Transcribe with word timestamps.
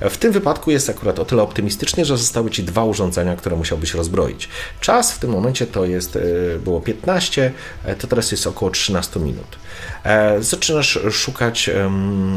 W 0.00 0.16
tym 0.16 0.32
wypadku 0.32 0.70
jest 0.70 0.90
akurat 0.90 1.18
o 1.18 1.24
tyle 1.24 1.42
optymistycznie, 1.42 2.04
że 2.04 2.16
zostały 2.16 2.50
ci 2.50 2.64
dwa 2.64 2.84
urządzenia, 2.84 3.36
które 3.36 3.56
musiałbyś 3.56 3.94
rozbroić. 3.94 4.48
Czas 4.80 5.12
w 5.12 5.18
tym 5.18 5.30
momencie 5.30 5.66
to 5.66 5.84
jest, 5.84 6.16
e, 6.16 6.20
było 6.58 6.80
15, 6.80 7.52
e, 7.84 7.96
to 7.96 8.06
teraz 8.06 8.32
jest 8.32 8.46
około 8.46 8.70
13 8.70 9.20
minut. 9.20 9.58
E, 10.04 10.42
zaczynasz 10.42 10.98
szukać 11.10 11.70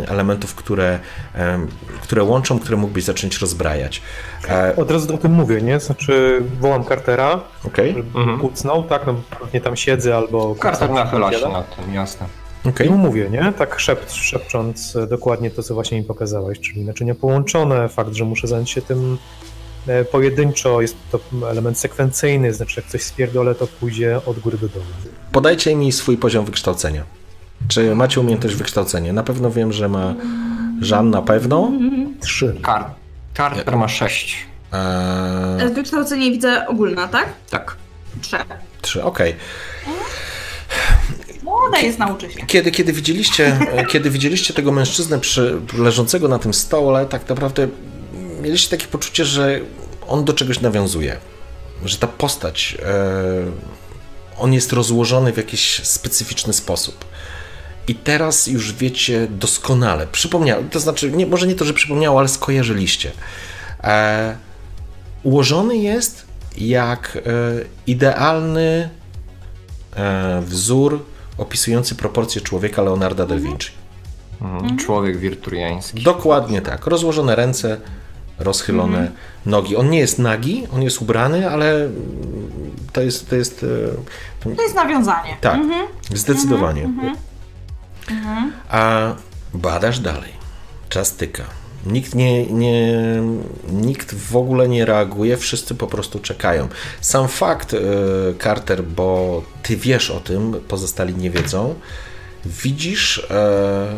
elementów, 0.08 0.56
które, 0.56 1.00
które 2.02 2.24
łączą, 2.24 2.60
które 2.60 2.78
mógłbyś 2.78 3.04
zacząć 3.04 3.38
rozbrajać. 3.38 4.02
Od 4.78 4.92
razu 4.92 5.16
o 5.16 5.18
tym 5.18 5.32
mówię, 5.32 5.62
nie? 5.62 5.80
Znaczy 5.80 6.42
wołam 6.60 6.86
Cartera, 6.86 7.40
okay. 7.64 7.88
żeby 7.88 8.20
mhm. 8.20 8.40
kucnął, 8.40 8.84
tak? 8.84 9.08
No, 9.08 9.16
pewnie 9.40 9.62
tam 9.62 9.76
siedzę 9.76 10.16
albo... 10.16 10.56
Carter 10.62 10.90
nachyla 10.90 11.34
się 11.34 11.50
nad 11.50 11.76
tym, 11.76 11.94
jasne. 11.94 12.43
Okay. 12.66 12.88
I 12.88 12.90
mu 12.90 12.98
mówię, 12.98 13.30
nie? 13.30 13.54
Tak 13.58 13.80
szept, 13.80 14.14
szepcząc 14.14 14.96
e, 14.96 15.08
dokładnie 15.08 15.52
to, 15.52 15.64
co 15.64 15.74
właśnie 15.74 15.98
mi 15.98 16.04
pokazałeś, 16.04 16.60
czyli 16.60 16.86
naczynia 16.86 17.16
połączone, 17.16 17.90
fakt, 17.90 18.14
że 18.14 18.26
muszę 18.26 18.48
zająć 18.48 18.70
się 18.70 18.82
tym 18.82 19.18
e, 19.88 20.06
pojedynczo, 20.06 20.82
jest 20.82 20.96
to 21.12 21.20
element 21.50 21.78
sekwencyjny, 21.78 22.54
znaczy 22.54 22.82
jak 22.82 22.90
coś 22.90 23.04
spierdolę, 23.04 23.56
to 23.56 23.68
pójdzie 23.68 24.20
od 24.26 24.40
góry 24.40 24.58
do 24.58 24.70
dołu. 24.70 24.86
Podajcie 25.32 25.76
mi 25.76 25.92
swój 25.92 26.18
poziom 26.18 26.46
wykształcenia. 26.46 27.04
Czy 27.68 27.96
macie 27.96 28.22
umiejętność 28.22 28.56
wykształcenia? 28.56 29.14
Na 29.14 29.24
pewno 29.24 29.52
wiem, 29.52 29.74
że 29.74 29.90
ma 29.90 30.16
Żan 30.82 31.10
na 31.10 31.22
pewno. 31.22 31.72
Trzy. 32.20 32.58
Kar 32.62 32.86
Carter 33.38 33.78
ma 33.78 33.88
sześć. 33.88 34.46
Eee... 34.74 35.74
Wykształcenie 35.74 36.32
widzę 36.32 36.68
ogólne, 36.68 37.08
tak? 37.08 37.30
Tak. 37.50 37.76
Trzy. 38.22 38.38
Trzy, 38.82 39.04
okej. 39.04 39.30
Okay. 39.32 40.33
Młoda 41.64 41.80
jest, 41.80 42.00
nauczy 42.00 42.32
się. 42.32 42.46
Kiedy, 42.48 42.72
kiedy, 42.72 42.94
widzieliście, 42.94 43.60
kiedy 43.90 44.10
widzieliście 44.10 44.54
tego 44.54 44.72
mężczyznę 44.72 45.20
przy, 45.20 45.62
leżącego 45.78 46.28
na 46.28 46.40
tym 46.40 46.54
stole, 46.54 47.06
tak 47.06 47.30
naprawdę 47.30 47.68
mieliście 48.42 48.78
takie 48.78 48.92
poczucie, 48.92 49.26
że 49.26 49.60
on 50.08 50.26
do 50.26 50.34
czegoś 50.34 50.62
nawiązuje. 50.62 51.18
Że 51.86 51.98
ta 51.98 52.08
postać, 52.08 52.78
e, 52.86 52.94
on 54.38 54.54
jest 54.54 54.74
rozłożony 54.74 55.34
w 55.34 55.38
jakiś 55.38 55.82
specyficzny 55.84 56.54
sposób. 56.54 57.06
I 57.88 57.96
teraz 57.96 58.48
już 58.48 58.74
wiecie 58.74 59.28
doskonale, 59.30 60.08
przypomniał, 60.08 60.64
to 60.72 60.80
znaczy, 60.80 61.12
nie, 61.12 61.26
może 61.26 61.48
nie 61.48 61.56
to, 61.56 61.66
że 61.66 61.74
przypomniało, 61.74 62.20
ale 62.20 62.28
skojarzyliście. 62.28 63.12
E, 63.84 64.36
ułożony 65.24 65.78
jest 65.78 66.26
jak 66.58 67.18
e, 67.18 67.22
idealny 67.88 68.90
e, 69.96 70.42
wzór 70.42 71.06
opisujący 71.38 71.96
proporcje 71.96 72.42
człowieka 72.42 72.82
Leonarda 72.82 73.26
da 73.26 73.36
Vinci. 73.36 73.72
Mhm. 74.42 74.78
Człowiek 74.78 75.18
wirturiański. 75.18 76.04
Dokładnie 76.04 76.62
tak. 76.62 76.88
Rozłożone 76.88 77.36
ręce, 77.36 77.78
rozchylone 78.40 78.98
mhm. 78.98 79.18
nogi. 79.46 79.76
On 79.76 79.90
nie 79.90 80.00
jest 80.00 80.20
nagi, 80.20 80.68
on 80.74 80.82
jest 80.84 81.02
ubrany, 81.02 81.50
ale 81.50 81.90
to 82.94 83.02
jest. 83.02 83.30
To 83.30 83.36
jest, 83.36 83.66
e, 84.44 84.56
to 84.56 84.62
jest 84.62 84.76
nawiązanie. 84.76 85.38
Tak, 85.42 85.56
mhm. 85.56 85.88
zdecydowanie. 86.14 86.84
Mhm. 86.84 87.16
Mhm. 88.10 88.52
A 88.70 89.12
badasz 89.54 90.00
dalej. 90.00 90.34
Czas 90.90 91.16
tyka. 91.16 91.44
Nikt, 91.86 92.16
nie, 92.16 92.46
nie, 92.46 92.98
nikt 93.72 94.16
w 94.16 94.36
ogóle 94.36 94.70
nie 94.70 94.86
reaguje, 94.86 95.38
wszyscy 95.38 95.76
po 95.76 95.88
prostu 95.88 96.20
czekają. 96.20 96.68
Sam 97.02 97.28
fakt, 97.28 97.74
e, 97.74 97.78
Carter, 98.44 98.84
bo 98.84 99.44
ty 99.64 99.78
wiesz 99.78 100.12
o 100.12 100.20
tym, 100.20 100.56
pozostali 100.68 101.16
nie 101.16 101.30
wiedzą, 101.30 101.76
widzisz, 102.46 103.28
e, 103.32 103.96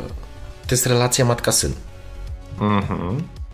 to 0.68 0.76
jest 0.76 0.86
relacja 0.86 1.26
matka-syn. 1.26 1.74
Mhm 2.60 3.45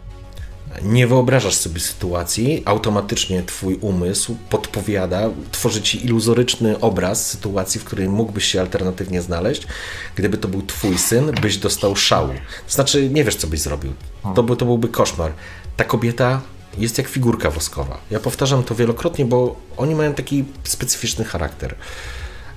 nie 0.82 1.08
wyobrażasz 1.08 1.56
sobie 1.56 1.80
sytuacji, 1.80 2.64
automatycznie 2.66 3.44
twój 3.44 3.76
umysł 3.76 4.38
podpowiada, 4.50 5.30
tworzy 5.52 5.82
ci 5.82 6.06
iluzoryczny 6.06 6.80
obraz 6.80 7.28
sytuacji, 7.28 7.82
w 7.82 7.84
której 7.84 8.10
mógłbyś 8.10 8.46
się 8.46 8.62
alternatywnie 8.62 9.22
znaleźć. 9.22 9.68
Gdyby 10.16 10.38
to 10.38 10.48
był 10.48 10.62
twój 10.62 10.98
syn, 10.98 11.32
byś 11.42 11.58
dostał 11.58 11.96
szału. 11.96 12.34
To 12.68 12.74
znaczy, 12.74 13.10
nie 13.10 13.24
wiesz, 13.24 13.36
co 13.36 13.48
byś 13.48 13.60
zrobił. 13.60 13.94
To, 14.36 14.44
by, 14.44 14.56
to 14.56 14.66
byłby 14.66 14.88
koszmar. 14.88 15.32
Ta 15.78 15.84
kobieta 15.84 16.42
jest 16.78 16.98
jak 16.98 17.08
figurka 17.08 17.50
woskowa. 17.50 17.98
Ja 18.12 18.20
powtarzam 18.20 18.64
to 18.64 18.76
wielokrotnie, 18.76 19.26
bo 19.26 19.56
oni 19.78 19.96
mają 19.96 20.14
taki 20.14 20.46
specyficzny 20.64 21.26
charakter. 21.26 21.76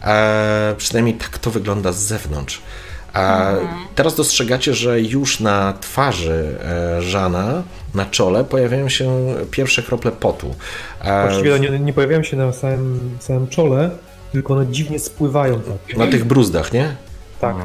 E, 0.02 0.74
przynajmniej 0.78 1.14
tak 1.14 1.38
to 1.38 1.50
wygląda 1.50 1.92
z 1.92 1.98
zewnątrz. 1.98 2.62
A 3.14 3.52
teraz 3.94 4.14
dostrzegacie, 4.14 4.74
że 4.74 5.00
już 5.00 5.40
na 5.40 5.72
twarzy 5.80 6.58
e, 6.64 7.02
Żana, 7.02 7.62
na 7.94 8.06
czole 8.06 8.44
pojawiają 8.44 8.88
się 8.88 9.34
pierwsze 9.50 9.82
krople 9.82 10.12
potu. 10.12 10.54
Właściwie 11.04 11.60
nie, 11.60 11.80
nie 11.80 11.92
pojawiają 11.92 12.22
się 12.22 12.36
na 12.36 12.52
samym, 12.52 13.18
samym 13.20 13.48
czole, 13.48 13.90
tylko 14.32 14.54
one 14.54 14.66
dziwnie 14.66 14.98
spływają. 14.98 15.60
Tak. 15.60 15.96
Na 15.96 16.06
tych 16.06 16.24
bruzdach, 16.24 16.72
nie? 16.72 16.96
Tak. 17.40 17.56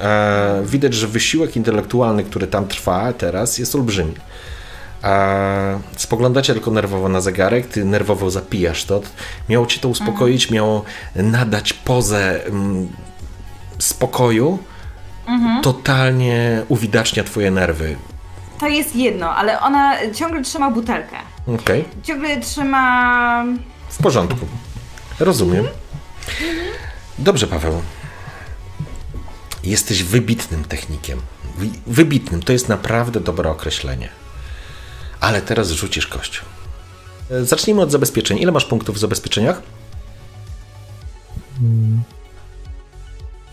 E, 0.00 0.62
widać, 0.66 0.94
że 0.94 1.06
wysiłek 1.06 1.56
intelektualny, 1.56 2.24
który 2.24 2.46
tam 2.46 2.66
trwa 2.66 3.12
teraz, 3.12 3.58
jest 3.58 3.74
olbrzymi. 3.74 4.14
E, 5.04 5.80
spoglądacie 5.96 6.52
tylko 6.52 6.70
nerwowo 6.70 7.08
na 7.08 7.20
zegarek, 7.20 7.66
ty 7.66 7.84
nerwowo 7.84 8.30
zapijasz 8.30 8.84
to. 8.84 9.00
Miało 9.48 9.66
cię 9.66 9.80
to 9.80 9.88
uspokoić, 9.88 10.42
mhm. 10.42 10.54
miało 10.54 10.84
nadać 11.16 11.72
pozę 11.72 12.44
mm, 12.46 12.88
spokoju, 13.78 14.58
mhm. 15.28 15.62
totalnie 15.62 16.62
uwidacznia 16.68 17.24
twoje 17.24 17.50
nerwy. 17.50 17.96
To 18.60 18.68
jest 18.68 18.96
jedno, 18.96 19.30
ale 19.36 19.60
ona 19.60 20.12
ciągle 20.12 20.42
trzyma 20.42 20.70
butelkę. 20.70 21.16
Okej. 21.46 21.80
Okay. 21.80 22.02
Ciągle 22.02 22.40
trzyma. 22.40 23.44
W 23.88 24.02
porządku. 24.02 24.46
Rozumiem. 25.20 25.66
Dobrze, 27.18 27.46
Paweł. 27.46 27.82
Jesteś 29.64 30.02
wybitnym 30.02 30.64
technikiem. 30.64 31.20
Wybitnym 31.86 32.42
to 32.42 32.52
jest 32.52 32.68
naprawdę 32.68 33.20
dobre 33.20 33.50
określenie. 33.50 34.08
Ale 35.20 35.42
teraz 35.42 35.70
rzucisz 35.70 36.06
kością. 36.06 36.42
Zacznijmy 37.42 37.82
od 37.82 37.90
zabezpieczeń. 37.90 38.38
Ile 38.38 38.52
masz 38.52 38.64
punktów 38.64 38.96
w 38.96 38.98
zabezpieczeniach? 38.98 39.62
Hmm 41.58 42.02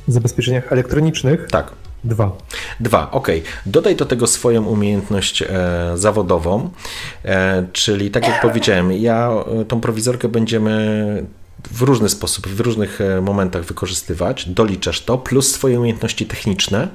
zabezpieczeniach 0.07 0.71
elektronicznych? 0.71 1.47
Tak. 1.51 1.71
Dwa. 2.03 2.31
Dwa, 2.79 3.11
ok. 3.11 3.27
Dodaj 3.65 3.95
do 3.95 4.05
tego 4.05 4.27
swoją 4.27 4.65
umiejętność 4.65 5.41
e, 5.41 5.47
zawodową, 5.95 6.69
e, 7.25 7.65
czyli 7.73 8.11
tak 8.11 8.27
jak 8.27 8.41
powiedziałem, 8.41 8.91
ja 8.91 9.31
e, 9.61 9.65
tą 9.65 9.81
prowizorkę 9.81 10.27
będziemy 10.27 11.25
w 11.71 11.81
różny 11.81 12.09
sposób, 12.09 12.47
w 12.47 12.59
różnych 12.59 13.01
e, 13.01 13.21
momentach 13.21 13.63
wykorzystywać. 13.63 14.49
Doliczasz 14.49 15.01
to, 15.01 15.17
plus 15.17 15.51
swoje 15.51 15.79
umiejętności 15.79 16.25
techniczne. 16.25 16.87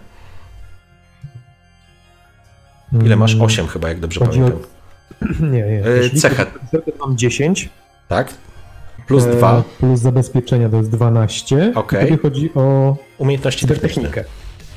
Ile 3.04 3.16
masz? 3.16 3.36
8 3.40 3.60
mm. 3.60 3.72
chyba, 3.72 3.88
jak 3.88 4.00
dobrze 4.00 4.20
Chodzi 4.20 4.38
pamiętam. 4.38 4.62
O... 4.62 5.46
Nie, 5.52 5.62
nie. 5.62 5.84
E, 5.84 6.10
cecha. 6.10 6.46
Mam 7.00 7.16
10. 7.16 7.68
Tak? 8.08 8.34
Plus 9.10 9.26
2. 9.26 9.58
E, 9.58 9.62
plus 9.78 10.00
zabezpieczenia 10.00 10.68
to 10.68 10.76
jest 10.76 10.90
12. 10.90 11.72
Okay. 11.74 12.00
Wtedy 12.00 12.18
chodzi 12.18 12.50
o 12.54 12.96
umiejętności 13.18 13.66
technikę. 13.66 14.24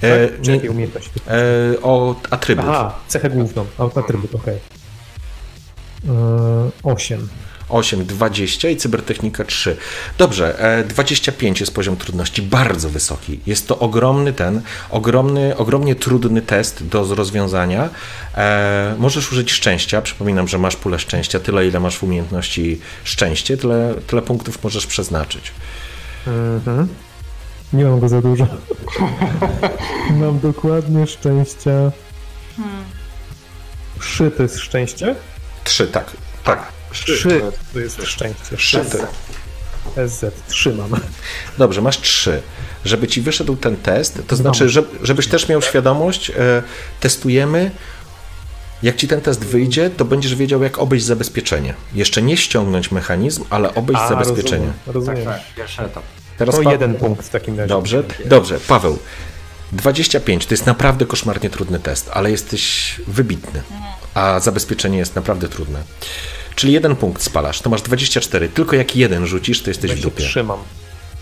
E, 0.01 0.27
tak? 0.27 0.47
nie, 0.63 0.71
umiejętności? 0.71 1.11
E, 1.27 1.81
o 1.81 2.15
atrybut. 2.29 2.65
Aha, 2.67 2.99
cechę 3.07 3.29
główną. 3.29 3.65
Atrybut, 3.95 4.35
okej. 4.35 4.59
Okay. 6.03 6.15
E, 6.15 6.71
8. 6.83 7.27
8, 7.69 8.05
20 8.05 8.69
i 8.69 8.77
cybertechnika 8.77 9.43
3. 9.43 9.77
Dobrze, 10.17 10.83
25 10.87 11.59
jest 11.59 11.73
poziom 11.73 11.97
trudności, 11.97 12.41
bardzo 12.41 12.89
wysoki. 12.89 13.39
Jest 13.45 13.67
to 13.67 13.79
ogromny 13.79 14.33
ten, 14.33 14.61
ogromny, 14.89 15.57
ogromnie 15.57 15.95
trudny 15.95 16.41
test 16.41 16.87
do 16.87 17.15
rozwiązania. 17.15 17.89
E, 18.35 18.95
możesz 18.99 19.31
użyć 19.31 19.51
szczęścia. 19.51 20.01
Przypominam, 20.01 20.47
że 20.47 20.57
masz 20.57 20.75
pulę 20.75 20.99
szczęścia, 20.99 21.39
tyle 21.39 21.67
ile 21.67 21.79
masz 21.79 21.97
w 21.97 22.03
umiejętności 22.03 22.79
szczęście, 23.03 23.57
tyle, 23.57 23.93
tyle 24.07 24.21
punktów 24.21 24.63
możesz 24.63 24.87
przeznaczyć. 24.87 25.51
Mhm. 26.27 26.87
Nie 27.73 27.85
mam 27.85 27.99
go 27.99 28.09
za 28.09 28.21
dużo. 28.21 28.47
mam 30.21 30.39
dokładnie 30.39 31.07
szczęścia. 31.07 31.91
Hmm. 32.57 32.83
Trzy 33.99 34.31
to 34.31 34.43
jest 34.43 34.59
szczęście? 34.59 35.15
Trzy, 35.63 35.87
tak. 35.87 36.11
Tak. 36.43 36.71
Trzy 36.93 37.41
to 37.73 37.79
jest 37.79 38.01
szczęście. 38.03 38.57
Trzy 38.57 38.85
to... 38.85 38.97
SZ, 40.07 40.25
trzy 40.47 40.73
mam. 40.73 40.99
Dobrze, 41.57 41.81
masz 41.81 42.01
trzy. 42.01 42.41
Żeby 42.85 43.07
ci 43.07 43.21
wyszedł 43.21 43.55
ten 43.55 43.77
test, 43.77 44.19
to 44.27 44.35
znaczy, 44.35 44.69
że, 44.69 44.83
żebyś 45.03 45.27
też 45.27 45.49
miał 45.49 45.61
świadomość, 45.61 46.29
e, 46.29 46.63
testujemy. 46.99 47.71
Jak 48.83 48.95
ci 48.95 49.07
ten 49.07 49.21
test 49.21 49.45
wyjdzie, 49.45 49.89
to 49.89 50.05
będziesz 50.05 50.35
wiedział, 50.35 50.63
jak 50.63 50.79
obejść 50.79 51.05
zabezpieczenie. 51.05 51.73
Jeszcze 51.93 52.21
nie 52.21 52.37
ściągnąć 52.37 52.91
mechanizm, 52.91 53.43
ale 53.49 53.75
obejść 53.75 54.01
A, 54.01 54.09
zabezpieczenie. 54.09 54.67
Rozumiem. 54.87 55.15
rozumiem. 55.15 55.25
Tak, 55.25 55.37
tak, 55.37 55.55
pierwszy 55.55 55.81
etap. 55.81 56.03
Teraz 56.37 56.55
To 56.55 56.61
Pa- 56.63 56.71
jeden 56.71 56.95
punkt 56.95 57.25
w 57.25 57.29
takim 57.29 57.57
razie. 57.57 57.67
Dobrze, 57.69 58.03
dobrze, 58.25 58.59
Paweł. 58.67 58.99
25 59.71 60.45
to 60.45 60.53
jest 60.53 60.65
naprawdę 60.65 61.05
koszmarnie 61.05 61.49
trudny 61.49 61.79
test, 61.79 62.09
ale 62.13 62.31
jesteś 62.31 62.95
wybitny, 63.07 63.63
a 64.13 64.39
zabezpieczenie 64.39 64.97
jest 64.97 65.15
naprawdę 65.15 65.47
trudne. 65.49 65.83
Czyli 66.55 66.73
jeden 66.73 66.95
punkt 66.95 67.21
spalasz, 67.21 67.61
to 67.61 67.69
masz 67.69 67.81
24. 67.81 68.49
Tylko 68.49 68.75
jak 68.75 68.95
jeden 68.95 69.27
rzucisz, 69.27 69.61
to 69.61 69.69
jesteś 69.69 69.91
w 69.91 70.01
dupie. 70.01 70.17
23 70.17 70.43
mam. 70.43 70.59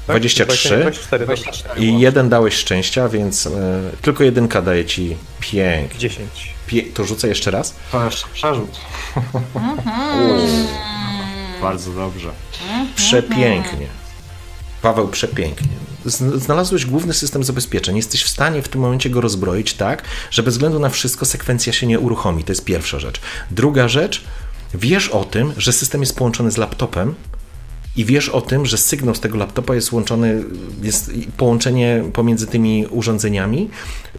Tak? 0.08 0.20
23? 0.20 0.70
24, 0.70 1.26
dobra. 1.26 1.36
24 1.36 1.82
I 1.82 2.00
jeden 2.00 2.30
dałeś 2.30 2.54
szczęścia, 2.54 3.10
więc 3.10 3.48
e, 3.48 3.52
tylko 4.02 4.24
jedynka 4.24 4.62
daje 4.62 4.86
ci 4.86 5.18
pięk. 5.40 5.98
10. 5.98 6.30
Pie, 6.68 6.84
to 6.84 7.06
rzucę 7.06 7.28
jeszcze 7.28 7.52
raz. 7.52 7.76
Przerzut. 8.34 8.80
Bardzo 11.62 11.92
dobrze. 11.92 12.32
Przepięknie. 12.96 13.88
Paweł, 14.82 15.08
przepięknie. 15.08 15.68
Znalazłeś 16.36 16.86
główny 16.86 17.14
system 17.14 17.44
zabezpieczeń. 17.44 17.98
Jesteś 17.98 18.24
w 18.24 18.30
stanie 18.30 18.62
w 18.62 18.70
tym 18.70 18.82
momencie 18.82 19.10
go 19.10 19.22
rozbroić 19.22 19.74
tak, 19.74 20.04
że 20.32 20.44
bez 20.44 20.54
względu 20.54 20.80
na 20.80 20.90
wszystko 20.90 21.26
sekwencja 21.26 21.74
się 21.74 21.88
nie 21.88 22.00
uruchomi. 22.00 22.44
To 22.44 22.52
jest 22.52 22.66
pierwsza 22.66 23.00
rzecz. 23.00 23.22
Druga 23.52 23.88
rzecz, 23.88 24.24
wiesz 24.74 25.10
o 25.10 25.24
tym, 25.24 25.54
że 25.58 25.74
system 25.74 26.02
jest 26.02 26.16
połączony 26.16 26.52
z 26.52 26.58
laptopem 26.58 27.16
i 27.98 28.06
wiesz 28.06 28.30
o 28.30 28.42
tym, 28.42 28.66
że 28.66 28.78
sygnał 28.78 29.16
z 29.16 29.20
tego 29.20 29.38
laptopa 29.38 29.76
jest 29.76 29.92
łączony, 29.92 30.44
jest 30.84 31.12
połączenie 31.38 32.04
pomiędzy 32.14 32.48
tymi 32.48 32.88
urządzeniami 32.88 33.70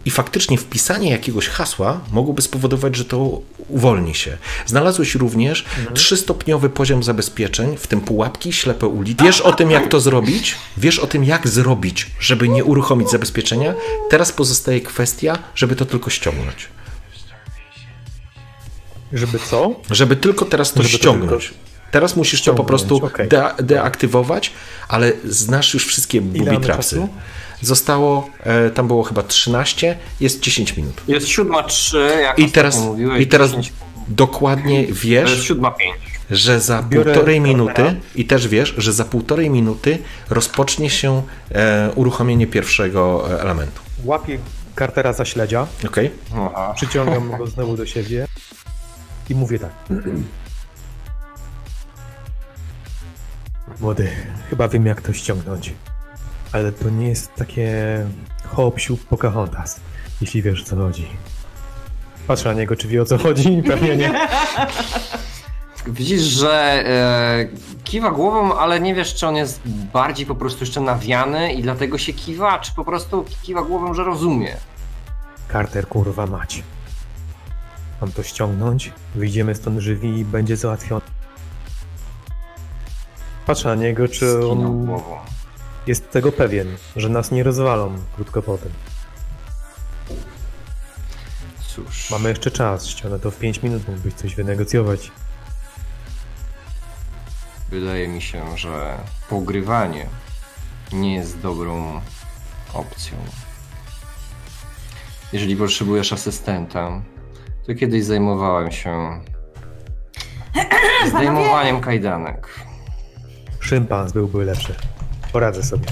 i 0.04 0.10
faktycznie 0.10 0.58
wpisanie 0.58 1.10
jakiegoś 1.10 1.48
hasła 1.48 2.00
mogłoby 2.12 2.42
spowodować, 2.42 2.96
że 2.96 3.04
to 3.04 3.40
uwolni 3.68 4.14
się. 4.14 4.38
Znalazłeś 4.66 5.14
również 5.14 5.64
trzystopniowy 5.94 6.70
poziom 6.70 7.02
zabezpieczeń, 7.02 7.76
w 7.76 7.86
tym 7.86 8.00
pułapki, 8.00 8.52
ślepe 8.52 8.86
ulice. 8.86 9.24
Wiesz 9.24 9.40
o 9.40 9.52
tym, 9.52 9.70
jak 9.70 9.88
to 9.88 10.00
zrobić, 10.00 10.54
wiesz 10.76 10.98
o 10.98 11.06
tym, 11.06 11.24
jak 11.24 11.48
zrobić, 11.48 12.10
żeby 12.20 12.48
nie 12.48 12.64
uruchomić 12.64 13.10
zabezpieczenia. 13.10 13.74
Teraz 14.10 14.32
pozostaje 14.32 14.80
kwestia, 14.80 15.38
żeby 15.54 15.76
to 15.76 15.84
tylko 15.84 16.10
ściągnąć. 16.10 16.68
Żeby 19.12 19.38
co? 19.38 19.74
Żeby 19.90 20.16
tylko 20.16 20.44
teraz 20.44 20.72
to 20.72 20.82
Żeby 20.82 20.92
to 20.92 20.98
ściągnąć. 20.98 21.54
Teraz 21.90 22.16
musisz 22.16 22.42
to 22.42 22.54
po 22.54 22.62
ściągnąć, 22.62 22.68
prostu 22.68 23.06
okej. 23.06 23.28
de- 23.28 23.54
deaktywować, 23.62 24.52
ale 24.88 25.12
znasz 25.24 25.74
już 25.74 25.86
wszystkie 25.86 26.20
booby 26.20 26.56
trapsy. 26.60 27.08
Zostało, 27.60 28.28
e, 28.40 28.70
tam 28.70 28.86
było 28.86 29.02
chyba 29.02 29.22
13, 29.22 29.98
jest 30.20 30.40
10 30.40 30.76
minut. 30.76 30.94
Jest 31.08 31.28
siódma 31.28 31.62
trzy, 31.62 32.10
jak 32.22 32.38
I 32.38 32.50
teraz, 32.50 32.78
mówiłeś. 32.80 33.22
i 33.22 33.26
teraz 33.26 33.50
10. 33.50 33.72
dokładnie 34.08 34.86
To 34.86 34.94
wiesz, 34.94 35.54
że 36.30 36.60
za 36.60 36.82
Biorę 36.82 37.04
półtorej 37.14 37.36
kamera. 37.36 37.52
minuty 37.58 38.00
i 38.14 38.24
też 38.24 38.48
wiesz, 38.48 38.74
że 38.78 38.92
za 38.92 39.04
półtorej 39.04 39.50
minuty 39.50 39.98
rozpocznie 40.30 40.90
się 40.90 41.22
e, 41.50 41.90
uruchomienie 41.94 42.46
pierwszego 42.46 43.28
e, 43.32 43.40
elementu. 43.42 43.80
Łapię 44.04 44.38
Cartera 44.78 45.12
za 45.12 45.24
śledzia? 45.24 45.66
Aha. 46.34 46.72
przyciągam 46.76 47.30
go 47.38 47.46
znowu 47.46 47.76
do 47.76 47.86
siebie 47.86 48.26
i 49.30 49.34
mówię 49.34 49.58
tak. 49.58 49.70
Młody, 53.80 54.08
chyba 54.50 54.68
wiem 54.68 54.86
jak 54.86 55.02
to 55.02 55.12
ściągnąć. 55.12 55.74
Ale 56.52 56.72
to 56.72 56.90
nie 56.90 57.08
jest 57.08 57.34
takie 57.34 57.70
hop 58.44 58.80
siup 58.80 59.04
Pocahontas, 59.04 59.80
jeśli 60.20 60.42
wiesz 60.42 60.62
o 60.62 60.64
co 60.64 60.76
chodzi. 60.76 61.06
Patrzę 62.26 62.48
na 62.48 62.54
niego, 62.54 62.76
czy 62.76 62.88
wie 62.88 63.02
o 63.02 63.04
co 63.04 63.18
chodzi? 63.18 63.62
Pewnie 63.68 63.96
nie. 63.96 64.28
Widzisz, 65.86 66.22
że 66.22 66.84
e, 66.86 67.46
kiwa 67.84 68.10
głową, 68.10 68.58
ale 68.58 68.80
nie 68.80 68.94
wiesz, 68.94 69.14
czy 69.14 69.26
on 69.26 69.36
jest 69.36 69.60
bardziej 69.92 70.26
po 70.26 70.34
prostu 70.34 70.60
jeszcze 70.60 70.80
nawiany 70.80 71.52
i 71.52 71.62
dlatego 71.62 71.98
się 71.98 72.12
kiwa, 72.12 72.58
czy 72.58 72.74
po 72.74 72.84
prostu 72.84 73.24
kiwa 73.42 73.62
głową, 73.62 73.94
że 73.94 74.04
rozumie. 74.04 74.56
Carter, 75.52 75.88
kurwa 75.88 76.26
mać. 76.26 76.62
Mam 78.02 78.12
to 78.12 78.22
ściągnąć, 78.22 78.92
wyjdziemy 79.14 79.54
stąd 79.54 79.80
żywi 79.80 80.18
i 80.18 80.24
będzie 80.24 80.56
załatwione. 80.56 81.00
Patrzę 83.46 83.68
na 83.68 83.74
niego, 83.74 84.08
czy 84.08 84.46
on 84.46 84.88
jest 85.86 86.10
tego 86.10 86.32
pewien, 86.32 86.76
że 86.96 87.08
nas 87.08 87.30
nie 87.30 87.42
rozwalą 87.42 87.98
krótko 88.16 88.42
potem. 88.42 88.72
Cóż, 91.68 92.10
Mamy 92.10 92.28
jeszcze 92.28 92.50
czas, 92.50 92.86
ściągnę 92.86 93.18
to 93.18 93.30
w 93.30 93.38
5 93.38 93.62
minut, 93.62 93.88
mógłbyś 93.88 94.14
coś 94.14 94.34
wynegocjować. 94.34 95.10
wydaje 97.70 98.08
mi 98.08 98.22
się, 98.22 98.58
że 98.58 98.98
pogrywanie 99.28 100.06
nie 100.92 101.14
jest 101.14 101.40
dobrą 101.40 102.00
opcją. 102.74 103.16
Jeżeli 105.32 105.56
potrzebujesz 105.56 106.12
asystenta, 106.12 107.02
to 107.66 107.74
kiedyś 107.74 108.04
zajmowałem 108.04 108.72
się 108.72 109.20
zdejmowaniem 111.10 111.80
kajdanek. 111.80 112.48
Szympans 113.60 114.12
byłby 114.12 114.44
lepszy. 114.44 114.74
Poradzę 115.32 115.62
sobie. 115.62 115.86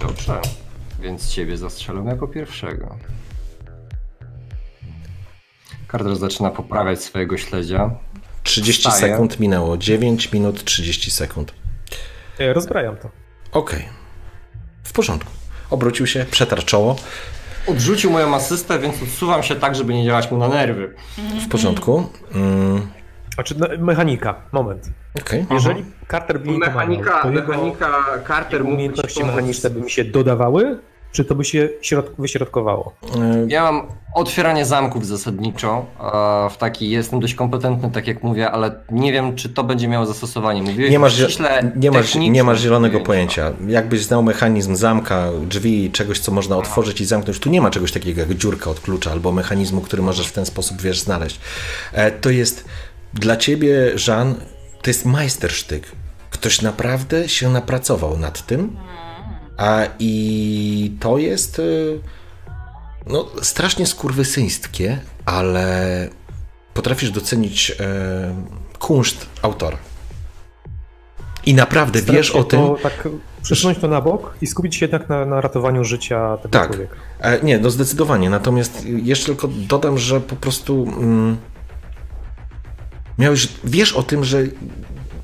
Dobrze, 0.00 0.40
więc 1.00 1.28
ciebie 1.28 1.56
zastrzelą 1.56 2.06
jako 2.06 2.28
pierwszego. 2.28 2.96
Carter 5.92 6.16
zaczyna 6.16 6.50
poprawiać 6.50 7.02
swojego 7.02 7.36
śledzia. 7.36 7.90
30 8.42 8.88
Wstaję. 8.90 9.12
sekund 9.12 9.40
minęło. 9.40 9.76
9 9.78 10.32
minut 10.32 10.64
30 10.64 11.10
sekund. 11.10 11.54
E, 12.38 12.52
rozbrajam 12.52 12.96
to. 12.96 13.10
Okej. 13.52 13.88
W 14.84 14.92
porządku. 14.92 15.30
Obrócił 15.70 16.06
się, 16.06 16.26
przetarł 16.30 16.62
czoło. 16.62 16.96
Odrzucił 17.66 18.10
moją 18.10 18.34
asystę, 18.34 18.78
więc 18.78 19.02
odsuwam 19.02 19.42
się 19.42 19.54
tak, 19.56 19.74
żeby 19.74 19.94
nie 19.94 20.04
działać 20.04 20.30
mu 20.30 20.38
na 20.38 20.48
nerwy. 20.48 20.94
W 21.46 21.48
porządku. 21.48 22.08
Mm, 22.34 22.86
Znaczy, 23.34 23.54
no, 23.58 23.66
mechanika, 23.78 24.34
moment. 24.52 24.90
Okej. 25.20 25.46
Jeżeli 25.50 25.84
Carter 26.10 26.40
by 26.40 26.50
mi 26.50 26.58
Mechanika, 26.58 27.10
pomagał, 27.22 27.42
to 27.42 27.48
mechanika 27.48 27.88
Carter 28.28 28.60
mógł 28.64 28.74
umiejętności 28.74 29.24
mechaniczne 29.24 29.70
by 29.70 29.80
mi 29.80 29.90
się 29.90 30.04
dodawały, 30.04 30.78
czy 31.16 31.24
to 31.24 31.34
by 31.34 31.44
się 31.44 31.68
środ- 31.82 32.10
wyśrodkowało? 32.18 32.92
E, 33.16 33.46
Ja 33.48 33.62
mam 33.62 33.86
otwieranie 34.14 34.64
zamków 34.64 35.06
zasadniczo. 35.06 35.86
W 36.50 36.56
taki 36.56 36.90
jestem 36.90 37.20
dość 37.20 37.34
kompetentny, 37.34 37.90
tak 37.90 38.06
jak 38.06 38.22
mówię, 38.22 38.50
ale 38.50 38.74
nie 38.90 39.12
wiem, 39.12 39.36
czy 39.36 39.48
to 39.48 39.64
będzie 39.64 39.88
miało 39.88 40.06
zastosowanie. 40.06 40.62
Mówiłeś 40.62 40.90
Nie 40.90 40.98
masz, 40.98 41.38
nie, 41.76 41.90
masz, 41.90 42.14
nie 42.14 42.44
masz 42.44 42.60
zielonego 42.60 42.98
więc- 42.98 43.06
pojęcia. 43.06 43.52
Jakbyś 43.68 44.04
znał 44.04 44.22
mechanizm 44.22 44.76
zamka, 44.76 45.28
drzwi, 45.48 45.90
czegoś, 45.90 46.18
co 46.18 46.32
można 46.32 46.56
otworzyć 46.56 47.00
i 47.00 47.04
zamknąć, 47.04 47.38
tu 47.38 47.50
nie 47.50 47.60
ma 47.60 47.70
czegoś 47.70 47.92
takiego 47.92 48.20
jak 48.20 48.34
dziurka 48.34 48.70
od 48.70 48.80
klucza 48.80 49.10
albo 49.12 49.32
mechanizmu, 49.32 49.80
który 49.80 50.02
możesz 50.02 50.26
w 50.26 50.32
ten 50.32 50.46
sposób, 50.46 50.82
wiesz, 50.82 51.00
znaleźć. 51.00 51.40
E, 51.92 52.10
To 52.10 52.30
jest 52.30 52.64
dla 53.14 53.36
ciebie, 53.36 53.92
Jean, 54.08 54.34
to 54.82 54.90
jest 54.90 55.04
majstersztyk. 55.06 55.92
Ktoś 56.30 56.62
naprawdę 56.62 57.28
się 57.28 57.48
napracował 57.50 58.18
nad 58.18 58.46
tym, 58.46 58.76
i 59.98 60.92
to 61.00 61.18
jest 61.18 61.58
y, 61.58 62.00
no, 63.06 63.26
strasznie 63.42 63.86
skurwysyńskie, 63.86 64.98
ale 65.24 66.08
potrafisz 66.74 67.10
docenić 67.10 67.72
e, 67.80 68.34
kunszt 68.78 69.26
autora. 69.42 69.78
I 71.46 71.54
naprawdę 71.54 72.02
wiesz 72.02 72.28
Strasznie 72.28 72.40
o 72.40 72.44
tym. 72.44 72.60
Tak 72.82 73.08
przesunąć 73.42 73.78
to 73.78 73.88
na 73.88 74.00
bok 74.00 74.36
i 74.42 74.46
skupić 74.46 74.76
się 74.76 74.84
jednak 74.84 75.08
na, 75.08 75.24
na 75.24 75.40
ratowaniu 75.40 75.84
życia 75.84 76.36
tego 76.36 76.48
Tak. 76.48 76.66
człowieka. 76.68 76.96
E, 77.20 77.42
nie, 77.42 77.58
no 77.58 77.70
zdecydowanie. 77.70 78.30
Natomiast 78.30 78.84
jeszcze 78.86 79.26
tylko 79.26 79.48
dodam, 79.48 79.98
że 79.98 80.20
po 80.20 80.36
prostu 80.36 80.88
mm, 80.98 81.36
miałeś, 83.18 83.48
wiesz 83.64 83.92
o 83.92 84.02
tym, 84.02 84.24
że 84.24 84.42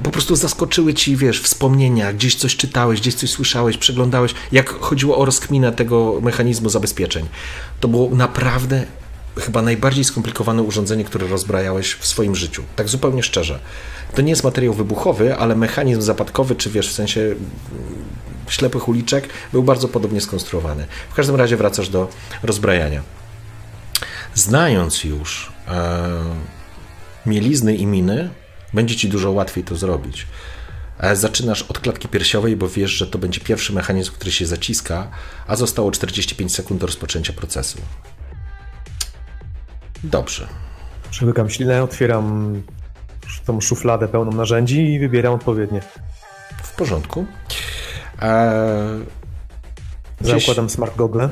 po 0.02 0.10
prostu 0.10 0.36
zaskoczyły 0.36 0.94
ci, 0.94 1.16
wiesz, 1.16 1.42
wspomnienia, 1.42 2.12
gdzieś 2.12 2.34
coś 2.34 2.56
czytałeś, 2.56 3.00
gdzieś 3.00 3.14
coś 3.14 3.30
słyszałeś, 3.30 3.78
przeglądałeś, 3.78 4.34
jak 4.52 4.70
chodziło 4.70 5.18
o 5.18 5.24
rozkminę 5.24 5.72
tego 5.72 6.20
mechanizmu 6.22 6.68
zabezpieczeń. 6.68 7.28
To 7.80 7.88
było 7.88 8.10
naprawdę 8.10 8.86
chyba 9.38 9.62
najbardziej 9.62 10.04
skomplikowane 10.04 10.62
urządzenie, 10.62 11.04
które 11.04 11.26
rozbrajałeś 11.26 11.94
w 11.94 12.06
swoim 12.06 12.34
życiu. 12.34 12.62
Tak 12.76 12.88
zupełnie 12.88 13.22
szczerze. 13.22 13.58
To 14.14 14.22
nie 14.22 14.30
jest 14.30 14.44
materiał 14.44 14.74
wybuchowy, 14.74 15.36
ale 15.36 15.56
mechanizm 15.56 16.00
zapadkowy, 16.00 16.54
czy 16.54 16.70
wiesz, 16.70 16.88
w 16.88 16.92
sensie 16.92 17.20
mm, 17.20 17.38
ślepych 18.48 18.88
uliczek, 18.88 19.28
był 19.52 19.62
bardzo 19.62 19.88
podobnie 19.88 20.20
skonstruowany. 20.20 20.86
W 21.10 21.14
każdym 21.14 21.36
razie 21.36 21.56
wracasz 21.56 21.88
do 21.88 22.08
rozbrajania. 22.42 23.02
Znając 24.34 25.04
już 25.04 25.52
e, 25.68 26.08
mielizny 27.26 27.74
i 27.76 27.86
miny, 27.86 28.30
będzie 28.74 28.96
ci 28.96 29.08
dużo 29.08 29.30
łatwiej 29.30 29.64
to 29.64 29.76
zrobić. 29.76 30.26
E, 30.98 31.16
Zaczynasz 31.16 31.62
od 31.62 31.78
klatki 31.78 32.08
piersiowej, 32.08 32.56
bo 32.56 32.68
wiesz, 32.68 32.90
że 32.90 33.06
to 33.06 33.18
będzie 33.18 33.40
pierwszy 33.40 33.72
mechanizm, 33.72 34.12
który 34.12 34.32
się 34.32 34.46
zaciska, 34.46 35.08
a 35.46 35.56
zostało 35.56 35.90
45 35.90 36.54
sekund 36.54 36.80
do 36.80 36.86
rozpoczęcia 36.86 37.32
procesu. 37.32 37.78
Dobrze. 40.04 40.48
Przymykam 41.10 41.50
ślinę, 41.50 41.82
otwieram 41.82 42.54
tą 43.46 43.60
szufladę 43.60 44.08
pełną 44.08 44.32
narzędzi 44.32 44.92
i 44.94 44.98
wybieram 44.98 45.34
odpowiednie. 45.34 45.80
W 46.62 46.74
porządku. 46.76 47.26
Eee, 48.22 49.04
gdzieś- 50.20 50.40
Zakładam 50.46 50.70
smart 50.70 50.96
gogle. 50.96 51.28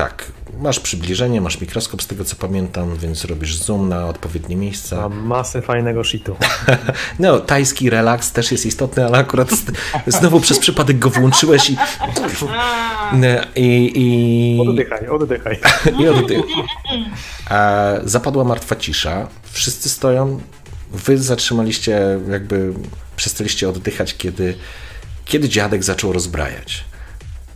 Tak, 0.00 0.24
masz 0.58 0.80
przybliżenie, 0.80 1.40
masz 1.40 1.60
mikroskop 1.60 2.02
z 2.02 2.06
tego 2.06 2.24
co 2.24 2.36
pamiętam, 2.36 2.96
więc 2.96 3.24
robisz 3.24 3.56
zoom 3.56 3.88
na 3.88 4.06
odpowiednie 4.06 4.56
miejsca. 4.56 4.96
Mam 4.96 5.26
masę 5.26 5.62
fajnego 5.62 6.04
shitu. 6.04 6.36
No, 7.18 7.40
tajski 7.40 7.90
relaks 7.90 8.32
też 8.32 8.52
jest 8.52 8.66
istotny, 8.66 9.06
ale 9.06 9.18
akurat 9.18 9.48
znowu 10.06 10.40
przez 10.40 10.58
przypadek 10.58 10.98
go 10.98 11.10
włączyłeś 11.10 11.70
i. 11.70 11.76
I, 13.56 13.92
i, 13.94 14.60
Oddychaj, 14.68 15.08
oddychaj. 15.08 15.58
i 16.00 16.06
zapadła 18.04 18.44
martwa 18.44 18.76
cisza. 18.76 19.28
Wszyscy 19.52 19.88
stoją. 19.88 20.40
Wy 20.92 21.18
zatrzymaliście, 21.18 22.18
jakby 22.30 22.72
przestaliście 23.16 23.68
oddychać, 23.68 24.16
kiedy, 24.16 24.54
kiedy 25.24 25.48
dziadek 25.48 25.84
zaczął 25.84 26.12
rozbrajać. 26.12 26.89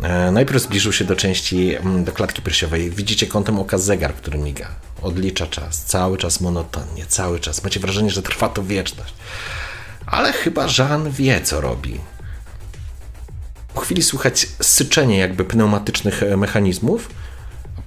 E, 0.03 0.31
najpierw 0.31 0.63
zbliżył 0.63 0.93
się 0.93 1.05
do 1.05 1.17
części, 1.17 1.77
mm, 1.77 2.05
do 2.05 2.13
klatki 2.13 2.43
piersiowej. 2.43 2.91
Widzicie 2.91 3.27
kątem 3.27 3.59
oka 3.59 3.79
zegar, 3.79 4.15
który 4.15 4.39
miga. 4.39 4.69
Odlicza 5.03 5.47
czas. 5.47 5.85
Cały 5.85 6.19
czas 6.19 6.41
monotonnie, 6.41 7.07
cały 7.07 7.41
czas. 7.41 7.65
Macie 7.65 7.81
wrażenie, 7.81 8.11
że 8.11 8.23
trwa 8.23 8.49
to 8.49 8.63
wieczność. 8.63 9.15
Ale 10.07 10.33
chyba 10.33 10.67
Jean 10.79 11.11
wie, 11.11 11.41
co 11.41 11.61
robi. 11.61 12.01
Po 13.75 13.81
chwili 13.81 14.03
słychać 14.03 14.47
syczenie 14.63 15.19
jakby 15.19 15.45
pneumatycznych 15.45 16.23
e, 16.23 16.37
mechanizmów. 16.37 17.11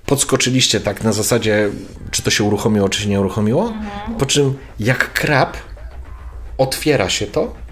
Podskoczyliście 0.05 0.79
tak 0.79 1.03
na 1.03 1.13
zasadzie, 1.13 1.69
czy 2.11 2.21
to 2.21 2.31
się 2.31 2.43
uruchomiło, 2.43 2.89
czy 2.89 3.01
się 3.01 3.09
nie 3.09 3.19
uruchomiło. 3.19 3.73
Po 4.19 4.25
czym 4.25 4.57
jak 4.79 5.13
krab 5.13 5.57
otwiera 6.57 7.09
się 7.09 7.27
to 7.27 7.66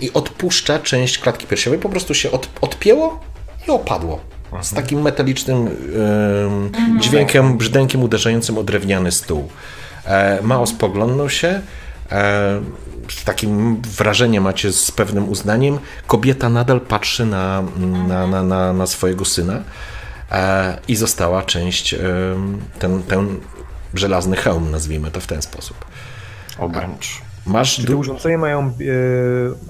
i 0.00 0.12
odpuszcza 0.12 0.78
część 0.78 1.18
klatki 1.18 1.46
piersiowej. 1.46 1.78
Po 1.78 1.88
prostu 1.88 2.14
się 2.14 2.30
od, 2.30 2.48
odpięło 2.60 3.20
i 3.68 3.70
opadło. 3.70 4.20
Z 4.62 4.74
takim 4.74 5.02
metalicznym 5.02 5.66
em, 5.66 7.00
dźwiękiem, 7.00 7.58
brzdękiem 7.58 8.02
uderzającym 8.02 8.58
o 8.58 8.62
drewniany 8.62 9.12
stół. 9.12 9.48
E, 10.06 10.38
Mao 10.42 10.66
spoglądnął 10.66 11.30
się. 11.30 11.60
E, 12.12 12.60
z 13.08 13.24
takim 13.24 13.82
wrażeniem 13.82 14.44
macie 14.44 14.72
z 14.72 14.90
pewnym 14.90 15.28
uznaniem. 15.28 15.78
Kobieta 16.06 16.48
nadal 16.48 16.80
patrzy 16.80 17.26
na, 17.26 17.62
na, 18.08 18.26
na, 18.26 18.42
na, 18.42 18.72
na 18.72 18.86
swojego 18.86 19.24
syna 19.24 19.62
e, 20.30 20.78
i 20.88 20.96
została 20.96 21.42
część, 21.42 21.94
ten, 22.78 23.02
ten 23.02 23.40
żelazny 23.94 24.36
hełm, 24.36 24.70
nazwijmy 24.70 25.10
to 25.10 25.20
w 25.20 25.26
ten 25.26 25.42
sposób. 25.42 25.84
Obręcz. 26.58 27.23
Masz 27.46 27.76
Czy 27.76 27.86
te 27.86 27.96
urządzenia 27.96 28.38
mają. 28.38 28.60
E, 28.60 28.72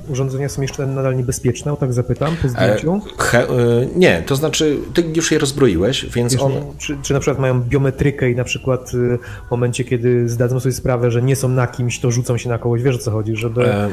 urządzenia 0.09 0.49
są 0.49 0.63
jeszcze 0.63 0.87
nadal 0.87 1.17
niebezpieczne? 1.17 1.73
O 1.73 1.77
tak 1.77 1.93
zapytam 1.93 2.37
po 2.37 2.49
e, 2.49 2.51
zdjęciu. 2.51 3.01
he, 3.19 3.39
e, 3.39 3.49
nie, 3.97 4.23
to 4.27 4.37
znaczy, 4.37 4.79
ty 4.95 5.05
już 5.17 5.33
je 5.33 5.39
rozbroiłeś, 5.39 6.07
więc 6.07 6.33
Wiesz, 6.33 6.43
on. 6.43 6.53
czy, 6.79 6.99
czy 7.03 7.15
na 7.15 7.21
przykład 7.21 7.39
mają 7.39 7.63
biometrykę 7.63 8.31
i 8.31 8.37
na 8.37 8.45
przykład 8.45 8.81
e, 8.95 9.19
w 9.49 9.51
momencie, 9.51 9.85
kiedy 9.85 10.29
zdadzą 10.29 10.61
sobie 10.61 10.73
sprawę, 10.73 11.11
że 11.11 11.23
nie 11.23 11.37
są 11.37 11.49
na 11.49 11.67
kimś, 11.67 12.01
to 12.01 12.11
rzucą 12.11 12.39
się 12.39 12.49
na 12.49 12.59
kogoś. 12.59 12.83
Wiesz 12.83 12.97
o 12.97 12.99
co 12.99 13.11
chodzi, 13.11 13.37
żeby. 13.37 13.67
E, 13.67 13.91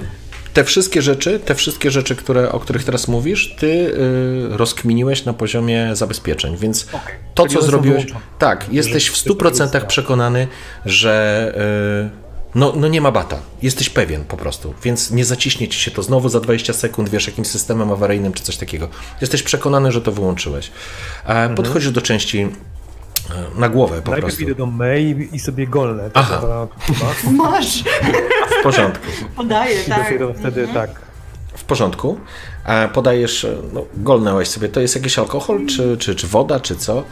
Te 0.53 0.63
wszystkie 0.63 1.01
rzeczy, 1.01 1.39
te 1.39 1.55
wszystkie 1.55 1.91
rzeczy, 1.91 2.15
które, 2.15 2.51
o 2.51 2.59
których 2.59 2.83
teraz 2.83 3.07
mówisz, 3.07 3.55
ty 3.59 3.67
y, 3.67 4.57
rozkminiłeś 4.57 5.25
na 5.25 5.33
poziomie 5.33 5.95
zabezpieczeń, 5.95 6.57
więc 6.57 6.87
to, 7.33 7.47
Czyli 7.47 7.59
co 7.59 7.65
zrobiłeś, 7.65 8.05
tak, 8.39 8.73
jesteś 8.73 9.09
w 9.09 9.15
100% 9.15 9.85
przekonany, 9.85 10.47
że 10.85 11.53
y, 12.17 12.30
no, 12.55 12.73
no 12.75 12.87
nie 12.87 13.01
ma 13.01 13.11
bata. 13.11 13.37
Jesteś 13.61 13.89
pewien 13.89 14.25
po 14.25 14.37
prostu, 14.37 14.73
więc 14.83 15.11
nie 15.11 15.25
zaciśnie 15.25 15.67
ci 15.67 15.79
się 15.79 15.91
to 15.91 16.03
znowu 16.03 16.29
za 16.29 16.39
20 16.39 16.73
sekund, 16.73 17.09
wiesz, 17.09 17.27
jakimś 17.27 17.47
systemem 17.47 17.91
awaryjnym 17.91 18.33
czy 18.33 18.43
coś 18.43 18.57
takiego. 18.57 18.87
Jesteś 19.21 19.43
przekonany, 19.43 19.91
że 19.91 20.01
to 20.01 20.11
wyłączyłeś. 20.11 20.71
E, 21.25 21.55
Podchodzisz 21.55 21.91
do 21.91 22.01
części 22.01 22.39
e, 22.39 23.59
na 23.59 23.69
głowę 23.69 24.01
po 24.01 24.11
Najpierw 24.11 24.25
prostu. 24.35 24.43
idę 24.43 24.55
do 24.55 24.65
May 24.65 25.29
i 25.33 25.39
sobie 25.39 25.67
golnę. 25.67 26.03
to 26.11 26.19
Aha. 26.19 26.67
Masz, 27.37 27.83
W 28.59 28.63
porządku. 28.63 29.07
podaję, 29.35 29.81
I 29.81 29.89
tak. 29.89 30.03
dopiero 30.03 30.33
wtedy 30.33 30.67
tak. 30.73 30.89
W 31.57 31.63
porządku. 31.63 32.19
E, 32.65 32.87
Podajesz, 32.89 33.47
no, 33.73 33.85
golnęłeś 33.93 34.47
sobie. 34.47 34.69
To 34.69 34.79
jest 34.79 34.95
jakiś 34.95 35.19
alkohol, 35.19 35.65
czy, 35.65 35.97
czy, 35.97 36.15
czy 36.15 36.27
woda, 36.27 36.59
czy 36.59 36.75
co? 36.75 37.03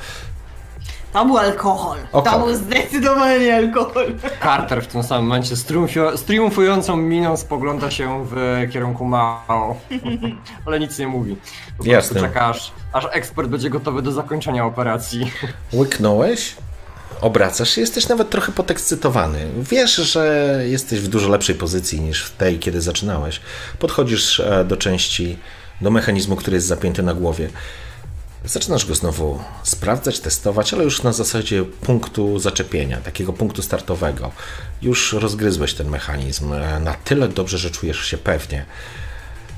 To 1.14 1.26
był 1.26 1.38
alkohol. 1.38 1.98
Okej. 2.12 2.34
To 2.34 2.40
był 2.40 2.56
zdecydowanie 2.56 3.56
alkohol. 3.56 4.06
Carter 4.44 4.84
w 4.84 4.88
tym 4.88 5.04
samym 5.04 5.26
momencie 5.26 5.56
z, 5.56 5.66
triumfio- 5.66 6.18
z 6.18 6.24
triumfującą 6.24 6.98
miną 6.98 7.38
spogląda 7.38 7.92
się 7.92 8.26
w 8.32 8.36
kierunku 8.74 9.06
Mao, 9.06 9.76
ale 10.66 10.80
nic 10.80 11.00
nie 11.00 11.08
mówi. 11.08 11.36
Po 11.78 11.86
Jasne. 11.86 12.10
prostu 12.10 12.28
czeka 12.28 12.46
aż, 12.46 12.72
aż 12.94 13.08
ekspert 13.12 13.50
będzie 13.50 13.70
gotowy 13.70 14.02
do 14.02 14.12
zakończenia 14.12 14.66
operacji. 14.66 15.32
Łyknąłeś, 15.74 16.56
obracasz 17.22 17.70
się, 17.70 17.82
jesteś 17.82 18.08
nawet 18.08 18.30
trochę 18.30 18.52
podekscytowany. 18.52 19.40
Wiesz, 19.58 19.96
że 19.96 20.56
jesteś 20.66 21.00
w 21.00 21.08
dużo 21.08 21.30
lepszej 21.30 21.56
pozycji 21.56 22.02
niż 22.02 22.24
w 22.26 22.36
tej, 22.38 22.60
kiedy 22.60 22.82
zaczynałeś. 22.82 23.42
Podchodzisz 23.80 24.40
e, 24.40 24.66
do 24.66 24.78
części, 24.78 25.38
do 25.82 25.92
mechanizmu, 25.92 26.36
który 26.36 26.56
jest 26.56 26.68
zapięty 26.68 27.04
na 27.04 27.14
głowie. 27.14 27.50
Zaczynasz 28.46 28.86
go 28.86 28.96
znowu 28.96 29.40
sprawdzać, 29.64 30.20
testować, 30.20 30.74
ale 30.74 30.84
już 30.84 31.04
na 31.04 31.14
zasadzie 31.14 31.64
punktu 31.64 32.40
zaczepienia, 32.40 32.98
takiego 32.98 33.34
punktu 33.34 33.62
startowego. 33.62 34.32
Już 34.82 35.14
rozgryzłeś 35.14 35.74
ten 35.74 35.90
mechanizm 35.90 36.54
e, 36.54 36.80
na 36.80 36.94
tyle 36.94 37.28
dobrze, 37.28 37.58
że 37.58 37.72
czujesz 37.72 38.06
się 38.06 38.18
pewnie. 38.18 38.66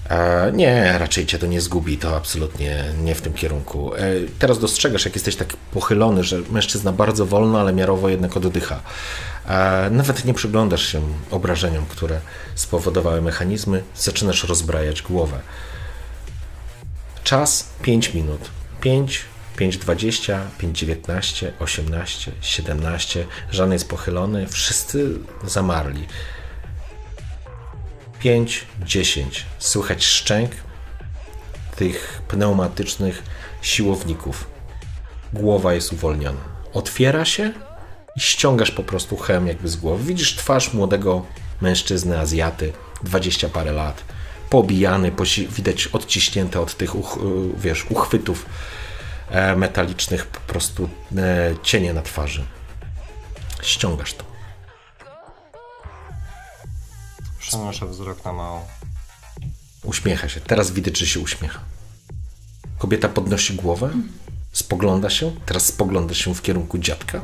E, 0.10 0.52
Nie, 0.52 0.96
raczej 0.98 1.26
cię 1.26 1.40
to 1.40 1.48
nie 1.48 1.62
zgubi, 1.62 1.98
to 1.98 2.16
absolutnie 2.16 2.84
nie 3.04 3.16
w 3.16 3.22
tym 3.22 3.34
kierunku. 3.34 3.96
E, 3.96 4.00
Teraz 4.40 4.60
dostrzegasz, 4.60 5.06
jak 5.06 5.16
jesteś 5.16 5.36
tak 5.36 5.54
pochylony, 5.74 6.24
że 6.24 6.38
mężczyzna 6.52 6.92
bardzo 6.92 7.26
wolno, 7.26 7.60
ale 7.60 7.74
miarowo 7.74 8.10
jednak 8.10 8.38
oddycha. 8.38 8.80
Nawet 9.92 10.26
nie 10.26 10.34
przyglądasz 10.34 10.86
się 10.86 11.02
obrażeniom, 11.32 11.86
które 11.86 12.20
spowodowały 12.56 13.22
mechanizmy, 13.22 13.84
zaczynasz 13.96 14.44
rozbrajać 14.44 15.02
głowę. 15.02 15.40
Czas 17.24 17.70
5 17.82 18.14
minut. 18.14 18.50
5, 18.82 19.26
5.20, 19.58 20.40
5.19, 20.60 21.52
18, 21.60 22.32
17. 22.42 23.26
Żan 23.52 23.72
jest 23.72 23.90
pochylony, 23.90 24.48
wszyscy 24.48 25.14
zamarli. 25.44 26.08
5, 28.20 28.66
10. 28.86 29.46
Słychać 29.60 30.06
szczęk 30.06 30.52
tych 31.76 32.22
pneumatycznych 32.28 33.24
siłowników. 33.62 34.48
Głowa 35.34 35.74
jest 35.74 35.94
uwolniona. 35.94 36.42
Otwiera 36.74 37.26
się 37.26 37.54
i 38.16 38.20
ściągasz 38.20 38.72
po 38.72 38.84
prostu 38.84 39.18
hełm 39.18 39.48
jakby 39.48 39.70
z 39.70 39.76
głowy. 39.76 40.04
Widzisz 40.04 40.36
twarz 40.36 40.74
młodego 40.74 41.26
mężczyzny, 41.62 42.20
Azjaty, 42.20 42.74
20 43.04 43.50
parę 43.50 43.72
lat. 43.72 44.04
Pobijany, 44.52 45.12
widać 45.50 45.88
odciśnięte 45.88 46.60
od 46.60 46.78
tych 46.78 46.96
uch, 46.96 47.18
y, 47.18 47.60
wiesz, 47.62 47.86
uchwytów 47.90 48.46
e, 49.30 49.56
metalicznych 49.56 50.28
po 50.28 50.40
prostu 50.40 50.90
e, 51.18 51.56
cienie 51.64 51.94
na 51.94 52.02
twarzy. 52.02 52.46
Ściągasz 53.62 54.14
to. 54.14 54.24
Przenoszę 57.40 57.86
wzrok 57.86 58.26
na 58.26 58.34
Mao. 58.34 58.68
Uśmiecha 59.84 60.30
się. 60.30 60.42
Teraz 60.42 60.72
widać, 60.72 60.98
że 60.98 61.08
się 61.08 61.20
uśmiecha. 61.20 61.60
Kobieta 62.78 63.10
podnosi 63.10 63.56
głowę, 63.56 63.90
spogląda 64.52 65.10
się, 65.10 65.32
teraz 65.46 65.66
spogląda 65.66 66.14
się 66.14 66.36
w 66.36 66.42
kierunku 66.42 66.78
dziadka. 66.78 67.22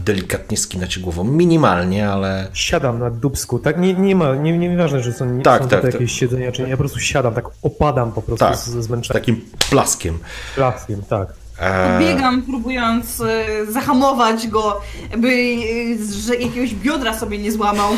Delikatnie 0.00 0.56
skina 0.56 0.86
ci 0.86 1.00
głową, 1.00 1.24
minimalnie, 1.24 2.08
ale 2.10 2.48
Siadam 2.52 2.98
na 2.98 3.10
dubsku, 3.10 3.58
tak? 3.58 3.78
Nie, 3.78 3.94
nie 3.94 4.16
ma, 4.16 4.34
nie, 4.34 4.58
nie 4.58 4.76
ważne, 4.76 5.00
że 5.02 5.12
są, 5.12 5.40
Tak, 5.42 5.62
są 5.62 5.68
tak, 5.68 5.80
tutaj 5.80 5.92
tak. 5.92 6.00
jakieś 6.00 6.12
siedzenia, 6.18 6.52
czy 6.52 6.62
nie. 6.62 6.68
Ja 6.68 6.76
po 6.76 6.82
prostu 6.82 7.00
siadam, 7.00 7.34
tak 7.34 7.44
opadam 7.62 8.12
po 8.12 8.22
prostu 8.22 8.46
Tak. 8.46 8.56
z 8.56 8.68
zmęczenia. 8.68 9.20
takim 9.20 9.40
plaskiem. 9.70 10.18
Plaskiem, 10.54 11.02
tak. 11.02 11.28
E, 11.60 11.98
Biegam, 12.00 12.42
próbując 12.42 13.20
e, 13.20 13.46
zahamować 13.72 14.48
go, 14.48 14.80
by 15.18 15.28
e, 15.28 16.22
że 16.22 16.36
jakiegoś 16.36 16.74
biodra 16.74 17.18
sobie 17.18 17.38
nie 17.38 17.52
złamał. 17.52 17.92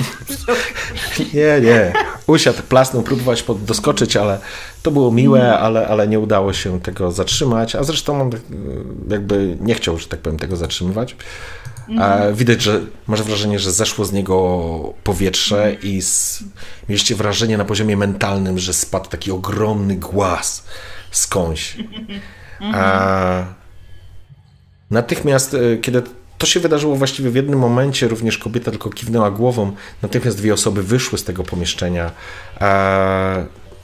nie, 1.35 1.61
nie. 1.61 1.93
Usiadł, 2.27 2.63
plasnął, 2.69 3.03
próbować 3.03 3.43
pod- 3.43 3.65
doskoczyć, 3.65 4.17
ale 4.17 4.39
to 4.83 4.91
było 4.91 5.11
miłe, 5.11 5.59
ale, 5.59 5.89
ale 5.89 6.09
nie 6.09 6.19
udało 6.21 6.53
się 6.53 6.81
tego 6.81 7.13
zatrzymać. 7.13 7.75
A 7.75 7.85
zresztą 7.85 8.21
on 8.21 8.31
jakby 9.11 9.57
nie 9.61 9.75
chciał, 9.75 9.99
że 9.99 10.07
tak 10.07 10.21
powiem, 10.21 10.39
tego 10.39 10.57
zatrzymywać. 10.57 11.17
A 12.01 12.33
widać, 12.33 12.63
że 12.63 12.81
masz 13.07 13.23
wrażenie, 13.23 13.59
że 13.59 13.73
zeszło 13.73 14.05
z 14.05 14.13
niego 14.13 14.95
powietrze 15.05 15.77
i 15.83 16.03
z, 16.03 16.45
mieliście 16.89 17.15
wrażenie 17.15 17.59
na 17.59 17.65
poziomie 17.65 17.97
mentalnym, 17.97 18.59
że 18.59 18.75
spadł 18.75 19.09
taki 19.09 19.31
ogromny 19.31 19.97
głaz 19.97 20.65
skądś. 21.11 21.77
A 22.61 23.45
natychmiast, 24.91 25.55
e, 25.55 25.77
kiedy 25.77 26.03
to 26.39 26.47
się 26.47 26.61
wydarzyło 26.61 26.97
właściwie 26.97 27.31
w 27.31 27.35
jednym 27.35 27.59
momencie, 27.59 28.09
również 28.09 28.39
kobieta 28.39 28.71
tylko 28.71 28.91
kiwnęła 28.91 29.31
głową, 29.31 29.73
natychmiast 30.03 30.39
dwie 30.39 30.55
osoby 30.55 30.83
wyszły 30.83 31.19
z 31.19 31.25
tego 31.25 31.45
pomieszczenia. 31.45 32.11
A 32.61 33.35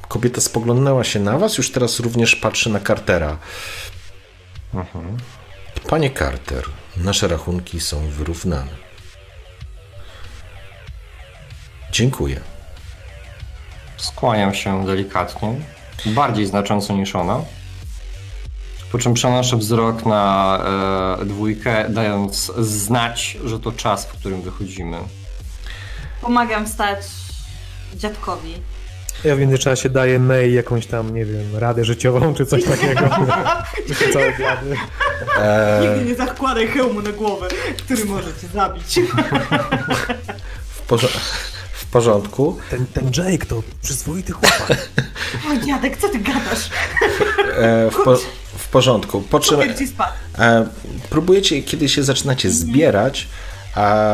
kobieta 0.09 0.41
spoglądnęła 0.41 1.05
się 1.05 1.21
na 1.21 1.39
was, 1.39 1.59
już 1.59 1.71
teraz 1.71 2.01
również 2.01 2.37
patrzy 2.37 2.71
na 2.71 2.81
Cartera. 2.81 3.37
Panie 5.89 6.11
Carter, 6.11 6.65
nasze 6.97 7.29
rachunki 7.29 7.81
są 7.81 8.09
wyrównane. 8.09 8.85
Dziękuję. 11.93 12.41
Skłaniam 13.97 14.55
się 14.55 14.87
delikatnie, 14.87 15.55
bardziej 16.07 16.47
znacząco 16.47 16.95
niż 16.95 17.17
ona. 17.17 17.41
Po 18.95 18.99
czym 18.99 19.15
przenoszę 19.15 19.57
wzrok 19.57 20.07
na 20.07 20.59
e, 21.21 21.25
dwójkę, 21.25 21.87
dając 21.89 22.53
znać, 22.59 23.39
że 23.45 23.61
to 23.61 23.73
czas, 23.73 24.07
w 24.07 24.13
którym 24.13 24.43
wychodzimy. 24.43 24.99
Pomagam 26.21 26.67
wstać 26.67 26.99
dziadkowi. 27.95 28.55
Ja 29.25 29.37
w 29.37 29.39
międzyczasie 29.39 29.91
daję 29.91 30.19
May 30.19 30.53
jakąś 30.53 30.87
tam, 30.87 31.15
nie 31.15 31.25
wiem, 31.25 31.57
radę 31.57 31.85
życiową 31.85 32.35
czy 32.35 32.47
coś 32.47 32.65
takiego. 32.65 33.01
Cały 34.13 34.33
blady. 34.33 34.77
Nigdy 35.83 36.05
nie 36.05 36.15
zakładaj 36.15 36.67
hełmu 36.69 37.03
na 37.03 37.13
głowę, 37.13 37.49
który 37.79 38.05
może 38.05 38.29
cię 38.29 38.49
zabić. 38.55 39.01
W, 40.89 40.99
w 41.73 41.87
porządku. 41.87 42.59
Ten, 42.71 42.87
ten 42.87 43.11
Jake 43.17 43.47
to 43.47 43.63
przyzwoity 43.83 44.33
chłopak. 44.33 44.89
O 45.53 45.67
dziadek, 45.67 45.97
co 45.97 46.09
ty 46.09 46.19
gadasz? 46.19 46.71
E, 47.57 47.91
w, 47.91 47.97
po- 48.05 48.17
w 48.17 48.44
porządku. 48.75 49.21
Po 49.21 49.41
czym 49.41 49.61
e, 50.39 50.67
próbujecie, 51.11 51.63
kiedy 51.63 51.89
się 51.89 52.03
zaczynacie 52.03 52.51
zbierać, 52.51 53.29
a 53.75 54.05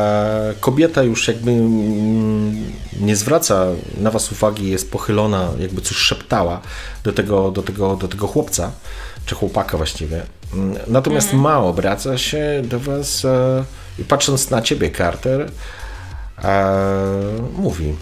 kobieta 0.59 1.03
już 1.03 1.27
jakby 1.27 1.51
mm, 1.51 2.73
nie 2.99 3.15
zwraca 3.15 3.65
na 3.97 4.11
was 4.11 4.31
uwagi, 4.31 4.69
jest 4.69 4.91
pochylona, 4.91 5.49
jakby 5.59 5.81
coś 5.81 5.97
szeptała 5.97 6.61
do 7.03 7.13
tego, 7.13 7.51
do 7.51 7.61
tego, 7.63 7.95
do 7.95 8.07
tego 8.07 8.27
chłopca, 8.27 8.71
czy 9.25 9.35
chłopaka 9.35 9.77
właściwie. 9.77 10.21
Mm, 10.53 10.77
Natomiast 10.87 11.33
ma 11.33 11.59
obraca 11.59 12.17
się 12.17 12.61
do 12.65 12.79
was 12.79 13.25
e, 13.25 13.63
i 13.99 14.03
patrząc 14.03 14.49
na 14.49 14.61
ciebie, 14.61 14.91
Carter, 14.91 15.51
e, 16.43 16.71
mówi. 17.57 17.95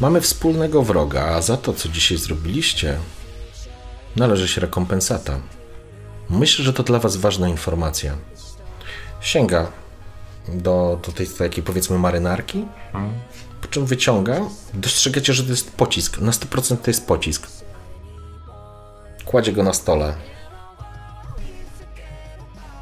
Mamy 0.00 0.20
wspólnego 0.20 0.82
wroga, 0.82 1.24
a 1.24 1.42
za 1.42 1.56
to, 1.56 1.72
co 1.72 1.88
dzisiaj 1.88 2.18
zrobiliście, 2.18 2.98
należy 4.16 4.48
się 4.48 4.60
rekompensata. 4.60 5.40
Myślę, 6.30 6.64
że 6.64 6.72
to 6.72 6.82
dla 6.82 6.98
Was 6.98 7.16
ważna 7.16 7.48
informacja. 7.48 8.16
Sięga 9.20 9.66
do, 10.48 11.00
do 11.06 11.12
tej 11.12 11.26
takiej 11.26 11.64
powiedzmy 11.64 11.98
marynarki, 11.98 12.66
po 13.62 13.68
czym 13.68 13.86
wyciąga. 13.86 14.40
Dostrzegacie, 14.74 15.32
że 15.32 15.44
to 15.44 15.50
jest 15.50 15.76
pocisk. 15.76 16.18
Na 16.18 16.32
100% 16.32 16.76
to 16.76 16.90
jest 16.90 17.06
pocisk. 17.06 17.46
Kładzie 19.24 19.52
go 19.52 19.62
na 19.62 19.72
stole. 19.72 20.14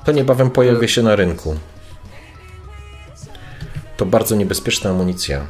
To 0.04 0.12
niebawem 0.12 0.50
pojawi 0.50 0.88
się 0.88 1.02
na 1.02 1.16
rynku. 1.16 1.56
To 3.96 4.06
bardzo 4.06 4.36
niebezpieczna 4.36 4.90
amunicja. 4.90 5.46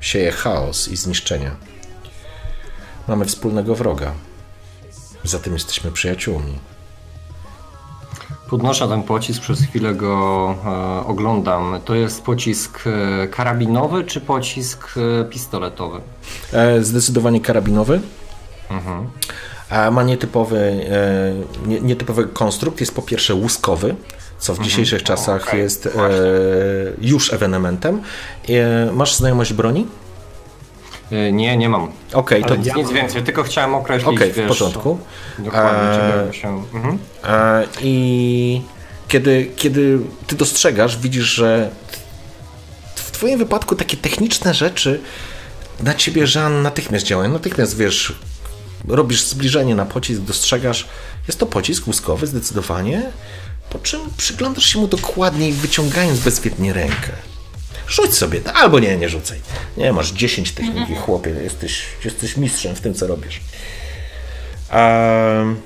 Sieje 0.00 0.32
chaos 0.32 0.88
i 0.88 0.96
zniszczenie. 0.96 1.50
Mamy 3.08 3.24
wspólnego 3.24 3.74
wroga. 3.74 4.12
Zatem 5.24 5.52
jesteśmy 5.52 5.90
przyjaciółmi. 5.92 6.58
Podnoszę 8.50 8.88
ten 8.88 9.02
pocisk, 9.02 9.40
przez 9.42 9.60
chwilę 9.62 9.94
go 9.94 10.54
e, 10.64 11.06
oglądam. 11.06 11.80
To 11.84 11.94
jest 11.94 12.22
pocisk 12.22 12.80
e, 12.86 13.28
karabinowy 13.28 14.04
czy 14.04 14.20
pocisk 14.20 14.88
e, 15.20 15.24
pistoletowy? 15.24 16.00
E, 16.52 16.82
Zdecydowanie 16.82 17.40
karabinowy. 17.40 18.00
A 19.70 19.90
ma 19.90 20.02
nietypowy, 20.02 20.58
e, 20.90 21.68
nie, 21.68 21.80
nietypowy 21.80 22.24
konstrukt. 22.26 22.80
Jest 22.80 22.94
po 22.94 23.02
pierwsze 23.02 23.34
łuskowy, 23.34 23.94
co 24.38 24.54
w 24.54 24.58
dzisiejszych 24.60 25.02
czasach 25.02 25.48
okej, 25.48 25.60
jest 25.60 25.86
e, 25.86 25.90
już 27.00 27.32
ewenementem. 27.32 28.00
Masz 28.92 29.14
znajomość 29.16 29.52
broni? 29.52 29.86
E, 31.14 31.32
nie, 31.32 31.56
nie 31.56 31.68
mam. 31.68 31.92
Okej, 32.12 32.42
to 32.42 32.48
Ale 32.48 32.58
Nic, 32.58 32.66
ja- 32.66 32.74
nic 32.74 32.90
więcej, 32.90 33.22
tylko 33.22 33.42
chciałem 33.42 33.74
określić, 33.74 34.16
okej, 34.16 34.32
w 34.32 34.36
wiesz, 34.36 34.48
porządku. 34.48 34.98
Dokładnie, 35.38 35.88
Eee, 35.88 36.10
czego 36.10 36.32
się... 36.32 36.64
Mhm. 36.74 36.98
E, 37.24 37.66
I 37.82 38.62
kiedy, 39.08 39.50
kiedy 39.56 39.98
ty 40.26 40.36
dostrzegasz, 40.36 40.98
widzisz, 40.98 41.24
że 41.24 41.70
w 42.94 43.10
twoim 43.10 43.38
wypadku 43.38 43.76
takie 43.76 43.96
techniczne 43.96 44.54
rzeczy 44.54 45.00
na 45.80 45.94
ciebie 45.94 46.26
Żan 46.26 46.62
natychmiast 46.62 47.06
działają. 47.06 47.32
Natychmiast 47.32 47.76
wiesz, 47.76 48.18
robisz 48.88 49.22
zbliżenie 49.22 49.74
na 49.74 49.84
pocisk, 49.86 50.20
dostrzegasz, 50.20 50.88
jest 51.26 51.38
to 51.38 51.46
pocisk 51.46 51.86
łuskowy 51.86 52.26
zdecydowanie, 52.26 53.02
po 53.70 53.78
czym 53.78 54.00
przyglądasz 54.16 54.64
się 54.64 54.78
mu 54.78 54.88
dokładniej, 54.88 55.52
wyciągając 55.52 56.20
bezwiednie 56.20 56.72
rękę. 56.72 57.12
Rzuć 57.88 58.14
sobie, 58.14 58.40
albo 58.54 58.80
nie, 58.80 58.96
nie 58.96 59.08
rzucaj. 59.08 59.40
Nie, 59.76 59.92
masz 59.92 60.10
10 60.12 60.52
techniki, 60.52 60.94
chłopie, 60.94 61.30
jesteś, 61.30 61.82
jesteś 62.04 62.36
mistrzem 62.36 62.76
w 62.76 62.80
tym, 62.80 62.94
co 62.94 63.06
robisz. 63.06 63.40
Ehm, 64.70 65.56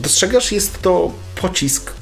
Dostrzegasz, 0.00 0.52
jest 0.52 0.82
to 0.82 1.12
pocisk, 1.34 1.92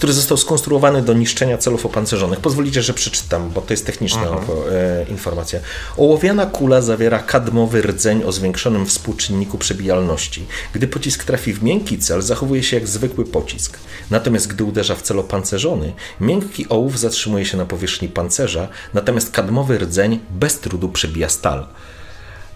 który 0.00 0.12
został 0.12 0.36
skonstruowany 0.36 1.02
do 1.02 1.12
niszczenia 1.12 1.58
celów 1.58 1.86
opancerzonych. 1.86 2.40
Pozwolicie, 2.40 2.82
że 2.82 2.94
przeczytam, 2.94 3.50
bo 3.50 3.60
to 3.60 3.72
jest 3.72 3.86
techniczna 3.86 4.22
opo- 4.22 4.68
e, 4.72 5.04
informacja. 5.10 5.60
Ołowiana 5.96 6.46
kula 6.46 6.82
zawiera 6.82 7.18
kadmowy 7.18 7.82
rdzeń 7.82 8.24
o 8.24 8.32
zwiększonym 8.32 8.86
współczynniku 8.86 9.58
przebijalności. 9.58 10.46
Gdy 10.72 10.88
pocisk 10.88 11.24
trafi 11.24 11.52
w 11.52 11.62
miękki 11.62 11.98
cel, 11.98 12.22
zachowuje 12.22 12.62
się 12.62 12.76
jak 12.76 12.88
zwykły 12.88 13.24
pocisk. 13.24 13.78
Natomiast 14.10 14.46
gdy 14.46 14.64
uderza 14.64 14.94
w 14.94 15.02
cel 15.02 15.18
opancerzony, 15.18 15.92
miękki 16.20 16.68
ołów 16.68 16.98
zatrzymuje 16.98 17.44
się 17.44 17.56
na 17.56 17.66
powierzchni 17.66 18.08
pancerza, 18.08 18.68
natomiast 18.94 19.30
kadmowy 19.30 19.78
rdzeń 19.78 20.20
bez 20.30 20.60
trudu 20.60 20.88
przebija 20.88 21.28
stal. 21.28 21.66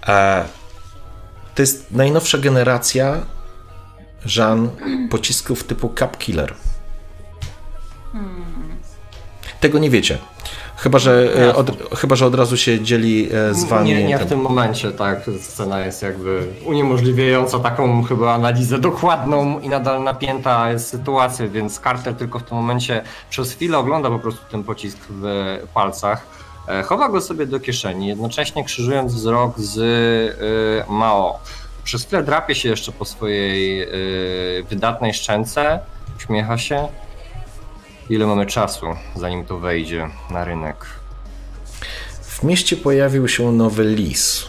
E, 0.07 0.45
to 1.55 1.63
jest 1.63 1.87
najnowsza 1.91 2.39
generacja 2.39 3.27
Żan 4.25 4.71
pocisków 5.11 5.65
typu 5.65 5.93
Cap 5.99 6.19
Killer. 6.19 6.55
Tego 9.61 9.79
nie 9.79 9.91
wiecie. 9.91 10.19
Chyba, 10.77 10.99
że, 10.99 11.33
e, 11.39 11.55
od, 11.55 11.95
chyba, 11.95 12.17
że 12.17 12.27
od 12.27 12.35
razu 12.35 12.57
się 12.57 12.81
dzieli 12.81 13.29
e, 13.33 13.55
z 13.55 13.65
wami. 13.65 13.89
Nie, 13.89 14.05
nie 14.05 14.19
w 14.19 14.27
tym 14.27 14.41
momencie, 14.41 14.93
tak. 14.93 15.21
Scena 15.41 15.81
jest 15.81 16.03
jakby 16.03 16.47
uniemożliwiająca 16.65 17.59
taką 17.59 18.03
chyba 18.03 18.35
analizę 18.35 18.79
dokładną 18.79 19.61
i 19.61 19.69
nadal 19.69 20.03
napięta 20.03 20.71
jest 20.71 20.89
sytuacja, 20.89 21.49
więc 21.49 21.81
Carter 21.81 22.15
tylko 22.15 22.39
w 22.39 22.43
tym 22.43 22.57
momencie 22.57 23.03
przez 23.31 23.53
chwilę 23.53 23.79
ogląda 23.79 24.11
po 24.11 24.19
prostu 24.19 24.41
ten 24.51 24.65
pocisk 24.65 24.99
w 25.09 25.25
palcach. 25.75 26.27
E, 26.69 26.83
Chowa 26.83 27.09
go 27.09 27.21
sobie 27.21 27.47
do 27.47 27.61
kieszeni, 27.61 28.07
jednocześnie 28.07 28.65
krzyżując 28.65 29.15
wzrok 29.15 29.59
z 29.59 29.79
Mao. 30.89 31.39
Przez 31.85 32.05
chwilę 32.07 32.23
drapie 32.23 32.55
się 32.55 32.69
jeszcze 32.69 32.93
po 32.93 33.05
swojej 33.05 33.89
wydatnej 34.71 35.15
szczęce, 35.15 35.81
uśmiecha 36.17 36.59
się. 36.59 36.89
Ile 38.11 38.27
mamy 38.27 38.47
czasu, 38.47 38.87
zanim 39.17 39.45
to 39.45 39.59
wejdzie 39.59 40.11
na 40.31 40.45
rynek? 40.45 40.77
W 42.23 42.43
mieście 42.43 42.77
pojawił 42.77 43.29
się 43.29 43.53
nowy 43.53 43.85
lis. 43.85 44.45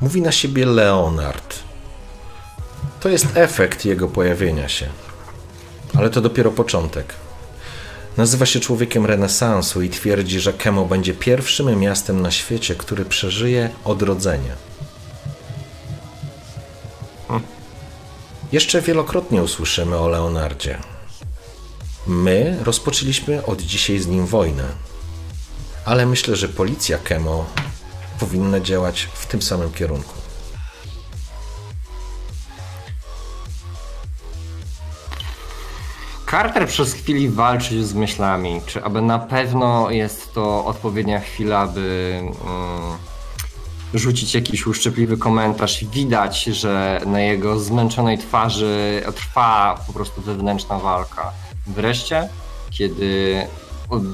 Mówi 0.00 0.22
na 0.22 0.32
siebie 0.32 0.66
Leonard. 0.66 1.58
To 3.00 3.08
jest 3.08 3.26
efekt 3.34 3.84
jego 3.84 4.08
pojawienia 4.08 4.68
się. 4.68 4.88
Ale 5.98 6.10
to 6.10 6.20
dopiero 6.20 6.50
początek. 6.50 7.14
Nazywa 8.16 8.46
się 8.46 8.60
człowiekiem 8.60 9.06
renesansu 9.06 9.82
i 9.82 9.90
twierdzi, 9.90 10.40
że 10.40 10.52
Kemo 10.52 10.84
będzie 10.84 11.14
pierwszym 11.14 11.78
miastem 11.80 12.22
na 12.22 12.30
świecie, 12.30 12.74
który 12.74 13.04
przeżyje 13.04 13.70
odrodzenie. 13.84 14.52
Jeszcze 18.52 18.80
wielokrotnie 18.80 19.42
usłyszymy 19.42 19.96
o 19.96 20.08
Leonardzie. 20.08 20.78
My 22.06 22.56
rozpoczęliśmy 22.64 23.46
od 23.46 23.62
dzisiaj 23.62 23.98
z 23.98 24.06
nim 24.06 24.26
wojnę. 24.26 24.64
Ale 25.84 26.06
myślę, 26.06 26.36
że 26.36 26.48
policja 26.48 26.98
Kemo 26.98 27.44
powinna 28.20 28.60
działać 28.60 29.08
w 29.14 29.26
tym 29.26 29.42
samym 29.42 29.72
kierunku. 29.72 30.14
Carter 36.30 36.68
przez 36.68 36.92
chwilę 36.92 37.30
walczy 37.30 37.86
z 37.86 37.94
myślami, 37.94 38.60
czy 38.66 38.84
aby 38.84 39.02
na 39.02 39.18
pewno 39.18 39.90
jest 39.90 40.34
to 40.34 40.64
odpowiednia 40.64 41.20
chwila, 41.20 41.66
by 41.66 42.20
mm, 42.20 42.98
rzucić 43.94 44.34
jakiś 44.34 44.66
uszczypliwy 44.66 45.16
komentarz. 45.16 45.84
Widać, 45.84 46.44
że 46.44 47.00
na 47.06 47.20
jego 47.20 47.58
zmęczonej 47.60 48.18
twarzy 48.18 49.02
trwa 49.14 49.80
po 49.86 49.92
prostu 49.92 50.22
wewnętrzna 50.22 50.78
walka. 50.78 51.32
Wreszcie, 51.66 52.28
kiedy 52.70 53.46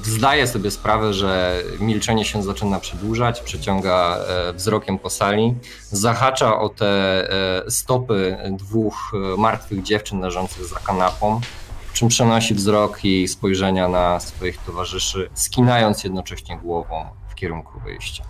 zdaje 0.02 0.46
sobie 0.46 0.70
sprawę, 0.70 1.14
że 1.14 1.62
milczenie 1.80 2.24
się 2.24 2.42
zaczyna 2.42 2.80
przedłużać, 2.80 3.40
przeciąga 3.40 4.16
e, 4.16 4.52
wzrokiem 4.52 4.98
po 4.98 5.10
sali, 5.10 5.54
zahacza 5.90 6.60
o 6.60 6.68
te 6.68 6.86
e, 7.66 7.70
stopy 7.70 8.36
dwóch 8.50 9.12
e, 9.14 9.36
martwych 9.36 9.82
dziewczyn 9.82 10.20
leżących 10.20 10.64
za 10.64 10.78
kanapą, 10.78 11.40
czym 11.92 12.08
przenosi 12.08 12.54
wzrok 12.54 13.04
i 13.04 13.28
spojrzenia 13.28 13.88
na 13.88 14.20
swoich 14.20 14.58
towarzyszy, 14.58 15.30
skinając 15.34 16.04
jednocześnie 16.04 16.58
głową 16.58 17.06
w 17.28 17.34
kierunku 17.34 17.80
wyjścia. 17.80 18.24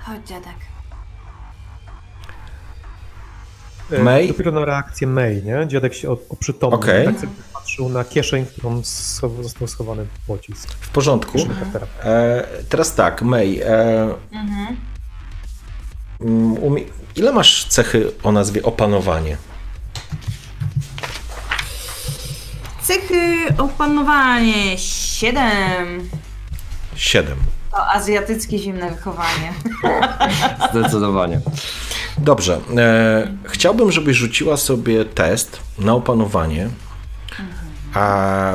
Chodź, 0.00 0.26
dziadek. 0.28 0.67
May? 3.90 4.28
Dopiero 4.28 4.52
na 4.52 4.64
reakcję 4.64 5.06
May, 5.06 5.42
nie? 5.42 5.68
Dziadek 5.68 5.94
się 5.94 6.10
oprzytomnił. 6.10 6.78
Okej. 6.80 7.06
Tak 7.06 7.14
sobie 7.20 7.32
patrzył 7.52 7.88
na 7.88 8.04
kieszeń, 8.04 8.44
w 8.46 8.52
którą 8.52 8.82
został 9.42 9.66
schowany 9.68 10.06
pocisk. 10.26 10.72
W 10.80 10.88
porządku. 10.88 11.38
E, 12.04 12.44
teraz 12.68 12.94
tak, 12.94 13.22
May. 13.22 13.60
E, 13.60 14.14
Mhm. 14.32 14.76
mm, 16.20 16.52
umie... 16.52 16.82
Ile 17.16 17.32
masz 17.32 17.64
cechy 17.64 18.12
o 18.22 18.32
nazwie 18.32 18.62
opanowanie? 18.62 19.36
Cechy 22.82 23.46
opanowanie 23.58 24.78
7. 24.78 26.08
Siedem. 26.96 27.38
To 27.70 27.86
azjatyckie 27.86 28.58
zimne 28.58 28.90
wychowanie. 28.90 29.52
Zdecydowanie. 30.70 31.40
Dobrze. 32.18 32.60
E, 32.76 33.28
chciałbym, 33.44 33.92
żebyś 33.92 34.16
rzuciła 34.16 34.56
sobie 34.56 35.04
test 35.04 35.60
na 35.78 35.92
opanowanie. 35.94 36.68
A 37.94 38.52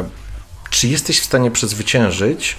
czy 0.70 0.88
jesteś 0.88 1.20
w 1.20 1.26
stanie 1.26 1.52
przezwyciężyć 1.52 2.56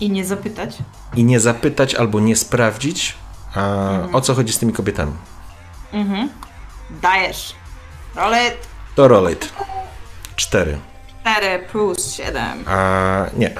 I 0.00 0.10
nie 0.10 0.24
zapytać. 0.24 0.76
i 1.14 1.24
nie 1.24 1.40
zapytać 1.40 1.94
albo 1.94 2.20
nie 2.20 2.36
sprawdzić, 2.36 3.14
a, 3.54 3.98
o 4.12 4.20
co 4.20 4.34
chodzi 4.34 4.52
z 4.52 4.58
tymi 4.58 4.72
kobietami? 4.72 5.12
Mhm. 5.92 6.28
Dajesz. 7.02 7.54
Rolet 8.16 8.66
To 8.96 9.08
rollate. 9.08 9.46
Cztery. 10.36 10.78
4 11.22 11.66
plus 11.72 12.12
7. 12.12 12.64
A 12.66 13.26
nie. 13.36 13.54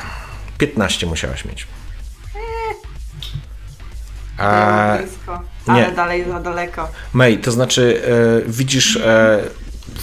15 0.59 1.07
musiałaś 1.07 1.45
mieć. 1.45 1.67
A, 4.39 4.99
blisko. 4.99 5.43
Ale 5.67 5.89
nie. 5.89 5.97
dalej 5.97 6.25
za 6.29 6.41
daleko. 6.41 6.89
May, 7.13 7.39
to 7.39 7.53
znaczy 7.53 8.03
e, 8.47 8.51
widzisz, 8.51 8.97
e, 8.97 9.43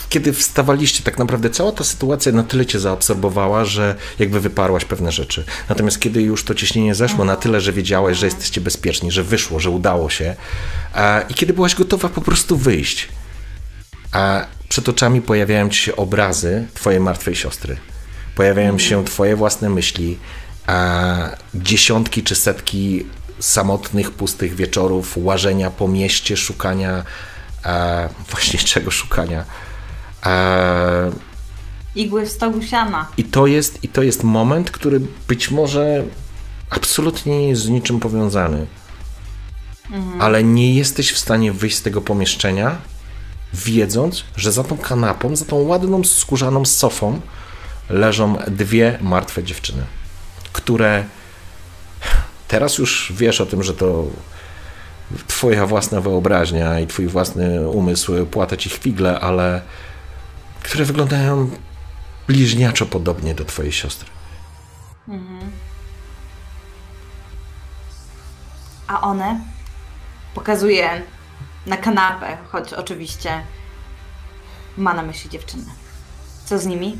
kiedy 0.10 0.34
wstawaliście, 0.34 1.04
tak 1.04 1.18
naprawdę 1.18 1.50
cała 1.50 1.72
ta 1.72 1.84
sytuacja 1.84 2.32
na 2.32 2.44
tyle 2.44 2.66
cię 2.66 2.80
zaabsorbowała, 2.80 3.66
że 3.66 3.96
jakby 4.20 4.40
wyparłaś 4.40 4.86
pewne 4.86 5.12
rzeczy. 5.12 5.44
Natomiast 5.70 6.00
kiedy 6.00 6.22
już 6.22 6.44
to 6.44 6.56
ciśnienie 6.56 6.96
zeszło 6.96 7.26
na 7.26 7.36
tyle, 7.36 7.62
że 7.62 7.74
wiedziałaś, 7.74 8.18
że 8.18 8.26
jesteście 8.26 8.62
bezpieczni, 8.62 9.12
że 9.12 9.24
wyszło, 9.24 9.60
że 9.60 9.70
udało 9.70 10.10
się 10.10 10.36
e, 10.96 11.26
i 11.30 11.34
kiedy 11.34 11.54
byłaś 11.54 11.76
gotowa 11.76 12.10
po 12.10 12.22
prostu 12.22 12.58
wyjść, 12.58 13.10
a 14.12 14.46
przed 14.70 14.90
oczami 14.90 15.22
pojawiają 15.22 15.70
ci 15.70 15.80
się 15.80 15.96
obrazy 15.96 16.68
twojej 16.74 17.00
martwej 17.00 17.36
siostry. 17.36 17.78
Pojawiają 18.36 18.80
się 18.80 19.06
twoje 19.06 19.36
własne 19.36 19.70
myśli, 19.70 20.18
a 20.68 21.30
dziesiątki 21.54 22.24
czy 22.24 22.36
setki 22.36 23.06
samotnych, 23.40 24.12
pustych 24.12 24.56
wieczorów, 24.56 25.14
łażenia 25.18 25.72
po 25.72 25.88
mieście, 25.88 26.38
szukania 26.38 27.04
e, 27.66 28.10
właśnie 28.30 28.60
czego 28.72 28.92
szukania. 28.92 29.46
E, 30.26 31.12
Igły 31.96 32.26
w 32.26 32.30
stogu 32.30 32.62
siana. 32.62 33.08
I 33.18 33.24
to 33.24 33.48
jest 33.48 33.84
i 33.84 33.88
to 33.88 34.04
jest 34.04 34.24
moment, 34.24 34.72
który 34.72 35.02
być 35.28 35.52
może 35.52 36.04
absolutnie 36.70 37.40
nie 37.40 37.48
jest 37.48 37.62
z 37.62 37.70
niczym 37.70 38.00
powiązany. 38.00 38.66
Ale 40.20 40.44
nie 40.44 40.76
jesteś 40.76 41.12
w 41.12 41.18
stanie 41.18 41.52
wyjść 41.54 41.78
z 41.78 41.82
tego 41.82 42.02
pomieszczenia, 42.02 42.78
wiedząc, 43.54 44.24
że 44.36 44.52
za 44.52 44.64
tą 44.64 44.78
kanapą, 44.78 45.36
za 45.36 45.46
tą 45.46 45.56
ładną 45.56 46.04
skórzaną 46.04 46.66
sofą 46.66 47.22
leżą 47.90 48.38
dwie 48.48 48.98
martwe 49.02 49.44
dziewczyny, 49.44 49.84
które 50.54 51.06
teraz 52.56 52.78
już 52.78 53.14
wiesz 53.16 53.42
o 53.42 53.46
tym, 53.46 53.64
że 53.64 53.74
to 53.74 54.06
twoja 55.28 55.66
własna 55.66 56.02
wyobraźnia 56.02 56.80
i 56.80 56.88
twój 56.88 57.08
własny 57.08 57.70
umysł 57.70 58.26
płata 58.26 58.58
ci 58.58 58.70
chwigle, 58.70 59.20
ale 59.20 59.62
które 60.64 60.86
wyglądają 60.86 61.50
bliźniaczo 62.28 62.86
podobnie 62.86 63.36
do 63.36 63.46
twojej 63.46 63.72
siostry. 63.72 64.10
A 68.88 69.02
one 69.02 69.40
pokazuje 70.36 71.02
na 71.66 71.78
kanapę, 71.78 72.38
choć 72.48 72.74
oczywiście 72.74 73.44
ma 74.78 74.94
na 74.94 75.02
myśli 75.02 75.30
dziewczynę. 75.30 75.72
Co 76.46 76.60
z 76.60 76.66
nimi? 76.66 76.98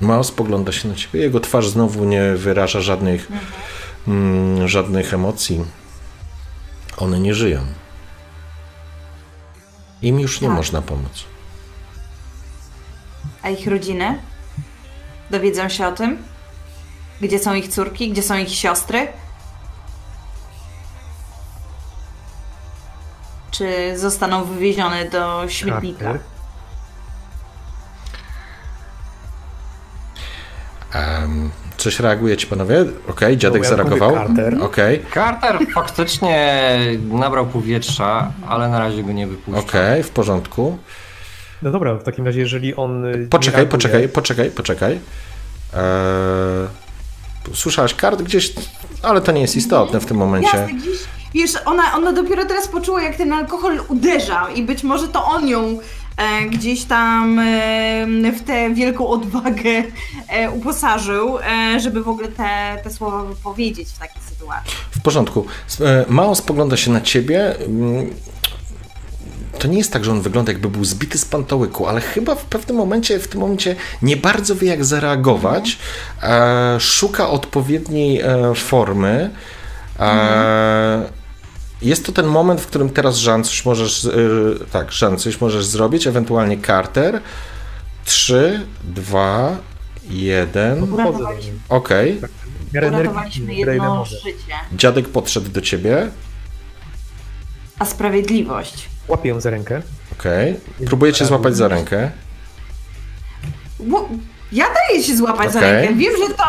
Mao 0.00 0.24
spogląda 0.24 0.72
się 0.72 0.88
na 0.88 0.94
ciebie. 0.94 1.20
Jego 1.20 1.40
twarz 1.40 1.68
znowu 1.68 2.04
nie 2.04 2.22
wyraża 2.34 2.80
żadnych, 2.80 3.30
mm, 3.30 3.44
żadnych 4.64 5.14
emocji. 5.14 5.64
One 6.96 7.20
nie 7.20 7.34
żyją. 7.34 7.66
Im 10.02 10.20
już 10.20 10.40
nie 10.40 10.48
Tak. 10.48 10.56
można 10.56 10.82
pomóc. 10.82 11.24
A 13.42 13.48
ich 13.48 13.66
rodziny? 13.66 14.18
Dowiedzą 15.30 15.68
się 15.68 15.86
o 15.86 15.92
tym? 15.92 16.22
Gdzie 17.20 17.38
są 17.38 17.54
ich 17.54 17.68
córki? 17.68 18.12
Gdzie 18.12 18.22
są 18.22 18.36
ich 18.36 18.54
siostry? 18.54 19.08
Czy 23.50 23.98
zostaną 23.98 24.44
wywiezione 24.44 25.04
do 25.10 25.44
śmietnika? 25.48 26.04
Carter. 26.04 26.20
Coś 31.76 32.00
reagujecie 32.00 32.46
panowie? 32.46 32.84
Okej, 33.08 33.36
dziadek 33.36 33.62
No, 33.62 33.64
ja 33.64 33.70
zareagował. 33.70 34.14
Carter. 34.14 34.56
Okej, 34.62 35.02
Carter 35.14 35.58
faktycznie 35.74 36.78
nabrał 37.10 37.46
powietrza, 37.46 38.32
ale 38.48 38.68
na 38.68 38.78
razie 38.78 39.02
go 39.02 39.12
nie 39.12 39.26
wypuszcza. 39.26 39.60
okej, 39.60 40.02
w 40.02 40.10
porządku. 40.10 40.78
No 41.62 41.70
dobra, 41.70 41.94
w 41.94 42.02
takim 42.02 42.26
razie, 42.26 42.40
jeżeli 42.40 42.74
on. 42.74 43.04
y, 43.04 43.26
Poczekaj, 43.30 43.64
reaguje- 43.64 43.68
poczekaj, 43.70 44.08
poczekaj, 44.08 44.50
poczekaj. 44.50 44.92
Eee, 45.74 46.68
słyszałaś 47.54 47.94
kart 47.94 48.22
gdzieś, 48.22 48.52
ale 49.02 49.20
to 49.20 49.32
nie 49.32 49.40
jest 49.40 49.56
istotne 49.56 50.00
w 50.00 50.06
tym 50.06 50.16
momencie. 50.16 50.56
Jasne, 50.58 50.74
gdzieś, 50.74 50.98
wiesz, 51.34 51.52
ona, 51.64 51.82
ona 51.96 52.12
dopiero 52.12 52.44
teraz 52.44 52.68
poczuła, 52.68 53.02
jak 53.02 53.16
ten 53.16 53.32
alkohol 53.32 53.80
uderza 53.88 54.48
i 54.54 54.62
być 54.62 54.82
może 54.84 55.08
to 55.08 55.24
on 55.24 55.48
ją 55.48 55.78
gdzieś 56.50 56.84
tam 56.84 57.38
e, 57.38 58.32
w 58.32 58.42
tę 58.42 58.74
wielką 58.74 59.08
odwagę 59.08 59.82
e, 60.28 60.50
uposażył, 60.50 61.38
e, 61.38 61.80
żeby 61.80 62.02
w 62.02 62.08
ogóle 62.08 62.28
te, 62.28 62.78
te 62.84 62.90
słowa 62.90 63.24
wypowiedzieć 63.24 63.88
w 63.88 63.98
takiej 63.98 64.22
sytuacji. 64.22 64.70
W 64.90 65.00
porządku. 65.02 65.46
E, 65.80 66.04
Mao 66.08 66.34
spogląda 66.34 66.76
się 66.76 66.90
na 66.90 67.00
ciebie. 67.00 67.56
Mm, 67.66 68.10
To 69.58 69.68
nie 69.68 69.78
jest 69.78 69.92
tak, 69.92 70.04
że 70.04 70.10
on 70.12 70.20
wygląda 70.20 70.52
jakby 70.52 70.68
był 70.70 70.84
zbity 70.84 71.18
z 71.18 71.24
pantołyku, 71.24 71.86
ale 71.86 72.00
chyba 72.00 72.34
w 72.34 72.44
pewnym 72.44 72.76
momencie, 72.76 73.18
w 73.18 73.28
tym 73.28 73.40
momencie 73.40 73.76
nie 74.02 74.16
bardzo 74.16 74.56
wie 74.56 74.68
jak 74.68 74.84
zareagować. 74.84 75.78
E, 76.22 76.76
szuka 76.80 77.28
odpowiedniej 77.28 78.20
e, 78.20 78.54
formy. 78.54 79.30
E, 80.00 81.23
Jest 81.84 82.06
to 82.06 82.12
ten 82.12 82.26
moment, 82.26 82.60
w 82.60 82.66
którym 82.66 82.90
teraz 82.90 83.16
Żan 83.16 83.44
coś 83.44 83.64
możesz, 83.64 84.04
e, 84.04 84.10
tak, 84.72 84.92
Żan 84.92 85.18
coś 85.18 85.40
możesz 85.40 85.66
zrobić, 85.66 86.06
ewentualnie 86.06 86.60
Carter. 86.60 87.20
3, 88.04 88.66
2, 88.84 89.56
1. 90.10 90.92
Uratowaliśmy, 90.92 91.52
Okej. 91.68 92.20
Miarę 92.74 92.86
energii, 92.88 93.10
uratowaliśmy 93.10 93.54
jedno 93.54 94.04
życie. 94.04 94.54
Dziadek 94.72 95.08
podszedł 95.08 95.50
do 95.50 95.60
ciebie. 95.60 96.08
A 97.78 97.84
sprawiedliwość. 97.84 98.88
Łapię 99.08 99.28
ją 99.28 99.40
za 99.40 99.50
rękę. 99.50 99.82
Okej. 100.12 100.56
Próbuję 100.86 101.12
cię 101.12 101.24
złapać 101.24 101.56
za 101.56 101.68
rękę. 101.68 102.10
Bo 103.80 104.08
ja 104.52 104.66
daję 104.74 105.02
się 105.02 105.16
złapać 105.16 105.52
za 105.52 105.58
Okej. 105.58 105.72
rękę. 105.72 105.94
Wiem, 105.94 106.12
że 106.28 106.34
to 106.34 106.44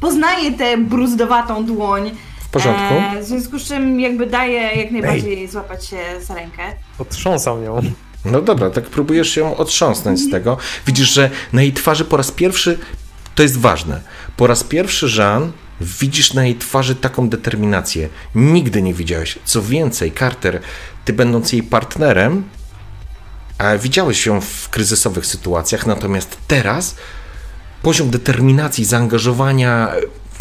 poznaję 0.00 0.52
tę 0.52 0.76
bruzdowatą 0.78 1.64
dłoń. 1.64 2.10
W 2.50 2.52
porządku. 2.52 2.94
E, 2.94 3.20
w 3.22 3.24
związku 3.24 3.58
z 3.58 3.62
czym 3.62 4.00
jakby 4.00 4.26
daję 4.26 4.60
jak 4.60 4.90
najbardziej 4.90 5.48
złapać 5.48 5.86
się 5.86 5.96
za 6.22 6.34
rękę. 6.34 6.62
Potrząsam 6.98 7.64
ją. 7.64 7.80
No 8.24 8.42
dobra, 8.42 8.70
tak 8.70 8.84
próbujesz 8.84 9.36
ją 9.36 9.56
otrząsnąć 9.56 10.20
z 10.20 10.30
tego. 10.30 10.56
Widzisz, 10.86 11.12
że 11.12 11.30
na 11.52 11.62
jej 11.62 11.72
twarzy 11.72 12.04
po 12.04 12.16
raz 12.16 12.30
pierwszy, 12.30 12.78
to 13.34 13.42
jest 13.42 13.58
ważne, 13.58 14.00
po 14.36 14.46
raz 14.46 14.64
pierwszy 14.64 15.06
Jean 15.18 15.52
widzisz 15.80 16.34
na 16.34 16.44
jej 16.44 16.56
twarzy 16.56 16.94
taką 16.94 17.28
determinację. 17.28 18.08
Nigdy 18.34 18.82
nie 18.82 18.94
widziałeś. 18.94 19.38
Co 19.44 19.62
więcej, 19.62 20.12
Carter, 20.12 20.60
ty 21.04 21.12
będąc 21.12 21.52
jej 21.52 21.62
partnerem, 21.62 22.44
a 23.58 23.78
widziałeś 23.78 24.26
ją 24.26 24.40
w 24.40 24.68
kryzysowych 24.68 25.26
sytuacjach, 25.26 25.86
natomiast 25.86 26.36
teraz 26.48 26.96
poziom 27.82 28.10
determinacji, 28.10 28.84
zaangażowania, 28.84 29.92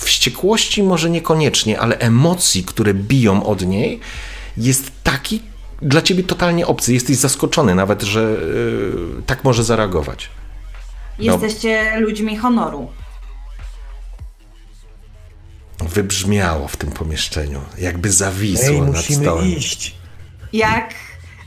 wściekłości 0.02 0.84
może 0.84 1.10
niekoniecznie, 1.10 1.80
ale 1.80 1.98
emocji, 1.98 2.64
które 2.64 2.94
biją 2.94 3.46
od 3.46 3.66
niej, 3.66 4.00
jest 4.58 4.92
taki 5.04 5.42
dla 5.82 6.02
ciebie 6.02 6.24
totalnie 6.24 6.68
obcy. 6.68 6.94
Jesteś 6.94 7.18
zaskoczony 7.18 7.76
nawet, 7.76 8.02
że 8.02 8.22
yy, 8.22 9.22
tak 9.26 9.44
może 9.44 9.64
zareagować. 9.64 10.30
Jesteście 11.20 11.92
no. 11.94 12.00
ludźmi 12.00 12.38
honoru. 12.38 12.92
Wybrzmiało 15.80 16.68
w 16.68 16.78
tym 16.78 16.92
pomieszczeniu, 16.92 17.62
jakby 17.78 18.12
zawisło 18.12 18.70
Ej, 18.70 18.82
nad 18.82 18.96
musimy 18.96 19.26
stołem. 19.26 19.46
iść. 19.46 19.96
Jak 20.54 20.94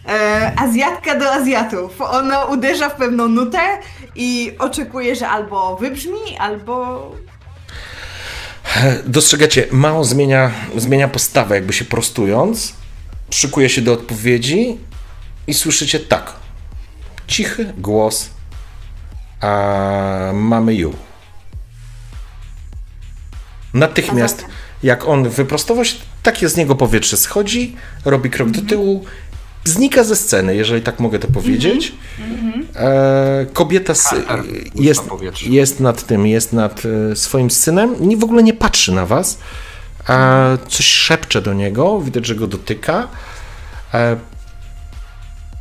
e, 0.09 0.53
Azjatka 0.57 1.19
do 1.19 1.33
Azjatów. 1.33 2.01
Ono 2.01 2.47
uderza 2.47 2.89
w 2.89 2.97
pewną 2.97 3.29
nutę 3.29 3.79
i 4.15 4.53
oczekuje, 4.59 5.17
że 5.17 5.29
albo 5.29 5.77
wybrzmi, 5.77 6.39
albo 6.39 7.11
Dostrzegacie, 9.07 9.67
mało 9.71 10.05
zmienia, 10.05 10.51
zmienia 10.77 11.09
postawę, 11.09 11.55
jakby 11.55 11.73
się 11.73 11.85
prostując, 11.85 12.73
szykuje 13.31 13.69
się 13.69 13.83
do 13.83 13.93
odpowiedzi 13.93 14.79
i 15.47 15.55
słyszycie 15.55 16.01
tak. 16.01 16.33
Cichy 17.27 17.73
głos, 17.79 18.31
a 19.41 20.31
mamy 20.35 20.75
you. 20.75 20.95
Natychmiast, 23.75 24.45
jak 24.83 25.09
on 25.09 25.29
wyprostował 25.29 25.85
się, 25.85 25.97
takie 26.23 26.49
z 26.49 26.57
niego 26.57 26.75
powietrze 26.75 27.17
schodzi, 27.17 27.77
robi 28.05 28.31
krok 28.31 28.51
do 28.51 28.63
tyłu, 28.63 29.05
znika 29.65 30.05
ze 30.05 30.17
sceny, 30.17 30.57
jeżeli 30.57 30.83
tak 30.83 31.01
mogę 31.01 31.19
to 31.19 31.29
powiedzieć. 31.29 31.93
Mm-hmm. 32.19 32.63
E, 32.77 33.47
kobieta 33.53 33.93
s- 33.93 34.15
jest, 34.75 35.03
jest 35.47 35.81
nad 35.81 36.07
tym, 36.07 36.27
jest 36.27 36.53
nad 36.53 36.83
e, 37.13 37.17
swoim 37.17 37.51
synem, 37.51 37.95
nie, 38.01 38.17
w 38.17 38.25
ogóle 38.25 38.43
nie 38.43 38.55
patrzy 38.55 38.93
na 38.93 39.07
was. 39.07 39.39
E, 40.09 40.59
coś 40.69 40.87
szepcze 40.87 41.43
do 41.43 41.55
niego, 41.55 42.01
widać, 42.01 42.27
że 42.27 42.35
go 42.35 42.47
dotyka. 42.47 43.09
E, 43.95 44.17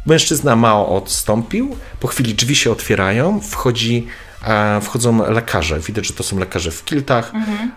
mężczyzna 0.05 0.55
mało 0.55 0.97
odstąpił, 0.97 1.75
po 1.99 2.07
chwili 2.07 2.33
drzwi 2.35 2.55
się 2.55 2.71
otwierają, 2.71 3.39
wchodzi 3.41 4.07
wchodzą 4.81 5.31
lekarze. 5.31 5.79
Widać, 5.79 6.07
że 6.07 6.13
to 6.13 6.23
są 6.23 6.39
lekarze 6.39 6.71
w 6.71 6.85
kiltach, 6.85 7.35
mhm. 7.35 7.71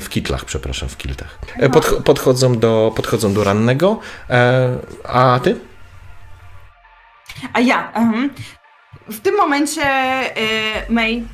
w 0.00 0.06
kitlach, 0.08 0.44
przepraszam, 0.44 0.88
w 0.88 0.96
kiltach. 0.96 1.38
E, 1.56 1.70
pod, 1.70 1.86
podchodzą, 2.04 2.58
do, 2.58 2.92
podchodzą 2.96 3.34
do 3.34 3.44
rannego. 3.44 4.00
E, 4.30 4.78
a 5.04 5.40
ty? 5.42 5.60
A 7.52 7.60
ja. 7.60 7.92
W 9.08 9.20
tym 9.20 9.36
momencie 9.36 9.82
May 10.88 11.24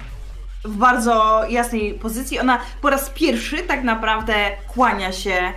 w 0.65 0.77
bardzo 0.77 1.45
jasnej 1.49 1.95
pozycji. 1.95 2.39
Ona 2.39 2.61
po 2.81 2.91
raz 2.91 3.11
pierwszy 3.11 3.59
tak 3.59 3.85
naprawdę 3.85 4.35
kłania 4.69 5.13
się 5.13 5.53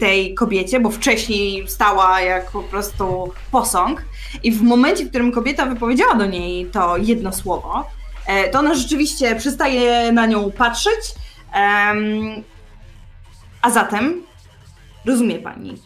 tej 0.00 0.34
kobiecie, 0.34 0.80
bo 0.80 0.90
wcześniej 0.90 1.68
stała 1.68 2.20
jak 2.20 2.50
po 2.50 2.62
prostu 2.62 3.32
posąg. 3.50 4.04
I 4.42 4.52
w 4.52 4.62
momencie, 4.62 5.04
w 5.04 5.08
którym 5.08 5.32
kobieta 5.32 5.66
wypowiedziała 5.66 6.14
do 6.14 6.26
niej 6.26 6.66
to 6.66 6.96
jedno 6.96 7.32
słowo, 7.32 7.90
e, 8.26 8.50
to 8.50 8.58
ona 8.58 8.74
rzeczywiście 8.74 9.36
przestaje 9.36 10.12
na 10.12 10.26
nią 10.26 10.50
patrzeć. 10.50 11.14
A 13.62 13.70
zatem 13.70 14.22
rozumie 15.04 15.38
pani, 15.38 15.82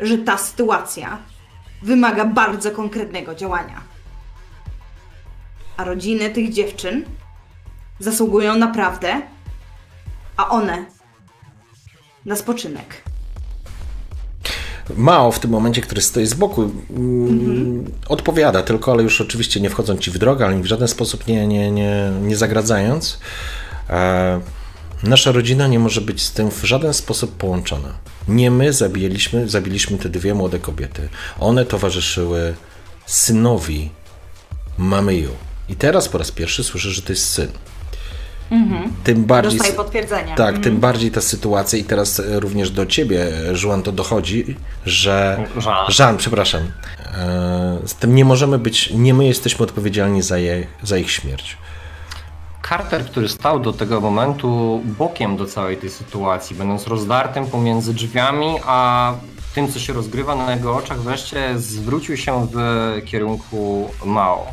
że 0.00 0.18
ta 0.18 0.38
sytuacja 0.38 1.18
wymaga 1.82 2.24
bardzo 2.24 2.70
konkretnego 2.70 3.34
działania. 3.34 3.80
A 5.76 5.84
rodziny 5.84 6.30
tych 6.30 6.52
dziewczyn 6.52 7.04
zasługują 7.98 8.54
naprawdę, 8.54 9.22
a 10.36 10.48
one 10.48 10.93
na 12.26 12.36
spoczynek. 12.36 13.02
Mao 14.96 15.32
w 15.32 15.38
tym 15.38 15.50
momencie, 15.50 15.82
który 15.82 16.00
stoi 16.00 16.26
z 16.26 16.34
boku, 16.34 16.70
mm, 16.90 17.84
odpowiada 18.08 18.62
tylko, 18.62 18.92
ale 18.92 19.02
już 19.02 19.20
oczywiście 19.20 19.60
nie 19.60 19.70
wchodząc 19.70 20.00
ci 20.00 20.10
w 20.10 20.18
drogę, 20.18 20.46
ale 20.46 20.62
w 20.62 20.66
żaden 20.66 20.88
sposób 20.88 21.26
nie, 21.26 21.46
nie, 21.46 21.70
nie, 21.70 22.12
nie 22.22 22.36
zagradzając. 22.36 23.18
E, 23.90 24.40
nasza 25.02 25.32
rodzina 25.32 25.66
nie 25.66 25.78
może 25.78 26.00
być 26.00 26.22
z 26.22 26.32
tym 26.32 26.50
w 26.50 26.64
żaden 26.64 26.94
sposób 26.94 27.36
połączona. 27.36 27.88
Nie 28.28 28.50
my 28.50 28.72
zabiliśmy, 28.72 29.48
zabiliśmy 29.48 29.98
te 29.98 30.08
dwie 30.08 30.34
młode 30.34 30.58
kobiety. 30.58 31.08
One 31.40 31.64
towarzyszyły 31.64 32.54
synowi 33.06 33.90
mamy 34.78 35.14
Ju. 35.14 35.30
I 35.68 35.76
teraz 35.76 36.08
po 36.08 36.18
raz 36.18 36.30
pierwszy 36.30 36.64
słyszę, 36.64 36.90
że 36.90 37.02
to 37.02 37.12
jest 37.12 37.28
syn. 37.28 37.48
Mhm. 38.50 38.92
Tym 39.04 39.24
bardziej. 39.24 39.58
Dostaje. 39.58 40.06
Tak, 40.36 40.48
mhm. 40.48 40.62
tym 40.62 40.76
bardziej 40.80 41.10
ta 41.10 41.20
sytuacja, 41.20 41.78
i 41.78 41.84
teraz 41.84 42.20
e, 42.20 42.40
również 42.40 42.70
do 42.70 42.86
ciebie, 42.86 43.26
Żuan, 43.52 43.82
to 43.82 43.92
dochodzi, 43.92 44.56
że. 44.86 45.46
Żan, 45.56 45.76
Żan 45.88 46.16
przepraszam. 46.16 46.60
E, 47.14 47.78
z 47.86 47.94
tym 47.94 48.14
nie 48.14 48.24
możemy 48.24 48.58
być, 48.58 48.90
nie 48.90 49.14
my 49.14 49.26
jesteśmy 49.26 49.64
odpowiedzialni 49.64 50.22
za, 50.22 50.38
je, 50.38 50.66
za 50.82 50.98
ich 50.98 51.10
śmierć. 51.10 51.56
Carter, 52.68 53.04
który 53.04 53.28
stał 53.28 53.60
do 53.60 53.72
tego 53.72 54.00
momentu 54.00 54.80
bokiem 54.84 55.36
do 55.36 55.46
całej 55.46 55.76
tej 55.76 55.90
sytuacji, 55.90 56.56
będąc 56.56 56.86
rozdartym 56.86 57.46
pomiędzy 57.46 57.94
drzwiami, 57.94 58.54
a 58.66 59.12
tym, 59.54 59.72
co 59.72 59.78
się 59.78 59.92
rozgrywa 59.92 60.34
na 60.34 60.54
jego 60.54 60.76
oczach, 60.76 61.00
wreszcie 61.00 61.58
zwrócił 61.58 62.16
się 62.16 62.48
w 62.52 62.56
kierunku 63.04 63.90
Mao. 64.04 64.46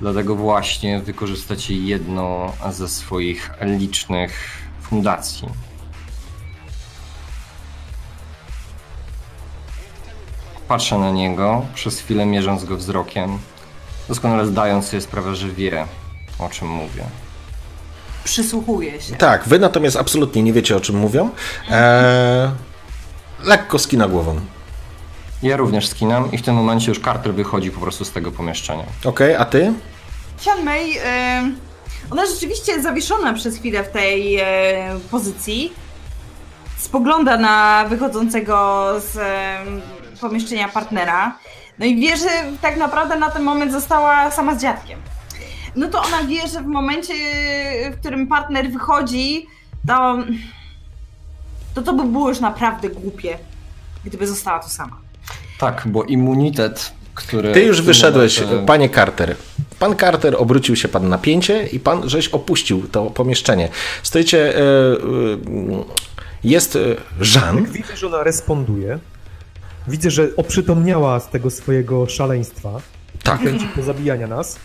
Dlatego 0.00 0.36
właśnie 0.36 1.00
wykorzystacie 1.00 1.74
jedną 1.74 2.52
ze 2.70 2.88
swoich 2.88 3.50
licznych 3.60 4.58
fundacji. 4.82 5.48
Patrzę 10.68 10.98
na 10.98 11.10
niego, 11.10 11.66
przez 11.74 12.00
chwilę 12.00 12.26
mierząc 12.26 12.64
go 12.64 12.76
wzrokiem, 12.76 13.38
doskonale 14.08 14.46
zdając 14.46 14.86
sobie 14.86 15.00
sprawę, 15.00 15.36
że 15.36 15.48
wie, 15.48 15.86
o 16.38 16.48
czym 16.48 16.68
mówię. 16.68 17.04
Przysłuchuje 18.24 19.00
się. 19.00 19.16
Tak, 19.16 19.48
wy 19.48 19.58
natomiast 19.58 19.96
absolutnie 19.96 20.42
nie 20.42 20.52
wiecie, 20.52 20.76
o 20.76 20.80
czym 20.80 20.96
mówią. 20.98 21.30
Eee, 21.70 22.50
lekko 23.42 23.78
skina 23.78 24.08
głową. 24.08 24.40
Ja 25.42 25.56
również 25.56 25.88
skinam 25.88 26.32
i 26.32 26.38
w 26.38 26.42
tym 26.42 26.54
momencie 26.54 26.90
już 26.90 27.00
Carter 27.00 27.34
wychodzi 27.34 27.70
po 27.70 27.80
prostu 27.80 28.04
z 28.04 28.10
tego 28.12 28.32
pomieszczenia. 28.32 28.84
Okej, 29.04 29.34
okay, 29.34 29.38
a 29.38 29.44
ty? 29.44 29.72
Xian 30.36 30.64
Mei, 30.64 30.90
yy, 30.90 31.00
ona 32.10 32.26
rzeczywiście 32.26 32.82
zawieszona 32.82 33.32
przez 33.32 33.56
chwilę 33.56 33.84
w 33.84 33.88
tej 33.88 34.32
yy, 34.32 34.42
pozycji. 35.10 35.72
Spogląda 36.78 37.36
na 37.36 37.84
wychodzącego 37.88 38.86
z 39.00 39.14
yy, 39.14 40.18
pomieszczenia 40.20 40.68
partnera. 40.68 41.38
No 41.78 41.86
i 41.86 41.96
wie, 41.96 42.16
że 42.16 42.28
tak 42.62 42.76
naprawdę 42.76 43.18
na 43.18 43.30
ten 43.30 43.42
moment 43.42 43.72
została 43.72 44.30
sama 44.30 44.54
z 44.54 44.62
dziadkiem. 44.62 44.98
No 45.76 45.88
to 45.88 46.02
ona 46.02 46.22
wie, 46.22 46.48
że 46.48 46.62
w 46.62 46.66
momencie, 46.66 47.14
w 47.92 48.00
którym 48.00 48.26
partner 48.26 48.70
wychodzi, 48.70 49.46
to 49.86 50.16
to, 51.74 51.82
to 51.82 51.92
by 51.92 52.04
było 52.04 52.28
już 52.28 52.40
naprawdę 52.40 52.90
głupie, 52.90 53.38
gdyby 54.04 54.26
została 54.26 54.58
tu 54.58 54.68
sama. 54.68 55.03
Tak, 55.64 55.82
bo 55.86 56.04
immunitet 56.04 56.92
który... 57.14 57.52
Ty 57.52 57.62
już 57.62 57.82
wyszedłeś, 57.82 58.40
momencie... 58.40 58.66
panie 58.66 58.90
Carter. 58.90 59.36
Pan 59.78 59.96
Carter 59.96 60.34
obrócił 60.38 60.76
się 60.76 60.88
pan 60.88 61.08
na 61.08 61.18
pięcie 61.18 61.66
i 61.66 61.80
pan 61.80 62.08
żeś 62.08 62.28
opuścił 62.28 62.88
to 62.88 63.10
pomieszczenie. 63.10 63.68
Stoicie, 64.02 64.58
e, 64.58 64.60
e, 64.60 64.96
jest 66.44 66.76
e, 66.76 66.80
Jean. 67.34 67.64
Widzę, 67.64 67.96
że 67.96 68.06
ona 68.06 68.22
responduje. 68.22 68.98
Widzę, 69.88 70.10
że 70.10 70.28
oprzytomniała 70.36 71.20
z 71.20 71.30
tego 71.30 71.50
swojego 71.50 72.08
szaleństwa. 72.08 72.80
Tak. 73.22 73.40
Chęci 73.40 73.66
pozabijania 73.76 74.26
nas. 74.26 74.58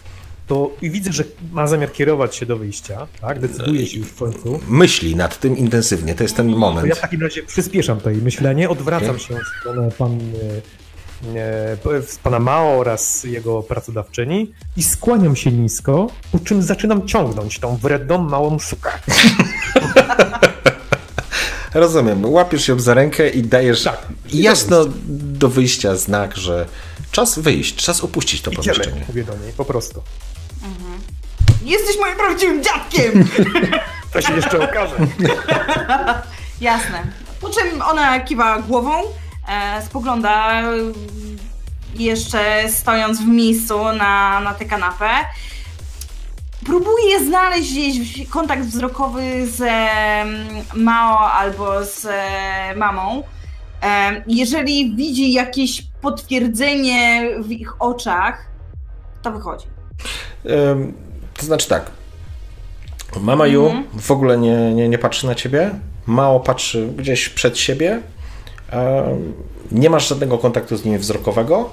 To 0.48 0.72
i 0.82 0.90
widzę, 0.90 1.12
że 1.12 1.24
ma 1.52 1.68
zamiar 1.68 1.92
kierować 1.92 2.36
się 2.36 2.46
do 2.46 2.58
wyjścia, 2.58 3.08
tak? 3.22 3.40
Decyduje 3.40 3.88
się 3.88 4.00
już 4.00 4.08
w 4.08 4.16
końcu. 4.16 4.60
Myśli 4.68 5.16
nad 5.16 5.40
tym 5.40 5.58
intensywnie, 5.58 6.16
to 6.16 6.24
jest 6.24 6.36
ten 6.36 6.48
moment. 6.48 6.82
To 6.82 6.88
ja 6.88 6.96
w 6.96 7.02
takim 7.02 7.22
razie 7.22 7.44
przyspieszam 7.44 8.00
to 8.00 8.10
jej 8.10 8.22
myślenie, 8.22 8.70
odwracam 8.70 9.10
okay. 9.10 9.20
się 9.20 9.36
w 9.36 9.60
stronę 9.60 9.92
pan 9.98 10.20
z 12.08 12.18
pana 12.18 12.40
Mao 12.40 12.78
oraz 12.80 13.24
jego 13.24 13.64
pracodawczyni 13.64 14.54
i 14.78 14.84
skłaniam 14.84 15.36
się 15.36 15.52
nisko, 15.52 16.08
po 16.32 16.40
czym 16.40 16.62
zaczynam 16.62 17.08
ciągnąć 17.08 17.60
tą 17.60 17.78
wredną 17.78 18.18
małą 18.18 18.60
sukę. 18.60 18.92
Rozumiem. 21.74 22.26
Łapiesz 22.26 22.68
ją 22.68 22.80
za 22.80 22.94
rękę 22.94 23.30
i 23.30 23.44
dajesz, 23.44 23.84
tak. 23.84 24.08
Jasno 24.34 24.86
do 25.08 25.50
wyjścia 25.50 25.96
znak, 25.96 26.38
że 26.38 26.66
czas 27.12 27.40
wyjść, 27.40 27.76
czas 27.76 28.04
opuścić 28.04 28.42
to 28.42 28.52
Idziemy, 28.52 28.64
pomieszczenie. 28.76 29.06
mówię 29.08 29.24
do 29.24 29.38
niej, 29.38 29.54
po 29.58 29.66
prostu. 29.66 30.02
Jesteś 31.64 31.98
moim 32.00 32.16
prawdziwym 32.16 32.64
dziadkiem! 32.64 33.12
To 34.14 34.22
się 34.22 34.34
jeszcze 34.34 34.70
okaże. 34.70 34.96
Jasne. 36.62 37.04
Po 37.42 37.50
czym 37.50 37.82
ona 37.82 38.20
kiwa 38.20 38.60
głową, 38.62 38.92
e, 39.00 39.04
spogląda 39.86 40.62
e, 40.62 40.66
jeszcze 41.96 42.70
stojąc 42.70 43.22
w 43.22 43.28
miejscu 43.28 43.84
na, 43.84 44.40
na 44.40 44.54
tę 44.54 44.66
kanapę. 44.66 45.10
Próbuje 46.66 47.26
znaleźć 47.26 47.72
gdzieś 47.72 48.28
kontakt 48.28 48.64
wzrokowy 48.64 49.48
z 49.48 49.62
em, 49.62 50.30
Mao 50.84 51.32
albo 51.32 51.86
z 51.86 52.06
e, 52.06 52.76
mamą. 52.76 53.24
Em, 53.82 54.24
jeżeli 54.28 54.96
widzi 54.96 55.34
jakieś 55.34 55.82
potwierdzenie 56.02 57.30
w 57.40 57.52
ich 57.52 57.82
oczach, 57.82 58.46
to 59.22 59.32
wychodzi. 59.32 59.66
To 61.38 61.46
znaczy 61.46 61.70
tak. 61.70 61.92
Mama 63.20 63.48
Ju 63.48 63.66
Mhm. 63.66 63.86
w 64.02 64.12
ogóle 64.12 64.38
nie, 64.38 64.74
nie, 64.74 64.90
nie 64.90 64.98
patrzy 64.98 65.28
na 65.28 65.36
ciebie. 65.36 65.72
Mało 66.06 66.40
patrzy 66.40 66.88
gdzieś 66.98 67.30
przed 67.30 67.58
siebie. 67.58 68.02
Nie 69.72 69.90
masz 69.90 70.10
żadnego 70.10 70.38
kontaktu 70.38 70.78
z 70.78 70.86
nimi 70.86 70.98
wzrokowego. 70.98 71.70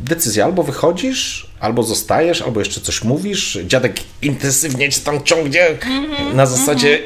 Decyzja, 0.00 0.44
albo 0.44 0.62
wychodzisz, 0.62 1.50
albo 1.60 1.82
zostajesz, 1.82 2.42
albo 2.42 2.60
jeszcze 2.60 2.80
coś 2.80 3.04
mówisz. 3.04 3.58
Dziadek 3.66 4.00
intensywnie 4.22 4.90
cię 4.90 5.00
tam 5.00 5.22
ciągnie 5.22 5.66
na 6.34 6.46
zasadzie 6.46 6.98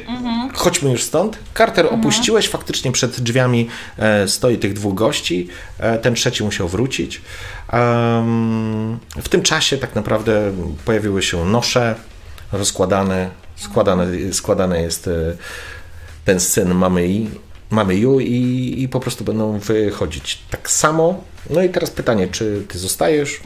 chodźmy 0.56 0.90
już 0.90 1.02
stąd. 1.02 1.38
Carter 1.58 1.86
opuściłeś, 1.86 2.48
faktycznie 2.48 2.92
przed 2.92 3.20
drzwiami 3.20 3.68
e, 3.98 4.28
stoi 4.28 4.58
tych 4.58 4.72
dwóch 4.72 4.94
gości. 4.94 5.48
E, 5.78 5.98
ten 5.98 6.14
trzeci 6.14 6.44
musiał 6.44 6.68
wrócić. 6.68 7.20
W 9.16 9.28
tym 9.30 9.42
czasie 9.42 9.78
tak 9.78 9.94
naprawdę 9.94 10.52
pojawiły 10.84 11.22
się 11.22 11.44
nosze 11.44 11.94
rozkładane, 12.52 13.30
składane, 13.56 14.06
składane 14.32 14.82
jest 14.82 15.08
e, 15.08 15.10
ten 16.24 16.40
syn 16.40 16.74
mamy 16.74 17.08
i 17.08 17.28
mamy 17.70 17.96
Ju 17.96 18.20
i, 18.20 18.74
i 18.78 18.88
po 18.88 19.00
prostu 19.00 19.24
będą 19.24 19.58
wychodzić 19.58 20.38
tak 20.50 20.70
samo. 20.70 21.24
No 21.50 21.62
i 21.62 21.68
teraz 21.68 21.90
pytanie, 21.90 22.28
czy 22.28 22.64
ty 22.68 22.78
zostajesz? 22.78 23.40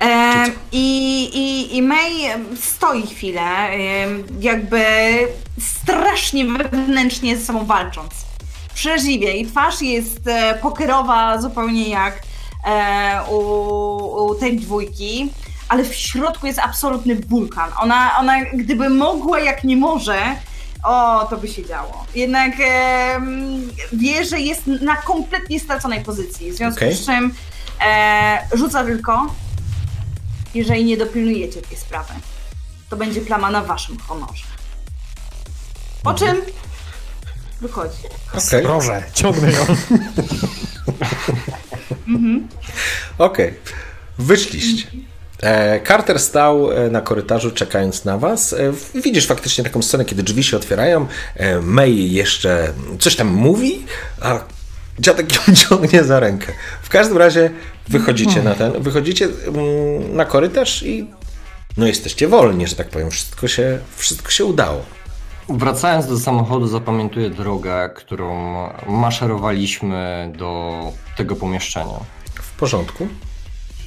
E, 0.00 0.46
i, 0.72 1.24
i, 1.34 1.76
I 1.76 1.82
May 1.82 2.12
stoi 2.60 3.06
chwilę, 3.06 3.68
jakby 4.40 4.84
strasznie 5.60 6.44
wewnętrznie 6.44 7.36
ze 7.36 7.44
sobą 7.44 7.66
walcząc. 7.66 8.14
Przeraźliwie. 8.74 9.36
I 9.36 9.46
twarz 9.46 9.82
jest 9.82 10.26
e, 10.26 10.58
pokerowa, 10.62 11.40
zupełnie 11.40 11.88
jak 11.88 12.22
e, 12.66 13.20
u, 13.30 13.36
u 14.26 14.34
tej 14.34 14.56
dwójki, 14.56 15.30
ale 15.68 15.84
w 15.84 15.94
środku 15.94 16.46
jest 16.46 16.58
absolutny 16.58 17.14
wulkan. 17.16 17.70
Ona, 17.80 18.18
ona 18.18 18.44
gdyby 18.44 18.90
mogła, 18.90 19.40
jak 19.40 19.64
nie 19.64 19.76
może, 19.76 20.18
o, 20.82 21.26
to 21.30 21.36
by 21.36 21.48
się 21.48 21.66
działo. 21.66 22.06
Jednak 22.14 22.52
e, 22.60 23.20
wie, 23.92 24.24
że 24.24 24.40
jest 24.40 24.66
na 24.66 24.96
kompletnie 24.96 25.60
straconej 25.60 26.00
pozycji, 26.00 26.52
w 26.52 26.54
związku 26.54 26.78
Okej. 26.78 26.94
z 26.94 27.06
czym 27.06 27.34
e, 27.86 28.38
rzuca 28.52 28.84
tylko 28.84 29.34
jeżeli 30.54 30.84
nie 30.84 30.96
dopilnujecie 30.96 31.62
tej 31.62 31.78
sprawy, 31.78 32.14
to 32.90 32.96
będzie 32.96 33.20
plama 33.20 33.50
na 33.50 33.62
waszym 33.62 33.98
honorze. 33.98 34.44
Po 36.02 36.14
czym 36.14 36.36
wychodzi. 37.60 37.98
Okej. 38.34 38.62
Proszę, 38.62 39.02
ciągnę 39.14 39.52
ją. 39.52 39.66
Okej, 43.18 43.54
wyszliście. 44.18 44.88
E, 45.42 45.80
Carter 45.88 46.18
stał 46.18 46.72
e, 46.72 46.90
na 46.90 47.00
korytarzu 47.00 47.50
czekając 47.50 48.04
na 48.04 48.18
was. 48.18 48.52
E, 48.52 48.72
Widzisz 48.94 49.26
faktycznie 49.26 49.64
taką 49.64 49.82
scenę, 49.82 50.04
kiedy 50.04 50.22
drzwi 50.22 50.42
się 50.44 50.56
otwierają. 50.56 51.06
May 51.62 52.12
jeszcze 52.12 52.72
coś 52.98 53.16
tam 53.16 53.28
mówi, 53.28 53.86
a 54.20 54.40
dziadek 54.98 55.34
ją 55.34 55.54
ciągnie 55.68 56.04
za 56.04 56.20
rękę. 56.20 56.52
W 56.82 56.88
każdym 56.88 57.18
razie 57.18 57.50
wychodzicie 57.88 58.42
na 58.42 58.54
ten, 58.54 58.82
wychodzicie 58.82 59.24
mm, 59.24 60.16
na 60.16 60.24
korytarz 60.24 60.82
i 60.82 61.06
no 61.76 61.86
jesteście 61.86 62.28
wolni, 62.28 62.66
że 62.66 62.76
tak 62.76 62.88
powiem. 62.88 63.10
Wszystko 63.10 63.48
się, 63.48 63.78
wszystko 63.96 64.30
się 64.30 64.44
udało. 64.44 64.82
Wracając 65.48 66.06
do 66.06 66.18
samochodu, 66.18 66.66
zapamiętuję 66.66 67.30
drogę, 67.30 67.90
którą 67.94 68.54
maszerowaliśmy 68.86 70.32
do 70.38 70.72
tego 71.16 71.36
pomieszczenia. 71.36 71.98
W 72.34 72.56
porządku. 72.56 73.08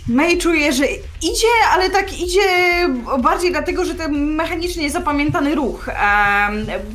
May 0.07 0.37
czuje, 0.37 0.73
że 0.73 0.85
idzie, 1.21 1.47
ale 1.73 1.89
tak 1.89 2.19
idzie 2.19 2.41
bardziej 3.19 3.51
dlatego, 3.51 3.85
że 3.85 3.95
ten 3.95 4.13
mechanicznie 4.35 4.89
zapamiętany 4.91 5.55
ruch. 5.55 5.89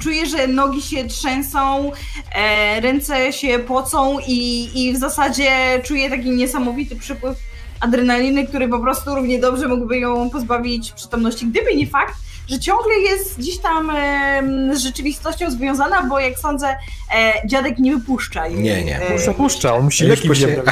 Czuje, 0.02 0.26
że 0.26 0.46
nogi 0.46 0.82
się 0.82 1.04
trzęsą, 1.04 1.92
e, 2.34 2.80
ręce 2.80 3.32
się 3.32 3.58
pocą 3.58 4.18
i, 4.26 4.70
i 4.74 4.92
w 4.92 4.96
zasadzie 4.96 5.50
czuje 5.84 6.10
taki 6.10 6.30
niesamowity 6.30 6.96
przypływ 6.96 7.38
adrenaliny, 7.80 8.46
który 8.46 8.68
po 8.68 8.78
prostu 8.78 9.14
równie 9.14 9.38
dobrze 9.38 9.68
mógłby 9.68 9.98
ją 9.98 10.30
pozbawić 10.30 10.92
przytomności, 10.92 11.46
gdyby 11.46 11.74
nie 11.74 11.86
fakt, 11.86 12.14
że 12.48 12.58
ciągle 12.58 12.94
jest 12.94 13.38
gdzieś 13.38 13.58
tam 13.58 13.90
em, 13.90 14.76
z 14.76 14.78
rzeczywistością 14.82 15.50
związana, 15.50 16.02
bo 16.02 16.18
jak 16.20 16.38
sądzę, 16.38 16.76
e, 17.14 17.32
dziadek 17.48 17.78
nie 17.78 17.96
wypuszcza 17.96 18.46
jej. 18.46 18.62
Nie, 18.62 18.84
nie. 18.84 19.00
e, 19.00 19.18
Zapuszcza, 19.18 19.74
on 19.74 19.84
musi 19.84 20.04
leki 20.04 20.28
po 20.28 20.34
się-. 20.34 20.62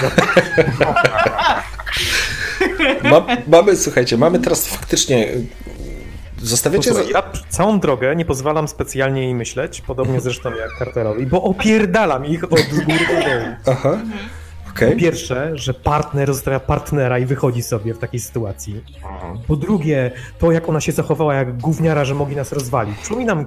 Ma, 3.02 3.26
mamy, 3.46 3.76
słuchajcie, 3.76 4.16
mamy 4.16 4.38
teraz 4.38 4.68
faktycznie. 4.68 5.28
Zostawiacie. 6.42 6.90
Posłuchaj, 6.90 7.12
ja 7.12 7.22
całą 7.48 7.80
drogę 7.80 8.16
nie 8.16 8.24
pozwalam 8.24 8.68
specjalnie 8.68 9.22
jej 9.22 9.34
myśleć, 9.34 9.80
podobnie 9.80 10.20
zresztą 10.20 10.50
jak 10.50 10.70
Carterowi, 10.78 11.26
bo 11.26 11.42
opierdalam 11.42 12.26
ich 12.26 12.44
od 12.44 12.50
góry 12.50 12.98
do 13.08 13.28
dołu. 13.28 13.54
Aha. 13.66 13.98
Okej. 14.70 14.92
Po 14.92 15.00
pierwsze, 15.00 15.50
że 15.54 15.74
partner 15.74 16.34
zostawia 16.34 16.60
partnera 16.60 17.18
i 17.18 17.26
wychodzi 17.26 17.62
sobie 17.62 17.94
w 17.94 17.98
takiej 17.98 18.20
sytuacji. 18.20 18.84
Po 19.46 19.56
drugie, 19.56 20.10
to 20.38 20.52
jak 20.52 20.68
ona 20.68 20.80
się 20.80 20.92
zachowała 20.92 21.34
jak 21.34 21.58
gówniara, 21.58 22.04
że 22.04 22.14
mogli 22.14 22.36
nas 22.36 22.52
rozwalić. 22.52 22.98
Przypominam, 22.98 23.46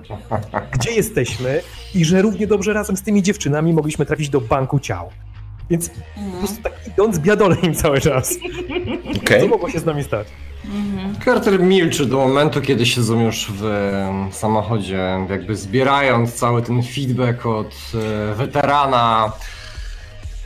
gdzie 0.72 0.92
jesteśmy 0.92 1.62
i 1.96 2.06
że 2.06 2.22
równie 2.22 2.48
dobrze 2.48 2.74
razem 2.74 2.98
z 2.98 3.02
tymi 3.02 3.24
dziewczynami 3.24 3.74
mogliśmy 3.74 4.06
trafić 4.06 4.30
do 4.30 4.42
banku 4.42 4.80
ciał. 4.80 5.10
Więc 5.72 5.90
po 5.90 6.38
prostu 6.40 6.64
tak 6.64 6.74
idąc 6.88 7.20
biadolę 7.20 7.56
im 7.64 7.76
cały 7.76 8.02
czas. 8.02 8.36
Okej. 9.24 9.42
Co 9.42 9.48
mogło 9.48 9.70
się 9.70 9.80
z 9.80 9.86
nami 9.86 10.04
stać? 10.04 10.28
Carter 11.26 11.60
milczy 11.60 12.06
do 12.06 12.18
momentu, 12.18 12.62
kiedy 12.62 12.86
siedzą 12.86 13.22
już 13.22 13.52
w 13.56 13.64
samochodzie, 14.32 15.26
jakby 15.30 15.56
zbierając 15.56 16.34
cały 16.34 16.62
ten 16.62 16.84
feedback 16.84 17.46
od 17.46 17.76
e, 18.32 18.36
weterana, 18.36 19.32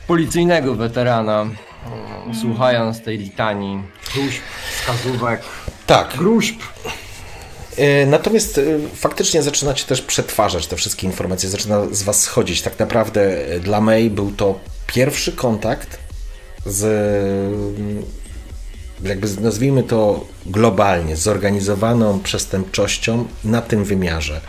policyjnego 0.06 0.74
weterana, 0.74 1.40
em, 1.42 2.34
słuchając 2.34 3.02
tej 3.02 3.18
litanii, 3.18 3.82
gruźb, 4.14 4.40
wskazówek, 4.70 5.40
Tak. 5.86 6.14
gruźb. 6.18 6.60
E, 7.76 8.06
Natomiast 8.06 8.58
e, 8.58 8.62
faktycznie 8.94 9.42
zaczynacie 9.42 9.84
też 9.84 10.02
przetwarzać 10.02 10.66
te 10.66 10.76
wszystkie 10.76 11.06
informacje, 11.06 11.48
zaczyna 11.48 11.86
z 11.90 12.02
was 12.02 12.20
schodzić. 12.22 12.62
Tak 12.62 12.78
naprawdę 12.78 13.36
dla 13.60 13.80
May 13.80 14.10
był 14.10 14.30
to 14.32 14.58
pierwszy 14.86 15.32
kontakt 15.32 15.98
z, 16.66 16.86
jakby 19.02 19.28
nazwijmy 19.40 19.82
to 19.82 20.26
globalnie, 20.46 21.16
zorganizowaną 21.16 22.20
przestępczością 22.20 23.26
na 23.44 23.62
tym 23.62 23.84
wymiarze. 23.84 24.40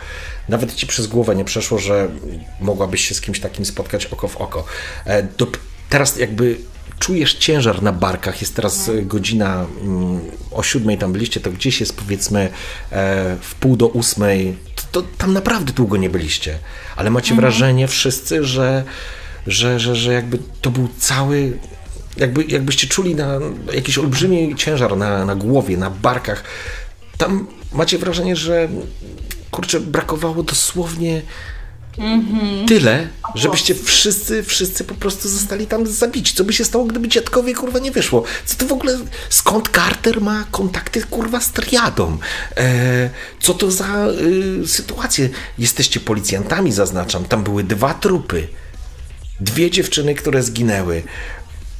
Nawet 0.48 0.74
ci 0.74 0.86
przez 0.86 1.06
głowę 1.06 1.36
nie 1.36 1.44
przeszło, 1.44 1.78
że 1.78 2.08
mogłabyś 2.60 3.08
się 3.08 3.14
z 3.14 3.20
kimś 3.20 3.40
takim 3.40 3.64
spotkać 3.64 4.06
oko 4.06 4.28
w 4.28 4.36
oko. 4.36 4.64
E, 5.04 5.22
Do, 5.22 5.46
teraz 5.88 6.16
jakby 6.16 6.56
czujesz 6.98 7.34
ciężar 7.34 7.82
na 7.82 7.92
barkach, 7.92 8.40
jest 8.40 8.56
teraz 8.56 8.88
e, 8.88 9.02
godzina 9.02 9.66
mm, 9.82 10.20
o 10.50 10.62
siódmej 10.62 10.98
tam 10.98 11.12
byliście, 11.12 11.40
to 11.40 11.50
gdzieś 11.50 11.80
jest 11.80 11.96
powiedzmy 11.96 12.40
e, 12.40 13.36
w 13.40 13.54
pół 13.54 13.76
do 13.76 13.88
ósmej, 13.88 14.56
to, 14.74 14.82
to 14.92 15.08
tam 15.18 15.32
naprawdę 15.32 15.72
długo 15.72 15.96
nie 15.96 16.10
byliście, 16.10 16.58
ale 16.96 17.10
macie 17.10 17.34
wrażenie 17.34 17.88
wszyscy, 17.88 18.44
że, 18.44 18.84
że, 19.48 19.80
że, 19.80 19.96
że 19.96 20.12
jakby 20.12 20.38
to 20.60 20.70
był 20.70 20.88
cały, 20.98 21.58
jakby, 22.16 22.44
jakbyście 22.44 22.86
czuli 22.86 23.14
na 23.14 23.38
jakiś 23.74 23.98
olbrzymi 23.98 24.54
ciężar 24.56 24.96
na, 24.96 25.24
na 25.24 25.34
głowie, 25.34 25.76
na 25.76 25.90
barkach. 25.90 26.44
Tam 27.18 27.46
macie 27.72 27.98
wrażenie, 27.98 28.36
że 28.36 28.68
kurczę, 29.50 29.80
brakowało 29.80 30.42
dosłownie 30.42 31.22
tyle, 32.68 33.08
żebyście 33.34 33.74
wszyscy, 33.74 34.42
wszyscy 34.42 34.84
po 34.84 34.94
prostu 34.94 35.28
zostali 35.28 35.66
tam 35.66 35.86
zabici. 35.86 36.34
Co 36.34 36.44
by 36.44 36.52
się 36.52 36.64
stało, 36.64 36.84
gdyby 36.84 37.08
dziadkowie 37.08 37.54
kurwa 37.54 37.78
nie 37.78 37.90
wyszło? 37.90 38.24
Co 38.46 38.56
to 38.56 38.66
w 38.66 38.72
ogóle, 38.72 38.98
skąd 39.30 39.68
Carter 39.74 40.20
ma 40.20 40.44
kontakty 40.50 41.02
kurwa 41.02 41.40
z 41.40 41.52
triadą? 41.52 42.18
E, 42.56 43.10
co 43.40 43.54
to 43.54 43.70
za 43.70 44.06
y, 44.62 44.68
sytuacje? 44.68 45.28
Jesteście 45.58 46.00
policjantami, 46.00 46.72
zaznaczam, 46.72 47.24
tam 47.24 47.44
były 47.44 47.64
dwa 47.64 47.94
trupy. 47.94 48.48
Dwie 49.40 49.70
dziewczyny, 49.70 50.14
które 50.14 50.42
zginęły. 50.42 51.02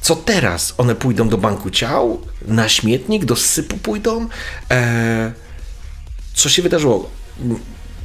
Co 0.01 0.15
teraz? 0.15 0.73
One 0.77 0.95
pójdą 0.95 1.29
do 1.29 1.37
banku 1.37 1.69
ciał? 1.69 2.21
Na 2.47 2.69
śmietnik? 2.69 3.25
Do 3.25 3.35
sypu 3.35 3.77
pójdą? 3.77 4.27
Eee, 4.69 5.31
co 6.33 6.49
się 6.49 6.61
wydarzyło? 6.61 7.09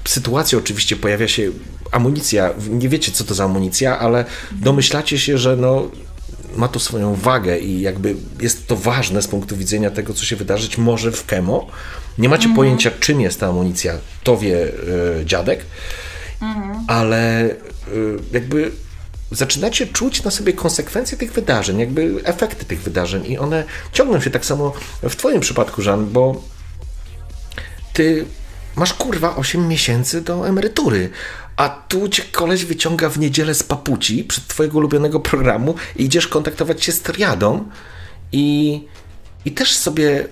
Sytuacja 0.04 0.58
oczywiście 0.58 0.96
pojawia 0.96 1.28
się 1.28 1.50
amunicja. 1.90 2.50
Nie 2.70 2.88
wiecie, 2.88 3.12
co 3.12 3.24
to 3.24 3.34
za 3.34 3.44
amunicja, 3.44 3.98
ale 3.98 4.24
domyślacie 4.52 5.18
się, 5.18 5.38
że 5.38 5.56
no, 5.56 5.90
ma 6.56 6.68
to 6.68 6.80
swoją 6.80 7.14
wagę 7.14 7.58
i 7.58 7.80
jakby 7.80 8.14
jest 8.40 8.66
to 8.66 8.76
ważne 8.76 9.22
z 9.22 9.28
punktu 9.28 9.56
widzenia 9.56 9.90
tego, 9.90 10.14
co 10.14 10.24
się 10.24 10.36
wydarzyć 10.36 10.78
może 10.78 11.12
w 11.12 11.26
Kemo. 11.26 11.66
Nie 12.18 12.28
macie 12.28 12.44
mhm. 12.44 12.56
pojęcia, 12.56 12.90
czym 13.00 13.20
jest 13.20 13.40
ta 13.40 13.46
amunicja, 13.46 13.94
to 14.22 14.36
wie 14.36 14.56
y, 14.56 15.24
dziadek, 15.24 15.60
mhm. 16.40 16.84
ale 16.88 17.50
y, 17.50 17.56
jakby 18.32 18.70
zaczynacie 19.34 19.86
czuć 19.86 20.22
na 20.22 20.30
sobie 20.30 20.52
konsekwencje 20.52 21.18
tych 21.18 21.32
wydarzeń, 21.32 21.78
jakby 21.78 22.20
efekty 22.24 22.64
tych 22.64 22.82
wydarzeń 22.82 23.26
i 23.26 23.38
one 23.38 23.64
ciągną 23.92 24.20
się 24.20 24.30
tak 24.30 24.44
samo 24.44 24.72
w 25.02 25.16
twoim 25.16 25.40
przypadku, 25.40 25.82
Żan, 25.82 26.06
bo 26.06 26.42
ty 27.92 28.26
masz 28.76 28.94
kurwa 28.94 29.36
8 29.36 29.68
miesięcy 29.68 30.20
do 30.20 30.48
emerytury, 30.48 31.10
a 31.56 31.68
tu 31.68 32.08
cię 32.08 32.22
koleś 32.32 32.64
wyciąga 32.64 33.08
w 33.08 33.18
niedzielę 33.18 33.54
z 33.54 33.62
papuci 33.62 34.24
przed 34.24 34.46
twojego 34.46 34.78
ulubionego 34.78 35.20
programu 35.20 35.74
i 35.96 36.04
idziesz 36.04 36.28
kontaktować 36.28 36.84
się 36.84 36.92
z 36.92 37.00
triadą 37.00 37.64
i, 38.32 38.80
i 39.44 39.52
też 39.52 39.76
sobie 39.76 40.28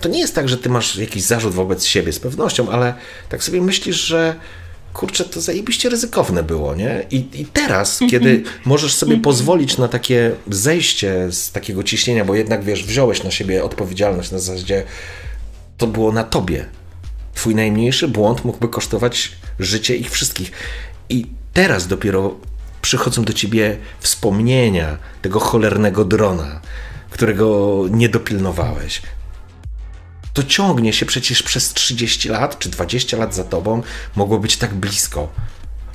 to 0.00 0.08
nie 0.08 0.20
jest 0.20 0.34
tak, 0.34 0.48
że 0.48 0.58
ty 0.58 0.68
masz 0.68 0.96
jakiś 0.96 1.22
zarzut 1.22 1.54
wobec 1.54 1.84
siebie 1.84 2.12
z 2.12 2.18
pewnością, 2.18 2.70
ale 2.70 2.94
tak 3.28 3.44
sobie 3.44 3.62
myślisz, 3.62 3.96
że 3.96 4.34
kurczę, 4.92 5.24
to 5.24 5.40
zajebiście 5.40 5.88
ryzykowne 5.88 6.42
było, 6.42 6.74
nie? 6.74 7.06
I, 7.10 7.16
i 7.34 7.46
teraz, 7.46 8.00
kiedy 8.10 8.42
możesz 8.64 8.94
sobie 8.94 9.16
pozwolić 9.16 9.78
na 9.78 9.88
takie 9.88 10.32
zejście 10.50 11.32
z 11.32 11.52
takiego 11.52 11.82
ciśnienia, 11.82 12.24
bo 12.24 12.34
jednak, 12.34 12.64
wiesz, 12.64 12.84
wziąłeś 12.84 13.22
na 13.22 13.30
siebie 13.30 13.64
odpowiedzialność 13.64 14.30
na 14.30 14.38
zasadzie, 14.38 14.84
to 15.78 15.86
było 15.86 16.12
na 16.12 16.24
tobie. 16.24 16.66
Twój 17.34 17.54
najmniejszy 17.54 18.08
błąd 18.08 18.44
mógłby 18.44 18.68
kosztować 18.68 19.32
życie 19.58 19.96
ich 19.96 20.10
wszystkich. 20.10 20.52
I 21.08 21.26
teraz 21.52 21.86
dopiero 21.86 22.34
przychodzą 22.82 23.24
do 23.24 23.32
ciebie 23.32 23.78
wspomnienia 24.00 24.98
tego 25.22 25.40
cholernego 25.40 26.04
drona, 26.04 26.60
którego 27.10 27.78
nie 27.90 28.08
dopilnowałeś. 28.08 29.02
To 30.32 30.42
ciągnie 30.42 30.92
się 30.92 31.06
przecież 31.06 31.42
przez 31.42 31.72
30 31.72 32.28
lat 32.28 32.58
czy 32.58 32.68
20 32.68 33.16
lat 33.16 33.34
za 33.34 33.44
tobą, 33.44 33.82
mogło 34.16 34.38
być 34.38 34.56
tak 34.56 34.74
blisko. 34.74 35.28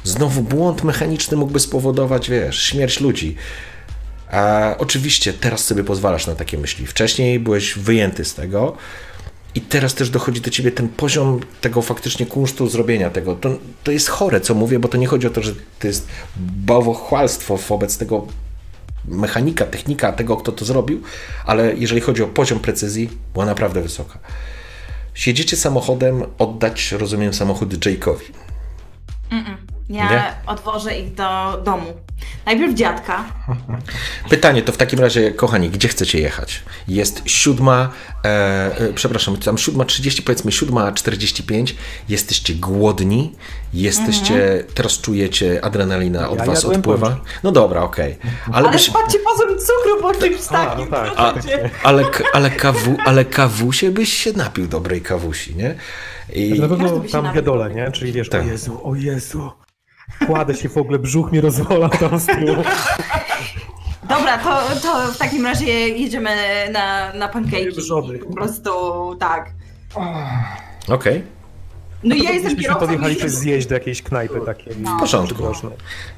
Znowu 0.04 0.42
błąd 0.42 0.84
mechaniczny 0.84 1.38
mógłby 1.38 1.60
spowodować, 1.60 2.30
wiesz, 2.30 2.62
śmierć 2.64 3.00
ludzi. 3.00 3.36
A 4.32 4.76
oczywiście 4.78 5.34
teraz 5.34 5.64
sobie 5.64 5.84
pozwalasz 5.84 6.28
na 6.28 6.36
takie 6.36 6.58
myśli. 6.58 6.88
Wcześniej 6.88 7.40
byłeś 7.40 7.74
wyjęty 7.74 8.26
z 8.26 8.34
tego, 8.34 8.78
i 9.58 9.62
teraz 9.62 9.94
też 9.94 10.10
dochodzi 10.10 10.42
do 10.42 10.50
ciebie 10.50 10.72
ten 10.72 10.90
poziom 10.90 11.40
tego 11.62 11.82
faktycznie 11.82 12.26
kunsztu 12.26 12.70
zrobienia 12.70 13.10
tego. 13.10 13.36
To, 13.36 13.58
to 13.84 13.92
jest 13.92 14.10
chore, 14.10 14.42
co 14.42 14.54
mówię, 14.54 14.80
bo 14.80 14.88
to 14.88 14.98
nie 14.98 15.08
chodzi 15.08 15.28
o 15.28 15.30
to, 15.30 15.42
że 15.42 15.54
to 15.80 15.88
jest 15.88 16.08
bałwochwalstwo 16.38 17.58
wobec 17.58 17.98
tego 17.98 18.28
mechanika, 19.08 19.66
technika, 19.66 20.12
tego, 20.12 20.38
kto 20.38 20.52
to 20.52 20.66
zrobił, 20.66 21.02
ale 21.46 21.76
jeżeli 21.76 22.02
chodzi 22.02 22.24
o 22.24 22.28
poziom 22.28 22.60
precyzji, 22.60 23.10
była 23.34 23.46
naprawdę 23.46 23.82
wysoka. 23.82 24.20
Siedzicie 25.14 25.58
samochodem, 25.58 26.24
oddać, 26.38 26.92
rozumiem, 26.92 27.34
samochód 27.34 27.74
Jake'owi. 27.74 28.32
Mm 29.32 29.44
-mm. 29.46 29.77
Ja 29.90 30.10
nie? 30.10 30.34
odwożę 30.46 30.98
ich 30.98 31.14
do 31.14 31.62
domu. 31.66 31.94
Najpierw 32.46 32.74
dziadka. 32.74 33.24
Pytanie 34.30 34.62
to 34.62 34.72
w 34.72 34.78
takim 34.78 35.00
razie, 35.00 35.32
kochani, 35.32 35.70
gdzie 35.70 35.88
chcecie 35.88 36.20
jechać? 36.20 36.64
Jest 36.88 37.22
siódma, 37.26 37.90
e, 38.26 38.28
e, 38.80 38.94
przepraszam, 38.94 39.38
tam 39.38 39.58
siódma 39.58 39.86
trzydzieści, 39.86 40.24
powiedzmy 40.24 40.52
siódma 40.52 40.92
czterdzieści 40.92 41.44
Jesteście 42.10 42.54
głodni, 42.54 43.36
jesteście, 43.74 44.44
mhm. 44.44 44.64
teraz 44.74 45.02
czujecie 45.02 45.66
adrenalina 45.66 46.30
od 46.30 46.40
ja 46.40 46.46
was 46.46 46.66
odpływa. 46.66 47.20
No 47.44 47.52
dobra, 47.52 47.82
okej. 47.82 48.18
Okay. 48.20 48.32
Ale, 48.46 48.68
ale 48.68 48.72
byś... 48.72 48.90
patrzcie 48.90 49.20
poziom 49.20 49.60
cukru 49.60 50.02
po 50.02 50.14
tym 50.14 50.34
takim 50.50 50.86
no 50.86 50.92
tak. 50.92 51.12
A, 51.16 51.34
ale, 51.84 52.04
ale, 52.34 52.50
kawu, 52.50 52.98
ale 53.06 53.26
kawusie 53.26 53.92
byś 53.92 54.14
się 54.14 54.34
napił 54.34 54.68
dobrej 54.68 55.02
kawusi, 55.02 55.56
nie? 55.56 55.76
I... 56.34 56.60
Na 56.60 56.68
pewno 56.68 57.00
tam 57.12 57.34
biedole, 57.34 57.74
nie? 57.74 57.92
Czyli 57.92 58.12
wiesz, 58.12 58.30
tak. 58.30 58.42
o 58.42 58.46
Jezu, 58.46 58.80
o 58.84 58.96
Jezu. 58.96 59.52
Kładę 60.28 60.56
się 60.56 60.70
w 60.70 60.78
ogóle, 60.78 61.00
brzuch 61.00 61.32
mi 61.32 61.42
rozwala 61.42 61.90
tam 61.90 62.20
z 62.20 62.26
tyłu. 62.26 62.64
Dobra, 64.10 64.38
to, 64.38 64.62
to 64.82 65.12
w 65.12 65.18
takim 65.18 65.46
razie 65.46 65.66
jedziemy 65.90 66.30
na, 66.72 67.14
na 67.14 67.28
pankejki. 67.28 67.82
Po 68.28 68.34
prostu 68.34 68.70
tak. 69.20 69.52
Okej. 70.88 70.96
Okay. 70.96 71.24
No 72.04 72.16
i 72.16 72.24
ja 72.24 72.32
jestem 72.32 72.54
Myśmy 72.58 72.76
podjechali 72.76 73.16
coś 73.16 73.32
zjeść 73.32 73.68
do 73.68 73.74
jakiejś 73.74 74.02
knajpy 74.02 74.42
takiej. 74.46 74.74
W 74.74 75.00
porządku. 75.00 75.44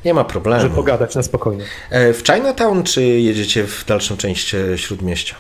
Nie 0.06 0.14
ma 0.14 0.24
problemu. 0.24 0.62
Żeby 0.62 0.76
pogadać 0.76 1.16
na 1.16 1.24
spokojnie. 1.24 1.64
E, 1.90 2.14
w 2.14 2.24
Chinatown 2.26 2.84
czy 2.84 3.04
jedziecie 3.04 3.68
w 3.68 3.86
dalszą 3.86 4.18
część 4.18 4.56
e, 4.56 4.78
Śródmieścia? 4.78 5.36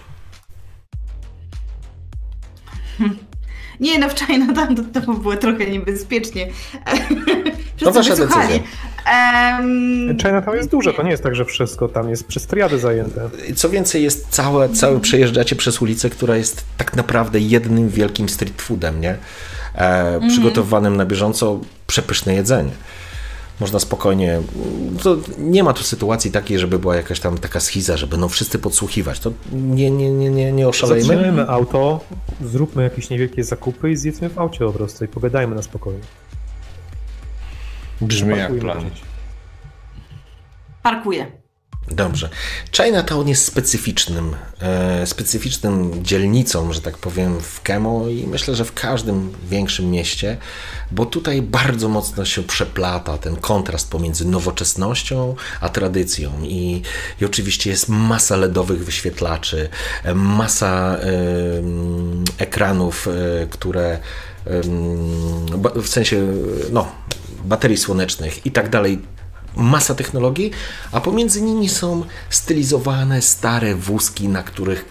Nie, 3.79 3.99
no 3.99 4.09
w 4.09 4.19
Chinatown 4.19 4.75
to, 4.75 5.01
to 5.01 5.13
było 5.13 5.35
trochę 5.35 5.65
niebezpiecznie. 5.65 6.47
to 7.85 7.91
wasza 7.91 8.15
decyzja. 8.15 8.59
Um... 9.59 10.17
Chinatown 10.17 10.57
jest 10.57 10.69
duże, 10.69 10.93
to 10.93 11.03
nie 11.03 11.11
jest 11.11 11.23
tak, 11.23 11.35
że 11.35 11.45
wszystko 11.45 11.87
tam 11.87 12.09
jest 12.09 12.27
przez 12.27 12.47
triady 12.47 12.79
zajęte. 12.79 13.29
Co 13.55 13.69
więcej, 13.69 14.03
jest 14.03 14.27
całe, 14.29 14.69
całe 14.69 14.99
przejeżdżacie 14.99 15.55
przez 15.55 15.81
ulicę, 15.81 16.09
która 16.09 16.37
jest 16.37 16.63
tak 16.77 16.95
naprawdę 16.95 17.39
jednym 17.39 17.89
wielkim 17.89 18.29
street 18.29 18.61
foodem, 18.61 19.01
nie? 19.01 19.15
E, 19.75 20.15
mm. 20.15 20.29
Przygotowanym 20.29 20.97
na 20.97 21.05
bieżąco 21.05 21.59
przepyszne 21.87 22.33
jedzenie 22.35 22.71
można 23.59 23.79
spokojnie. 23.79 24.41
To 25.03 25.17
nie 25.37 25.63
ma 25.63 25.73
tu 25.73 25.83
sytuacji 25.83 26.31
takiej, 26.31 26.59
żeby 26.59 26.79
była 26.79 26.95
jakaś 26.95 27.19
tam 27.19 27.37
taka 27.37 27.59
schiza, 27.59 27.97
żeby 27.97 28.17
no 28.17 28.29
wszyscy 28.29 28.59
podsłuchiwać. 28.59 29.19
To 29.19 29.31
nie, 29.51 29.91
nie, 29.91 30.11
nie, 30.11 30.29
nie, 30.29 30.51
nie 30.51 30.67
oszalejmy. 30.67 31.07
Zatrzymajmy 31.07 31.47
auto, 31.47 31.99
zróbmy 32.41 32.83
jakieś 32.83 33.09
niewielkie 33.09 33.43
zakupy 33.43 33.91
i 33.91 33.97
zjedzmy 33.97 34.29
w 34.29 34.39
aucie 34.39 34.59
po 34.59 34.73
prostu 34.73 35.05
i 35.05 35.07
pogadajmy 35.07 35.55
na 35.55 35.61
spokojnie. 35.61 36.01
Brzmi 38.01 38.37
jak 38.37 38.59
plan. 38.59 38.89
Parkuję. 40.83 41.39
Dobrze. 41.91 42.29
Chinatown 42.71 43.27
jest 43.27 43.45
specyficznym, 43.45 44.35
e, 44.61 45.07
specyficznym 45.07 46.05
dzielnicą, 46.05 46.73
że 46.73 46.81
tak 46.81 46.97
powiem, 46.97 47.39
w 47.41 47.61
Kemo 47.61 48.07
i 48.07 48.27
myślę, 48.27 48.55
że 48.55 48.65
w 48.65 48.73
każdym 48.73 49.33
większym 49.49 49.91
mieście, 49.91 50.37
bo 50.91 51.05
tutaj 51.05 51.41
bardzo 51.41 51.89
mocno 51.89 52.25
się 52.25 52.43
przeplata 52.43 53.17
ten 53.17 53.35
kontrast 53.35 53.91
pomiędzy 53.91 54.27
nowoczesnością 54.27 55.35
a 55.61 55.69
tradycją 55.69 56.31
i, 56.43 56.81
i 57.21 57.25
oczywiście 57.25 57.69
jest 57.69 57.89
masa 57.89 58.35
LEDowych 58.35 58.85
wyświetlaczy, 58.85 59.69
e, 60.03 60.15
masa 60.15 60.97
e, 60.97 61.11
ekranów, 62.37 63.07
e, 63.07 63.47
które 63.47 63.99
w 65.75 65.87
sensie 65.87 66.27
no, 66.71 66.91
baterii 67.45 67.77
słonecznych 67.77 68.45
i 68.45 68.51
tak 68.51 68.69
dalej 68.69 68.99
masa 69.55 69.95
technologii, 69.95 70.51
a 70.91 71.01
pomiędzy 71.01 71.41
nimi 71.41 71.69
są 71.69 72.03
stylizowane 72.29 73.21
stare 73.21 73.75
wózki, 73.75 74.27
na 74.27 74.43
których 74.43 74.85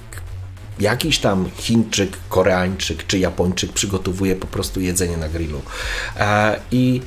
jakiś 0.81 1.19
tam 1.19 1.51
Chińczyk, 1.57 2.17
Koreańczyk 2.29 3.07
czy 3.07 3.19
Japończyk 3.19 3.73
przygotowuje 3.73 4.37
po 4.37 4.47
prostu 4.47 4.81
jedzenie 4.81 5.17
na 5.17 5.29
grillu. 5.29 5.63
E, 6.17 6.61
I 6.71 7.03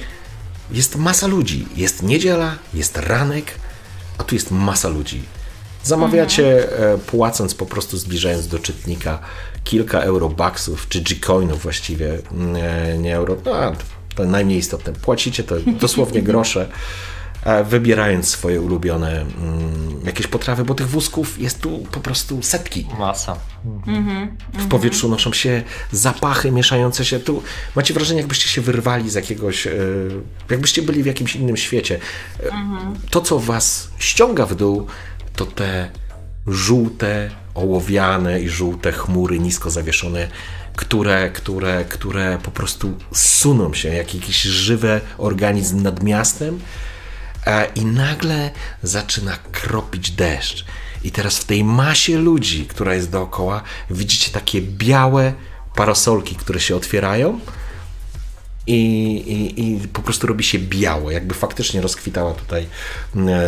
jest 0.72 0.96
masa 0.96 1.28
ludzi. 1.28 1.68
Jest 1.76 2.04
niedziela, 2.04 2.56
jest 2.74 2.98
ranek, 2.98 3.46
a 4.18 4.24
tu 4.24 4.36
jest 4.36 4.52
masa 4.52 4.90
ludzi. 4.90 5.24
Zamawiacie 5.84 6.72
mhm. 6.72 7.00
płacąc 7.00 7.56
po 7.56 7.66
prostu 7.66 7.98
zbliżając 7.98 8.48
do 8.48 8.60
czytnika 8.60 9.20
kilka 9.64 10.00
eurobaksów 10.00 10.90
czy 10.90 11.02
G-coinów 11.02 11.64
właściwie, 11.64 12.18
nie, 12.32 12.98
nie 12.98 13.16
euro, 13.16 13.38
no, 13.46 13.74
to 14.16 14.26
najmniej 14.26 14.58
istotne. 14.58 14.94
Płacicie 14.94 15.44
to 15.44 15.56
dosłownie 15.82 16.22
grosze 16.22 16.70
E, 17.44 17.64
wybierając 17.64 18.30
swoje 18.30 18.62
ulubione 18.62 19.22
mm, 19.22 20.02
jakieś 20.06 20.28
potrawy, 20.28 20.66
bo 20.66 20.74
tych 20.74 20.90
wózków 20.90 21.40
jest 21.40 21.62
tu 21.62 21.78
po 21.92 22.00
prostu 22.00 22.44
setki. 22.44 22.88
Masa. 23.00 23.38
Mhm. 23.88 24.38
W 24.54 24.68
powietrzu 24.68 25.10
noszą 25.10 25.34
się 25.34 25.64
zapachy 25.92 26.52
mieszające 26.52 27.06
się. 27.06 27.20
Tu 27.20 27.44
macie 27.76 27.94
wrażenie, 27.94 28.20
jakbyście 28.20 28.50
się 28.50 28.62
wyrwali 28.62 29.10
z 29.10 29.14
jakiegoś, 29.14 29.68
e, 29.68 29.72
jakbyście 30.50 30.82
byli 30.82 31.04
w 31.04 31.06
jakimś 31.06 31.36
innym 31.36 31.58
świecie. 31.58 32.00
E, 32.40 32.44
mhm. 32.44 32.96
To, 33.10 33.22
co 33.22 33.40
was 33.40 33.90
ściąga 33.98 34.46
w 34.46 34.56
dół, 34.56 34.88
to 35.36 35.46
te 35.46 35.90
żółte, 36.48 37.30
ołowiane 37.54 38.42
i 38.42 38.50
żółte 38.50 38.92
chmury 38.92 39.40
nisko 39.40 39.70
zawieszone, 39.70 40.28
które, 40.76 41.30
które, 41.30 41.86
które 41.86 42.38
po 42.44 42.52
prostu 42.52 42.98
suną 43.14 43.74
się 43.74 43.90
jak 43.90 44.16
jakiś 44.16 44.42
żywy 44.42 45.02
organizm 45.18 45.82
nad 45.82 46.04
miastem 46.04 46.60
E, 47.46 47.68
I 47.76 47.86
nagle 47.86 48.52
zaczyna 48.84 49.38
kropić 49.52 50.12
deszcz. 50.12 50.66
I 51.04 51.12
teraz 51.12 51.38
w 51.38 51.46
tej 51.46 51.64
masie 51.64 52.18
ludzi, 52.18 52.66
która 52.66 52.96
jest 52.96 53.10
dookoła, 53.10 53.62
widzicie 53.90 54.32
takie 54.32 54.62
białe 54.62 55.34
parasolki, 55.76 56.36
które 56.36 56.60
się 56.60 56.76
otwierają. 56.76 57.40
I, 58.68 59.16
i, 59.16 59.84
I 59.84 59.88
po 59.88 60.02
prostu 60.02 60.28
robi 60.28 60.44
się 60.44 60.60
biało, 60.60 61.12
jakby 61.12 61.34
faktycznie 61.34 61.82
rozkwitała 61.82 62.34
tutaj 62.34 62.68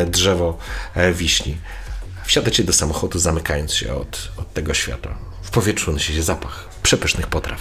drzewo 0.07 0.57
e, 0.95 1.13
wiśni. 1.13 1.57
Wsiadacie 2.25 2.63
do 2.63 2.73
samochodu, 2.73 3.19
zamykając 3.19 3.73
się 3.73 3.93
od, 3.93 4.31
od 4.37 4.53
tego 4.53 4.73
świata. 4.73 5.32
Powietrzu 5.53 5.91
unosi 5.91 6.13
się 6.13 6.23
zapach 6.23 6.69
przepysznych 6.83 7.27
potraw. 7.27 7.59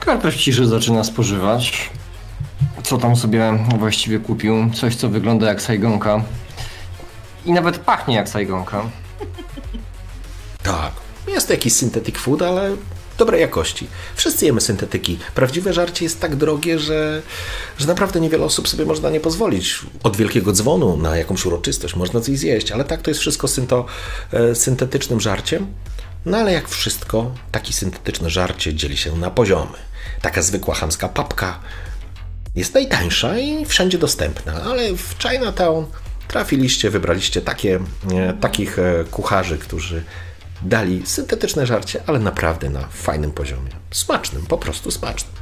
Karpę 0.00 0.30
w 0.30 0.36
ciszy 0.36 0.66
zaczyna 0.66 1.04
spożywać. 1.04 1.90
Co 2.82 2.98
tam 2.98 3.16
sobie 3.16 3.52
właściwie 3.78 4.18
kupił? 4.18 4.70
Coś, 4.74 4.96
co 4.96 5.08
wygląda 5.08 5.48
jak 5.48 5.62
sajgonka. 5.62 6.24
I 7.46 7.52
nawet 7.52 7.78
pachnie 7.78 8.14
jak 8.16 8.28
sajgonka. 8.28 8.82
Tak, 10.62 10.92
jest 11.28 11.46
to 11.46 11.52
jakiś 11.52 11.72
synthetic 11.72 12.18
food, 12.18 12.42
ale 12.42 12.70
dobrej 13.20 13.40
jakości. 13.40 13.86
Wszyscy 14.16 14.46
jemy 14.46 14.60
syntetyki. 14.60 15.18
Prawdziwe 15.34 15.72
żarcie 15.72 16.04
jest 16.04 16.20
tak 16.20 16.36
drogie, 16.36 16.78
że, 16.78 17.22
że 17.78 17.86
naprawdę 17.86 18.20
niewiele 18.20 18.44
osób 18.44 18.68
sobie 18.68 18.84
można 18.84 19.10
nie 19.10 19.20
pozwolić. 19.20 19.80
Od 20.02 20.16
wielkiego 20.16 20.52
dzwonu 20.52 20.96
na 20.96 21.16
jakąś 21.16 21.46
uroczystość 21.46 21.96
można 21.96 22.20
coś 22.20 22.38
zjeść, 22.38 22.72
ale 22.72 22.84
tak 22.84 23.02
to 23.02 23.10
jest 23.10 23.20
wszystko 23.20 23.48
synto, 23.48 23.86
e, 24.32 24.54
syntetycznym 24.54 25.20
żarciem. 25.20 25.66
No 26.26 26.36
ale 26.36 26.52
jak 26.52 26.68
wszystko, 26.68 27.34
taki 27.52 27.72
syntetyczne 27.72 28.30
żarcie 28.30 28.74
dzieli 28.74 28.96
się 28.96 29.16
na 29.16 29.30
poziomy. 29.30 29.78
Taka 30.22 30.42
zwykła 30.42 30.74
chamska 30.74 31.08
papka 31.08 31.60
jest 32.54 32.74
najtańsza 32.74 33.38
i 33.38 33.66
wszędzie 33.66 33.98
dostępna, 33.98 34.62
ale 34.62 34.92
w 34.96 35.14
Chinatown 35.22 35.86
trafiliście, 36.28 36.90
wybraliście 36.90 37.40
takie, 37.40 37.80
e, 38.12 38.32
takich 38.40 38.78
e, 38.78 39.04
kucharzy, 39.10 39.58
którzy 39.58 40.04
dali 40.62 41.06
syntetyczne 41.06 41.66
żarcie, 41.66 42.02
ale 42.06 42.18
naprawdę 42.18 42.70
na 42.70 42.80
fajnym 42.80 43.32
poziomie. 43.32 43.70
Smacznym, 43.90 44.46
po 44.46 44.58
prostu 44.58 44.90
smacznym. 44.90 45.32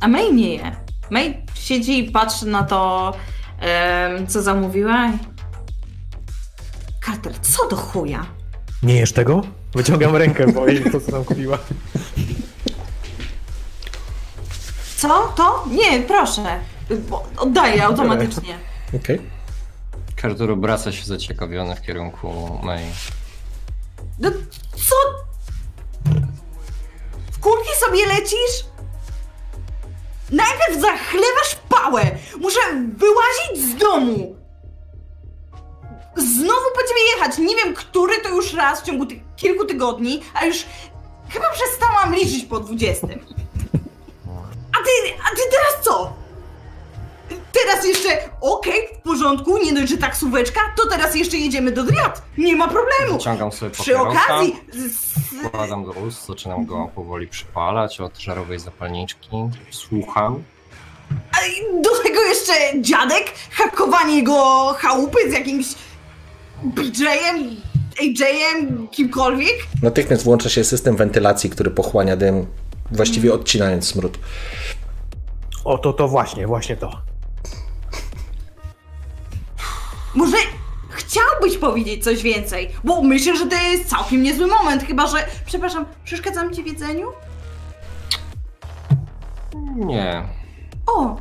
A 0.00 0.08
May 0.08 0.32
nie 0.32 0.54
je. 0.54 0.76
May 1.10 1.46
siedzi 1.54 1.98
i 1.98 2.10
patrzy 2.10 2.46
na 2.46 2.62
to, 2.62 3.12
em, 3.60 4.26
co 4.26 4.42
zamówiła. 4.42 5.10
Carter, 7.06 7.32
co 7.40 7.68
do 7.68 7.76
chuja? 7.76 8.26
Nie 8.82 8.94
jesz 8.94 9.12
tego? 9.12 9.42
Wyciągam 9.74 10.16
rękę, 10.16 10.52
bo 10.52 10.66
jej 10.66 10.90
to, 10.90 11.00
co 11.00 11.12
tam 11.12 11.24
kupiła. 11.24 11.58
Co? 14.96 15.32
To? 15.36 15.64
Nie, 15.70 16.02
proszę. 16.02 16.60
Oddaję 17.36 17.84
automatycznie. 17.84 18.58
Okej. 18.96 19.20
Carter 20.22 20.50
obraca 20.50 20.92
się 20.92 21.04
zaciekawiony 21.04 21.76
w 21.76 21.82
kierunku 21.82 22.58
May. 22.62 22.82
No 24.22 24.30
co? 24.88 24.96
W 27.32 27.40
kulki 27.40 27.70
sobie 27.80 28.06
lecisz? 28.06 28.64
Najpierw 30.30 30.80
zachlewasz 30.80 31.56
pałę! 31.68 32.02
Muszę 32.40 32.60
wyłazić 32.96 33.70
z 33.70 33.76
domu! 33.76 34.36
Znowu 36.16 36.70
po 36.74 36.82
ciebie 36.88 37.00
jechać! 37.16 37.38
Nie 37.38 37.56
wiem, 37.56 37.74
który 37.74 38.20
to 38.20 38.28
już 38.28 38.52
raz 38.52 38.80
w 38.80 38.84
ciągu 38.84 39.06
tych 39.06 39.18
kilku 39.36 39.64
tygodni, 39.64 40.22
a 40.34 40.46
już 40.46 40.64
chyba 41.28 41.50
przestałam 41.50 42.14
liczyć 42.14 42.44
po 42.44 42.60
dwudziestym. 42.60 43.26
A 44.72 44.84
ty, 44.84 45.14
a 45.24 45.30
ty 45.36 45.42
teraz 45.50 45.84
co? 45.84 46.12
Teraz 47.52 47.84
jeszcze, 47.84 48.28
okej, 48.40 48.88
w 48.88 48.91
porządku, 49.22 49.58
nie 49.58 49.72
dość, 49.72 49.88
że 49.88 49.98
taksóweczka, 49.98 50.60
to 50.76 50.88
teraz 50.88 51.14
jeszcze 51.14 51.36
jedziemy 51.36 51.72
do 51.72 51.82
Driat. 51.82 52.22
Nie 52.38 52.56
ma 52.56 52.68
problemu. 52.68 53.18
Wyciągam 53.18 53.52
sobie 53.52 53.70
Przy 53.70 53.98
okazji, 53.98 54.56
z, 54.72 55.46
wkładam 55.46 55.84
do 55.84 55.90
ust, 55.90 56.26
zaczynam 56.26 56.66
go 56.66 56.90
powoli 56.94 57.28
przypalać 57.28 58.00
od 58.00 58.18
żarowej 58.18 58.58
zapalniczki. 58.58 59.28
Słucham. 59.70 60.42
A 61.32 61.36
do 61.82 62.02
tego 62.02 62.20
jeszcze 62.22 62.52
dziadek, 62.80 63.32
hakowanie 63.50 64.16
jego 64.16 64.74
chałupy 64.78 65.30
z 65.30 65.32
jakimś 65.32 65.66
BJ-em, 66.62 67.56
AJ-em, 68.00 68.88
kimkolwiek. 68.88 69.56
Natychmiast 69.82 70.24
włącza 70.24 70.48
się 70.48 70.64
system 70.64 70.96
wentylacji, 70.96 71.50
który 71.50 71.70
pochłania 71.70 72.16
dym, 72.16 72.46
właściwie 72.90 73.34
odcinając 73.34 73.88
smród. 73.88 74.18
O, 75.64 75.78
to, 75.78 75.92
to 75.92 76.08
właśnie, 76.08 76.46
właśnie 76.46 76.76
to. 76.76 77.11
Może 80.14 80.36
chciałbyś 80.90 81.58
powiedzieć 81.58 82.04
coś 82.04 82.22
więcej, 82.22 82.70
bo 82.84 83.02
myślę, 83.02 83.36
że 83.36 83.46
to 83.46 83.56
jest 83.56 83.88
całkiem 83.88 84.22
niezły 84.22 84.46
moment, 84.46 84.82
chyba 84.82 85.06
że, 85.06 85.26
przepraszam, 85.46 85.86
przeszkadzam 86.04 86.54
ci 86.54 86.62
w 86.62 86.66
jedzeniu? 86.66 87.08
Nie. 89.76 90.22
O, 90.86 91.16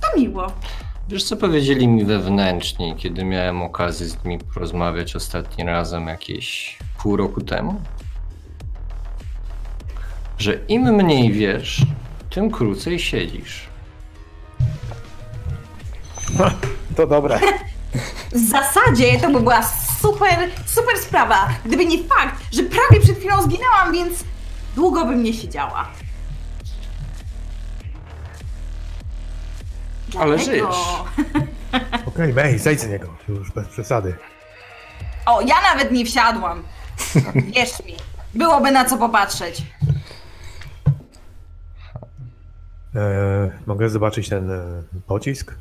to 0.00 0.20
miło. 0.20 0.46
Wiesz 1.08 1.24
co 1.24 1.36
powiedzieli 1.36 1.88
mi 1.88 2.04
wewnętrznie, 2.04 2.96
kiedy 2.96 3.24
miałem 3.24 3.62
okazję 3.62 4.06
z 4.06 4.24
nimi 4.24 4.38
porozmawiać 4.38 5.16
ostatni 5.16 5.64
razem 5.64 6.06
jakieś 6.06 6.78
pół 7.02 7.16
roku 7.16 7.40
temu? 7.40 7.80
Że 10.38 10.58
im 10.68 10.82
mniej 10.82 11.32
wiesz, 11.32 11.82
tym 12.30 12.50
krócej 12.50 12.98
siedzisz. 12.98 13.68
To 16.96 17.06
dobre. 17.06 17.40
W 18.32 18.38
zasadzie 18.48 19.20
to 19.20 19.30
by 19.30 19.40
była 19.40 19.62
super, 20.00 20.50
super 20.66 20.98
sprawa, 20.98 21.48
gdyby 21.64 21.86
nie 21.86 21.98
fakt, 22.04 22.42
że 22.52 22.62
prawie 22.62 23.00
przed 23.00 23.18
chwilą 23.18 23.42
zginęłam, 23.42 23.92
więc 23.92 24.24
długo 24.76 25.04
bym 25.04 25.22
nie 25.22 25.34
siedziała. 25.34 25.88
Ale 30.18 30.38
żyjesz. 30.38 30.76
Okej, 32.06 32.34
May, 32.34 32.58
zejdź 32.58 32.80
z 32.80 32.88
niego. 32.88 33.16
Już 33.28 33.52
bez 33.52 33.68
przesady. 33.68 34.16
O, 35.26 35.40
ja 35.40 35.54
nawet 35.62 35.92
nie 35.92 36.04
wsiadłam. 36.04 36.62
Wierz 37.34 37.84
mi, 37.86 37.96
byłoby 38.34 38.70
na 38.70 38.84
co 38.84 38.96
popatrzeć. 38.96 39.62
E, 42.96 43.50
mogę 43.66 43.90
zobaczyć 43.90 44.28
ten 44.28 44.50
e, 44.50 44.82
pocisk? 45.06 45.54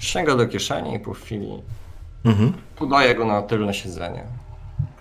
Sięga 0.00 0.36
do 0.36 0.46
kieszeni 0.46 0.94
i 0.94 0.98
po 0.98 1.12
chwili 1.14 1.62
Mhm. 2.24 2.52
podaje 2.76 3.14
go 3.14 3.24
na 3.24 3.42
tylne 3.42 3.74
siedzenie. 3.74 4.24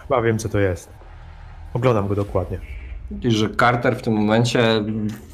Chyba 0.02 0.22
wiem, 0.22 0.40
co 0.40 0.50
to 0.50 0.60
jest. 0.60 0.90
Oglądam 1.74 2.08
go 2.08 2.16
dokładnie. 2.16 2.60
Widzisz, 3.12 3.34
że 3.34 3.50
Carter 3.60 3.98
w 3.98 4.02
tym 4.02 4.14
momencie 4.14 4.84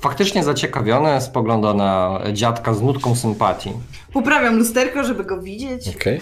faktycznie 0.01 0.43
zaciekawiony 0.43 1.22
spogląda 1.22 1.74
na 1.74 2.20
dziadka 2.34 2.74
z 2.74 2.82
nutką 2.82 3.16
sympatii. 3.16 3.72
Poprawiam 4.13 4.57
lusterko, 4.57 5.03
żeby 5.03 5.24
go 5.24 5.41
widzieć. 5.41 5.95
Okej. 5.95 6.22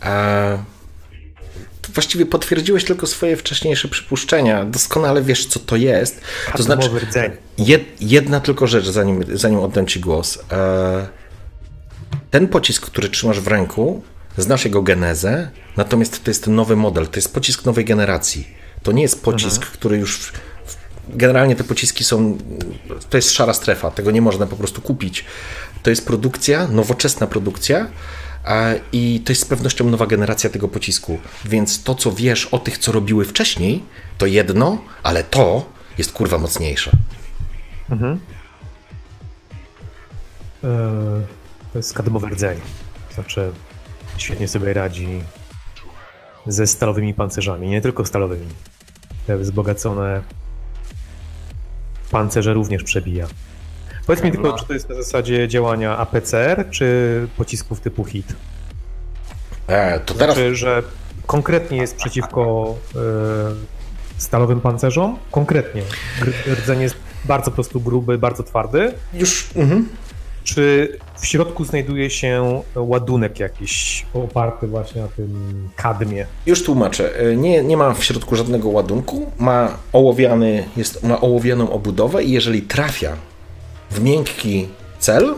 A 0.00 0.58
Właściwie 1.94 2.26
potwierdziłeś 2.26 2.84
tylko 2.84 3.06
swoje 3.06 3.36
wcześniejsze 3.36 3.88
przypuszczenia. 3.88 4.64
Doskonale 4.64 5.22
wiesz, 5.22 5.46
co 5.46 5.60
to 5.60 5.76
jest. 5.76 6.20
To 6.56 6.62
znaczy, 6.62 6.90
jed, 7.58 7.82
jedna 8.00 8.40
tylko 8.40 8.66
rzecz, 8.66 8.86
zanim, 8.88 9.24
zanim 9.32 9.58
oddam 9.58 9.86
Ci 9.86 10.00
głos. 10.00 10.38
E, 10.52 11.06
ten 12.30 12.48
pocisk, 12.48 12.86
który 12.86 13.08
trzymasz 13.08 13.40
w 13.40 13.46
ręku, 13.46 14.02
znasz 14.36 14.64
jego 14.64 14.82
genezę, 14.82 15.50
natomiast 15.76 16.24
to 16.24 16.30
jest 16.30 16.46
nowy 16.46 16.76
model, 16.76 17.06
to 17.08 17.16
jest 17.16 17.34
pocisk 17.34 17.64
nowej 17.64 17.84
generacji. 17.84 18.48
To 18.82 18.92
nie 18.92 19.02
jest 19.02 19.22
pocisk, 19.22 19.66
który 19.66 19.96
już. 19.98 20.18
w- 20.18 20.32
w- 20.32 20.88
Generalnie 21.16 21.56
te 21.56 21.64
pociski 21.64 22.04
są. 22.04 22.38
To 23.10 23.16
jest 23.18 23.30
szara 23.32 23.54
strefa, 23.54 23.90
tego 23.90 24.10
nie 24.10 24.22
można 24.22 24.46
po 24.46 24.56
prostu 24.56 24.80
kupić. 24.82 25.24
To 25.82 25.90
jest 25.90 26.06
produkcja, 26.06 26.68
nowoczesna 26.68 27.26
produkcja. 27.26 27.86
a- 28.44 28.70
I 28.92 29.20
to 29.24 29.32
jest 29.32 29.42
z 29.42 29.44
pewnością 29.44 29.90
nowa 29.90 30.06
generacja 30.06 30.50
tego 30.50 30.68
pocisku. 30.68 31.18
Więc 31.44 31.82
to, 31.82 31.94
co 31.94 32.12
wiesz 32.12 32.46
o 32.46 32.58
tych, 32.58 32.78
co 32.78 32.92
robiły 32.92 33.24
wcześniej, 33.24 33.84
to 34.18 34.26
jedno, 34.26 34.78
ale 35.02 35.24
to 35.24 35.66
jest 35.98 36.12
kurwa 36.12 36.38
mocniejsze. 36.38 36.90
E, 40.64 40.68
to 41.72 41.78
jest 41.78 41.94
kadmowy 41.94 42.26
rdzeń. 42.26 42.60
Znaczy, 43.14 43.52
świetnie 44.16 44.48
sobie 44.48 44.72
radzi 44.72 45.22
ze 46.46 46.66
stalowymi 46.66 47.14
pancerzami. 47.14 47.68
Nie 47.68 47.80
tylko 47.80 48.04
stalowymi. 48.04 48.48
Te 49.26 49.38
wzbogacone 49.38 50.22
pancerze 52.10 52.54
również 52.54 52.82
przebija. 52.82 53.26
Powiedz 54.06 54.24
mi 54.24 54.32
tylko, 54.32 54.52
czy 54.52 54.64
to 54.66 54.72
jest 54.72 54.88
na 54.88 54.94
zasadzie 54.94 55.48
działania 55.48 55.96
APCR, 55.96 56.70
czy 56.70 57.28
pocisków 57.36 57.80
typu 57.80 58.04
HIT? 58.04 58.34
E, 59.66 60.00
to 60.00 60.14
teraz. 60.14 60.36
Znaczy, 60.36 60.56
że 60.56 60.82
konkretnie 61.26 61.78
jest 61.78 61.96
przeciwko 61.96 62.74
e, 62.96 62.98
stalowym 64.16 64.60
pancerzom? 64.60 65.18
Konkretnie. 65.30 65.82
Rdzeń 66.46 66.80
jest 66.80 66.96
bardzo 67.24 67.50
po 67.50 67.54
prostu 67.54 67.80
gruby, 67.80 68.18
bardzo 68.18 68.42
twardy. 68.42 68.94
Już. 69.14 69.50
Mhm. 69.56 69.88
Czy 70.54 70.98
w 71.16 71.26
środku 71.26 71.64
znajduje 71.64 72.10
się 72.10 72.62
ładunek 72.76 73.40
jakiś 73.40 74.06
oparty 74.14 74.66
właśnie 74.66 75.02
na 75.02 75.08
tym 75.08 75.68
kadmie? 75.76 76.26
Już 76.46 76.64
tłumaczę. 76.64 77.20
E, 77.20 77.36
nie, 77.36 77.64
nie 77.64 77.76
ma 77.76 77.94
w 77.94 78.04
środku 78.04 78.36
żadnego 78.36 78.68
ładunku. 78.68 79.32
Ma 79.38 79.78
ołowiany, 79.92 80.68
jest, 80.76 81.02
ma 81.02 81.20
ołowianą 81.20 81.72
obudowę 81.72 82.24
i 82.24 82.32
jeżeli 82.32 82.62
trafia 82.62 83.16
w 83.90 84.00
miękki 84.00 84.68
cel, 84.98 85.34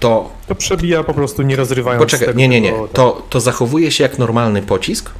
to. 0.00 0.30
To 0.46 0.54
przebija 0.54 1.04
po 1.04 1.14
prostu 1.14 1.42
nie 1.42 1.56
rozrywając 1.56 2.02
Poczekaj, 2.04 2.26
tego, 2.26 2.38
nie, 2.38 2.48
nie, 2.48 2.60
nie. 2.60 2.72
To, 2.92 3.22
to 3.30 3.40
zachowuje 3.40 3.90
się 3.90 4.04
jak 4.04 4.18
normalny 4.18 4.62
pocisk. 4.62 5.10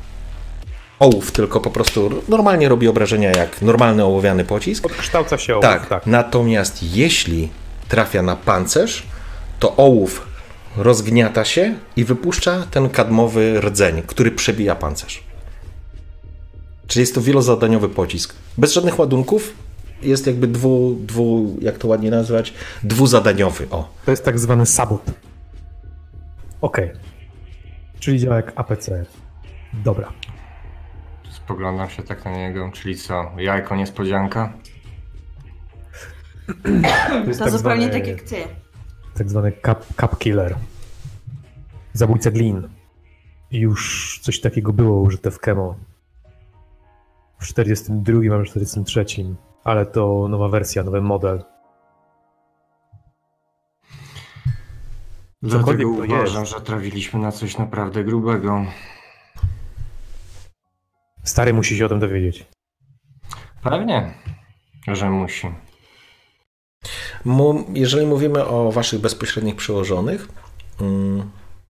Ołów 0.99 1.33
tylko 1.33 1.61
po 1.61 1.71
prostu 1.71 2.11
normalnie 2.29 2.69
robi 2.69 2.89
obrażenia 2.89 3.31
jak 3.31 3.63
normalny 3.63 4.05
ołowiany 4.05 4.45
pocisk. 4.45 4.87
Odkształca 4.87 5.39
się 5.39 5.53
ołów, 5.55 5.63
Tak, 5.63 5.87
tak. 5.87 6.07
natomiast 6.07 6.83
jeśli 6.83 7.49
trafia 7.91 8.23
na 8.23 8.37
pancerz, 8.37 9.03
to 9.59 9.77
ołów 9.77 10.27
rozgniata 10.77 11.45
się 11.45 11.75
i 11.97 12.05
wypuszcza 12.05 12.67
ten 12.71 12.89
kadmowy 12.89 13.61
rdzeń, 13.61 14.03
który 14.07 14.31
przebija 14.31 14.75
pancerz. 14.75 15.25
Czyli 16.87 17.01
jest 17.01 17.15
to 17.15 17.21
wielozadaniowy 17.21 17.89
pocisk. 17.89 18.35
Bez 18.59 18.73
żadnych 18.73 18.99
ładunków 18.99 19.55
jest 20.03 20.27
jakby 20.27 20.47
dwu, 20.47 20.97
dwu 21.01 21.57
jak 21.61 21.79
to 21.79 21.89
ładnie 21.89 22.11
nazwać, 22.11 22.55
dwuzadaniowy. 22.83 23.67
O, 23.71 23.89
To 24.05 24.11
jest 24.11 24.25
tak 24.25 24.39
zwany 24.39 24.67
sabot. 24.67 25.03
Okej. 26.61 26.91
Czyli 28.01 28.19
działa 28.19 28.37
jak 28.37 28.53
APCR. 28.57 29.07
Dobra. 29.73 30.13
Spoglądam 31.31 31.91
się 31.91 32.03
tak 32.03 32.25
na 32.25 32.31
niego, 32.31 32.71
czyli 32.75 32.97
co, 32.97 33.31
jajko 33.39 33.77
niespodzianka? 33.77 34.53
To 36.65 37.29
jest 37.29 37.39
To 37.39 37.45
tak 37.45 37.53
zupełnie 37.59 37.87
zwany, 37.87 38.01
tak 38.01 38.07
jak 38.09 38.23
ty. 38.23 38.37
tak 39.19 39.29
zwany 39.31 39.53
cap, 39.67 39.85
cap 40.01 40.19
killer. 40.19 40.57
Zabójca 41.93 42.31
glin. 42.31 42.69
I 43.51 43.59
Już 43.59 44.19
coś 44.23 44.41
takiego 44.41 44.73
było 44.73 45.01
użyte 45.01 45.31
w 45.31 45.39
Kemo. 45.39 45.75
W 47.41 47.47
42 47.47 48.15
albo 48.35 48.45
43, 48.45 49.05
ale 49.65 49.87
to 49.87 50.27
nowa 50.29 50.49
wersja, 50.49 50.83
nowy 50.85 51.01
model. 51.01 51.45
Dlatego 55.43 55.61
Cokolwiek 55.73 55.89
uważam, 55.89 56.41
jest. 56.41 56.53
że 56.57 56.61
trafiliśmy 56.61 57.21
na 57.21 57.33
coś 57.33 57.59
naprawdę 57.59 58.05
grubego. 58.05 58.65
Stary 61.25 61.53
musi 61.55 61.77
się 61.77 61.87
o 61.87 61.89
tym 61.89 61.99
dowiedzieć. 61.99 62.47
Pewnie, 63.63 64.15
że 64.89 65.11
musi. 65.11 65.49
Jeżeli 67.75 68.07
mówimy 68.07 68.45
o 68.45 68.73
waszych 68.73 69.01
bezpośrednich 69.01 69.57
przełożonych, 69.57 70.29
mm, 70.81 71.31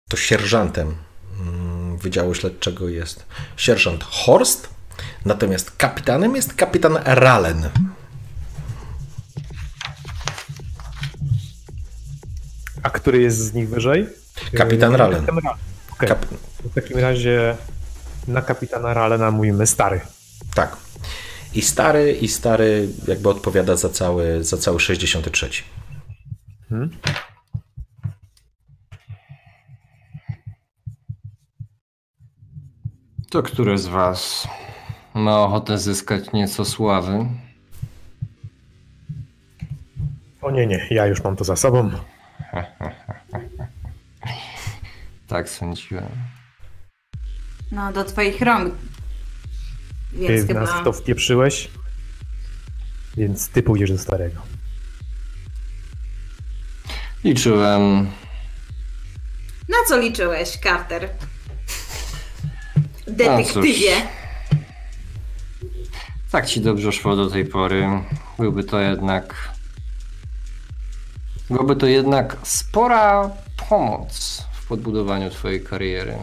to 0.09 0.17
sierżantem 0.17 0.95
mm, 1.41 1.97
Wydziału 1.99 2.35
Śledczego 2.35 2.89
jest 2.89 3.27
sierżant 3.57 4.05
Horst, 4.05 4.69
natomiast 5.25 5.71
kapitanem 5.71 6.37
jest 6.37 6.55
kapitan 6.55 6.99
Ralen. 7.05 7.69
A 12.83 12.91
który 12.91 13.23
jest 13.23 13.39
z 13.39 13.53
nich 13.55 13.69
wyżej? 13.69 14.09
Kapitan 14.57 14.93
Yy, 14.93 14.99
Ralen. 14.99 15.27
Kapitan 15.27 15.45
Ralen. 15.45 15.59
Okej. 15.93 16.09
Kap- 16.09 16.27
W 16.71 16.75
takim 16.75 16.99
razie 16.99 17.57
na 18.29 18.43
kapitana 18.43 18.95
Ralena 18.95 19.31
mówimy 19.31 19.67
stary. 19.67 20.01
tak. 20.55 20.77
I 21.55 21.63
stary, 21.63 22.13
i 22.13 22.29
stary 22.29 22.89
jakby 23.09 23.29
odpowiada 23.29 23.77
za 23.77 23.89
cały, 23.89 24.45
za 24.45 24.57
cały 24.57 24.81
63. 24.81 25.51
To 33.31 33.43
które 33.43 33.79
z 33.79 33.87
was 33.87 34.49
ma 35.15 35.39
ochotę 35.41 35.79
zyskać 35.79 36.33
nieco 36.33 36.65
sławy? 36.65 37.27
O 40.43 40.51
nie, 40.51 40.67
nie, 40.67 40.87
ja 40.91 41.07
już 41.07 41.25
mam 41.25 41.37
to 41.37 41.45
za 41.45 41.57
sobą. 41.57 41.91
Tak 45.27 45.49
sądziłem. 45.49 46.09
No, 47.73 47.93
do 47.93 48.05
twoich 48.05 48.41
rąk. 48.41 48.75
Ty 50.13 50.19
Więc 50.19 50.45
w 50.45 50.55
nas 50.55 50.69
chyba... 50.69 50.81
w 50.81 50.85
to 50.85 50.93
wpieprzyłeś, 50.93 51.71
więc 53.17 53.49
ty 53.49 53.63
pójdziesz 53.63 53.93
do 53.93 53.99
starego. 53.99 54.41
Liczyłem. 57.25 58.11
Na 59.69 59.77
co 59.89 59.99
liczyłeś, 59.99 60.49
Carter? 60.49 61.09
Detektywie. 63.07 63.93
Tak 66.31 66.47
ci 66.47 66.61
dobrze 66.61 66.93
szło 66.93 67.17
do 67.17 67.31
tej 67.31 67.45
pory. 67.45 67.89
Byłby 68.39 68.65
to 68.65 68.81
jednak. 68.81 69.51
Byłaby 71.51 71.77
to 71.77 71.87
jednak 71.87 72.37
spora 72.43 73.31
pomoc 73.69 74.45
w 74.53 74.67
podbudowaniu 74.67 75.31
twojej 75.31 75.65
kariery. 75.65 76.17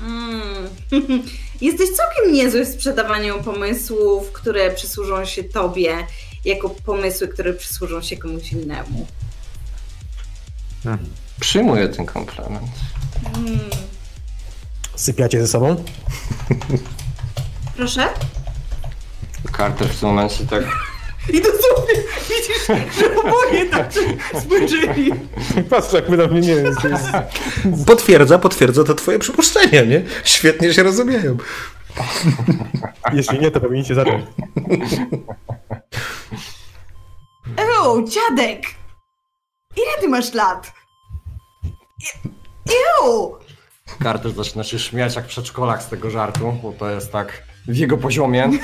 Mm. 0.00 0.68
Jesteś 1.60 1.88
całkiem 1.90 2.32
niezły 2.32 2.64
w 2.64 2.68
sprzedawaniu 2.68 3.42
pomysłów, 3.42 4.32
które 4.32 4.70
przysłużą 4.70 5.24
się 5.24 5.44
tobie, 5.44 6.06
jako 6.44 6.70
pomysły, 6.70 7.28
które 7.28 7.54
przysłużą 7.54 8.02
się 8.02 8.16
komuś 8.16 8.52
innemu. 8.52 9.06
Przyjmuję 11.40 11.88
ten 11.88 12.06
komplement. 12.06 12.70
Mm. 13.36 13.58
Sypiacie 14.96 15.40
ze 15.40 15.48
sobą? 15.48 15.84
Proszę? 17.76 18.08
Carter 19.56 19.88
w 19.88 20.00
tym 20.00 20.08
momencie 20.08 20.46
tak. 20.46 20.87
I 21.32 21.40
dosłownie 21.40 21.94
widzisz, 22.28 22.66
że 22.98 23.16
oboje 23.20 23.66
tak 23.66 23.92
spojrzeli. 24.44 25.12
Patrz, 25.70 25.92
jak 25.92 26.08
my 26.08 26.16
na 26.16 26.26
mnie 26.26 26.40
nie 26.40 26.54
wiem. 26.56 26.64
jest- 26.64 27.86
Potwierdza, 27.86 28.38
potwierdza 28.38 28.84
to 28.84 28.94
twoje 28.94 29.18
przypuszczenia, 29.18 29.82
nie? 29.84 30.02
Świetnie 30.24 30.74
się 30.74 30.82
rozumieją. 30.82 31.36
Jeśli 33.12 33.38
nie, 33.38 33.50
to 33.50 33.60
powinniście 33.60 33.94
zacząć. 33.94 34.24
Ew, 37.56 38.08
dziadek! 38.10 38.62
Ile 39.76 40.00
ty 40.00 40.08
masz 40.08 40.34
lat? 40.34 40.72
Ew! 42.68 43.30
Carter 44.02 44.32
zaczyna 44.32 44.64
się 44.64 44.78
śmiać 44.78 45.16
jak 45.16 45.26
przedszkolak 45.26 45.82
z 45.82 45.88
tego 45.88 46.10
żartu, 46.10 46.52
bo 46.62 46.72
to 46.72 46.90
jest 46.90 47.12
tak 47.12 47.42
w 47.68 47.76
jego 47.76 47.98
poziomie. 47.98 48.50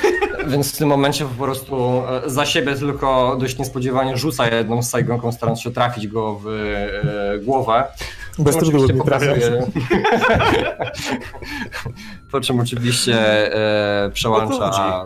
Więc 0.46 0.74
w 0.74 0.78
tym 0.78 0.88
momencie 0.88 1.24
po 1.24 1.44
prostu 1.44 2.02
e, 2.26 2.30
za 2.30 2.46
siebie 2.46 2.74
tylko 2.74 3.36
dość 3.40 3.58
niespodziewanie 3.58 4.16
rzuca 4.16 4.46
jedną 4.48 4.82
z 4.82 4.90
sajgonką, 4.90 5.32
starając 5.32 5.60
się 5.60 5.70
trafić 5.70 6.08
go 6.08 6.34
w 6.34 6.46
e, 6.48 7.38
głowę. 7.38 7.84
Bez 8.38 8.56
trudu 8.56 8.86
nie 8.86 8.94
pokazuje- 8.94 9.66
Po 12.32 12.40
czym 12.40 12.60
oczywiście 12.60 13.14
e, 13.54 14.10
przełącza. 14.10 15.04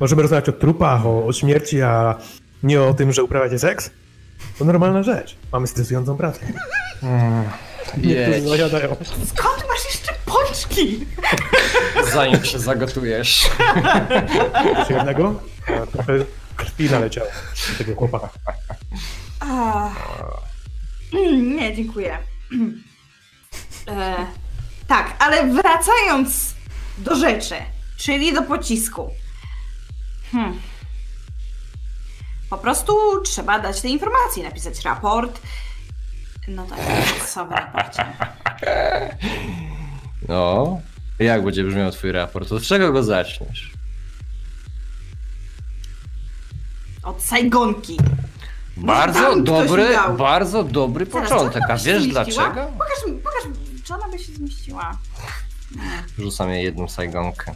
Możemy 0.00 0.22
rozmawiać 0.22 0.48
o 0.48 0.52
trupach, 0.52 1.06
o, 1.06 1.26
o 1.26 1.32
śmierci, 1.32 1.82
a 1.82 2.14
nie 2.62 2.82
o 2.82 2.94
tym, 2.94 3.12
że 3.12 3.22
uprawiacie 3.24 3.58
seks? 3.58 3.90
To 4.58 4.64
normalna 4.64 5.02
rzecz. 5.02 5.36
Mamy 5.52 5.66
stresującą 5.66 6.16
pracę. 6.16 6.40
Niektórzy 7.96 8.48
zajadają. 8.48 8.96
Skąd 9.36 9.64
masz 9.68 9.84
jeszcze 9.84 10.12
pączki? 10.26 11.06
zanim 12.12 12.44
się 12.44 12.58
zagotujesz. 12.58 13.50
Coś 14.76 14.90
jednego? 14.90 15.40
Trochę 15.92 16.12
krwi 16.56 16.90
naleciało 16.90 17.28
do 17.68 17.84
tego 17.84 17.96
chłopaka. 17.96 18.30
A. 19.40 19.90
Mm, 21.12 21.56
Nie, 21.56 21.76
dziękuję. 21.76 22.18
E, 23.88 24.26
tak, 24.86 25.16
ale 25.18 25.46
wracając 25.52 26.54
do 26.98 27.16
rzeczy, 27.16 27.54
czyli 27.96 28.32
do 28.32 28.42
pocisku. 28.42 29.10
Hmm. 30.32 30.60
Po 32.50 32.58
prostu 32.58 33.20
trzeba 33.24 33.58
dać 33.58 33.80
te 33.80 33.88
informacje, 33.88 34.44
napisać 34.44 34.80
raport. 34.84 35.40
No 36.50 36.66
tak, 36.66 36.78
co 37.28 37.46
w 37.46 37.50
raporcie? 37.50 38.04
No, 40.28 40.80
jak 41.18 41.44
będzie 41.44 41.64
brzmiał 41.64 41.90
twój 41.90 42.12
raport? 42.12 42.52
Od 42.52 42.62
czego 42.62 42.92
go 42.92 43.02
zaczniesz? 43.02 43.70
Od 47.02 47.22
Saigonki. 47.22 47.96
Bardzo 48.76 49.20
tam 49.20 49.44
ktoś 49.44 49.68
dobry, 49.68 49.92
dał. 49.92 50.16
bardzo 50.16 50.64
dobry 50.64 51.06
Zaraz, 51.06 51.28
początek. 51.28 51.62
A 51.70 51.76
wiesz 51.76 52.02
zmieściła? 52.02 52.24
dlaczego? 52.24 52.72
Pokaż, 52.78 53.06
mi- 53.06 53.18
pokaż, 53.18 53.44
mi, 53.44 53.82
czy 53.82 53.94
ona 53.94 54.08
by 54.08 54.18
się 54.18 54.32
zmieściła. 54.32 54.98
Rzucam 56.18 56.50
jej 56.50 56.64
jedną 56.64 56.88
sajgonkę. 56.88 57.54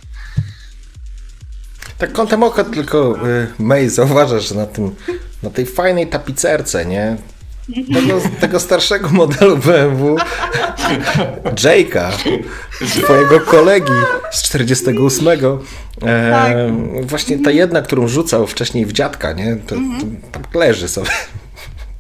Tak 1.99 2.13
kątem 2.13 2.43
oka 2.43 2.65
tylko 2.65 3.29
y, 3.29 3.53
May 3.59 3.89
zauważasz, 3.89 4.49
że 4.49 4.55
na 4.55 4.67
tym, 4.67 4.95
na 5.43 5.51
tej 5.51 5.67
fajnej 5.67 6.07
tapicerce, 6.07 6.87
nie? 6.87 7.17
Tego, 7.95 8.21
tego 8.41 8.61
starszego 8.61 9.09
modelu 9.09 9.57
BMW, 9.57 10.17
Jake'a, 11.55 12.11
twojego 13.03 13.41
kolegi 13.41 13.93
z 14.31 14.43
48. 14.43 15.29
E, 15.29 16.31
Tak. 16.31 16.53
Właśnie 17.07 17.39
ta 17.39 17.51
jedna, 17.51 17.83
którą 17.83 18.09
rzucał 18.09 18.47
wcześniej 18.47 18.87
w 18.87 18.93
dziadka, 18.93 19.33
nie? 19.33 19.57
To, 19.57 19.75
to, 19.75 20.07
tak 20.33 20.55
leży 20.55 20.89
sobie 20.89 21.11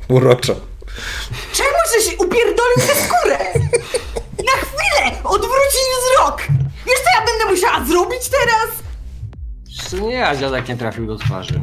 uroczo. 0.09 0.55
Czemu 1.53 1.69
żeś 1.95 2.15
upierdolił 2.15 2.77
tę 2.77 2.95
skórę? 3.07 3.39
Na 4.39 4.53
chwilę! 4.53 5.23
Odwrócić 5.25 5.85
wzrok! 6.05 6.43
Wiesz 6.87 6.99
co 6.99 7.21
ja 7.21 7.27
będę 7.27 7.55
musiała 7.55 7.85
zrobić 7.87 8.21
teraz? 8.29 8.85
Czy 9.91 10.01
nie, 10.01 10.27
a 10.27 10.37
dziadek 10.37 10.69
nie 10.69 10.77
trafił 10.77 11.07
do 11.07 11.17
twarzy. 11.17 11.61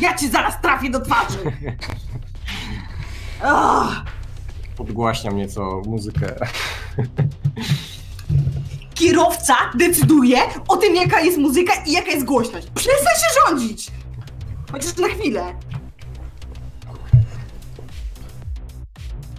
Ja 0.00 0.16
ci 0.16 0.28
zaraz 0.28 0.60
trafię 0.62 0.90
do 0.90 1.00
twarzy! 1.00 1.38
Oh, 3.44 4.04
Podgłaśniam 4.76 5.36
nieco 5.36 5.82
muzykę. 5.86 6.34
kierowca 8.94 9.54
decyduje 9.74 10.38
o 10.68 10.76
tym, 10.76 10.94
jaka 10.96 11.20
jest 11.20 11.38
muzyka 11.38 11.72
i 11.86 11.92
jaka 11.92 12.10
jest 12.10 12.24
głośność. 12.26 12.66
Przestań 12.74 13.14
się 13.16 13.40
rządzić! 13.46 13.90
Chociaż 14.72 14.96
na 14.96 15.08
chwilę. 15.08 15.54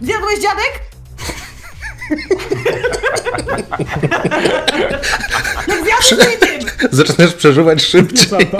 Zjadłeś 0.00 0.40
dziadek? 0.42 0.82
No 5.68 5.74
tym! 6.40 6.60
Zaczynasz 6.90 7.34
przeżuwać 7.34 7.82
szybciej. 7.82 8.50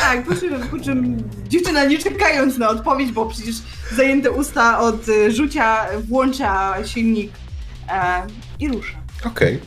Tak, 0.00 0.24
po 0.24 0.34
czym, 0.34 0.68
po 0.68 0.78
czym 0.78 1.22
dziewczyna 1.48 1.84
nie 1.84 1.98
czekając 1.98 2.58
na 2.58 2.68
odpowiedź, 2.68 3.12
bo 3.12 3.26
przecież 3.26 3.54
zajęte 3.96 4.30
usta 4.30 4.80
od 4.80 5.08
y, 5.08 5.32
rzucia 5.32 5.86
włącza 6.08 6.74
silnik 6.86 7.32
e, 7.88 8.26
i 8.60 8.68
rusza. 8.68 8.96
Okej. 9.24 9.60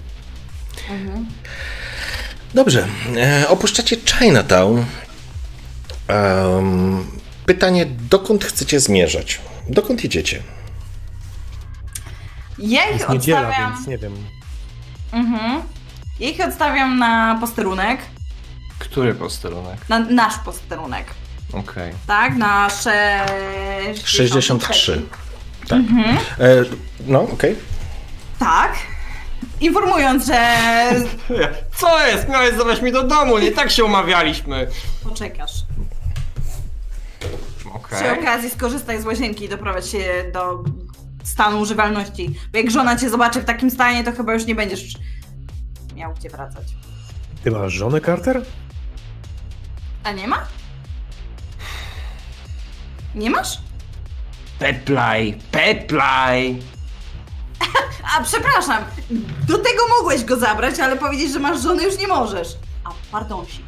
Dobrze. 2.54 2.88
E, 3.18 3.48
opuszczacie 3.48 3.98
Chinatown. 4.20 4.86
Em, 6.08 7.06
pytanie, 7.46 7.86
dokąd 8.10 8.46
chcecie 8.46 8.80
zmierzać? 8.80 9.40
Dokąd 9.70 10.04
idziecie? 10.04 10.44
Ja 12.58 12.86
ich 12.86 12.94
Jest 13.00 13.10
niedziela, 13.10 13.48
odstawiam. 13.48 13.74
więc 13.76 13.88
nie 13.88 13.98
wiem. 13.98 14.14
Mhm. 15.12 15.62
Ja 16.20 16.30
ich 16.30 16.40
odstawiam 16.48 17.00
na 17.00 17.38
posterunek. 17.40 18.00
Który 18.80 19.14
posterunek? 19.16 19.90
Na 19.90 20.00
nasz 20.00 20.38
posterunek. 20.38 21.06
Okej. 21.54 21.94
Tak, 22.08 22.36
na 22.36 22.70
6... 22.70 22.86
63. 24.08 25.02
Tak. 25.68 25.80
E, 26.40 26.46
no, 27.08 27.22
okej. 27.22 27.56
Tak. 28.40 28.74
Informując, 29.62 30.26
że 30.26 30.56
Co 31.76 32.08
jest? 32.08 32.30
Miałeś 32.30 32.56
zabrać 32.56 32.82
mi 32.82 32.92
do 32.92 33.04
domu, 33.04 33.38
nie 33.40 33.52
tak 33.52 33.72
się 33.72 33.86
umawialiśmy. 33.86 34.68
poczekasz. 35.04 35.52
Okej. 37.92 38.00
Przy 38.02 38.22
okazji 38.22 38.50
skorzystaj 38.50 39.02
z 39.02 39.06
łazienki 39.06 39.46
i 39.46 39.50
doprowadź 39.50 39.88
się 39.90 40.32
do 40.34 40.64
stanu 41.24 41.60
używalności. 41.60 42.36
Bo 42.52 42.58
jak 42.58 42.72
żona 42.72 42.96
cię 42.96 43.10
zobaczy 43.10 43.42
w 43.42 43.46
takim 43.46 43.72
stanie, 43.72 44.04
to 44.04 44.12
chyba 44.12 44.34
już 44.34 44.46
nie 44.46 44.56
będziesz 44.56 44.94
miał 45.96 46.14
gdzie 46.14 46.30
wracać. 46.30 46.68
Ty 47.44 47.52
masz 47.52 47.74
żonę, 47.74 48.02
Carter? 48.02 48.46
A 50.04 50.12
nie 50.12 50.28
ma? 50.28 50.48
Nie 53.16 53.30
masz? 53.30 53.58
Peplaj, 54.60 55.38
peplaj! 55.52 56.62
A 58.18 58.24
przepraszam, 58.24 58.84
do 59.48 59.58
tego 59.58 59.84
mogłeś 60.00 60.24
go 60.24 60.38
zabrać, 60.38 60.80
ale 60.80 60.96
powiedzieć, 60.98 61.32
że 61.34 61.40
masz 61.40 61.62
żonę 61.64 61.84
już 61.84 61.98
nie 61.98 62.08
możesz. 62.08 62.48
A 62.84 62.90
pardonsik. 63.12 63.66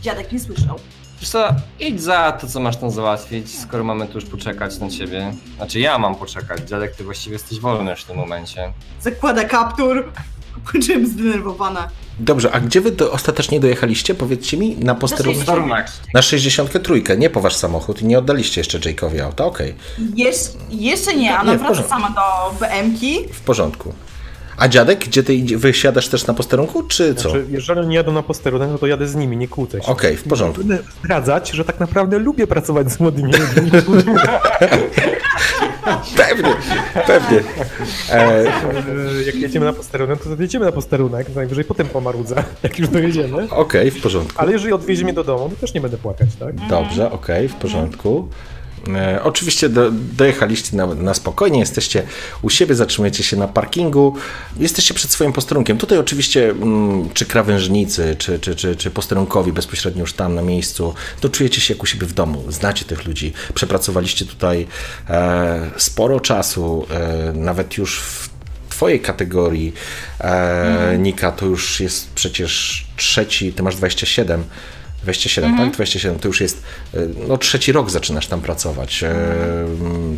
Dziadek 0.00 0.32
nie 0.32 0.40
słyszał. 0.40 0.78
Wiesz 1.20 1.30
co, 1.30 1.48
idź 1.80 2.02
za 2.02 2.32
to, 2.32 2.46
co 2.46 2.60
masz 2.60 2.76
tam 2.76 2.90
załatwić, 2.90 3.58
skoro 3.58 3.84
mamy 3.84 4.06
tu 4.06 4.14
już 4.14 4.24
poczekać 4.24 4.78
na 4.78 4.90
ciebie. 4.90 5.34
Znaczy 5.56 5.80
ja 5.80 5.98
mam 5.98 6.14
poczekać, 6.14 6.60
dziadek, 6.60 6.96
ty 6.96 7.04
właściwie 7.04 7.32
jesteś 7.32 7.60
wolny 7.60 7.90
już 7.90 8.00
w 8.00 8.04
tym 8.04 8.16
momencie. 8.16 8.72
Zakłada 9.00 9.44
kaptur. 9.44 10.12
Po 10.72 10.78
czym 10.78 11.06
zdenerwowana. 11.06 11.88
Dobrze, 12.18 12.52
a 12.52 12.60
gdzie 12.60 12.80
wy 12.80 12.90
do, 12.90 13.12
ostatecznie 13.12 13.60
dojechaliście? 13.60 14.14
Powiedzcie 14.14 14.56
mi, 14.56 14.76
na 14.76 14.94
posterunek. 14.94 15.86
Na 16.14 16.22
63, 16.22 17.02
nie 17.18 17.30
po 17.30 17.40
wasz 17.40 17.54
samochód 17.56 18.02
i 18.02 18.04
nie 18.04 18.18
oddaliście 18.18 18.60
jeszcze 18.60 18.78
Jake'owi 18.78 19.20
auta, 19.20 19.44
okej, 19.44 19.74
Jesz 20.14 20.36
jeszcze 20.70 21.14
nie, 21.16 21.40
ona 21.40 21.52
Nie, 21.52 21.58
wraca 21.58 21.82
sama 21.82 22.10
do 22.10 22.54
BM-ki. 22.60 23.28
w 23.32 23.40
porządku. 23.40 23.94
A 24.56 24.68
dziadek, 24.68 24.98
gdzie 24.98 25.22
ty 25.22 25.42
wysiadasz 25.56 26.08
też 26.08 26.26
na 26.26 26.34
posterunku, 26.34 26.82
czy 26.82 27.14
co? 27.14 27.30
Znaczy, 27.30 27.44
jeżeli 27.48 27.80
oni 27.80 27.94
jadą 27.94 28.12
na 28.12 28.22
posterunek, 28.22 28.68
no 28.72 28.78
to 28.78 28.86
jadę 28.86 29.08
z 29.08 29.14
nimi, 29.14 29.36
nie 29.36 29.48
kłócę 29.48 29.82
się. 29.82 29.86
Okej, 29.86 30.16
w 30.16 30.22
porządku. 30.22 30.64
Będę 30.64 30.84
zdradzać, 31.00 31.50
że 31.50 31.64
tak 31.64 31.80
naprawdę 31.80 32.18
lubię 32.18 32.46
pracować 32.46 32.92
z 32.92 33.00
młodymi 33.00 33.32
ludźmi. 33.32 33.70
Pewnie, 36.16 36.54
pewnie. 37.06 37.42
E, 38.12 38.44
jak 39.26 39.34
jedziemy 39.34 39.66
na 39.66 39.72
posterunek, 39.72 40.22
to 40.24 40.42
jedziemy 40.42 40.64
na 40.64 40.72
posterunek, 40.72 41.34
najwyżej 41.34 41.64
potem 41.64 41.86
pomarudzę, 41.86 42.44
jak 42.62 42.78
już 42.78 42.88
dojedziemy. 42.88 43.50
okej, 43.50 43.90
w 43.90 44.02
porządku. 44.02 44.40
Ale 44.42 44.52
jeżeli 44.52 44.72
odwiezie 44.72 45.04
mnie 45.04 45.12
do 45.12 45.24
domu, 45.24 45.48
to 45.48 45.56
też 45.56 45.74
nie 45.74 45.80
będę 45.80 45.96
płakać, 45.96 46.28
tak? 46.40 46.68
Dobrze, 46.68 47.10
okej, 47.10 47.48
w 47.48 47.54
porządku. 47.54 48.28
E, 48.94 49.22
oczywiście 49.22 49.68
do, 49.68 49.90
dojechaliście 49.92 50.76
na, 50.76 50.86
na 50.86 51.14
spokojnie, 51.14 51.58
jesteście 51.58 52.02
u 52.42 52.50
siebie, 52.50 52.74
zatrzymujecie 52.74 53.22
się 53.22 53.36
na 53.36 53.48
parkingu, 53.48 54.16
jesteście 54.56 54.94
przed 54.94 55.10
swoim 55.10 55.32
posterunkiem. 55.32 55.78
Tutaj 55.78 55.98
oczywiście, 55.98 56.50
mm, 56.50 57.08
czy 57.14 57.26
krawężnicy, 57.26 58.16
czy, 58.18 58.38
czy, 58.38 58.54
czy, 58.54 58.76
czy 58.76 58.90
posterunkowi 58.90 59.52
bezpośrednio 59.52 60.00
już 60.00 60.12
tam 60.12 60.34
na 60.34 60.42
miejscu, 60.42 60.94
to 61.20 61.28
czujecie 61.28 61.60
się 61.60 61.74
jak 61.74 61.82
u 61.82 61.86
siebie 61.86 62.06
w 62.06 62.12
domu, 62.12 62.44
znacie 62.48 62.84
tych 62.84 63.06
ludzi, 63.06 63.32
przepracowaliście 63.54 64.24
tutaj 64.24 64.66
e, 65.08 65.70
sporo 65.76 66.20
czasu, 66.20 66.86
e, 66.90 67.32
nawet 67.32 67.78
już 67.78 68.00
w 68.00 68.34
twojej 68.68 69.00
kategorii, 69.00 69.74
e, 70.20 70.96
Nika, 70.98 71.32
to 71.32 71.46
już 71.46 71.80
jest 71.80 72.10
przecież 72.14 72.84
trzeci, 72.96 73.52
ty 73.52 73.62
masz 73.62 73.76
27, 73.76 74.44
27, 75.04 75.56
tak? 75.58 75.70
27, 75.70 76.18
to 76.18 76.28
już 76.28 76.40
jest, 76.40 76.62
e, 76.94 76.98
no 77.28 77.38
trzeci 77.38 77.72
rok 77.72 77.90
zaczynasz 77.90 78.26
tam 78.26 78.40
pracować. 78.40 79.02
E, 79.02 79.14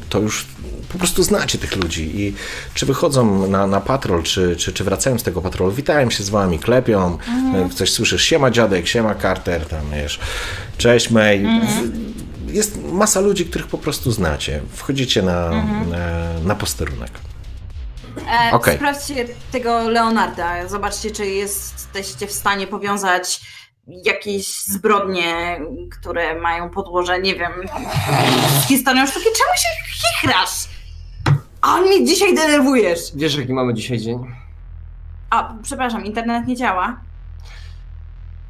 To 0.08 0.18
już 0.18 0.46
po 0.88 0.98
prostu 0.98 1.22
znacie 1.22 1.58
tych 1.58 1.76
ludzi 1.76 2.20
i 2.20 2.34
czy 2.74 2.86
wychodzą 2.86 3.48
na, 3.48 3.66
na 3.66 3.80
patrol, 3.80 4.22
czy, 4.22 4.56
czy, 4.56 4.72
czy 4.72 4.84
wracają 4.84 5.18
z 5.18 5.22
tego 5.22 5.42
patrolu, 5.42 5.72
witają 5.72 6.10
się 6.10 6.24
z 6.24 6.28
wami, 6.30 6.58
klepią, 6.58 7.18
e, 7.54 7.68
coś 7.74 7.92
słyszysz, 7.92 8.22
siema 8.22 8.50
dziadek, 8.50 8.88
siema 8.88 9.14
Carter, 9.14 9.66
tam 9.66 9.90
wiesz, 9.92 10.18
cześć 10.78 11.10
May. 11.10 11.38
W- 11.42 12.54
Jest 12.54 12.82
masa 12.92 13.20
ludzi, 13.20 13.44
których 13.46 13.66
po 13.66 13.78
prostu 13.78 14.12
znacie. 14.12 14.60
Wchodzicie 14.72 15.22
na, 15.22 15.50
na, 15.90 16.40
na 16.44 16.54
posterunek. 16.54 17.10
E, 18.50 18.52
Okej. 18.52 18.76
Sprawdźcie 18.76 19.26
tego 19.52 19.88
Leonarda. 19.90 20.68
Zobaczcie, 20.68 21.10
czy 21.10 21.26
jesteście 21.26 22.26
w 22.26 22.32
stanie 22.32 22.66
powiązać 22.66 23.40
jakieś 23.86 24.64
zbrodnie, 24.64 25.60
które 26.00 26.40
mają 26.40 26.70
podłoże, 26.70 27.20
nie 27.20 27.34
wiem, 27.34 27.52
z 28.62 28.68
historią 28.68 29.06
sztuki. 29.06 29.24
Czemu 29.24 29.56
się 29.56 29.92
chichrasz? 29.92 30.68
A 31.60 31.76
mnie 31.80 32.04
dzisiaj 32.04 32.34
denerwujesz. 32.34 33.00
Wiesz, 33.14 33.36
jaki 33.36 33.52
mamy 33.52 33.74
dzisiaj 33.74 33.98
dzień? 33.98 34.18
A, 35.30 35.54
przepraszam, 35.62 36.04
internet 36.04 36.46
nie 36.46 36.56
działa. 36.56 37.00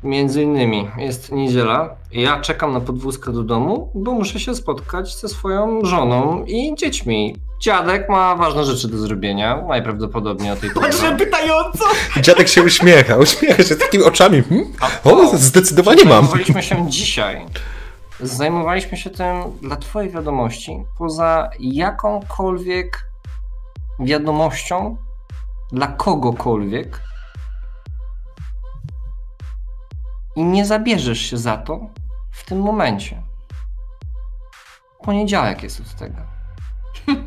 Między 0.03 0.43
innymi 0.43 0.91
jest 0.99 1.33
niedziela. 1.33 1.97
Ja 2.13 2.41
czekam 2.41 2.73
na 2.73 2.81
podwózkę 2.81 3.33
do 3.33 3.43
domu, 3.43 3.91
bo 3.95 4.13
muszę 4.13 4.41
się 4.41 4.55
spotkać 4.55 5.17
ze 5.17 5.29
swoją 5.29 5.85
żoną 5.85 6.45
i 6.45 6.75
dziećmi. 6.75 7.37
Dziadek 7.61 8.09
ma 8.09 8.37
ważne 8.37 8.65
rzeczy 8.65 8.89
do 8.89 8.99
zrobienia, 8.99 9.63
najprawdopodobniej 9.69 10.51
o 10.51 10.57
tej 10.57 10.71
porze. 10.71 10.87
Patrzę 10.87 11.17
pytająco. 11.17 11.85
Dziadek 12.21 12.49
się 12.49 12.63
uśmiecha, 12.63 13.17
uśmiecha 13.17 13.63
się 13.63 13.77
takimi 13.77 14.05
oczami. 14.05 14.43
Hmm? 14.43 14.73
O, 15.05 15.37
zdecydowanie 15.37 16.05
mam. 16.05 16.27
Zajmowaliśmy 16.27 16.63
się 16.63 16.87
dzisiaj. 16.89 17.47
Zajmowaliśmy 18.21 18.97
się 18.99 19.11
tym 19.11 19.37
dla 19.63 19.77
Twojej 19.77 20.11
wiadomości, 20.11 20.85
poza 20.99 21.51
jakąkolwiek 21.61 23.01
wiadomością 24.01 24.97
dla 25.73 25.87
kogokolwiek. 25.87 27.01
I 30.37 30.45
nie 30.45 30.65
zabierzesz 30.67 31.19
się 31.21 31.37
za 31.37 31.57
to 31.57 31.81
w 32.31 32.45
tym 32.45 32.61
momencie. 32.61 33.23
Poniedziałek 35.03 35.63
jest 35.63 35.81
od 35.81 35.95
tego. 35.95 36.17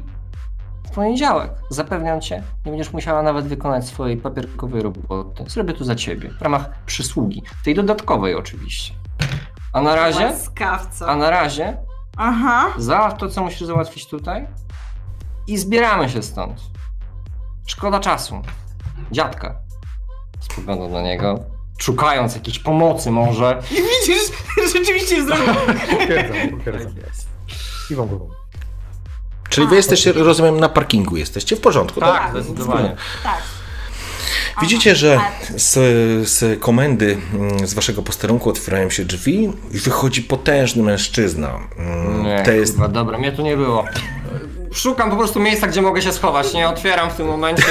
W 0.86 0.92
poniedziałek. 0.92 1.52
Zapewniam 1.70 2.22
cię, 2.22 2.44
nie 2.66 2.72
będziesz 2.72 2.94
musiała 2.94 3.24
nawet 3.24 3.48
wykonać 3.48 3.88
swojej 3.88 4.18
papierkowej 4.18 4.82
roboty. 4.82 5.44
Zrobię 5.48 5.74
to 5.74 5.86
za 5.86 5.96
ciebie, 5.96 6.30
w 6.30 6.42
ramach 6.42 6.84
przysługi. 6.86 7.44
Tej 7.66 7.76
dodatkowej 7.76 8.36
oczywiście. 8.36 8.94
A 9.74 9.82
na 9.82 9.96
razie, 9.96 10.26
Łaskawco. 10.26 11.08
a 11.10 11.16
na 11.16 11.30
razie 11.30 11.78
Aha. 12.18 12.68
załatw 12.78 13.18
to, 13.20 13.30
co 13.30 13.44
musisz 13.44 13.68
załatwić 13.68 14.08
tutaj 14.08 14.48
i 15.48 15.58
zbieramy 15.58 16.10
się 16.10 16.24
stąd. 16.24 16.62
Szkoda 17.66 18.00
czasu. 18.00 18.42
Dziadka. 19.12 19.56
Spoglądam 20.40 20.92
na 20.92 21.02
niego, 21.02 21.40
szukając 21.80 22.36
jakiejś 22.36 22.60
pomocy 22.60 23.12
może. 23.12 23.62
I 23.72 23.76
widzisz, 23.76 24.24
rzeczywiście 24.76 25.26
zrobił. 25.26 25.54
Potwierdzam, 25.90 26.50
potwierdzam. 26.50 26.92
Kiwam 27.88 28.08
głową. 28.08 28.30
Czyli 29.50 29.68
wy 29.68 29.76
jesteście, 29.76 30.12
rozumiem, 30.14 30.60
na 30.60 30.70
parkingu 30.70 31.18
jesteście 31.18 31.56
w 31.56 31.62
porządku, 31.62 32.00
tak? 32.00 32.34
Tak, 32.34 32.44
zdecydowanie. 32.44 32.96
Tak. 33.24 33.42
Widzicie, 34.62 34.96
że 34.96 35.20
z, 35.56 35.74
z 36.30 36.60
komendy, 36.60 37.18
mm, 37.34 37.68
z 37.68 37.74
waszego 37.74 38.02
posterunku 38.02 38.50
otwierają 38.50 38.90
się 38.90 39.06
drzwi 39.06 39.52
i 39.72 39.78
wychodzi 39.78 40.22
potężny 40.22 40.84
mężczyzna. 40.84 41.60
Mm, 41.78 42.24
Nie, 42.24 42.44
To 42.44 42.52
jest 42.52 42.74
kurwa, 42.74 42.88
dobra, 42.88 43.18
mnie 43.18 43.32
tu 43.32 43.42
nie 43.42 43.58
było. 43.58 43.86
Szukam 44.74 45.10
po 45.10 45.16
prostu 45.18 45.40
miejsca, 45.40 45.68
gdzie 45.68 45.82
mogę 45.82 46.02
się 46.02 46.12
schować. 46.14 46.54
Nie 46.54 46.70
otwieram 46.70 47.10
w 47.10 47.14
tym 47.16 47.28
momencie 47.28 47.64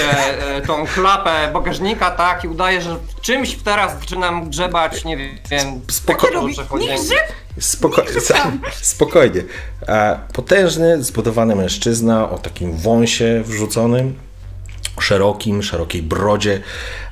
e, 0.57 0.61
tą 0.63 0.87
klapę 0.87 1.51
bagażnika, 1.53 2.11
tak, 2.11 2.45
i 2.45 2.49
udaję, 2.49 2.81
że 2.83 2.97
czymś 3.21 3.55
teraz 3.57 4.01
zaczynam 4.01 4.51
grzebać, 4.51 5.05
nie 5.05 5.17
wiem. 5.17 5.29
Spoko- 5.87 6.27
Co 6.27 6.33
robi? 6.33 6.55
Nie 6.81 6.95
grzyb? 6.99 7.19
Spoko 7.61 8.03
spokojnie. 8.83 9.43
E, 9.89 10.19
Potężny, 10.33 11.03
zbudowany 11.05 11.57
mężczyzna 11.57 12.31
o 12.31 12.39
takim 12.39 12.77
wąsie 12.77 13.43
wrzuconym, 13.47 14.15
szerokim, 15.01 15.63
szerokiej 15.63 16.03
brodzie. 16.03 16.61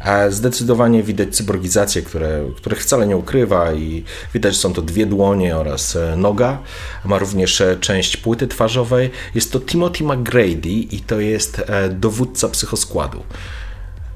E, 0.04 0.30
Zdecydowanie 0.30 1.02
widać 1.02 1.36
cyborgizację, 1.36 2.02
które, 2.02 2.40
których 2.56 2.82
wcale 2.82 3.06
nie 3.06 3.16
ukrywa 3.16 3.72
i 3.72 4.04
widać, 4.34 4.54
że 4.54 4.60
są 4.60 4.72
to 4.72 4.82
dwie 4.82 5.06
dłonie 5.06 5.56
oraz 5.56 5.96
e, 5.96 6.16
noga. 6.16 6.58
Ma 7.04 7.18
również 7.18 7.60
e, 7.60 7.76
część 7.80 8.16
płyty 8.16 8.48
twarzowej. 8.48 9.10
Jest 9.34 9.52
to 9.52 9.60
Timothy 9.60 10.04
McGrady 10.04 10.68
i 10.68 11.00
to 11.00 11.20
jest 11.20 11.62
dowódca 11.90 12.48
psychoskładu. 12.48 13.22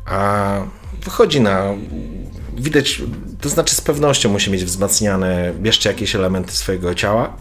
A 0.06 0.60
wychodzi 1.04 1.40
na. 1.40 1.74
Widać, 2.56 3.02
to 3.40 3.48
znaczy 3.48 3.74
z 3.74 3.80
pewnością 3.80 4.28
musi 4.28 4.50
mieć 4.50 4.64
wzmacniane 4.64 5.52
jeszcze 5.64 5.88
jakieś 5.88 6.14
elementy 6.14 6.52
swojego 6.52 6.94
ciała, 6.94 7.36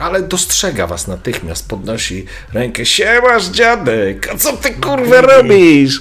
ale 0.00 0.22
dostrzega 0.22 0.86
was 0.86 1.06
natychmiast, 1.08 1.68
podnosi 1.68 2.26
rękę. 2.52 2.86
Siemasz 2.86 3.46
dziadek, 3.46 4.28
a 4.34 4.36
co 4.36 4.52
ty 4.52 4.70
kurwa 4.74 5.20
robisz? 5.20 6.00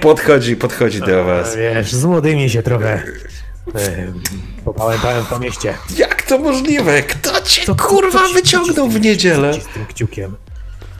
Podchodzi, 0.00 0.56
podchodzi 0.56 1.00
do 1.00 1.24
was. 1.24 1.56
Wiesz, 1.56 1.92
z 1.92 2.04
młodymi 2.04 2.50
się 2.50 2.62
trochę 2.62 3.02
e, 3.74 4.12
popałętałem 4.64 5.24
po 5.24 5.38
mieście. 5.38 5.74
Jak 5.96 6.22
to 6.22 6.38
możliwe? 6.38 7.02
Kto 7.02 7.40
cię 7.40 7.62
Co- 7.66 7.74
kurwa 7.74 8.18
co 8.18 8.28
ci- 8.28 8.34
wyciągnął 8.34 8.88
w 8.88 9.00
niedzielę? 9.00 9.54
Z 9.54 9.66
tym 9.66 9.86
kciukiem? 9.86 10.36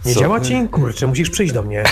Nie 0.05 0.15
Co? 0.15 0.21
działa 0.21 0.41
ci? 0.41 0.69
Kurczę, 0.71 1.07
musisz 1.07 1.31
przyjść 1.31 1.53
do 1.53 1.63
mnie. 1.63 1.85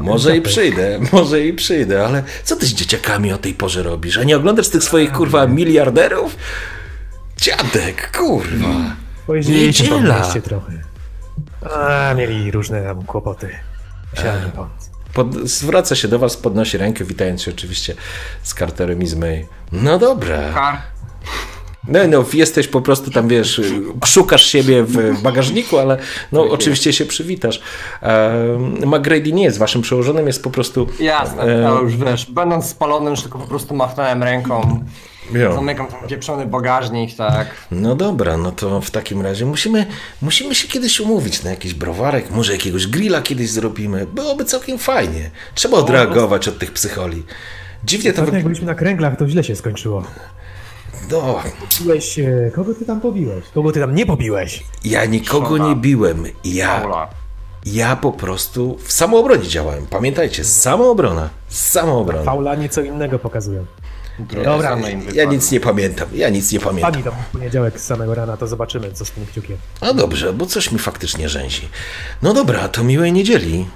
Może 0.00 0.36
i 0.36 0.42
przyjdę, 0.42 1.00
może 1.12 1.40
i 1.46 1.52
przyjdę, 1.52 2.06
ale 2.06 2.22
co 2.44 2.56
ty 2.56 2.66
z 2.66 2.74
dzieciakami 2.74 3.32
o 3.32 3.38
tej 3.38 3.54
porze 3.54 3.82
robisz? 3.82 4.18
A 4.18 4.24
nie 4.24 4.36
oglądasz 4.36 4.68
tych 4.68 4.84
swoich 4.84 5.12
kurwa 5.12 5.46
miliarderów? 5.46 6.36
Dziadek, 7.36 8.18
kurwa. 8.18 8.96
Pojeździliśmy 9.26 9.88
po 9.88 9.94
Niedziela. 9.94 10.18
mieście 10.18 10.42
trochę. 10.42 10.72
A, 12.10 12.14
mieli 12.14 12.50
różne 12.50 12.82
tam 12.82 13.04
kłopoty. 13.04 13.48
Musiałem 14.16 14.44
im 14.44 14.50
pomóc. 14.50 14.90
Pod, 15.14 15.34
zwraca 15.34 15.94
się 15.94 16.08
do 16.08 16.18
was, 16.18 16.36
podnosi 16.36 16.78
rękę, 16.78 17.04
witając 17.04 17.42
się 17.42 17.50
oczywiście 17.50 17.94
z 18.42 18.54
Carterem 18.54 19.02
i 19.02 19.06
z 19.06 19.14
May. 19.14 19.46
No 19.72 19.98
dobra. 19.98 20.38
Kar. 20.54 20.78
No, 21.88 21.98
no, 22.08 22.24
jesteś 22.34 22.68
po 22.68 22.80
prostu 22.80 23.10
tam, 23.10 23.28
wiesz, 23.28 23.60
szukasz 24.04 24.46
siebie 24.46 24.82
w 24.82 25.22
bagażniku, 25.22 25.78
ale 25.78 25.98
no, 26.32 26.42
oczywiście 26.50 26.92
się 26.92 27.04
przywitasz. 27.06 27.60
Um, 28.02 28.76
McGrady 28.86 29.32
nie 29.32 29.44
jest 29.44 29.58
waszym 29.58 29.82
przełożonym, 29.82 30.26
jest 30.26 30.42
po 30.42 30.50
prostu... 30.50 30.88
Jasne, 31.00 31.42
e, 31.42 31.68
ale 31.68 31.80
już 31.80 31.96
wiesz, 31.96 32.30
będąc 32.30 32.66
spalonym, 32.66 33.10
już 33.10 33.22
tylko 33.22 33.38
po 33.38 33.46
prostu 33.46 33.74
machnąłem 33.74 34.22
ręką. 34.22 34.84
jo. 35.32 35.54
Zamykam 35.54 35.86
ten 35.86 36.08
pieprzony 36.08 36.46
bagażnik, 36.46 37.16
tak. 37.16 37.46
No 37.70 37.94
dobra, 37.94 38.36
no 38.36 38.52
to 38.52 38.80
w 38.80 38.90
takim 38.90 39.22
razie 39.22 39.46
musimy, 39.46 39.86
musimy 40.22 40.54
się 40.54 40.68
kiedyś 40.68 41.00
umówić 41.00 41.42
na 41.42 41.50
jakiś 41.50 41.74
browarek, 41.74 42.30
może 42.30 42.52
jakiegoś 42.52 42.86
grilla 42.86 43.22
kiedyś 43.22 43.50
zrobimy. 43.50 44.06
Byłoby 44.06 44.44
całkiem 44.44 44.78
fajnie. 44.78 45.30
Trzeba 45.54 45.78
odreagować 45.78 46.48
od 46.48 46.58
tych 46.58 46.72
psycholi. 46.72 47.22
Dziwnie 47.84 48.12
to 48.12 48.22
Pewnie 48.22 48.34
jak 48.34 48.44
byliśmy 48.44 48.66
na 48.66 48.74
kręglach, 48.74 49.16
to 49.16 49.28
źle 49.28 49.44
się 49.44 49.56
skończyło. 49.56 50.04
No, 51.10 51.42
Biłeś, 51.82 52.18
e, 52.18 52.50
kogo 52.54 52.74
ty 52.74 52.84
tam 52.84 53.00
pobiłeś? 53.00 53.44
Kogo 53.54 53.72
ty 53.72 53.80
tam 53.80 53.94
nie 53.94 54.06
pobiłeś? 54.06 54.64
ja 54.84 55.04
nikogo 55.04 55.58
nie 55.58 55.76
biłem. 55.76 56.24
Ja, 56.44 56.86
ja 57.66 57.96
po 57.96 58.12
prostu 58.12 58.78
w 58.84 58.92
samoobronie 58.92 59.48
działałem. 59.48 59.86
Pamiętajcie, 59.86 60.44
samoobrona. 60.44 61.30
Samoobrona. 61.48 62.24
Faula 62.24 62.54
nieco 62.54 62.80
innego 62.80 63.18
pokazują. 63.18 63.64
Dobra, 64.44 64.78
Ja 65.14 65.24
nic 65.24 65.50
nie 65.50 65.60
pamiętam, 65.60 66.08
ja 66.12 66.28
nic 66.28 66.52
nie 66.52 66.60
pamiętam. 66.60 66.92
Pani 66.92 67.04
tam 67.04 67.12
w 67.28 67.32
poniedziałek 67.32 67.80
z 67.80 67.84
samego 67.84 68.14
rana, 68.14 68.36
to 68.36 68.46
zobaczymy, 68.46 68.92
co 68.92 69.04
z 69.04 69.10
tym 69.10 69.26
kciukiem. 69.26 69.56
No 69.82 69.94
dobrze, 69.94 70.32
bo 70.32 70.46
coś 70.46 70.72
mi 70.72 70.78
faktycznie 70.78 71.28
rzęzi. 71.28 71.68
No 72.22 72.34
dobra, 72.34 72.68
to 72.68 72.84
miłej 72.84 73.12
niedzieli. 73.12 73.66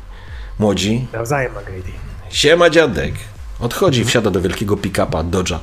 Młodzi, 0.59 1.07
Nawzajem, 1.13 1.53
McGrady. 1.53 1.93
siema 2.31 2.71
dziadek. 2.71 3.15
Odchodzi, 3.61 4.05
wsiada 4.05 4.31
do 4.31 4.41
wielkiego 4.41 4.77
pick-upa 4.77 5.23
Dodge'a. 5.25 5.59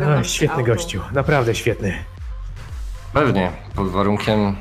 A, 0.00 0.24
świetny 0.24 0.56
autu. 0.56 0.66
gościu, 0.66 1.00
naprawdę 1.12 1.54
świetny. 1.54 2.04
Pewnie, 3.12 3.52
pod 3.74 3.88
warunkiem... 3.90 4.56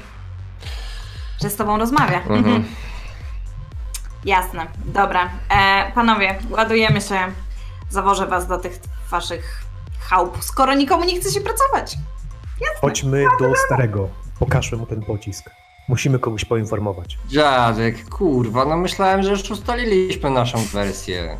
Że 1.42 1.50
z 1.50 1.56
tobą 1.56 1.78
rozmawia. 1.78 2.22
Mhm. 2.22 2.66
Jasne, 4.26 4.68
dobra. 4.86 5.30
E, 5.50 5.92
panowie, 5.96 6.40
ładujemy 6.50 7.02
się. 7.02 7.20
Zawożę 7.90 8.28
was 8.28 8.48
do 8.48 8.58
tych 8.58 8.80
waszych 9.10 9.64
chałup, 10.00 10.44
skoro 10.44 10.74
nikomu 10.74 11.04
nie 11.04 11.20
chce 11.20 11.32
się 11.32 11.42
pracować. 11.42 11.98
Chodźmy 12.82 13.26
do 13.40 13.54
starego. 13.66 14.10
Pokażmy 14.40 14.78
mu 14.78 14.86
ten 14.86 15.02
pocisk. 15.02 15.50
Musimy 15.88 16.20
kogoś 16.20 16.46
poinformować. 16.46 17.18
Dziadek, 17.28 18.10
kurwa, 18.10 18.66
no 18.66 18.78
myślałem, 18.78 19.24
że 19.24 19.32
już 19.32 19.52
ustaliliśmy 19.52 20.30
naszą 20.30 20.66
wersję. 20.66 21.38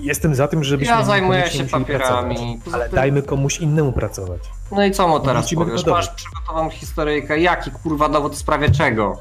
Jestem 0.00 0.34
za 0.34 0.48
tym, 0.48 0.64
żebyśmy 0.64 0.94
Ja 0.94 1.04
zajmuję 1.04 1.50
się 1.50 1.64
papierami. 1.64 2.34
pracować. 2.36 2.74
Ale 2.74 2.88
dajmy 2.88 3.22
komuś 3.22 3.58
innemu 3.60 3.92
pracować. 3.92 4.40
No 4.72 4.84
i 4.84 4.90
co 4.90 5.08
mu 5.08 5.20
teraz 5.20 5.42
Wrócimy 5.42 5.64
powiesz? 5.64 5.86
Masz 5.86 6.08
przygotowaną 6.08 6.70
historyjkę, 6.70 7.40
jaki 7.40 7.70
kurwa 7.70 8.08
dowód 8.08 8.34
w 8.34 8.38
sprawie 8.38 8.70
czego? 8.70 9.18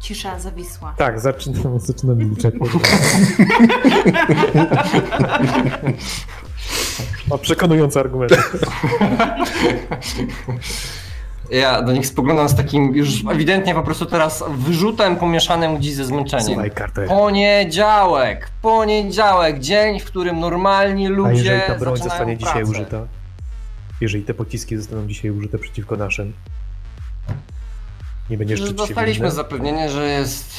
Cisza 0.00 0.38
zawisła. 0.38 0.94
Tak, 0.96 1.20
zaczynam, 1.20 1.80
zaczynam 1.80 2.18
milczeć. 2.18 2.54
Ma 7.28 7.38
przekonujący 7.42 8.00
argument. 8.00 8.32
Ja 11.52 11.82
do 11.82 11.92
nich 11.92 12.06
spoglądam 12.06 12.48
z 12.48 12.54
takim 12.54 12.94
już 12.94 13.24
ewidentnie 13.30 13.74
po 13.74 13.82
prostu 13.82 14.06
teraz 14.06 14.44
wyrzutem 14.50 15.16
pomieszanym 15.16 15.76
gdzieś 15.76 15.94
ze 15.94 16.04
zmęczeniem. 16.04 16.46
Słuchaj, 16.46 16.70
Carter. 16.78 17.08
Poniedziałek, 17.08 18.50
poniedziałek, 18.62 19.58
dzień, 19.58 20.00
w 20.00 20.04
którym 20.04 20.40
normalni 20.40 21.06
A 21.06 21.10
ludzie 21.10 21.42
jeżeli 21.42 21.60
ta 21.66 21.74
broń 21.74 21.96
zostanie 21.96 22.36
dzisiaj 22.36 22.54
pracę. 22.54 22.70
użyta? 22.70 23.06
Jeżeli 24.00 24.24
te 24.24 24.34
pociski 24.34 24.76
zostaną 24.76 25.06
dzisiaj 25.06 25.30
użyte 25.30 25.58
przeciwko 25.58 25.96
naszym? 25.96 26.32
Nie 28.30 28.38
będziesz 28.38 28.60
czuć 28.60 28.72
dostaliśmy 28.72 29.30
zapewnienie, 29.30 29.90
że 29.90 30.08
jest. 30.08 30.54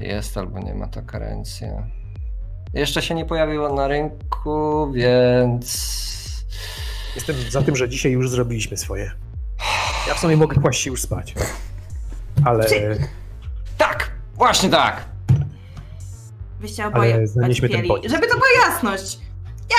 Jest 0.00 0.38
albo 0.38 0.58
nie 0.58 0.74
ma 0.74 0.86
ta 0.86 1.02
karencja. 1.02 1.86
Jeszcze 2.74 3.02
się 3.02 3.14
nie 3.14 3.24
pojawiło 3.24 3.74
na 3.74 3.88
rynku, 3.88 4.92
więc. 4.92 6.02
Jestem 7.14 7.36
za 7.50 7.62
tym, 7.62 7.76
że 7.76 7.88
dzisiaj 7.88 8.12
już 8.12 8.30
zrobiliśmy 8.30 8.76
swoje. 8.76 9.12
Ja 10.08 10.14
w 10.14 10.18
sumie 10.18 10.36
mogę 10.36 10.60
kłaść 10.60 10.80
się 10.82 10.90
już 10.90 11.02
spać. 11.02 11.34
Ale, 12.44 12.66
Tak! 13.78 14.10
Właśnie 14.34 14.70
tak! 14.70 15.04
Wyście 16.60 16.86
oboje 16.86 17.14
ale 17.14 17.26
zanieśmy 17.26 17.68
ten 17.68 17.80
odpieli. 17.80 18.08
Żeby 18.08 18.26
to 18.26 18.34
była 18.34 18.48
jasność. 18.66 19.18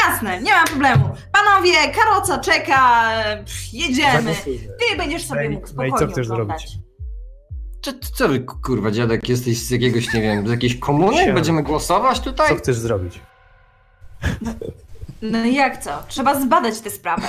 Jasne, 0.07 0.41
nie 0.41 0.51
ma 0.51 0.65
problemu. 0.65 1.09
Panowie, 1.31 1.73
karoca 1.95 2.39
czeka, 2.39 3.09
jedziemy. 3.73 4.35
Ty 4.79 4.97
będziesz 4.97 5.25
sobie 5.27 5.41
Ej, 5.41 5.49
mógł 5.49 5.61
no 5.61 5.83
i 5.83 5.89
spokojnie 5.89 5.97
co 6.07 6.07
chcesz 6.07 6.29
oglądać. 6.29 6.61
zrobić? 6.69 6.83
Czy, 7.81 7.99
co 8.13 8.27
wy, 8.27 8.39
kurwa, 8.39 8.91
dziadek, 8.91 9.29
jesteś 9.29 9.57
z 9.57 9.69
jakiegoś, 9.69 10.13
nie 10.13 10.21
wiem, 10.21 10.47
z 10.47 10.51
jakiejś 10.51 10.79
komuny? 10.79 11.33
Będziemy 11.33 11.63
głosować 11.63 12.19
tutaj? 12.19 12.49
Co 12.49 12.55
chcesz 12.55 12.77
zrobić? 12.77 13.19
No 15.21 15.43
i 15.45 15.55
jak 15.55 15.83
co? 15.83 16.03
Trzeba 16.07 16.41
zbadać 16.41 16.79
tę 16.79 16.89
sprawę. 16.89 17.27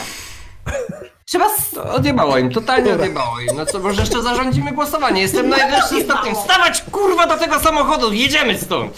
Trzeba... 1.25 1.47
odjebało 1.93 2.39
im, 2.39 2.51
totalnie 2.51 2.93
odjebało 2.95 3.41
im. 3.41 3.57
No 3.57 3.67
co, 3.67 3.79
może 3.79 4.01
jeszcze 4.01 4.23
zarządzimy 4.23 4.73
głosowanie. 4.73 5.23
Jestem 5.23 5.49
najwyższym 5.49 6.05
stopniem. 6.05 6.35
Wstawać 6.35 6.83
kurwa 6.83 7.27
do 7.27 7.37
tego 7.37 7.61
samochodu, 7.61 8.13
jedziemy 8.13 8.59
stąd! 8.59 8.93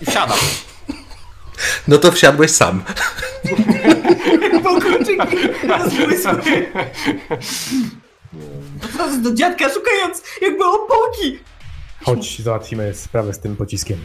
I 0.00 0.06
wsiadam. 0.06 0.38
No 1.88 1.98
to 1.98 2.12
wsiadłeś 2.12 2.50
sam. 2.50 2.82
Od 8.84 8.96
razu 8.96 9.20
do 9.22 9.34
dziadka 9.34 9.68
szukając 9.68 10.22
jakby 10.42 10.64
opoki. 10.64 11.38
Chodź, 12.04 12.42
załatwimy 12.42 12.94
sprawę 12.94 13.34
z 13.34 13.38
tym 13.38 13.56
pociskiem. 13.56 13.98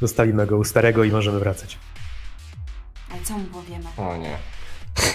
Zostawimy 0.00 0.46
go 0.46 0.56
u 0.58 0.64
starego 0.64 1.04
i 1.04 1.10
możemy 1.10 1.38
wracać. 1.38 1.78
Ale 3.12 3.22
co 3.22 3.38
mu 3.38 3.44
powiemy? 3.44 3.84
O 3.96 4.16
nie. 4.16 4.38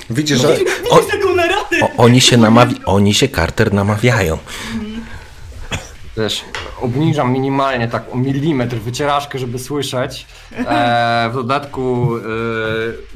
Widzisz, 0.10 0.40
że 0.42 0.58
o, 0.90 0.98
taką 1.00 1.36
naradę. 1.36 1.78
o, 1.82 1.90
oni, 1.98 2.22
się 2.22 2.38
namawi- 2.38 2.80
oni 2.86 3.14
się 3.14 3.28
Carter 3.30 3.74
namawiają. 3.74 4.38
Wiesz, 6.18 6.46
obniżam 6.82 7.32
minimalnie 7.34 7.88
tak 7.88 8.04
o 8.14 8.18
milimetr 8.18 8.76
wycieraczkę, 8.78 9.40
żeby 9.40 9.60
słyszeć. 9.60 10.26
E, 10.58 11.30
w 11.32 11.34
dodatku, 11.34 12.10
e, 12.18 12.22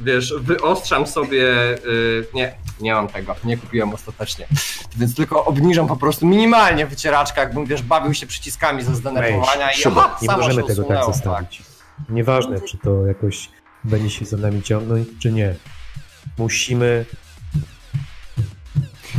wiesz, 0.00 0.34
wyostrzam 0.40 1.06
sobie. 1.06 1.52
E, 1.74 1.76
nie, 2.34 2.54
nie 2.80 2.94
mam 2.94 3.08
tego, 3.08 3.34
nie 3.44 3.56
kupiłem 3.56 3.94
ostatecznie. 3.94 4.46
Więc 4.96 5.14
tylko 5.14 5.44
obniżam 5.44 5.86
po 5.86 5.96
prostu 5.96 6.26
minimalnie 6.26 6.86
wycieraczkę, 6.86 7.40
jakbym 7.40 7.66
wiesz, 7.66 7.82
bawił 7.82 8.14
się 8.14 8.26
przyciskami 8.26 8.82
ze 8.82 8.94
zdenerwowania 8.94 9.72
i 9.72 9.76
Siuba, 9.76 10.04
aha, 10.04 10.18
nie 10.22 10.28
możemy 10.36 10.62
się 10.62 10.68
tego 10.68 10.82
tak 10.82 10.90
usunęło, 10.90 11.12
zostawić. 11.12 11.62
Nieważne, 12.08 12.60
czy 12.60 12.78
to 12.78 13.06
jakoś 13.06 13.48
będzie 13.84 14.10
się 14.10 14.24
za 14.24 14.36
nami 14.36 14.62
ciągnąć, 14.62 15.08
czy 15.22 15.32
nie. 15.32 15.54
Musimy 16.38 17.04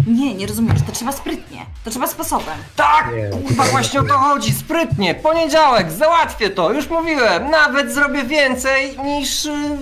Nie, 0.07 0.35
nie 0.35 0.47
rozumiesz, 0.47 0.81
to 0.87 0.91
trzeba 0.91 1.11
sprytnie. 1.11 1.65
To 1.83 1.89
trzeba 1.91 2.07
sposobem. 2.07 2.57
Tak, 2.75 3.07
Nie, 3.15 3.29
kurwa, 3.29 3.63
właśnie 3.63 3.99
o 3.99 4.03
to 4.03 4.17
chodzi, 4.17 4.53
sprytnie, 4.53 5.15
poniedziałek, 5.15 5.91
załatwię 5.91 6.49
to, 6.49 6.71
już 6.71 6.89
mówiłem, 6.89 7.49
nawet 7.51 7.93
zrobię 7.93 8.23
więcej 8.23 8.97
niż, 8.99 9.45
y, 9.45 9.77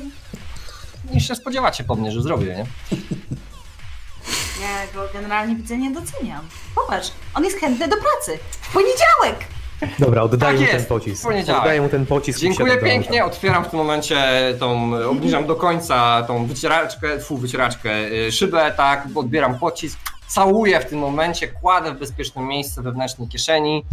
niż 1.13 1.27
się 1.27 1.36
spodziewacie 1.36 1.84
po 1.84 1.95
mnie, 1.95 2.11
że 2.11 2.21
zrobię, 2.21 2.45
nie? 2.45 2.65
Ja 4.61 4.88
go 4.93 5.07
generalnie 5.13 5.55
widzę 5.55 5.77
nie 5.77 5.91
doceniam. 5.91 6.47
Popatrz, 6.75 7.11
on 7.34 7.43
jest 7.43 7.59
chętny 7.59 7.88
do 7.88 7.95
pracy. 7.95 8.39
W 8.61 8.73
poniedziałek! 8.73 9.53
Dobra, 9.99 10.21
oddaję 10.21 10.53
Tak 10.53 10.61
mu 10.61 10.67
ten 10.67 10.75
jest, 10.75 10.89
pocisk. 10.89 11.23
poniedziałek. 11.23 11.61
Oddaję 11.61 11.81
mu 11.81 11.89
ten 11.89 12.05
pocisk. 12.05 12.39
Dziękuję 12.39 12.75
do 12.75 12.81
pięknie, 12.81 13.21
auta. 13.23 13.34
otwieram 13.36 13.65
w 13.65 13.67
tym 13.69 13.79
momencie 13.79 14.17
tą, 14.59 14.93
obniżam 15.09 15.47
do 15.47 15.55
końca 15.55 16.23
tą 16.27 16.45
wycieraczkę, 16.45 17.19
fu, 17.19 17.38
wycieraczkę, 17.38 18.11
y, 18.11 18.31
szybę, 18.31 18.73
tak, 18.77 19.07
odbieram 19.15 19.59
pocisk, 19.59 19.99
całuję 20.27 20.79
w 20.79 20.86
tym 20.86 20.99
momencie, 20.99 21.47
kładę 21.47 21.93
w 21.95 21.99
bezpieczne 21.99 22.41
miejsce 22.41 22.81
wewnętrznej 22.81 23.27
kieszeni. 23.27 23.86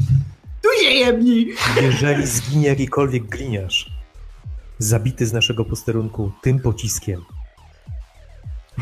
Tu 0.62 0.84
się 0.84 0.90
jebni! 0.90 1.46
Jeżeli 1.82 2.26
zginie 2.26 2.68
jakikolwiek 2.68 3.22
gliniarz, 3.24 3.90
zabity 4.78 5.26
z 5.26 5.32
naszego 5.32 5.64
posterunku 5.64 6.32
tym 6.42 6.60
pociskiem, 6.60 7.24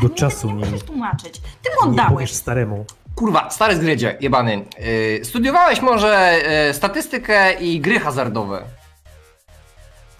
do 0.01 0.09
czasu 0.09 0.51
Nie 0.51 0.71
nie, 0.71 0.79
tłumaczyć. 0.79 1.33
Ty 1.39 1.69
mu 1.85 1.91
nie 1.93 2.01
oddałeś. 2.03 2.33
staremu, 2.33 2.85
Kurwa, 3.19 3.49
stary 3.49 3.75
zgrydzie, 3.75 4.17
jebany. 4.19 4.65
Y, 4.79 5.21
studiowałeś 5.23 5.81
może 5.81 6.41
y, 6.69 6.73
statystykę 6.73 7.53
i 7.53 7.79
gry 7.81 7.99
hazardowe? 7.99 8.63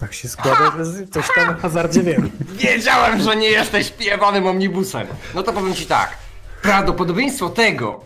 tak 0.00 0.14
się 0.14 0.28
składa, 0.28 0.72
że 0.76 0.84
z- 0.84 1.10
coś 1.10 1.26
tam 1.34 1.50
o 1.50 1.60
hazardzie 1.60 2.02
wiem. 2.02 2.30
Wiedziałem, 2.64 3.22
że 3.22 3.36
nie 3.36 3.48
jesteś 3.48 3.90
pijewanym 3.90 4.46
omnibusem. 4.46 5.06
No 5.34 5.42
to 5.42 5.52
powiem 5.52 5.74
ci 5.74 5.86
tak. 5.86 6.10
Prawdopodobieństwo 6.62 7.48
tego, 7.48 8.00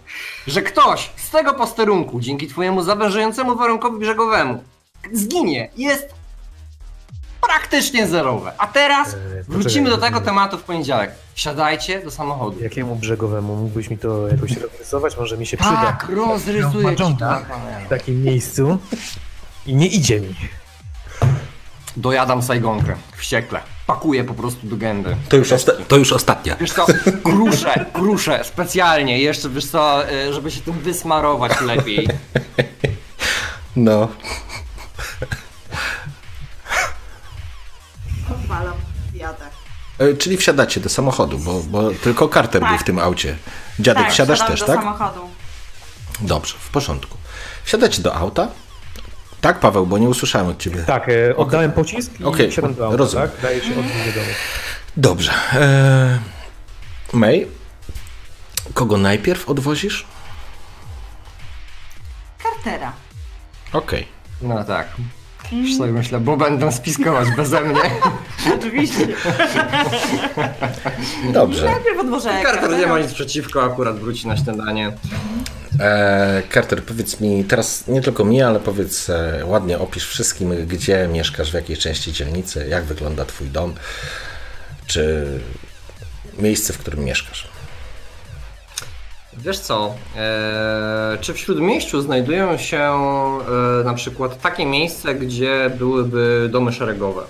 że 0.46 0.62
ktoś 0.62 1.10
z 1.16 1.30
tego 1.30 1.54
posterunku 1.54 2.20
dzięki 2.20 2.46
twojemu 2.48 2.82
zawężającemu 2.82 3.56
warunkowi 3.56 3.98
brzegowemu 3.98 4.64
zginie, 5.12 5.68
jest 5.76 6.14
praktycznie 7.40 8.06
zerowe. 8.06 8.52
A 8.58 8.66
teraz 8.66 9.14
E, 9.14 9.18
wrócimy 9.48 9.90
do 9.90 9.98
tego 9.98 10.20
tematu 10.20 10.58
w 10.58 10.62
poniedziałek. 10.62 11.10
Wsiadajcie 11.34 12.02
do 12.02 12.10
samochodu. 12.10 12.62
Jakiemu 12.62 12.96
brzegowemu? 12.96 13.56
Mógłbyś 13.56 13.90
mi 13.90 13.98
to 13.98 14.28
jakoś 14.28 14.56
rozrysować? 14.56 15.16
Może 15.16 15.36
mi 15.38 15.46
się 15.46 15.56
przyda 15.56 15.76
Tak, 15.76 16.08
rozrysuję 16.08 16.96
ci 16.96 17.02
to 17.02 17.10
na 17.10 17.40
w 17.86 17.88
takim 17.88 18.22
miejscu. 18.22 18.78
I 19.66 19.74
nie 19.74 19.86
idzie 19.86 20.20
mi. 20.20 20.34
Dojadam 21.96 22.42
sajgonkę, 22.42 22.94
wściekle. 23.16 23.60
Pakuję 23.86 24.24
po 24.24 24.34
prostu 24.34 24.66
do 24.66 24.76
gęby. 24.76 25.16
To 25.28 25.36
już, 25.36 25.52
osta- 25.52 25.84
to 25.88 25.96
już 25.96 26.12
ostatnia. 26.12 26.56
Wiesz 26.56 26.72
co, 26.72 26.86
kruszę, 27.22 27.86
kruszę 27.92 28.44
specjalnie, 28.44 29.18
jeszcze 29.18 29.48
wiesz 29.50 29.66
co, 29.66 30.10
y, 30.12 30.32
żeby 30.32 30.50
się 30.50 30.60
tym 30.60 30.72
wysmarować 30.78 31.60
lepiej. 31.60 32.08
No. 33.76 34.08
E, 38.30 38.93
Czyli 40.18 40.36
wsiadacie 40.36 40.80
do 40.80 40.88
samochodu, 40.88 41.38
bo, 41.38 41.60
bo 41.62 41.90
tylko 41.90 42.28
Carter 42.28 42.60
Tak. 42.60 42.70
był 42.70 42.78
w 42.78 42.84
tym 42.84 42.98
aucie. 42.98 43.36
Dziadek, 43.80 44.10
wsiadasz 44.10 44.38
wsiadam 44.38 44.52
też, 44.56 44.60
do 44.60 44.66
tak? 44.66 44.76
samochodu. 44.76 45.20
Dobrze, 46.20 46.54
w 46.60 46.68
porządku. 46.70 47.18
Wsiadacie 47.64 48.02
do 48.02 48.14
auta? 48.14 48.48
Tak, 49.40 49.60
Paweł, 49.60 49.86
bo 49.86 49.98
nie 49.98 50.08
usłyszałem 50.08 50.48
od 50.48 50.58
ciebie. 50.58 50.84
Tak, 50.86 51.08
e, 51.08 51.36
oddałem 51.36 51.72
pocisk 51.72 52.20
i 52.20 52.24
Okej, 52.24 52.50
wsiadam 52.50 52.74
do 52.74 52.84
auta, 52.86 52.96
rozumiem. 52.96 53.28
tak? 53.28 53.40
Daję 53.40 53.60
się 53.60 53.70
odwieźć 53.78 54.14
do. 54.14 54.20
Dobrze. 54.96 55.32
E, 55.52 56.18
May, 57.12 57.46
kogo 58.74 58.96
najpierw 58.96 59.48
odwozisz? 59.48 60.06
Cartera. 62.42 62.92
Okej. 63.72 64.08
No 64.42 64.64
tak. 64.64 64.88
Już 65.52 65.76
sobie 65.76 65.92
myślę, 65.92 66.20
bo 66.20 66.36
będą 66.36 66.72
spiskować 66.72 67.28
beze 67.36 67.60
mnie. 67.60 67.80
Oczywiście. 68.58 69.08
Dobrze. 71.32 71.64
Najpierw 71.64 71.98
odwożę 72.00 72.30
Carter 72.42 72.78
nie 72.78 72.86
ma 72.86 72.98
nic 72.98 73.12
przeciwko, 73.12 73.64
akurat 73.64 73.98
wróci 73.98 74.28
na 74.28 74.36
śniadanie. 74.36 74.92
E, 75.80 76.42
Carter, 76.54 76.82
powiedz 76.82 77.20
mi 77.20 77.44
teraz 77.44 77.86
nie 77.88 78.00
tylko 78.00 78.24
mi, 78.24 78.42
ale 78.42 78.60
powiedz 78.60 79.10
e, 79.10 79.42
ładnie, 79.44 79.78
opisz 79.78 80.06
wszystkim, 80.08 80.66
gdzie 80.66 81.08
mieszkasz, 81.12 81.50
w 81.50 81.54
jakiej 81.54 81.76
części 81.76 82.12
dzielnicy, 82.12 82.66
jak 82.68 82.84
wygląda 82.84 83.24
twój 83.24 83.48
dom, 83.48 83.74
czy 84.86 85.26
miejsce, 86.38 86.72
w 86.72 86.78
którym 86.78 87.04
mieszkasz. 87.04 87.53
Wiesz 89.38 89.58
co, 89.58 89.94
e, 90.16 91.18
czy 91.20 91.34
w 91.34 91.38
Śródmieściu 91.38 92.00
znajdują 92.00 92.58
się 92.58 92.80
e, 92.80 93.84
na 93.84 93.94
przykład 93.94 94.40
takie 94.40 94.66
miejsca, 94.66 95.14
gdzie 95.14 95.70
byłyby 95.78 96.48
domy 96.52 96.72
szeregowe? 96.72 97.22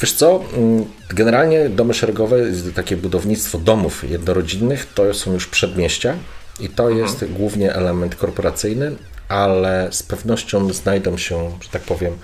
Wiesz 0.00 0.12
co, 0.12 0.44
mm, 0.56 0.84
generalnie 1.08 1.68
domy 1.68 1.94
szeregowe, 1.94 2.36
takie 2.74 2.96
budownictwo 2.96 3.58
domów 3.58 4.10
jednorodzinnych, 4.10 4.92
to 4.94 5.14
są 5.14 5.32
już 5.32 5.46
przedmieścia 5.46 6.14
i 6.60 6.68
to 6.68 6.90
jest 6.90 7.24
głównie 7.24 7.74
element 7.74 8.14
korporacyjny, 8.14 8.96
ale 9.28 9.88
z 9.90 10.02
pewnością 10.02 10.72
znajdą 10.72 11.16
się, 11.16 11.50
że 11.60 11.68
tak 11.68 11.82
powiem, 11.82 12.18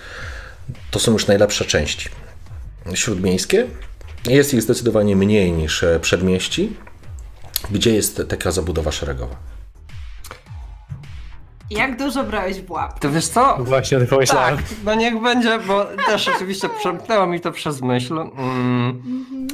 to 0.91 0.99
są 0.99 1.11
już 1.11 1.27
najlepsze 1.27 1.65
części. 1.65 2.09
Śródmiejskie, 2.93 3.67
jest 4.27 4.53
ich 4.53 4.61
zdecydowanie 4.61 5.15
mniej 5.15 5.51
niż 5.51 5.83
e, 5.83 5.99
przedmieści, 5.99 6.73
gdzie 7.71 7.95
jest 7.95 8.21
taka 8.29 8.51
zabudowa 8.51 8.91
szeregowa. 8.91 9.35
Jak 11.71 11.97
dużo 11.97 12.23
brałeś 12.23 12.61
w 12.61 12.71
łap? 12.71 12.99
To 12.99 13.11
wiesz 13.11 13.27
co? 13.27 13.57
Właśnie 13.59 13.97
o 13.97 13.99
tym 13.99 14.09
pomyślałem. 14.09 14.57
Tak, 14.57 14.65
no 14.83 14.95
niech 14.95 15.21
będzie, 15.21 15.59
bo 15.59 15.85
też 15.85 16.27
oczywiście 16.27 16.69
przemknęło 16.79 17.27
mi 17.27 17.41
to 17.41 17.51
przez 17.51 17.81
myśl. 17.81 18.19
Mm, 18.19 19.01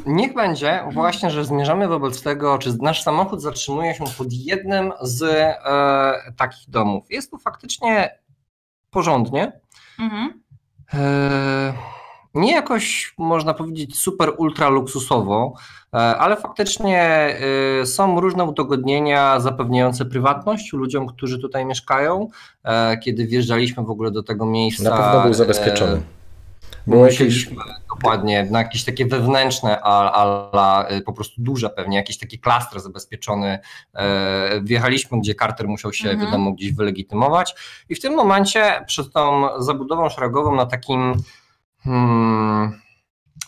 niech 0.05 0.34
będzie 0.34 0.84
właśnie, 0.93 1.30
że 1.30 1.45
zmierzamy 1.45 1.88
wobec 1.88 2.22
tego, 2.22 2.58
czy 2.58 2.78
nasz 2.82 3.03
samochód 3.03 3.41
zatrzymuje 3.41 3.95
się 3.95 4.03
pod 4.18 4.34
jednym 4.34 4.91
z 5.01 5.24
e, 5.24 6.34
takich 6.38 6.70
domów. 6.70 7.05
Jest 7.10 7.32
tu 7.32 7.38
faktycznie 7.38 8.20
porządnie. 8.89 9.51
Mhm. 9.99 10.43
E, 10.93 11.74
nie 12.38 12.51
jakoś 12.51 13.13
można 13.17 13.53
powiedzieć 13.53 13.99
super 13.99 14.33
ultra 14.38 14.69
luksusowo, 14.69 15.53
e, 15.93 15.97
ale 15.97 16.35
faktycznie 16.38 17.01
e, 17.81 17.85
są 17.85 18.19
różne 18.21 18.43
udogodnienia 18.43 19.39
zapewniające 19.39 20.05
prywatność 20.05 20.73
ludziom, 20.73 21.07
którzy 21.07 21.39
tutaj 21.39 21.65
mieszkają. 21.65 22.27
E, 22.63 22.97
Kiedy 22.97 23.27
wjeżdżaliśmy 23.27 23.83
w 23.83 23.89
ogóle 23.89 24.11
do 24.11 24.23
tego 24.23 24.45
miejsca. 24.45 24.89
Na 24.89 24.97
pewno 24.97 25.21
był 25.23 25.33
zabezpieczony. 25.33 26.01
Było 26.88 27.05
jakieś, 27.05 27.49
dokładnie 27.95 28.47
na 28.51 28.59
jakieś 28.59 28.83
takie 28.85 29.05
wewnętrzne, 29.05 29.79
a, 29.83 30.11
a, 30.11 30.47
a 30.51 30.85
po 31.05 31.13
prostu 31.13 31.41
duże 31.41 31.69
pewnie, 31.69 31.97
jakieś 31.97 32.17
takie 32.17 32.38
klastry 32.38 32.79
zabezpieczone. 32.79 33.59
E, 33.95 34.61
wjechaliśmy, 34.63 35.19
gdzie 35.19 35.35
Carter 35.35 35.67
musiał 35.67 35.93
się 35.93 36.09
Mhm. 36.09 36.25
wiadomo 36.25 36.51
gdzieś 36.51 36.73
wylegitymować 36.73 37.55
i 37.89 37.95
w 37.95 38.01
tym 38.01 38.15
momencie 38.15 38.83
przed 38.88 39.13
tą 39.13 39.49
zabudową 39.63 40.09
szeregową 40.09 40.55
na 40.55 40.65
takim 40.65 41.13
hmm, 41.84 42.82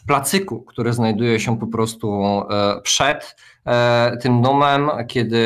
placyku, 0.07 0.61
który 0.61 0.93
znajduje 0.93 1.39
się 1.39 1.59
po 1.59 1.67
prostu 1.67 2.23
e, 2.49 2.81
przed 2.81 3.35
tym 4.21 4.41
domem, 4.41 4.89
kiedy 5.07 5.37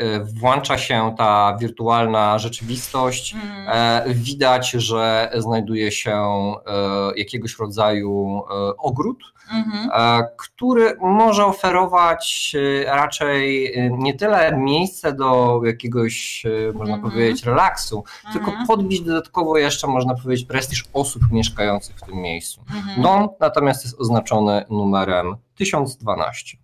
e, 0.00 0.24
włącza 0.24 0.78
się 0.78 1.14
ta 1.18 1.56
wirtualna 1.60 2.38
rzeczywistość, 2.38 3.34
Mhm. 3.34 4.12
widać, 4.14 4.70
że 4.70 5.30
znajduje 5.36 5.92
się 5.92 6.24
jakiegoś 7.16 7.58
rodzaju 7.58 8.42
ogród, 8.78 9.18
Mhm. 9.52 9.90
który 10.36 10.96
może 11.00 11.46
oferować 11.46 12.56
raczej 12.86 13.72
nie 13.90 14.14
tyle 14.14 14.56
miejsce 14.56 15.12
do 15.12 15.60
jakiegoś, 15.64 16.46
można 16.74 16.94
Mhm. 16.94 17.12
powiedzieć, 17.12 17.44
relaksu, 17.44 18.04
tylko 18.32 18.52
podbić 18.66 19.00
dodatkowo 19.00 19.58
jeszcze, 19.58 19.86
można 19.86 20.14
powiedzieć, 20.14 20.46
prestiż 20.46 20.84
osób 20.92 21.22
mieszkających 21.32 21.96
w 21.96 22.02
tym 22.02 22.14
miejscu. 22.16 22.64
Dom 22.98 23.28
natomiast 23.40 23.84
jest 23.84 24.00
oznaczony 24.00 24.64
numerem 24.70 25.36
1012. 25.56 26.58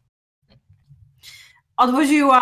Odwoziła 1.76 2.40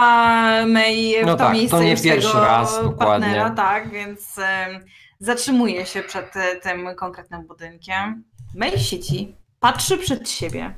May 0.67 1.15
w 1.23 1.27
No 1.27 1.33
to 1.33 1.39
tak, 1.39 1.55
miejsce 1.55 1.77
to 1.77 1.83
nie 1.83 1.97
pierwszy 1.97 2.37
raz, 2.37 2.83
dokładnie. 2.83 2.97
partnera, 3.27 3.51
tak, 3.51 3.91
więc 3.91 4.41
zatrzymuje 5.21 5.87
się 5.87 6.03
przed 6.03 6.37
e, 6.37 6.57
tym 6.57 6.95
konkretnym 6.97 7.47
budynkiem. 7.47 8.25
May 8.55 8.79
sieci, 8.79 9.37
patrzy 9.61 9.99
przed 9.99 10.31
siebie. 10.31 10.75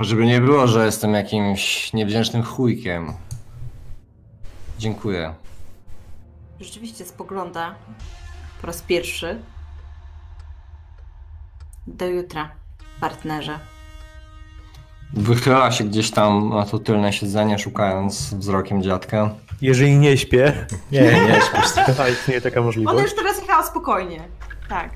Żeby 0.00 0.26
nie 0.26 0.40
było, 0.40 0.66
że 0.66 0.86
jestem 0.86 1.14
jakimś 1.14 1.92
niewdzięcznym 1.92 2.42
chujkiem. 2.42 3.12
Dziękuję. 4.78 5.34
Rzeczywiście 6.60 7.04
spogląda 7.04 7.74
po 8.60 8.66
raz 8.66 8.82
pierwszy. 8.82 9.42
Do 11.86 12.06
jutra, 12.06 12.50
partnerze. 13.00 13.58
Wychyla 15.12 15.70
się 15.70 15.84
gdzieś 15.84 16.10
tam 16.10 16.48
na 16.48 16.66
to 16.66 16.78
tylne 16.78 17.12
siedzenie, 17.12 17.58
szukając 17.58 18.34
wzrokiem 18.34 18.82
dziadka. 18.82 19.30
Jeżeli 19.62 19.98
nie 19.98 20.16
śpię, 20.16 20.66
Nie, 20.92 21.00
nie, 21.00 21.40
śpisz. 21.40 21.98
a 22.04 22.08
istnieje 22.08 22.40
taka 22.40 22.56
Ona 22.60 22.66
możliwość. 22.66 23.02
już 23.02 23.14
teraz 23.14 23.40
jechała 23.40 23.62
spokojnie. 23.62 24.20
Tak, 24.68 24.90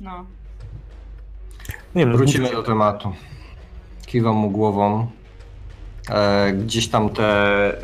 no. 0.00 0.24
Nie 1.94 2.06
wiem, 2.06 2.16
Wrócimy 2.16 2.50
do 2.50 2.62
tematu. 2.62 3.12
Kiwam 4.06 4.36
mu 4.36 4.50
głową. 4.50 5.06
E, 6.10 6.52
gdzieś 6.52 6.88
tam 6.88 7.10
te 7.10 7.24
e, 7.68 7.80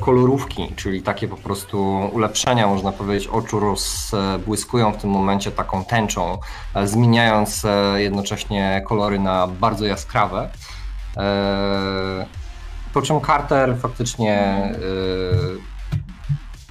kolorówki, 0.00 0.72
czyli 0.76 1.02
takie 1.02 1.28
po 1.28 1.36
prostu 1.36 2.10
ulepszenia, 2.12 2.66
można 2.66 2.92
powiedzieć, 2.92 3.28
oczu 3.28 3.60
rozbłyskują 3.60 4.92
w 4.92 4.96
tym 4.96 5.10
momencie 5.10 5.50
taką 5.50 5.84
tęczą, 5.84 6.38
e, 6.74 6.86
zmieniając 6.86 7.64
e, 7.64 8.02
jednocześnie 8.02 8.82
kolory 8.86 9.18
na 9.18 9.46
bardzo 9.46 9.86
jaskrawe. 9.86 10.50
E, 11.16 12.26
po 12.94 13.02
czym 13.02 13.20
Carter 13.20 13.76
faktycznie 13.78 14.34
e, 14.34 14.74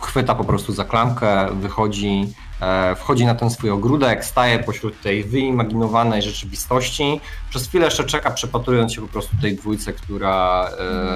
chwyta 0.02 0.36
po 0.36 0.44
prostu 0.44 0.74
za 0.74 0.86
klamkę, 0.86 1.48
wychodzi, 1.54 2.34
e, 2.62 2.96
wchodzi 2.96 3.26
na 3.26 3.36
ten 3.36 3.50
swój 3.50 3.70
ogródek, 3.70 4.26
staje 4.26 4.60
pośród 4.60 5.02
tej 5.02 5.24
wyimaginowanej 5.24 6.22
rzeczywistości. 6.22 7.22
Przez 7.50 7.68
chwilę 7.68 7.86
jeszcze 7.86 8.04
czeka, 8.04 8.32
przepatrując 8.32 8.94
się 8.94 9.02
po 9.02 9.08
prostu 9.08 9.38
tej 9.42 9.56
dwójce, 9.56 9.94
która 9.94 10.70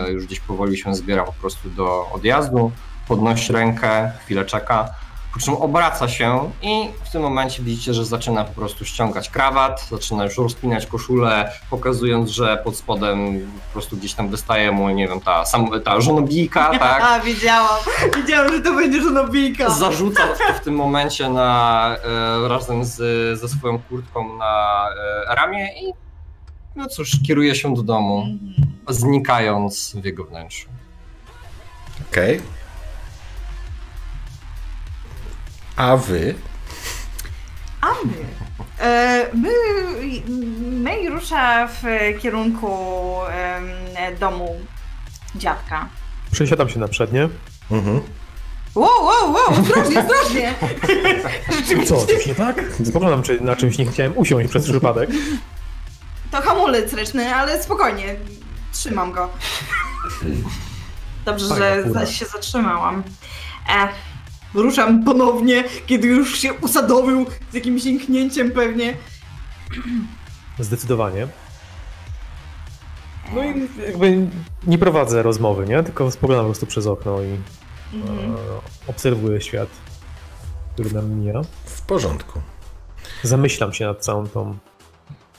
już 0.09 0.25
gdzieś 0.25 0.39
powoli 0.39 0.77
się 0.77 0.95
zbiera 0.95 1.23
po 1.23 1.33
prostu 1.33 1.69
do 1.69 2.09
odjazdu. 2.11 2.71
Podnosi 3.07 3.53
rękę, 3.53 4.11
chwilę 4.25 4.45
czeka, 4.45 4.89
po 5.37 5.43
czym 5.43 5.53
obraca 5.53 6.07
się 6.07 6.51
i 6.61 6.89
w 7.03 7.11
tym 7.11 7.21
momencie 7.21 7.63
widzicie, 7.63 7.93
że 7.93 8.05
zaczyna 8.05 8.43
po 8.43 8.53
prostu 8.53 8.85
ściągać 8.85 9.29
krawat, 9.29 9.87
zaczyna 9.89 10.23
już 10.23 10.37
rozpinać 10.37 10.85
koszulę, 10.85 11.51
pokazując, 11.69 12.29
że 12.29 12.61
pod 12.63 12.77
spodem 12.77 13.39
po 13.67 13.73
prostu 13.73 13.97
gdzieś 13.97 14.13
tam 14.13 14.29
wystaje 14.29 14.71
mu, 14.71 14.89
nie 14.89 15.07
wiem, 15.07 15.19
ta, 15.19 15.45
sam, 15.45 15.69
ta 15.85 16.01
żonobijka, 16.01 16.71
tak? 16.79 17.03
A, 17.03 17.19
wiedziałam. 17.19 17.79
Wiedziałam, 18.15 18.53
że 18.53 18.61
to 18.61 18.75
będzie 18.75 19.01
żonobijka. 19.01 19.69
Zarzuca 19.69 20.27
to 20.27 20.53
w 20.61 20.63
tym 20.63 20.75
momencie 20.75 21.29
na, 21.29 21.95
e, 22.43 22.47
razem 22.47 22.85
z, 22.85 22.95
ze 23.39 23.49
swoją 23.49 23.79
kurtką 23.79 24.37
na 24.37 24.85
e, 25.29 25.35
ramię 25.35 25.69
i 25.81 25.93
no 26.75 26.87
cóż, 26.87 27.11
kieruje 27.27 27.55
się 27.55 27.73
do 27.73 27.83
domu, 27.83 28.25
znikając 28.89 29.95
w 30.01 30.05
jego 30.05 30.23
wnętrzu. 30.23 30.69
Okej. 32.11 32.56
A 35.77 35.97
wy? 35.97 36.35
A 37.81 37.87
my? 37.87 38.25
E, 38.79 39.27
my, 39.33 39.49
my 40.61 41.09
rusza 41.09 41.67
w 41.67 41.83
kierunku 42.19 42.77
domu 44.19 44.59
dziadka. 45.35 45.89
Przesiadam 46.31 46.69
się 46.69 46.79
na 46.79 46.87
przednie. 46.87 47.29
Mhm. 47.71 48.01
Wow, 48.75 49.05
wow, 49.05 49.33
wow, 49.33 49.61
ostrożnie, 49.61 49.99
ostrożnie! 49.99 50.53
Co, 51.87 52.05
coś 52.05 52.27
nie 52.27 52.35
tak? 52.35 52.63
Spoglądam, 52.85 53.23
czy 53.23 53.41
na 53.41 53.55
czymś 53.55 53.77
nie 53.77 53.85
chciałem 53.85 54.17
usiąść 54.17 54.49
przez 54.49 54.69
przypadek. 54.69 55.09
To 56.31 56.41
hamulec 56.41 56.93
ręczny, 56.93 57.35
ale 57.35 57.63
spokojnie. 57.63 58.15
Trzymam 58.73 59.11
go. 59.11 59.29
Dobrze, 61.25 61.47
Fajna 61.47 61.75
że 61.75 61.91
zaś 61.91 62.19
się 62.19 62.25
zatrzymałam. 62.25 63.03
E, 63.69 63.87
ruszam 64.61 65.03
ponownie, 65.03 65.63
kiedy 65.87 66.07
już 66.07 66.37
się 66.39 66.53
usadowił 66.53 67.25
z 67.51 67.53
jakimś 67.53 67.85
jęknięciem 67.85 68.51
pewnie. 68.51 68.93
Zdecydowanie. 70.59 71.27
No 73.35 73.43
i 73.43 73.67
jakby 73.87 74.27
nie 74.67 74.77
prowadzę 74.77 75.23
rozmowy, 75.23 75.65
nie? 75.65 75.83
Tylko 75.83 76.11
spoglądam 76.11 76.45
po 76.45 76.49
prostu 76.49 76.65
przez 76.65 76.87
okno 76.87 77.21
i 77.21 77.37
Mhm. 77.93 78.31
e, 78.35 78.37
obserwuję 78.87 79.41
świat, 79.41 79.69
który 80.73 80.91
nam 80.91 81.09
mija. 81.09 81.41
W 81.65 81.81
porządku. 81.81 82.41
Zamyślam 83.23 83.73
się 83.73 83.85
nad 83.85 83.99
całą 84.05 84.27
tą 84.27 84.57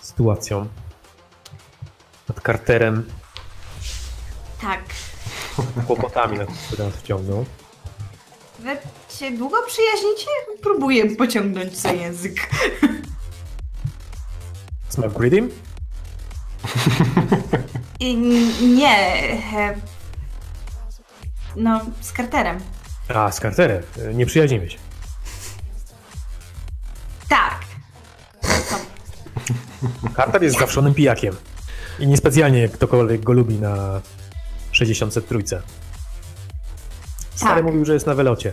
sytuacją. 0.00 0.66
Nad 2.28 2.40
Carterem, 2.46 3.04
Tak. 4.60 4.80
kłopotami, 5.86 6.38
nad 6.38 6.48
które 6.66 6.84
nas 6.84 6.94
wciągnął. 6.94 7.44
Wy 8.58 8.76
się 9.18 9.30
długo 9.30 9.56
przyjaźnicie? 9.66 10.30
Próbuję 10.62 11.16
pociągnąć 11.16 11.76
za 11.76 11.92
język. 11.92 12.50
McGreedym? 14.98 15.50
I, 18.00 18.16
nie. 18.76 18.96
No, 21.56 21.80
z 22.00 22.12
Carterem. 22.12 22.60
A, 23.14 23.32
z 23.32 23.40
Carterem. 23.40 23.82
E, 24.10 24.14
Nie 24.14 24.26
przyjaźnimy 24.26 24.70
się. 24.70 24.78
Tak. 27.28 27.60
Carter 30.16 30.42
jest 30.42 30.58
zawszonym 30.58 30.94
pijakiem. 30.94 31.36
I 31.98 32.06
niespecjalnie 32.06 32.68
ktokolwiek 32.68 33.24
go 33.24 33.32
lubi 33.32 33.58
na 33.58 34.00
63. 34.72 35.38
Stary 37.34 37.54
Tak. 37.54 37.64
mówił, 37.64 37.84
że 37.84 37.94
jest 37.94 38.06
na 38.06 38.14
welocie. 38.14 38.52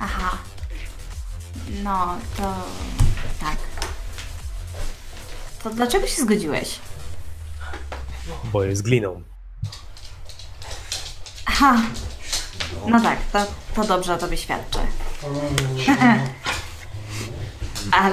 Aha. 0.00 0.38
No, 1.82 2.18
to 2.36 2.54
tak. 3.40 3.56
To 5.62 5.70
dlaczego 5.70 6.06
się 6.06 6.22
zgodziłeś? 6.22 6.78
Bo 8.52 8.64
jest 8.64 8.82
gliną. 8.82 9.22
Aha. 11.46 11.76
No 12.86 13.00
tak, 13.00 13.18
to, 13.32 13.38
to 13.74 13.84
dobrze 13.84 14.14
o 14.14 14.18
tobie 14.18 14.36
świadczy. 14.36 14.78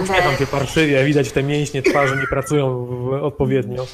Nie 0.02 0.08
tam 0.08 0.24
Ale 0.28 0.38
się 0.38 0.48
parszywie, 0.48 1.06
widać 1.06 1.32
te 1.32 1.44
mięśnie 1.44 1.82
twarzy 1.82 2.16
nie 2.16 2.28
pracują 2.28 2.88
odpowiednio. 3.22 3.86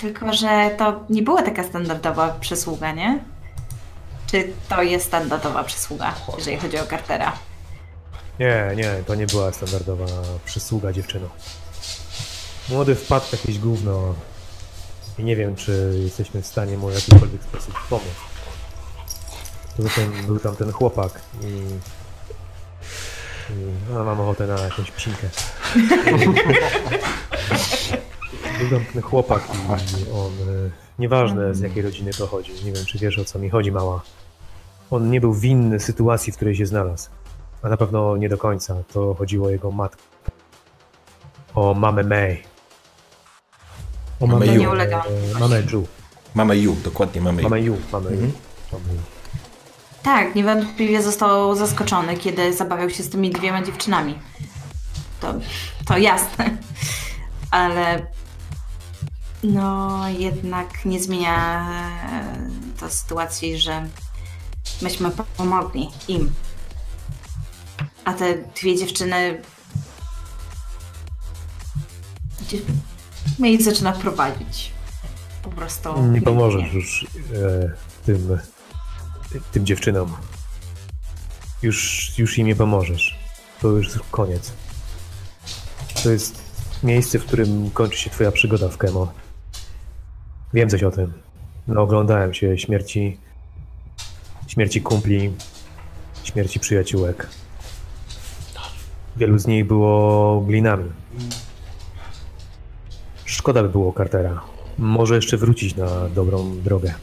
tylko, 0.00 0.32
że 0.32 0.70
to 0.78 1.00
nie 1.10 1.22
była 1.22 1.42
taka 1.42 1.64
standardowa 1.64 2.28
przysługa, 2.40 2.92
nie? 2.92 3.18
Czy 4.26 4.52
to 4.68 4.82
jest 4.82 5.06
standardowa 5.06 5.64
przysługa, 5.64 6.14
jeżeli 6.36 6.56
chodzi 6.56 6.78
o 6.78 6.86
Cartera? 6.86 7.32
Nie, 8.40 8.72
nie, 8.76 9.02
to 9.06 9.14
nie 9.14 9.26
była 9.26 9.52
standardowa 9.52 10.06
przysługa 10.44 10.92
dziewczyno. 10.92 11.28
Młody 12.68 12.94
wpadł 12.94 13.26
w 13.26 13.32
jakieś 13.32 13.58
gówno 13.58 14.14
i 15.18 15.24
nie 15.24 15.36
wiem, 15.36 15.56
czy 15.56 16.00
jesteśmy 16.04 16.42
w 16.42 16.46
stanie 16.46 16.78
mu 16.78 16.88
w 16.88 16.94
jakikolwiek 16.94 17.42
sposób 17.42 17.74
pomóc. 17.90 18.04
Poza 19.76 19.88
tym 19.88 20.26
był 20.26 20.38
tam 20.38 20.56
ten 20.56 20.72
chłopak 20.72 21.20
i... 21.42 21.46
i 23.52 23.54
no, 23.90 24.04
mam 24.04 24.20
ochotę 24.20 24.46
na 24.46 24.60
jakąś 24.60 24.90
psinkę. 24.90 25.28
ten 28.92 29.02
chłopak 29.02 29.42
i 29.98 30.10
on... 30.12 30.48
y, 30.48 30.70
Nieważne 30.98 31.54
z 31.54 31.60
jakiej 31.60 31.82
rodziny 31.82 32.10
pochodzi, 32.18 32.52
nie 32.64 32.72
wiem, 32.72 32.84
czy 32.84 32.98
wiesz 32.98 33.18
o 33.18 33.24
co 33.24 33.38
mi 33.38 33.50
chodzi, 33.50 33.72
mała. 33.72 34.00
On 34.90 35.10
nie 35.10 35.20
był 35.20 35.34
winny 35.34 35.80
sytuacji, 35.80 36.32
w 36.32 36.36
której 36.36 36.56
się 36.56 36.66
znalazł. 36.66 37.10
A 37.62 37.68
na 37.68 37.76
pewno 37.76 38.16
nie 38.16 38.28
do 38.28 38.38
końca. 38.38 38.76
To 38.92 39.14
chodziło 39.14 39.46
o 39.46 39.50
jego 39.50 39.70
matkę. 39.70 40.02
O 41.54 41.74
mamę 41.74 42.02
May. 42.04 42.42
O 44.20 44.26
Mamę 44.26 44.38
mamę 44.46 44.54
Yu. 44.54 44.60
Nie 44.60 44.70
ulega. 44.70 45.04
e, 45.36 45.38
Mamę 45.40 45.60
Ju. 45.72 45.86
Mamy 46.34 46.58
Ju, 46.58 46.76
dokładnie. 46.84 47.20
Mamę 47.20 47.42
Ju. 47.42 47.76
Mamę 47.92 48.10
Ju. 48.10 48.14
Mhm. 48.24 48.32
Mamę 48.72 48.92
Ju. 48.94 49.00
Tak, 50.02 50.34
niewątpliwie 50.34 51.02
został 51.02 51.54
zaskoczony, 51.56 52.16
kiedy 52.16 52.52
zabawiał 52.52 52.90
się 52.90 53.02
z 53.02 53.10
tymi 53.10 53.30
dwiema 53.30 53.62
dziewczynami. 53.62 54.18
To, 55.20 55.34
to 55.86 55.98
jasne. 55.98 56.56
Ale 57.50 58.06
no 59.52 60.08
jednak 60.08 60.84
nie 60.84 61.00
zmienia 61.00 61.66
e, 62.10 62.80
to 62.80 62.90
sytuacji, 62.90 63.58
że 63.58 63.88
myśmy 64.82 65.10
pomogli 65.36 65.88
im. 66.08 66.32
A 68.04 68.12
te 68.12 68.34
dwie 68.60 68.76
dziewczyny. 68.76 69.42
My 73.38 73.50
ich 73.50 73.62
zaczyna 73.62 73.92
prowadzić. 73.92 74.72
Po 75.42 75.50
prostu. 75.50 76.02
Nie 76.02 76.22
pomożesz 76.22 76.72
już 76.72 77.06
e, 77.34 77.72
tym, 78.04 78.38
tym 79.52 79.66
dziewczynom. 79.66 80.16
Już, 81.62 82.12
już 82.18 82.38
im 82.38 82.46
nie 82.46 82.56
pomożesz. 82.56 83.18
To 83.60 83.68
już 83.68 83.88
koniec. 84.10 84.52
To 86.02 86.10
jest 86.10 86.42
miejsce, 86.82 87.18
w 87.18 87.24
którym 87.24 87.70
kończy 87.70 87.98
się 87.98 88.10
twoja 88.10 88.32
przygoda 88.32 88.68
w 88.68 88.76
Kemo. 88.76 89.12
Wiem 90.56 90.70
coś 90.70 90.82
o 90.82 90.90
tym. 90.90 91.12
No, 91.68 91.82
oglądałem 91.82 92.34
się 92.34 92.58
śmierci, 92.58 93.18
śmierci 94.46 94.82
kumpli, 94.82 95.32
śmierci 96.24 96.60
przyjaciółek. 96.60 97.28
Wielu 99.16 99.38
z 99.38 99.46
nich 99.46 99.66
było 99.66 100.40
glinami. 100.40 100.90
Szkoda 103.24 103.62
by 103.62 103.68
było 103.68 103.92
Cartera. 103.92 104.40
Może 104.78 105.14
jeszcze 105.14 105.36
wrócić 105.36 105.76
na 105.76 106.08
dobrą 106.08 106.60
drogę. 106.62 106.94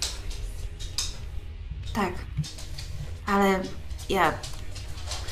Tak. 1.94 2.14
Ale 3.26 3.60
ja 4.10 4.34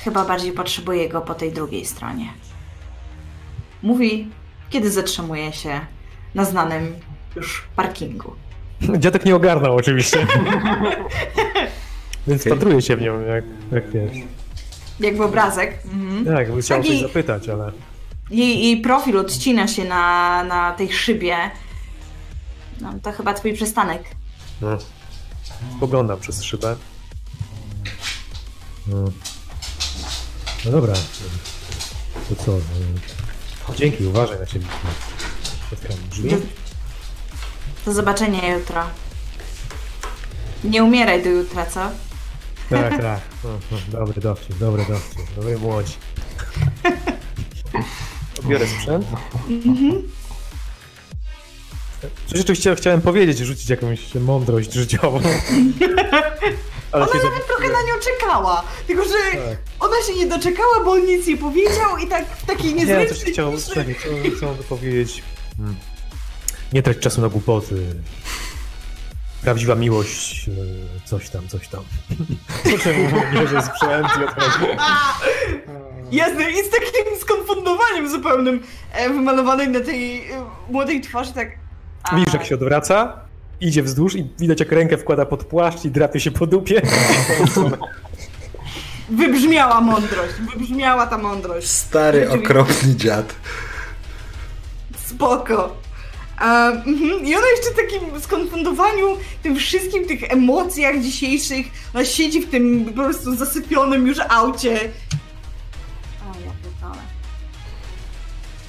chyba 0.04 0.26
bardziej 0.26 0.52
potrzebuję 0.52 1.10
go 1.10 1.22
po 1.22 1.36
tej 1.36 1.52
drugiej 1.52 1.86
stronie. 1.86 2.34
Mówi, 3.84 4.30
kiedy 4.70 4.92
zatrzymuje 4.92 5.54
się 5.54 5.82
na 6.36 6.46
znanym 6.46 6.96
już 7.36 7.64
parkingu. 7.76 8.36
Dziadek 8.98 9.26
nie 9.26 9.36
ogarnął 9.36 9.76
oczywiście. 9.76 10.28
Więc 12.28 12.42
Okej. 12.42 12.54
patruje 12.54 12.82
się 12.82 12.96
w 12.96 13.02
nią, 13.02 13.22
jak, 13.22 13.44
jak 13.72 13.92
wiesz. 13.92 14.12
Jakby 15.00 15.24
obrazek. 15.24 15.80
Mhm. 15.86 16.26
Tak, 16.26 16.52
bym 16.52 16.62
chciał 16.62 16.84
coś 16.84 17.02
zapytać, 17.02 17.50
ale... 17.50 17.72
Jej, 18.32 18.64
jej 18.64 18.82
profil 18.82 19.18
odcina 19.18 19.68
się 19.68 19.86
na, 19.86 20.44
na 20.44 20.72
tej 20.72 20.92
szybie. 20.92 21.38
No, 22.82 22.94
to 23.04 23.12
chyba 23.12 23.34
twój 23.34 23.54
przystanek. 23.54 24.04
No. 24.62 24.78
Poglądam 25.80 26.20
przez 26.20 26.44
szybę. 26.44 26.76
No, 28.88 28.98
no 30.66 30.72
dobra. 30.72 30.94
To 32.30 32.36
co? 32.36 32.58
Dzięki, 33.76 34.06
uważaj 34.06 34.40
na 34.40 34.46
siebie. 34.46 34.66
Otwieram 35.74 35.98
drzwi. 36.10 36.30
Do, 37.86 37.94
zobaczenia 37.94 38.54
jutro. 38.58 38.84
Nie 40.64 40.84
umieraj 40.84 41.24
do 41.24 41.30
jutra, 41.30 41.66
co? 41.66 41.80
Tak, 42.70 43.02
tak. 43.02 43.20
No, 43.44 43.50
no, 43.72 43.78
dobry 44.00 44.22
dowcip, 44.22 44.58
dobry 44.58 44.86
dowcip. 44.86 45.36
Dobry 45.36 45.58
młodzi. 45.58 45.94
Biorę 48.50 48.68
sprzęt. 48.68 49.06
Rzeczywiście 52.36 52.76
chciałem 52.76 53.02
powiedzieć, 53.02 53.38
rzucić 53.38 53.70
jakąś 53.70 54.16
mądrość 54.16 54.74
życiową. 54.74 55.22
Ale 56.92 57.06
Ona 57.10 57.24
nawet 57.24 57.48
trochę 57.48 57.68
na 57.68 57.82
nią 57.82 57.94
czekała. 58.04 58.64
Tylko, 58.88 59.04
że 59.04 59.10
Tak. 59.34 59.58
ona 59.80 59.96
się 60.08 60.16
nie 60.16 60.26
doczekała, 60.28 60.84
bo 60.86 60.92
on 60.92 61.06
nic 61.06 61.28
nie 61.28 61.38
powiedział 61.38 61.98
i 61.98 62.08
tak 62.08 62.26
w 62.38 62.46
takiej 62.46 62.74
Nie, 62.74 62.80
niezręcznej... 62.80 63.20
coś 63.20 63.34
chciał, 63.34 63.54
czekaj, 63.74 63.96
co, 64.40 64.56
co 64.56 64.64
powiedzieć? 64.70 65.24
Hmm. 65.58 65.76
Nie 66.74 66.84
trać 66.84 66.98
czasu 66.98 67.22
na 67.22 67.30
głupoty. 67.30 67.76
Prawdziwa 69.42 69.76
miłość, 69.76 70.50
e, 70.50 70.52
coś 71.08 71.30
tam, 71.30 71.48
coś 71.48 71.68
tam. 71.68 71.84
Potem 72.64 72.96
bierze 73.34 73.62
sprzęt 73.62 74.08
i 74.22 74.24
odchodzi. 74.24 74.78
Jasne, 76.12 76.52
i 76.52 76.56
z 76.56 76.70
takim 76.70 77.20
skonfundowaniem 77.22 78.10
zupełnym 78.12 78.64
e, 78.94 79.10
wymalowanej 79.10 79.70
na 79.70 79.80
tej 79.80 80.32
e, 80.32 80.46
młodej 80.70 81.02
twarzy, 81.02 81.34
tak... 81.34 81.48
a- 82.04 82.16
Widzisz, 82.16 82.34
jak 82.34 82.46
się 82.46 82.56
odwraca, 82.56 83.20
idzie 83.62 83.84
wzdłuż 83.84 84.16
i 84.16 84.30
widać, 84.40 84.60
jak 84.60 84.72
rękę 84.72 84.98
wkłada 84.98 85.26
pod 85.26 85.44
płaszcz 85.44 85.86
i 85.86 85.92
drapie 85.92 86.20
się 86.20 86.32
po 86.32 86.48
dupie. 86.48 86.82
Wybrzmiała 89.10 89.82
mądrość, 89.82 90.34
wybrzmiała 90.54 91.08
ta 91.08 91.18
mądrość. 91.18 91.68
Stary, 91.68 92.30
okropny 92.32 92.96
dziad. 92.96 93.36
Spoko. 95.06 95.76
A, 96.42 96.72
mhm. 96.72 97.26
I 97.26 97.36
ona 97.36 97.48
jeszcze 97.56 97.72
w 97.72 97.76
takim 97.76 98.22
skonfundowaniu, 98.22 99.18
tym 99.44 99.56
wszystkim, 99.56 100.08
tych 100.08 100.32
emocjach 100.32 101.02
dzisiejszych, 101.02 101.66
ona 101.94 102.06
siedzi 102.06 102.42
w 102.42 102.50
tym 102.50 102.86
po 102.86 102.92
prostu 102.92 103.36
zasypionym 103.36 104.08
już 104.08 104.18
aucie. 104.30 104.74
O, 106.22 106.40
ja 106.46 106.52
pierdolę. 106.64 107.02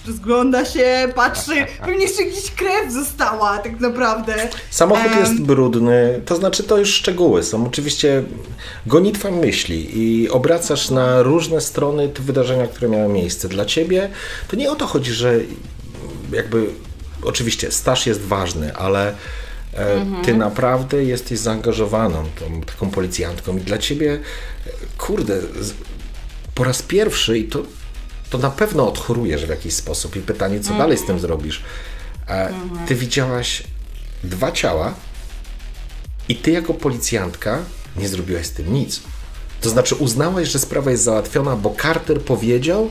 Rozgląda 0.07 0.65
się, 0.65 1.13
patrzy, 1.15 1.67
pewnie 1.81 2.03
jeszcze 2.05 2.25
gdzieś 2.25 2.51
krew 2.51 2.93
została 2.93 3.59
tak 3.59 3.81
naprawdę. 3.81 4.49
Samochód 4.71 5.13
Em. 5.13 5.19
jest 5.19 5.43
brudny, 5.43 6.21
to 6.27 6.37
znaczy 6.37 6.63
to 6.63 6.79
już 6.79 6.95
szczegóły 6.95 7.43
są. 7.43 7.67
Oczywiście 7.67 8.23
gonitwa 8.87 9.31
myśli 9.31 9.89
i 10.03 10.31
obracasz 10.31 10.91
na 10.91 11.23
różne 11.23 11.61
strony 11.61 12.09
te 12.09 12.23
wydarzenia, 12.23 12.67
które 12.67 12.89
miały 12.89 13.13
miejsce. 13.13 13.49
Dla 13.49 13.65
ciebie 13.65 14.11
to 14.49 14.57
nie 14.57 14.71
o 14.71 14.77
to 14.77 14.87
chodzi, 14.87 15.13
że 15.13 15.35
jakby 16.33 16.67
oczywiście 17.23 17.71
staż 17.71 18.07
jest 18.07 18.21
ważny, 18.21 18.77
ale 18.77 19.15
e, 19.75 20.07
ty 20.25 20.35
naprawdę 20.35 21.05
jesteś 21.05 21.39
zaangażowaną 21.39 22.25
tą 22.39 22.61
taką 22.61 22.91
policjantką 22.91 23.57
i 23.57 23.61
dla 23.61 23.79
ciebie, 23.79 24.13
e, 24.67 24.71
kurde, 24.99 25.41
po 26.55 26.65
raz 26.65 26.83
pierwszy 26.83 27.39
i 27.39 27.45
to, 27.45 27.63
to 28.31 28.39
na 28.39 28.51
pewno 28.51 28.89
odchorujesz 28.89 29.47
w 29.47 29.49
jakiś 29.49 29.75
sposób 29.75 30.17
i 30.17 30.21
pytanie, 30.21 30.61
co 30.61 30.75
dalej 30.75 30.99
z 30.99 31.07
tym 31.07 31.21
zrobisz. 31.21 31.63
E, 32.29 32.53
Ty 32.87 32.95
widziałaś 32.95 33.63
dwa 34.25 34.53
ciała 34.53 34.95
i 36.29 36.37
ty 36.37 36.51
jako 36.51 36.75
policjantka 36.75 37.59
nie 37.97 38.09
zrobiłaś 38.09 38.47
z 38.47 38.51
tym 38.51 38.75
nic. 38.75 39.01
To 39.61 39.71
znaczy 39.71 39.95
uznałaś, 39.95 40.49
że 40.49 40.59
sprawa 40.59 40.91
jest 40.91 41.03
załatwiona, 41.03 41.57
bo 41.57 41.75
Carter 41.83 42.21
powiedział 42.21 42.91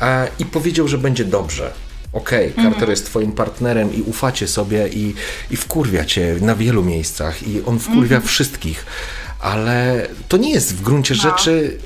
e, 0.00 0.28
i 0.38 0.44
powiedział, 0.44 0.88
że 0.88 0.98
będzie 0.98 1.24
dobrze. 1.24 1.72
Okej, 2.12 2.52
Carter 2.62 2.90
jest 2.90 3.06
twoim 3.06 3.32
partnerem 3.32 3.94
i 3.94 4.02
ufacie 4.02 4.48
sobie 4.48 4.88
i, 4.88 5.14
i 5.50 5.56
wkurwia 5.56 6.04
cię 6.04 6.36
na 6.40 6.54
wielu 6.54 6.82
miejscach 6.84 7.48
i 7.48 7.62
on 7.66 7.78
wkurwia 7.78 8.20
wszystkich, 8.20 8.86
ale 9.40 10.06
to 10.28 10.36
nie 10.36 10.50
jest 10.50 10.76
w 10.76 10.82
gruncie 10.82 11.14
rzeczy 11.14 11.78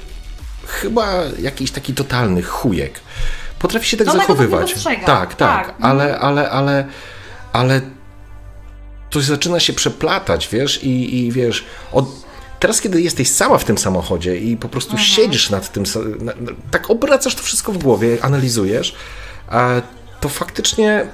chyba 0.66 1.22
jakiś 1.40 1.70
taki 1.70 1.94
totalny 1.94 2.42
chujek. 2.42 3.00
Potrafi 3.58 3.88
się 3.88 3.96
tak 3.96 4.06
No, 4.06 4.12
zachowywać. 4.12 4.74
Tak, 4.84 5.04
tak, 5.04 5.34
Tak. 5.34 5.74
ale, 5.80 6.18
ale, 6.18 6.50
ale, 6.50 6.86
ale 7.52 7.80
to 9.10 9.20
zaczyna 9.20 9.60
się 9.60 9.72
przeplatać, 9.72 10.48
wiesz, 10.52 10.84
i, 10.84 11.18
i 11.18 11.32
wiesz, 11.32 11.64
od, 11.92 12.06
teraz 12.60 12.80
kiedy 12.80 13.02
jesteś 13.02 13.30
sama 13.30 13.58
w 13.58 13.64
tym 13.64 13.78
samochodzie 13.78 14.36
i 14.36 14.56
po 14.56 14.68
prostu 14.68 14.98
siedzisz 14.98 15.50
nad 15.50 15.72
tym, 15.72 15.84
tak 16.70 16.90
obracasz 16.90 17.34
to 17.34 17.42
wszystko 17.42 17.72
w 17.72 17.78
głowie, 17.78 18.18
analizujesz, 18.22 18.94
a 19.48 19.70
to 20.26 20.30
faktycznie 20.30 21.06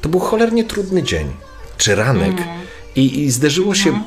to 0.00 0.08
był 0.08 0.20
cholernie 0.20 0.64
trudny 0.64 1.02
dzień, 1.02 1.32
czy 1.78 1.94
ranek 1.94 2.36
i, 2.96 3.24
i 3.24 3.30
zderzyło 3.30 3.74
się 3.74 4.00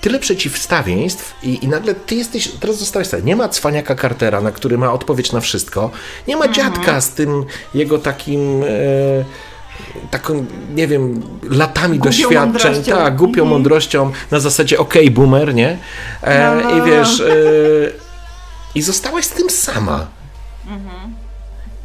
tyle 0.00 0.18
przeciwstawieństw 0.18 1.34
i, 1.42 1.64
i 1.64 1.68
nagle 1.68 1.94
ty 1.94 2.14
jesteś, 2.14 2.48
teraz 2.60 2.78
zostałeś 2.78 3.08
sam, 3.08 3.24
nie 3.24 3.36
ma 3.36 3.48
cwaniaka 3.48 3.94
Cartera, 3.94 4.40
na 4.40 4.52
który 4.52 4.78
ma 4.78 4.92
odpowiedź 4.92 5.32
na 5.32 5.40
wszystko, 5.40 5.90
nie 6.28 6.36
ma 6.36 6.48
dziadka 6.48 7.00
z 7.00 7.10
tym 7.10 7.44
jego 7.74 7.98
takim... 7.98 8.62
E, 8.62 9.24
taką, 10.10 10.46
nie 10.74 10.86
wiem, 10.86 11.22
latami 11.50 11.98
Głupią 11.98 12.10
doświadczeń, 12.10 12.72
mądrością. 12.72 12.96
tak, 12.96 13.16
głupią 13.16 13.44
mądrością 13.44 14.12
na 14.30 14.40
zasadzie 14.40 14.78
okej, 14.78 15.10
boomer, 15.10 15.54
nie? 15.54 15.78
E, 16.22 16.60
No. 16.64 16.78
I 16.78 16.90
wiesz, 16.90 17.20
e, 17.20 17.24
i 18.74 18.82
zostałaś 18.82 19.24
z 19.24 19.30
tym 19.30 19.50
sama. 19.50 20.06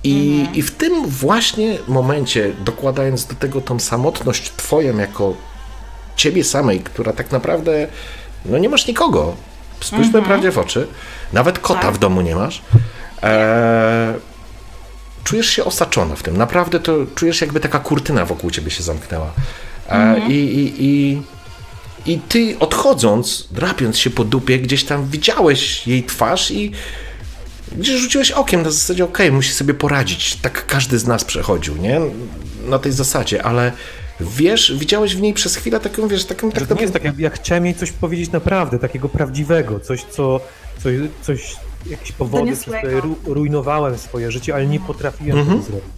I, 0.04 0.48
I 0.54 0.62
w 0.62 0.72
tym 0.72 1.08
właśnie 1.08 1.78
momencie, 1.88 2.52
dokładając 2.66 3.26
do 3.26 3.36
tego 3.36 3.62
tą 3.62 3.80
samotność 3.80 4.52
twoją 4.58 4.98
jako 4.98 5.34
ciebie 6.16 6.44
samej, 6.44 6.80
która 6.80 7.14
tak 7.14 7.32
naprawdę, 7.32 7.88
no 8.46 8.58
nie 8.58 8.70
masz 8.70 8.88
nikogo. 8.88 9.36
spójrzmy 9.82 10.06
Mhm. 10.08 10.26
prawdzie 10.26 10.52
w 10.52 10.58
oczy, 10.58 10.88
nawet 11.34 11.60
kota 11.60 11.82
Tak. 11.82 11.94
w 11.96 11.98
domu 11.98 12.22
nie 12.22 12.36
masz, 12.36 12.62
e, 13.24 14.14
czujesz 15.24 15.48
się 15.50 15.66
osaczona 15.66 16.16
w 16.16 16.24
tym. 16.24 16.38
Naprawdę 16.38 16.80
to 16.80 16.94
czujesz 17.16 17.42
jakby 17.42 17.60
taka 17.60 17.80
kurtyna 17.80 18.26
wokół 18.26 18.52
ciebie 18.52 18.72
się 18.72 18.84
zamknęła. 18.84 19.32
E, 19.90 19.92
Mhm. 19.92 20.32
i, 20.32 20.36
i, 20.36 20.86
i, 20.86 21.22
I 22.14 22.20
ty 22.20 22.56
odchodząc, 22.60 23.48
drapiąc 23.52 23.98
się 23.98 24.10
po 24.10 24.24
dupie, 24.24 24.60
gdzieś 24.60 24.84
tam 24.84 25.06
widziałeś 25.10 25.88
jej 25.88 26.04
twarz 26.04 26.52
i 26.52 26.72
gdzieś 27.78 28.02
rzuciłeś 28.02 28.32
okiem 28.32 28.62
na 28.64 28.72
zasadzie, 28.72 29.04
okej, 29.04 29.32
musi 29.32 29.54
sobie 29.54 29.74
poradzić. 29.74 30.36
Tak 30.36 30.66
każdy 30.66 31.00
z 31.00 31.08
nas 31.08 31.24
przechodził, 31.24 31.78
nie? 31.78 32.02
Na 32.66 32.80
tej 32.80 32.92
zasadzie, 32.92 33.44
ale 33.44 33.72
wiesz, 34.20 34.74
widziałeś 34.78 35.16
w 35.16 35.22
niej 35.22 35.34
przez 35.34 35.56
chwilę 35.56 35.80
taką, 35.80 36.08
wiesz, 36.08 36.26
taką... 36.26 36.52
Tak, 36.52 36.68
to 36.68 36.76
nie 36.76 36.82
jest 36.82 36.94
tak, 36.94 37.04
jak 37.04 37.20
ja 37.20 37.30
chciałem 37.30 37.66
jej 37.66 37.76
coś 37.76 37.92
powiedzieć 37.92 38.32
naprawdę, 38.32 38.80
takiego 38.80 39.10
prawdziwego, 39.10 39.80
coś, 39.80 40.04
co, 40.04 40.40
coś, 40.84 40.96
coś 41.22 41.56
jakieś 41.86 42.12
powody, 42.12 42.52
przez 42.52 42.64
które 42.64 43.02
ru, 43.02 43.16
rujnowałem 43.26 43.98
swoje 43.98 44.32
życie, 44.32 44.56
ale 44.56 44.66
nie 44.68 44.80
potrafiłem 44.80 45.40
Mhm. 45.40 45.60
tego 45.60 45.72
zrobić. 45.72 45.90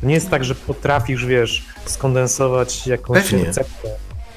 To 0.00 0.06
nie 0.06 0.14
jest 0.14 0.30
tak, 0.30 0.44
że 0.44 0.54
potrafisz, 0.54 1.26
wiesz, 1.26 1.64
skondensować 1.86 2.86
jakąś 2.86 3.22
Pewnie. 3.22 3.44
receptę 3.44 3.88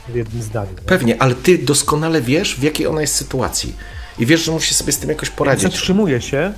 w 0.09 0.15
jednym 0.15 0.43
zdaniu. 0.43 0.69
nie? 0.71 0.81
Pewnie, 0.87 1.21
ale 1.21 1.35
ty 1.35 1.57
doskonale 1.57 2.21
wiesz, 2.21 2.55
w 2.55 2.63
jakiej 2.63 2.87
ona 2.87 3.01
jest 3.01 3.15
sytuacji. 3.15 3.75
I 4.19 4.25
wiesz, 4.25 4.43
że 4.45 4.51
musi 4.51 4.73
sobie 4.73 4.91
z 4.91 4.97
tym 4.99 5.09
jakoś 5.09 5.29
poradzić. 5.29 5.63
zatrzymuję 5.63 6.21
się, 6.21 6.53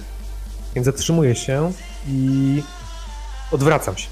więc 0.77 0.85
zatrzymuję 0.85 1.35
się 1.35 1.71
i 2.09 2.63
odwracam 3.51 3.97
się. 3.97 4.07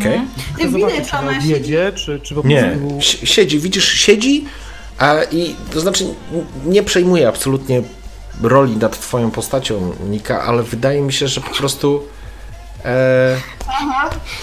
Okej? 0.00 0.20
Ty 0.58 0.68
Chcę 0.68 0.68
widać, 0.68 1.10
czy 1.10 1.16
ona 1.16 1.38
odjedzie, 1.38 1.92
czy, 1.94 2.20
czy 2.20 2.34
po 2.34 2.42
Nie, 2.48 2.62
prostu... 2.80 3.00
si- 3.00 3.26
siedzi, 3.26 3.58
widzisz, 3.60 3.92
siedzi, 3.92 4.44
a 4.98 5.14
i 5.30 5.54
to 5.72 5.80
znaczy 5.80 6.04
nie 6.66 6.82
przejmuje 6.82 7.28
absolutnie 7.28 7.82
roli 8.42 8.76
nad 8.76 9.00
twoją 9.00 9.30
postacią, 9.30 9.92
Nika, 10.10 10.42
ale 10.42 10.62
wydaje 10.62 11.00
mi 11.00 11.12
się, 11.12 11.28
że 11.28 11.40
po 11.40 11.50
prostu. 11.54 12.02
E, 12.84 13.36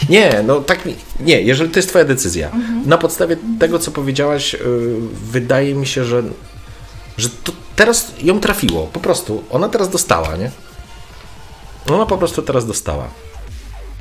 nie, 0.10 0.44
no 0.48 0.60
tak 0.62 0.86
mi. 0.86 0.96
Nie, 1.20 1.42
jeżeli 1.42 1.70
to 1.72 1.80
jest 1.80 1.90
twoja 1.90 2.06
decyzja. 2.06 2.52
Na 2.86 2.98
podstawie 2.98 3.38
tego, 3.60 3.80
co 3.80 3.92
powiedziałaś, 3.92 4.54
y, 4.54 4.60
wydaje 5.32 5.76
mi 5.76 5.88
się, 5.88 6.06
że, 6.06 6.24
że 7.18 7.30
to 7.30 7.52
teraz 7.76 8.12
ją 8.22 8.40
trafiło. 8.40 8.88
Po 8.88 9.00
prostu. 9.00 9.44
Ona 9.50 9.70
teraz 9.70 9.90
dostała, 9.90 10.36
nie? 10.36 10.52
Ona 11.90 12.06
po 12.06 12.18
prostu 12.18 12.42
teraz 12.42 12.66
dostała. 12.66 13.08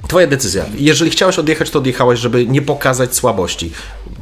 Twoja 0.09 0.26
decyzja. 0.26 0.64
Jeżeli 0.76 1.10
chciałeś 1.10 1.38
odjechać, 1.38 1.70
to 1.70 1.78
odjechałaś, 1.78 2.18
żeby 2.18 2.46
nie 2.46 2.62
pokazać 2.62 3.14
słabości. 3.14 3.72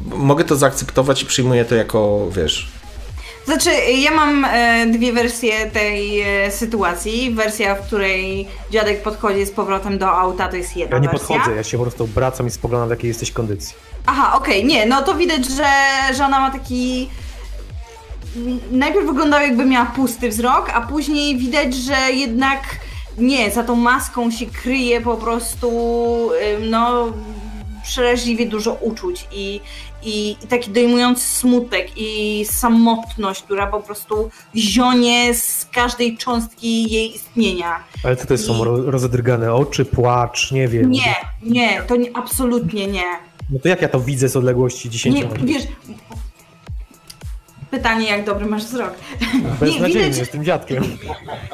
Mogę 0.07 0.45
to 0.45 0.57
zaakceptować 0.57 1.23
i 1.23 1.27
przyjmuję 1.27 1.65
to 1.65 1.74
jako, 1.74 2.28
wiesz... 2.31 2.69
Znaczy, 3.45 3.70
ja 3.99 4.11
mam 4.11 4.45
e, 4.45 4.87
dwie 4.87 5.12
wersje 5.12 5.70
tej 5.70 6.20
e, 6.23 6.51
sytuacji. 6.51 7.31
Wersja, 7.35 7.74
w 7.74 7.87
której 7.87 8.49
dziadek 8.70 9.03
podchodzi 9.03 9.47
z 9.47 9.51
powrotem 9.51 9.99
do 9.99 10.11
auta, 10.11 10.49
to 10.49 10.57
jest 10.57 10.77
jedna 10.77 10.97
Ja 10.97 11.03
nie 11.03 11.09
wersja. 11.09 11.28
podchodzę, 11.28 11.57
ja 11.57 11.62
się 11.62 11.77
po 11.78 11.85
prostu 11.85 12.05
obracam 12.05 12.47
i 12.47 12.51
spoglądam, 12.51 12.89
w 12.89 12.91
jakiej 12.91 13.09
jesteś 13.09 13.31
kondycji. 13.31 13.74
Aha, 14.07 14.33
okej, 14.37 14.65
nie, 14.65 14.87
no 14.87 15.03
to 15.03 15.15
widać, 15.15 15.47
że, 15.47 15.66
że 16.16 16.24
ona 16.24 16.41
ma 16.41 16.51
taki... 16.51 17.11
Najpierw 18.70 19.07
wyglądał 19.07 19.41
jakby 19.41 19.65
miała 19.65 19.87
pusty 19.87 20.28
wzrok, 20.28 20.70
a 20.74 20.81
później 20.81 21.37
widać, 21.39 21.74
że 21.74 21.97
jednak 22.12 22.61
nie, 23.19 23.51
za 23.51 23.63
tą 23.65 23.77
maską 23.77 24.31
się 24.31 24.47
kryje 24.47 25.01
po 25.01 25.17
prostu 25.17 25.71
no 26.71 27.13
przeraźliwie 27.83 28.47
dużo 28.47 28.73
uczuć 28.73 29.27
i, 29.33 29.61
i, 30.03 30.37
i 30.45 30.47
taki 30.47 30.71
dojmujący 30.71 31.23
smutek 31.29 31.89
i 31.97 32.45
samotność, 32.51 33.43
która 33.43 33.67
po 33.67 33.81
prostu 33.81 34.31
zionie 34.57 35.35
z 35.35 35.67
każdej 35.73 36.17
cząstki 36.17 36.93
jej 36.93 37.15
istnienia. 37.15 37.85
Ale 38.05 38.17
co 38.17 38.27
to 38.27 38.35
jest, 38.35 38.47
są 38.47 38.65
ro- 38.65 38.91
rozedrgane 38.91 39.55
oczy, 39.55 39.85
płacz, 39.85 40.53
nie 40.53 40.69
wiem. 40.69 40.91
Nie, 40.91 41.15
nie, 41.43 41.83
to 41.83 41.97
nie, 41.97 42.17
absolutnie 42.17 42.87
nie. 42.87 43.05
No 43.51 43.59
to 43.63 43.69
jak 43.69 43.83
ja 43.83 43.89
to 43.89 44.01
widzę 44.01 44.29
z 44.29 44.37
odległości 44.37 44.91
10 44.91 45.17
Nie, 45.17 45.23
metrów? 45.25 45.45
wiesz. 45.47 45.63
Pytanie, 47.71 48.09
jak 48.09 48.25
dobry 48.25 48.47
masz 48.47 48.65
wzrok. 48.65 48.95
Beznadziejny 49.61 50.05
widać- 50.05 50.19
jestem 50.19 50.45
dziadkiem. 50.45 50.99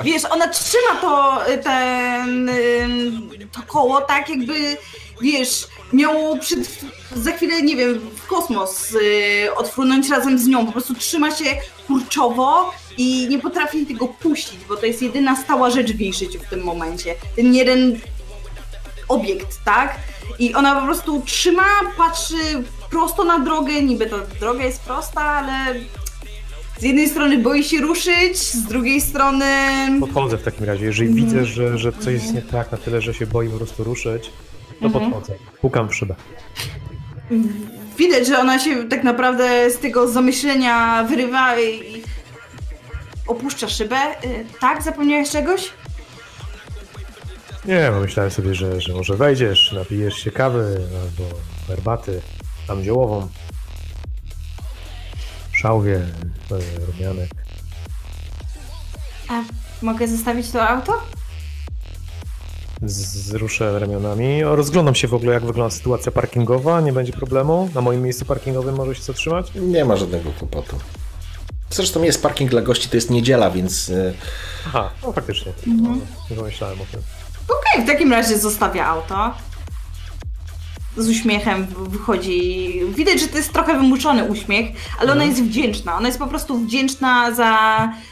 Wiesz, 0.05 0.25
ona 0.25 0.49
trzyma 0.49 1.01
to, 1.01 1.41
y, 1.53 1.59
ten, 1.59 2.49
ym, 2.49 3.31
to 3.53 3.61
koło 3.67 4.01
tak, 4.01 4.29
jakby, 4.29 4.77
wiesz, 5.21 5.67
miało 5.93 6.39
przed, 6.39 6.81
za 7.17 7.33
chwilę, 7.33 7.63
nie 7.63 7.77
wiem, 7.77 8.01
w 8.17 8.27
kosmos 8.27 8.93
y, 8.95 9.55
odfrunąć 9.57 10.11
razem 10.11 10.39
z 10.39 10.47
nią. 10.47 10.67
Po 10.67 10.73
prostu 10.73 10.95
trzyma 10.95 11.31
się 11.37 11.45
kurczowo 11.87 12.71
i 12.99 13.27
nie 13.29 13.39
potrafi 13.39 13.87
tego 13.87 14.09
puścić, 14.09 14.59
bo 14.69 14.77
to 14.77 14.87
jest 14.87 15.03
jedyna 15.03 15.37
stała 15.37 15.71
rzecz 15.71 15.93
w 15.93 16.01
jej 16.01 16.13
życiu 16.13 16.39
w 16.41 16.51
tym 16.51 16.63
momencie. 16.65 17.15
Ten 17.37 17.55
jeden 17.55 17.99
obiekt, 19.09 19.59
tak? 19.65 19.97
I 20.39 20.55
ona 20.55 20.75
po 20.81 20.87
prostu 20.87 21.23
trzyma, 21.27 21.65
patrzy 21.99 22.35
prosto 22.91 23.25
na 23.25 23.39
drogę, 23.39 23.83
niby 23.83 24.07
ta 24.07 24.17
droga 24.41 24.65
jest 24.65 24.81
prosta, 24.83 25.21
ale 25.21 25.75
z 26.83 26.85
jednej 26.85 27.09
strony 27.09 27.39
boi 27.39 27.65
się 27.65 27.81
ruszyć, 27.81 28.39
z 28.39 28.63
drugiej 28.63 29.01
strony... 29.01 29.47
Podchodzę 30.01 30.39
w 30.39 30.43
takim 30.43 30.65
razie. 30.65 30.85
Jeżeli 30.85 31.09
Mhm. 31.11 31.27
widzę, 31.27 31.45
że, 31.45 31.79
że 31.79 31.93
coś 31.93 32.15
jest 32.15 32.35
nie 32.35 32.43
tak 32.43 32.73
na 32.73 32.79
tyle, 32.79 33.01
że 33.01 33.15
się 33.15 33.27
boi 33.27 33.49
po 33.49 33.57
prostu 33.57 33.85
ruszyć, 33.85 34.31
to 34.81 34.87
Mhm. 34.87 35.11
podchodzę. 35.11 35.35
Pukam 35.61 35.89
w 35.89 35.95
szybę. 35.95 36.15
Widać, 37.99 38.27
że 38.27 38.39
ona 38.39 38.59
się 38.59 38.89
tak 38.89 39.05
naprawdę 39.05 39.71
z 39.71 39.79
tego 39.79 40.09
zamyślenia 40.09 41.05
wyrywa 41.05 41.61
i 41.61 41.65
i 41.97 42.03
opuszcza 43.27 43.69
szybę. 43.69 43.97
Y, 44.25 44.45
Tak? 44.61 44.83
Zapomniałeś 44.83 45.31
czegoś? 45.31 45.69
Nie, 47.65 47.91
bo 47.95 48.01
myślałem 48.01 48.31
sobie, 48.31 48.55
że, 48.55 48.81
że 48.81 48.93
może 48.95 49.17
wejdziesz, 49.17 49.73
napijesz 49.73 50.15
się 50.15 50.31
kawy 50.31 50.81
albo 51.03 51.35
herbaty, 51.69 52.21
tam 52.67 52.83
ziołową. 52.85 53.29
Szałwie, 55.63 55.97
e, 55.97 56.87
rumianek. 56.87 57.31
A 59.29 59.43
mogę 59.83 60.09
zostawić 60.09 60.51
to 60.51 60.69
auto? 60.69 60.93
Wzruszę 62.83 63.79
ramionami. 63.79 64.45
Rozglądam 64.45 64.95
się 64.95 65.09
w 65.09 65.15
ogóle, 65.15 65.33
jak 65.33 65.45
wygląda 65.45 65.75
sytuacja 65.75 66.13
parkingowa. 66.13 66.81
Nie 66.81 66.93
będzie 66.93 67.13
problemu. 67.13 67.71
Na 67.75 67.81
moim 67.81 68.03
miejscu 68.03 68.25
parkingowym 68.25 68.75
może 68.75 68.95
się 68.95 69.03
zatrzymać. 69.03 69.53
Nie 69.55 69.85
ma 69.85 69.97
żadnego 69.97 70.31
kłopotu. 70.39 70.77
Zresztą 71.71 72.03
jest 72.03 72.23
parking 72.23 72.51
dla 72.51 72.63
gości, 72.63 72.89
to 72.89 72.97
jest 72.97 73.11
niedziela, 73.11 73.51
więc 73.51 73.91
e, 73.91 74.13
Aha, 74.67 74.91
no 75.03 75.13
faktycznie. 75.13 75.53
Mhm. 75.67 76.01
Nie 76.31 76.37
pomyślałem 76.37 76.81
o 76.81 76.85
tym. 76.93 77.01
Okej, 77.61 77.85
w 77.85 77.87
takim 77.87 78.13
razie 78.13 78.39
zostawia 78.39 78.87
auto. 78.87 79.35
Z 80.97 81.09
uśmiechem 81.09 81.67
wychodzi. 81.89 82.81
Widać, 82.95 83.21
że 83.21 83.29
to 83.29 83.37
jest 83.37 83.53
trochę 83.53 83.75
wymuszony 83.75 84.25
uśmiech, 84.25 84.67
ale 85.01 85.13
ona 85.13 85.25
jest 85.25 85.43
wdzięczna. 85.43 85.97
Ona 85.97 86.07
jest 86.07 86.19
po 86.19 86.27
prostu 86.27 86.59
wdzięczna 86.59 87.35
za 87.35 87.59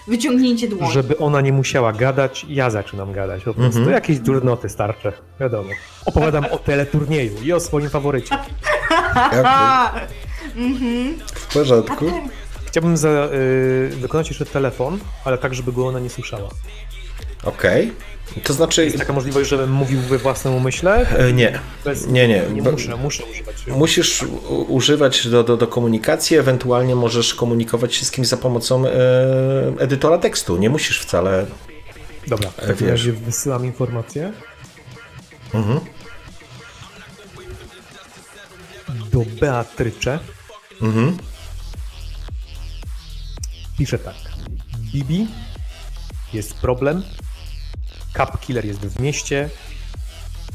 wyciągnięcie 0.08 0.68
dłoni. 0.68 0.92
Żeby 0.92 1.18
ona 1.18 1.40
nie 1.40 1.52
musiała 1.52 1.92
gadać, 1.92 2.46
ja 2.48 2.70
zaczynam 2.70 3.12
gadać. 3.12 3.42
Po 3.44 3.54
prostu 3.54 3.78
Mhm. 3.78 3.94
jakieś 3.94 4.18
durnoty 4.18 4.68
starcze, 4.68 5.12
wiadomo. 5.40 5.68
Opowiadam 6.04 6.44
o 6.44 6.58
teleturnieju 6.58 7.42
i 7.42 7.52
o 7.52 7.60
swoim 7.60 7.90
faworycie. 7.90 8.38
A, 9.44 9.92
w 11.34 11.54
porządku. 11.54 12.04
Chciałbym 12.66 12.96
za, 12.96 13.08
y, 13.08 13.90
wykonać 13.96 14.28
jeszcze 14.28 14.46
telefon, 14.46 14.98
ale 15.24 15.38
tak, 15.38 15.54
żeby 15.54 15.72
go 15.72 15.86
ona 15.86 16.00
nie 16.00 16.10
słyszała. 16.10 16.48
Okej. 17.44 17.92
To 18.44 18.52
znaczy, 18.52 18.84
Jest 18.84 18.98
taka 18.98 19.12
możliwość, 19.12 19.50
żebym 19.50 19.72
mówił 19.72 20.00
we 20.00 20.18
własnym 20.18 20.54
umyśle? 20.54 21.08
e, 21.18 21.32
nie. 21.32 21.58
Bez, 21.84 22.06
Nie, 22.06 22.28
nie. 22.28 22.42
Nie 22.52 22.62
muszę, 22.62 22.96
muszę 22.96 23.24
używać. 23.24 23.66
Musisz 23.66 24.24
używać 24.68 25.28
do, 25.28 25.44
do, 25.44 25.56
do 25.56 25.66
komunikacji, 25.66 26.36
ewentualnie 26.36 26.94
możesz 26.96 27.34
komunikować 27.34 27.94
się 27.94 28.04
z 28.04 28.10
kimś 28.10 28.26
za 28.28 28.36
pomocą 28.36 28.86
e, 28.86 28.90
edytora 29.78 30.18
tekstu. 30.18 30.56
Nie 30.56 30.70
musisz 30.70 31.00
wcale. 31.00 31.46
Dobra, 32.26 32.50
w 32.50 32.58
E, 32.58 32.60
takim 32.66 32.76
wiesz. 32.86 32.90
razie 32.90 33.12
wysyłam 33.12 33.64
informację 33.64 34.32
Mhm. 35.54 35.80
do 39.12 39.20
Beatrycze. 39.40 40.18
Mhm. 40.82 41.16
Pisze 43.78 43.98
tak. 43.98 44.14
Bibi, 44.92 45.26
jest 46.32 46.54
problem. 46.54 47.02
Cap 48.16 48.40
Killer 48.40 48.64
jest 48.64 48.80
w 48.80 49.00
mieście. 49.00 49.50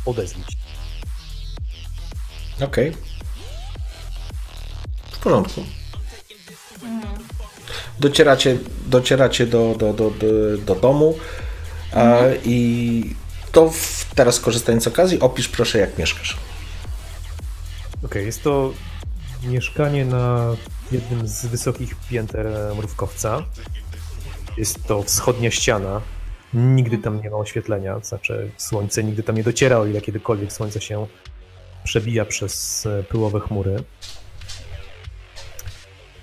Odezwij 0.06 0.44
się. 0.44 0.56
Okej. 2.66 2.98
W 5.12 5.20
porządku. 5.20 5.66
Docieracie, 8.00 8.58
docieracie 8.88 9.48
do, 9.48 9.76
do, 9.80 9.94
do, 9.94 10.12
do, 10.12 10.58
do 10.58 10.76
domu 10.76 11.18
a, 11.94 12.18
i 12.44 13.16
to 13.52 13.70
w, 13.70 14.06
teraz 14.16 14.40
korzystając 14.40 14.84
z 14.84 14.88
okazji, 14.88 15.20
opisz 15.20 15.48
proszę 15.48 15.80
jak 15.80 15.98
mieszkasz. 15.98 16.38
Okej, 18.06 18.26
jest 18.26 18.44
to 18.44 18.74
mieszkanie 19.44 20.06
na 20.06 20.56
jednym 20.92 21.28
z 21.28 21.46
wysokich 21.46 21.96
pięter 22.10 22.48
mrówkowca. 22.78 23.42
Jest 24.58 24.84
to 24.84 25.04
wschodnia 25.04 25.52
ściana. 25.52 26.02
Nigdy 26.56 26.98
tam 26.98 27.22
nie 27.22 27.30
ma 27.30 27.38
oświetlenia, 27.38 28.00
znaczy 28.00 28.52
słońce 28.58 29.04
nigdy 29.04 29.24
tam 29.24 29.36
nie 29.36 29.44
dociera, 29.44 29.78
o 29.78 29.86
ile 29.86 30.02
kiedykolwiek 30.02 30.54
słońce 30.54 30.82
się 30.82 31.08
przebija 31.84 32.26
przez 32.26 32.86
e, 32.86 33.04
pyłowe 33.04 33.40
chmury. 33.40 33.84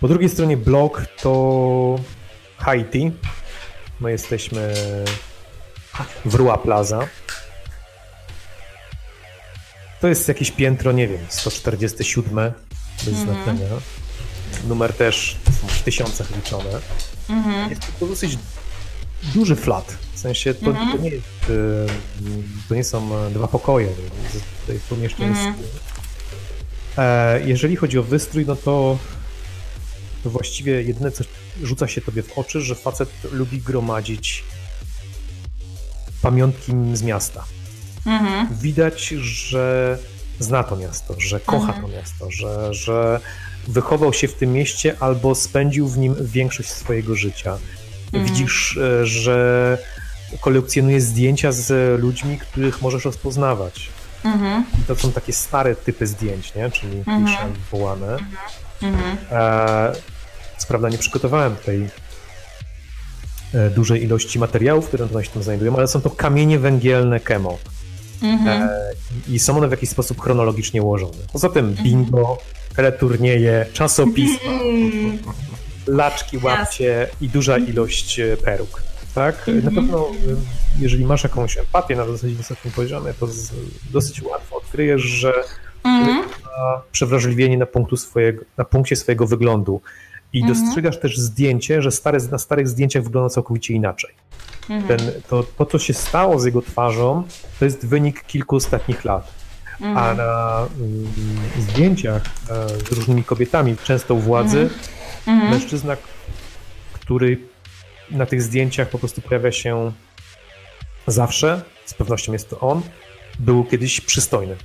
Po 0.01 0.09
drugiej 0.09 0.29
stronie 0.29 0.57
blok 0.57 1.07
to 1.23 1.97
Haiti. 2.57 3.13
My 4.01 4.11
jesteśmy 4.11 4.75
w 6.25 6.35
Rua 6.35 6.59
Plaza. 6.59 7.09
To 10.01 10.09
jest 10.09 10.29
jakieś 10.29 10.51
piętro, 10.51 10.93
nie 10.93 11.09
wiem, 11.09 11.21
147 11.29 12.53
bez 13.05 13.15
znaczenia. 13.15 13.67
Numer 14.69 14.93
też 14.93 15.37
są 15.61 15.67
w 15.67 15.83
tysiącach 15.83 16.37
liczone. 16.37 16.81
Jest 17.71 17.99
to 18.01 18.07
dosyć 18.07 18.39
duży 19.35 19.57
flat. 19.57 19.97
W 20.15 20.19
sensie 20.19 20.55
to, 20.55 20.73
to, 20.73 20.97
nie, 21.03 21.11
jest, 21.11 21.27
y, 21.51 21.87
to 22.69 22.75
nie 22.75 22.85
są 22.85 23.17
e, 23.17 23.31
dwa 23.31 23.49
pokoje. 23.49 23.89
Tutaj 24.61 24.81
pomieszczenie 24.89 25.29
jest. 25.29 25.41
E, 26.99 27.41
Jeżeli 27.47 27.77
chodzi 27.77 27.99
o 27.99 28.03
wystrój, 28.03 28.47
no 28.47 28.57
to, 28.57 28.99
to 30.25 30.31
właściwie 30.31 30.83
jedyne, 30.83 31.11
co 31.11 31.25
rzuca 31.63 31.89
się 31.89 32.01
tobie 32.01 32.23
w 32.23 32.39
oczy, 32.39 32.61
że 32.61 32.75
facet 32.75 33.09
lubi 33.33 33.59
gromadzić 33.59 34.45
pamiątki 36.23 36.73
z 36.95 37.03
miasta. 37.03 37.45
Widać, 38.61 39.09
że 39.09 39.99
zna 40.39 40.65
to 40.65 40.77
miasto, 40.77 41.15
że 41.21 41.41
kocha 41.41 41.73
to 41.73 41.89
miasto, 41.89 42.31
że, 42.31 42.75
że 42.75 43.21
wychował 43.69 44.13
się 44.13 44.29
w 44.29 44.35
tym 44.35 44.53
mieście 44.53 44.97
albo 45.01 45.35
spędził 45.35 45.89
w 45.89 45.99
nim 45.99 46.15
większość 46.21 46.69
swojego 46.71 47.15
życia. 47.17 47.59
Widzisz, 48.13 48.77
e, 48.77 49.07
że 49.07 49.79
kolekcjonuje 50.41 51.01
zdjęcia 51.01 51.53
z 51.53 52.01
ludźmi, 52.01 52.39
których 52.39 52.83
możesz 52.83 53.05
rozpoznawać. 53.05 53.91
I 54.83 54.85
to 54.85 54.97
są 54.97 55.13
takie 55.13 55.33
stare 55.33 55.77
typy 55.77 56.07
zdjęć, 56.07 56.55
nie? 56.55 56.71
czyli 56.71 57.05
klisze 57.05 57.49
wołane. 57.73 58.17
E, 59.31 59.93
co 60.59 60.67
prawda 60.69 60.89
nie 60.89 60.99
przygotowałem 60.99 61.57
tej 61.57 61.89
e, 63.55 63.71
dużej 63.71 64.05
ilości 64.05 64.39
materiałów, 64.39 64.89
które 64.89 65.09
tutaj 65.09 65.25
się 65.25 65.31
tam 65.31 65.43
znajdują, 65.43 65.77
ale 65.77 65.89
są 65.89 66.01
to 66.01 66.11
kamienie 66.11 66.59
węgielne 66.59 67.21
Kemo. 67.21 67.59
E, 68.47 68.69
I 69.29 69.39
są 69.39 69.57
one 69.57 69.69
w 69.69 69.71
jakiś 69.71 69.91
sposób 69.91 70.21
chronologicznie 70.21 70.83
ułożone. 70.83 71.19
Poza 71.33 71.49
tym 71.49 71.75
bingo, 71.83 72.39
teleturnieje, 72.77 73.67
czasopisma, 73.73 74.53
laczki, 75.87 76.39
łapcie 76.43 77.09
i 77.21 77.29
duża 77.29 77.59
ilość 77.59 78.21
e, 78.21 78.37
peruk. 78.37 78.83
Tak? 79.15 79.47
Na 79.63 79.71
pewno, 79.71 80.09
e, 80.09 80.13
jeżeli 80.79 81.05
masz 81.05 81.25
jakąś 81.25 81.59
empatię 81.59 81.97
na 81.97 82.07
dosyć 82.07 82.35
wysokim 82.35 82.71
poziomie, 82.71 83.15
to 83.21 83.27
z, 83.27 83.51
dosyć 83.91 84.23
łatwo 84.23 84.57
odkryjesz, 84.57 85.03
że 85.03 85.33
człowiek 85.83 86.43
ma 86.43 86.83
przewrażliwienie 86.93 87.59
na, 87.59 87.67
punktu 87.67 87.97
swojego, 87.97 88.45
na 88.57 88.65
punkcie 88.65 88.97
swojego 88.97 89.27
wyglądu. 89.27 89.81
I 90.33 90.47
dostrzegasz 90.47 91.01
też 91.01 91.19
zdjęcie, 91.19 91.83
że 91.83 91.91
stare, 91.91 92.19
na 92.31 92.39
starych 92.39 92.69
zdjęciach 92.69 93.03
wygląda 93.03 93.31
całkowicie 93.31 93.75
inaczej. 93.75 94.11
Ten, 94.67 94.99
to, 95.29 95.43
to, 95.59 95.67
co 95.67 95.79
się 95.79 95.95
stało 95.95 96.39
z 96.39 96.45
jego 96.45 96.63
twarzą, 96.63 97.23
to 97.59 97.65
jest 97.65 97.87
wynik 97.87 98.25
kilku 98.27 98.57
ostatnich 98.57 99.05
lat. 99.05 99.33
A 99.81 100.15
na 100.15 100.67
mm, 100.79 101.07
zdjęciach 101.59 102.23
e, 102.51 102.69
z 102.69 102.93
różnymi 102.93 103.25
kobietami, 103.25 103.77
często 103.85 104.15
u 104.15 104.19
władzy, 104.19 104.71
mężczyzna, 105.27 105.97
który 106.93 107.39
na 108.11 108.27
tych 108.27 108.43
zdjęciach 108.43 108.89
po 108.89 108.99
prostu 108.99 109.21
pojawia 109.21 109.53
się 109.53 109.93
zawsze, 111.07 111.63
z 111.87 111.95
pewnością 111.95 112.33
jest 112.33 112.51
to 112.51 112.61
on, 112.61 112.83
był 113.39 113.65
kiedyś 113.65 114.01
przystojny. 114.01 114.57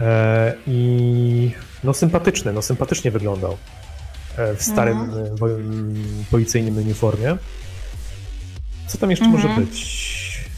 E, 0.00 0.54
I 0.66 1.50
no 1.84 1.94
sympatyczny, 1.94 2.52
no 2.52 2.62
sympatycznie 2.62 3.10
wyglądał 3.10 3.56
e, 4.36 4.54
w 4.54 4.62
starym 4.62 4.98
e, 4.98 5.36
wo- 5.36 5.48
policyjnym 6.30 6.76
uniformie. 6.76 7.36
Co 8.86 8.98
tam 8.98 9.10
jeszcze 9.10 9.28
może 9.28 9.48
być? 9.48 9.98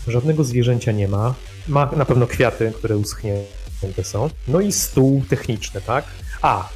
Żadnego 0.07 0.45
zwierzęcia 0.45 0.93
nie 0.93 1.09
ma. 1.09 1.35
Ma 1.69 1.91
na 1.97 2.05
pewno 2.05 2.27
kwiaty, 2.27 2.73
które 2.79 2.97
uschnięte 2.97 4.05
są. 4.05 4.31
No 4.49 4.61
i 4.61 4.73
stół 4.73 5.25
techniczny, 5.29 5.81
tak? 5.81 6.05
A, 6.43 6.69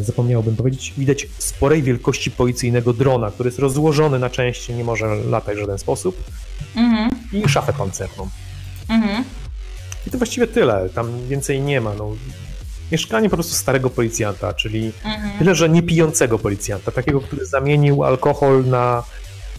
zapomniałbym 0.00 0.56
powiedzieć, 0.56 0.94
widać 0.98 1.26
sporej 1.38 1.82
wielkości 1.82 2.30
policyjnego 2.30 2.92
drona, 2.92 3.30
który 3.30 3.48
jest 3.48 3.58
rozłożony 3.58 4.18
na 4.18 4.30
części, 4.30 4.74
nie 4.74 4.84
może 4.84 5.14
latać 5.14 5.56
w 5.56 5.60
żaden 5.60 5.78
sposób. 5.78 6.24
I 7.32 7.48
szafę 7.48 7.72
pancerną. 7.72 8.28
I 10.06 10.10
to 10.10 10.18
właściwie 10.18 10.46
tyle. 10.46 10.88
Tam 10.94 11.28
więcej 11.28 11.60
nie 11.60 11.80
ma. 11.80 11.94
No, 11.94 12.10
mieszkanie 12.92 13.30
po 13.30 13.36
prostu 13.36 13.54
starego 13.54 13.90
policjanta, 13.90 14.54
czyli 14.54 14.92
tyle, 15.38 15.54
że 15.54 15.68
nie 15.68 15.82
pijącego 15.82 16.38
policjanta, 16.38 16.92
takiego, 16.92 17.20
który 17.20 17.46
zamienił 17.46 18.04
alkohol 18.04 18.64
na 18.64 19.02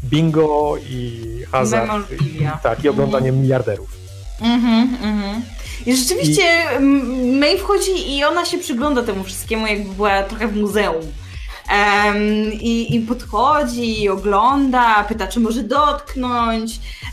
bingo 0.04 0.76
i 0.90 1.22
hazard. 1.52 2.12
I, 2.12 2.48
tak, 2.64 2.84
i 2.84 2.90
oglądanie 2.90 3.32
miliarderów. 3.32 3.98
Mhm, 4.42 4.98
mhm. 5.04 5.42
I 5.86 5.96
rzeczywiście 5.96 6.44
m- 6.72 7.40
May 7.40 7.58
wchodzi 7.60 8.18
i 8.18 8.24
ona 8.24 8.46
się 8.46 8.58
przygląda 8.58 9.04
temu 9.04 9.24
wszystkiemu, 9.24 9.68
jakby 9.68 9.94
była 9.94 10.24
trochę 10.24 10.48
w 10.48 10.56
muzeum. 10.56 11.02
Em, 11.70 12.54
i, 12.54 12.96
I 12.96 13.00
podchodzi, 13.02 14.02
i 14.04 14.10
ogląda, 14.10 15.04
pyta, 15.04 15.28
czy 15.28 15.40
może 15.40 15.64
dotknąć. 15.64 16.72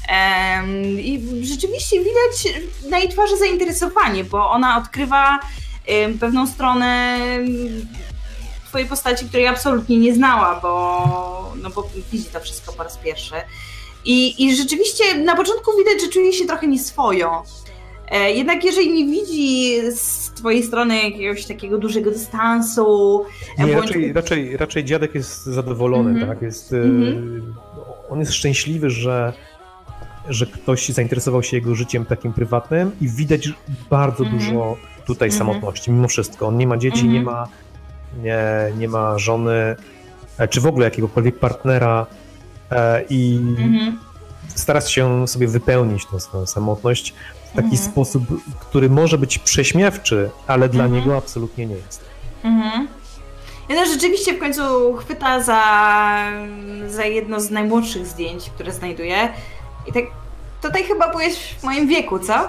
Em, 0.09 1.01
I 1.01 1.23
rzeczywiście 1.43 1.99
widać 1.99 2.59
na 2.90 2.99
jej 2.99 3.09
twarzy 3.09 3.36
zainteresowanie, 3.36 4.24
bo 4.24 4.51
ona 4.51 4.78
odkrywa 4.78 5.39
em, 5.86 6.19
pewną 6.19 6.47
stronę 6.47 7.19
twojej 8.69 8.89
postaci, 8.89 9.24
której 9.27 9.47
absolutnie 9.47 9.97
nie 9.99 10.15
znała, 10.15 10.61
bo, 10.62 11.53
no 11.62 11.70
bo 11.70 11.89
widzi 12.12 12.24
to 12.24 12.40
wszystko 12.40 12.73
po 12.73 12.82
raz 12.82 12.97
pierwszy. 12.97 13.35
I, 14.05 14.45
I 14.45 14.57
rzeczywiście 14.57 15.15
na 15.19 15.36
początku 15.36 15.70
widać, 15.78 16.01
że 16.01 16.09
czuje 16.09 16.32
się 16.32 16.47
trochę 16.47 16.66
nieswojo. 16.66 17.43
E, 18.10 18.30
Jednak 18.32 18.64
jeżeli 18.64 18.93
nie 18.93 19.12
widzi 19.12 19.78
z 19.97 20.30
twojej 20.30 20.62
strony 20.62 21.02
jakiegoś 21.02 21.44
takiego 21.47 21.78
dużego 21.78 22.10
dystansu, 22.10 23.24
e, 23.59 23.64
Nie, 23.66 23.72
bądź- 23.74 23.86
raczej, 23.86 24.12
raczej, 24.12 24.56
raczej 24.56 24.85
dziadek 24.85 25.14
jest 25.14 25.44
zadowolony, 25.47 26.10
Mhm. 26.10 26.28
tak? 26.28 26.43
Jest, 26.43 26.72
e, 26.72 26.76
Mhm. 26.76 27.55
On 28.10 28.20
jest 28.20 28.32
szczęśliwy, 28.32 28.90
że, 28.90 29.32
że 30.28 30.47
ktoś 30.47 30.89
zainteresował 30.89 31.43
się 31.43 31.56
jego 31.56 31.74
życiem 31.74 32.05
takim 32.05 32.32
prywatnym 32.32 32.90
i 33.01 33.09
widać 33.09 33.48
bardzo 33.90 34.24
Mhm. 34.24 34.39
dużo 34.43 34.76
tutaj 35.06 35.28
Mhm. 35.28 35.39
samotności, 35.39 35.90
mimo 35.90 36.09
wszystko. 36.09 36.47
On 36.47 36.56
nie 36.56 36.66
ma 36.66 36.76
dzieci, 36.76 37.01
Mhm. 37.06 37.12
nie, 37.14 37.22
ma, 37.22 37.48
nie, 38.22 38.39
nie 38.78 38.89
ma 38.89 39.18
żony, 39.18 39.76
czy 40.51 40.60
w 40.60 40.66
ogóle 40.66 40.85
jakiegokolwiek 40.85 41.39
partnera 41.39 42.06
i 43.10 43.39
Mhm. 43.59 43.98
stara 44.55 44.80
się 44.80 45.28
sobie 45.28 45.48
wypełnić 45.48 46.06
tą 46.06 46.20
swoją 46.20 46.47
samotność 46.47 47.14
w 47.53 47.57
taki 47.57 47.69
Mhm. 47.77 47.83
sposób, 47.93 48.23
który 48.61 48.91
może 48.91 49.19
być 49.19 49.39
prześmiewczy, 49.39 50.31
ale 50.47 50.69
dla 50.69 50.85
Mhm. 50.85 51.01
niego 51.01 51.16
absolutnie 51.16 51.66
nie 51.66 51.75
jest. 51.75 52.01
Mhm. 52.45 52.89
Jedna 53.69 53.85
rzeczywiście 53.87 54.35
w 54.35 54.39
końcu 54.39 54.95
chwyta 54.97 55.43
za, 55.43 55.62
za 56.89 57.05
jedno 57.05 57.41
z 57.41 57.51
najmłodszych 57.51 58.07
zdjęć, 58.07 58.51
które 58.51 58.73
znajduje. 58.73 59.29
I 59.87 59.93
tak, 59.93 60.05
tutaj 60.62 60.85
chyba 60.85 61.11
byłeś 61.11 61.55
w 61.59 61.62
moim 61.65 61.89
wieku, 61.89 62.19
co? 62.19 62.49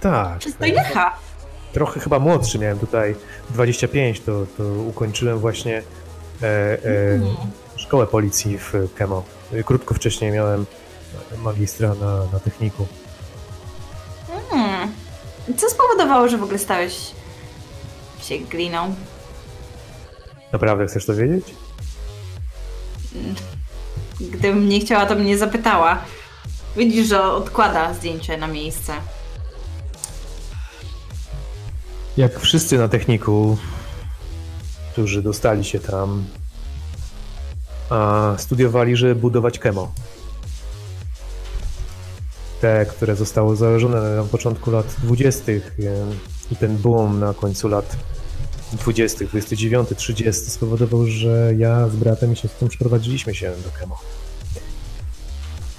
Tak. 0.00 0.38
Przystojniacha. 0.38 1.16
trochę 1.72 2.00
chyba 2.00 2.18
młodszy, 2.18 2.58
miałem 2.58 2.78
tutaj 2.78 3.14
25, 3.50 4.20
to, 4.20 4.46
to 4.56 4.64
ukończyłem 4.64 5.38
właśnie 5.38 5.82
e, 6.42 6.44
e, 6.46 6.78
szkołę 7.76 8.06
policji 8.06 8.58
w 8.58 8.72
Kemo. 8.94 9.24
Krótko 9.64 9.94
wcześniej 9.94 10.30
miałem 10.32 10.66
magistra 11.38 11.94
na, 11.94 12.24
na 12.32 12.40
techniku. 12.40 12.86
Hmm. 14.50 14.92
Co 15.56 15.70
spowodowało, 15.70 16.28
że 16.28 16.38
w 16.38 16.42
ogóle 16.42 16.58
stałeś 16.58 16.94
się 18.20 18.38
gliną? 18.38 18.94
Naprawdę 20.52 20.86
chcesz 20.86 21.06
to 21.06 21.14
wiedzieć? 21.14 21.54
Gdybym 24.20 24.68
nie 24.68 24.80
chciała, 24.80 25.06
to 25.06 25.16
bym 25.16 25.24
nie 25.24 25.38
zapytała. 25.38 25.98
Widzisz, 26.76 27.08
że 27.08 27.22
odkłada 27.22 27.94
zdjęcie 27.94 28.36
na 28.36 28.46
miejsce. 28.46 28.92
Jak 32.16 32.40
wszyscy 32.40 32.78
na 32.78 32.88
techniku, 32.88 33.58
którzy 34.92 35.22
dostali 35.22 35.64
się 35.64 35.80
tam, 35.80 36.24
a 37.90 38.34
studiowali, 38.38 38.96
żeby 38.96 39.14
budować 39.14 39.58
Kemo. 39.58 39.92
Te, 42.60 42.86
które 42.86 43.16
zostały 43.16 43.56
założone 43.56 44.16
na 44.16 44.24
początku 44.24 44.70
lat 44.70 44.96
20. 45.02 45.52
e, 45.52 45.58
i 46.52 46.56
ten 46.56 46.76
boom 46.76 47.20
na 47.20 47.34
końcu 47.34 47.68
lat 47.68 47.96
20, 48.72 49.24
29, 49.24 49.88
30 49.96 50.50
spowodował, 50.50 51.06
że 51.06 51.54
ja 51.56 51.88
z 51.88 51.96
bratem 51.96 52.32
i 52.32 52.36
siostrą 52.36 52.68
przeprowadziliśmy 52.68 53.34
się 53.34 53.50
do 53.64 53.80
Kemo. 53.80 53.98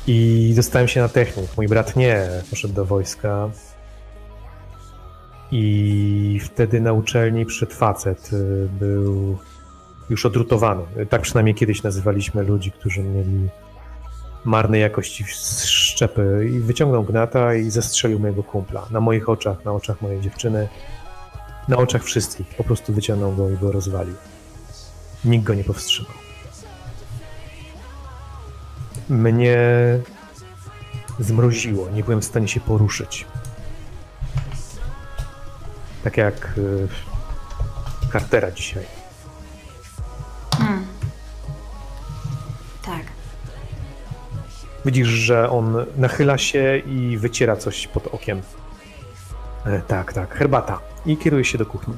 I 0.07 0.53
dostałem 0.55 0.87
się 0.87 1.01
na 1.01 1.09
technik. 1.09 1.57
Mój 1.57 1.67
brat 1.67 1.95
nie 1.95 2.29
poszedł 2.49 2.73
do 2.73 2.85
wojska. 2.85 3.49
I 5.51 6.39
wtedy 6.43 6.81
na 6.81 6.93
uczelni 6.93 7.45
przed 7.45 7.73
facet 7.73 8.29
y, 8.33 8.69
był 8.79 9.37
już 10.09 10.25
odrutowany. 10.25 10.83
Tak 11.09 11.21
przynajmniej 11.21 11.55
kiedyś 11.55 11.83
nazywaliśmy 11.83 12.43
ludzi, 12.43 12.71
którzy 12.71 13.03
mieli 13.03 13.49
marnej 14.45 14.81
jakości 14.81 15.25
szczepy 15.65 16.49
i 16.53 16.59
wyciągnął 16.59 17.03
gnata 17.03 17.55
i 17.55 17.69
zastrzelił 17.69 18.19
mojego 18.19 18.43
kumpla. 18.43 18.85
Na 18.91 18.99
moich 18.99 19.29
oczach, 19.29 19.65
na 19.65 19.71
oczach 19.71 20.01
mojej 20.01 20.21
dziewczyny, 20.21 20.69
na 21.67 21.77
oczach 21.77 22.03
wszystkich. 22.03 22.47
Po 22.47 22.63
prostu 22.63 22.93
wyciągnął 22.93 23.33
go 23.33 23.49
i 23.49 23.57
go 23.57 23.71
rozwalił. 23.71 24.15
Nikt 25.25 25.45
go 25.45 25.53
nie 25.53 25.63
powstrzymał. 25.63 26.13
Mnie 29.09 29.57
zmroziło, 31.19 31.89
nie 31.89 32.03
byłem 32.03 32.21
w 32.21 32.25
stanie 32.25 32.47
się 32.47 32.59
poruszyć. 32.59 33.25
Tak 36.03 36.17
jak 36.17 36.57
y, 36.57 36.87
Cartera 38.11 38.51
dzisiaj. 38.51 38.98
Widzisz, 44.85 45.07
że 45.07 45.49
on 45.49 45.85
nachyla 45.97 46.37
się 46.37 46.77
i 46.77 47.17
wyciera 47.17 47.55
coś 47.55 47.87
pod 47.87 48.07
okiem. 48.07 48.41
E, 49.65 49.81
tak, 49.87 50.13
tak, 50.13 50.35
herbata. 50.35 50.79
I 51.05 51.17
kieruje 51.17 51.45
się 51.45 51.57
do 51.57 51.65
kuchni. 51.65 51.93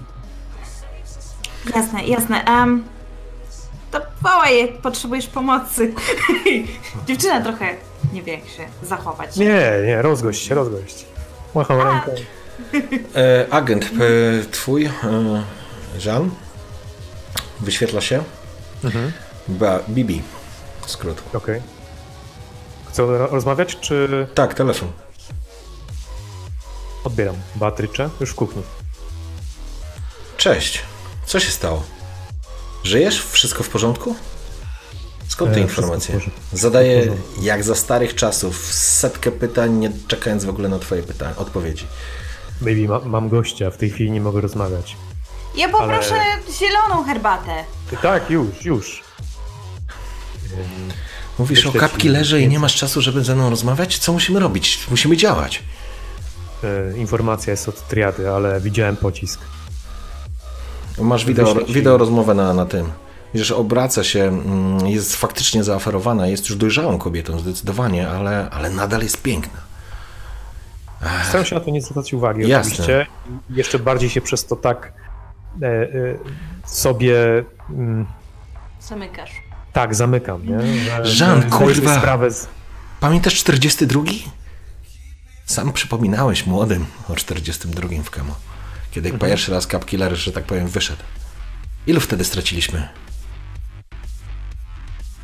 Jasne, 1.75 2.03
jasne. 2.03 2.43
Um, 2.47 2.83
to 3.91 4.01
wołaj, 4.21 4.61
jak 4.61 4.77
potrzebujesz 4.77 5.27
pomocy. 5.27 5.93
Dziewczyna 7.07 7.41
trochę 7.41 7.75
nie 8.13 8.23
wie, 8.23 8.33
jak 8.33 8.47
się 8.47 8.67
zachować. 8.83 9.37
Nie, 9.37 9.71
nie, 9.85 10.01
rozgość 10.01 10.47
się, 10.47 10.55
rozgość. 10.55 11.05
Macham 11.55 11.77
ręką. 11.77 12.11
E, 13.15 13.53
agent, 13.53 13.85
e, 13.85 14.45
twój, 14.51 14.85
e, 14.85 14.91
Jean, 16.05 16.29
wyświetla 17.59 18.01
się. 18.01 18.23
Mhm. 18.83 19.11
Ba, 19.47 19.79
Bibi, 19.89 20.21
skrót. 20.85 21.23
Okej. 21.33 21.61
Chcę 21.61 21.80
ro- 22.99 23.27
rozmawiać, 23.31 23.77
czy 23.81 24.27
Tak, 24.35 24.53
telefon. 24.53 24.91
odbieram? 27.03 27.35
Beatrycze? 27.55 28.09
Już 28.19 28.29
w 28.29 28.35
kuchni. 28.35 28.61
Cześć, 30.37 30.81
co 31.25 31.39
się 31.39 31.51
stało? 31.51 31.83
Żyjesz? 32.83 33.25
Wszystko 33.25 33.63
w 33.63 33.69
porządku? 33.69 34.15
Skąd 35.27 35.53
te 35.53 35.57
E, 35.59 35.61
informacje? 35.61 36.19
Zadaję 36.53 37.15
jak 37.41 37.63
za 37.63 37.75
starych 37.75 38.15
czasów 38.15 38.73
setkę 38.73 39.31
pytań, 39.31 39.73
nie 39.73 39.91
czekając 40.07 40.45
w 40.45 40.49
ogóle 40.49 40.69
na 40.69 40.79
twoje 40.79 41.03
pytania, 41.03 41.35
odpowiedzi. 41.37 41.87
Baby, 42.61 42.87
ma, 42.87 42.99
mam 42.99 43.29
gościa, 43.29 43.71
w 43.71 43.77
tej 43.77 43.89
chwili 43.89 44.11
nie 44.11 44.21
mogę 44.21 44.41
rozmawiać. 44.41 44.95
Ja 45.55 45.69
poproszę 45.69 46.15
zieloną 46.59 47.03
herbatę. 47.03 47.63
Tak, 48.01 48.29
już, 48.29 48.65
już. 48.65 49.03
Mówisz 51.41 51.65
o 51.65 51.71
ci 51.71 51.79
kapkillerze 51.79 52.41
i 52.41 52.47
nie 52.47 52.59
masz 52.59 52.75
czasu, 52.75 53.01
żeby 53.01 53.23
ze 53.23 53.35
mną 53.35 53.49
rozmawiać? 53.49 53.97
Co 53.97 54.13
musimy 54.13 54.39
robić? 54.39 54.79
Musimy 54.89 55.17
działać. 55.17 55.63
E, 56.63 56.97
informacja 56.97 57.51
jest 57.51 57.69
od 57.69 57.87
triady, 57.87 58.29
ale 58.29 58.61
widziałem 58.61 58.95
pocisk. 58.95 59.41
Masz 60.97 61.25
wideo, 61.25 61.55
wideo 61.69 61.97
rozmowę 61.97 62.33
na, 62.33 62.53
na 62.53 62.65
tym. 62.65 62.91
Widzisz, 63.33 63.51
obraca 63.51 64.03
się, 64.03 64.23
mm, 64.23 64.87
jest 64.87 65.15
faktycznie 65.15 65.63
zaoferowana, 65.63 66.27
jest 66.27 66.49
już 66.49 66.57
dojrzałą 66.57 66.97
kobietą 66.97 67.39
zdecydowanie, 67.39 68.09
ale, 68.09 68.49
ale 68.49 68.69
nadal 68.69 69.01
jest 69.01 69.21
piękna. 69.21 69.61
Staram 71.29 71.45
się 71.45 71.55
na 71.55 71.61
to 71.61 71.71
nie 71.71 71.81
zwracać 71.81 72.13
uwagi 72.13 72.47
Jasne. 72.47 72.59
oczywiście. 72.59 73.07
I 73.49 73.55
Jeszcze 73.55 73.79
bardziej 73.79 74.09
się 74.09 74.21
przez 74.21 74.45
to 74.45 74.55
tak 74.55 74.93
e, 75.61 75.67
e, 75.67 75.87
sobie 76.65 77.43
mm, 77.69 78.05
Zamykasz. 78.81 79.50
Tak 79.73 79.95
zamykam, 79.95 80.45
nie? 80.47 80.59
Sobie 81.15 81.41
kurwa! 81.49 81.97
Sprawę 81.99 82.31
z... 82.31 82.47
Pamiętasz 82.99 83.35
42? 83.35 84.01
Sam 85.45 85.73
przypominałeś 85.73 86.45
młodym 86.45 86.85
o 87.09 87.15
42 87.15 87.87
w 88.03 88.09
Kemo. 88.09 88.35
Kiedy 88.91 89.09
Mhm. 89.09 89.29
pierwszy 89.31 89.51
raz 89.51 89.67
Capkiller, 89.67 90.15
że 90.15 90.31
tak 90.31 90.43
powiem, 90.43 90.67
wyszedł. 90.67 91.03
Ilu 91.87 91.99
wtedy 91.99 92.23
straciliśmy? 92.23 92.87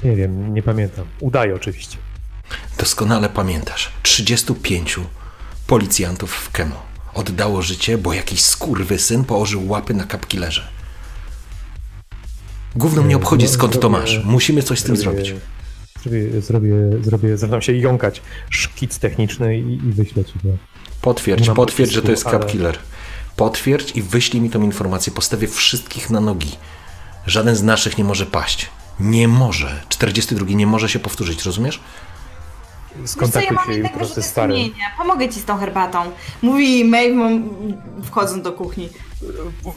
Nie 0.04 0.16
wiem, 0.16 0.54
nie 0.54 0.64
pamiętam. 0.64 1.06
Udaję 1.20 1.56
oczywiście. 1.56 1.98
Doskonale 2.78 3.30
pamiętasz. 3.30 3.92
35 4.04 5.00
policjantów 5.68 6.32
w 6.32 6.52
Kemo 6.52 6.86
oddało 7.14 7.62
życie, 7.62 7.98
bo 7.98 8.14
jakiś 8.14 8.42
skurwysyn 8.42 9.24
położył 9.24 9.70
łapy 9.70 9.94
na 9.94 10.06
Capkillerze. 10.08 10.68
Gówno 12.78 13.02
mnie 13.02 13.16
obchodzi, 13.18 13.46
no, 13.46 13.52
skąd 13.52 13.80
to 13.80 13.90
masz. 13.90 14.24
Musimy 14.24 14.64
coś 14.64 14.80
z 14.80 14.84
tym 14.84 14.98
zrobić. 14.98 15.34
Zrobię, 16.04 16.42
zrobię, 16.42 16.74
zrobię, 17.02 17.38
zaczynam 17.38 17.62
się 17.62 17.74
jąkać 17.74 18.22
szkic 18.50 19.00
techniczny 19.00 19.58
i, 19.60 19.74
i 19.74 19.92
wyślę 19.92 20.26
ci 20.26 20.34
go. 20.44 20.50
Potwierdź, 21.02 21.50
potwierdź, 21.50 21.92
że 21.92 22.02
to 22.02 22.12
jest 22.12 22.28
ale- 22.28 22.40
Capkiller. 22.40 22.80
Potwierdź 23.36 23.96
i 23.96 24.02
wyślij 24.02 24.42
mi 24.42 24.50
tą 24.50 24.62
informację. 24.62 25.14
Postawię 25.14 25.48
wszystkich 25.48 26.10
na 26.10 26.22
nogi. 26.22 26.52
Żaden 27.26 27.56
z 27.56 27.64
naszych 27.64 27.98
nie 27.98 28.04
może 28.04 28.26
paść. 28.26 28.70
Nie 29.00 29.28
może. 29.28 29.82
42 29.90 30.46
nie 30.56 30.68
może 30.68 30.90
się 30.90 31.00
powtórzyć, 31.00 31.46
rozumiesz? 31.46 31.80
Wiesz 33.02 33.10
co, 33.10 33.14
Skontaktuj 33.14 33.44
ja 33.46 33.54
mam 33.54 33.66
się 33.74 33.80
jutro 33.80 34.06
ze 34.06 34.24
starym. 34.24 34.58
Pomogę 34.98 35.30
ci 35.30 35.40
z 35.40 35.46
tą 35.46 35.58
herbatą. 35.58 36.04
Mówi 36.42 36.86
Maeve, 36.86 37.40
wchodząc 38.04 38.44
do 38.44 38.52
kuchni. 38.52 38.90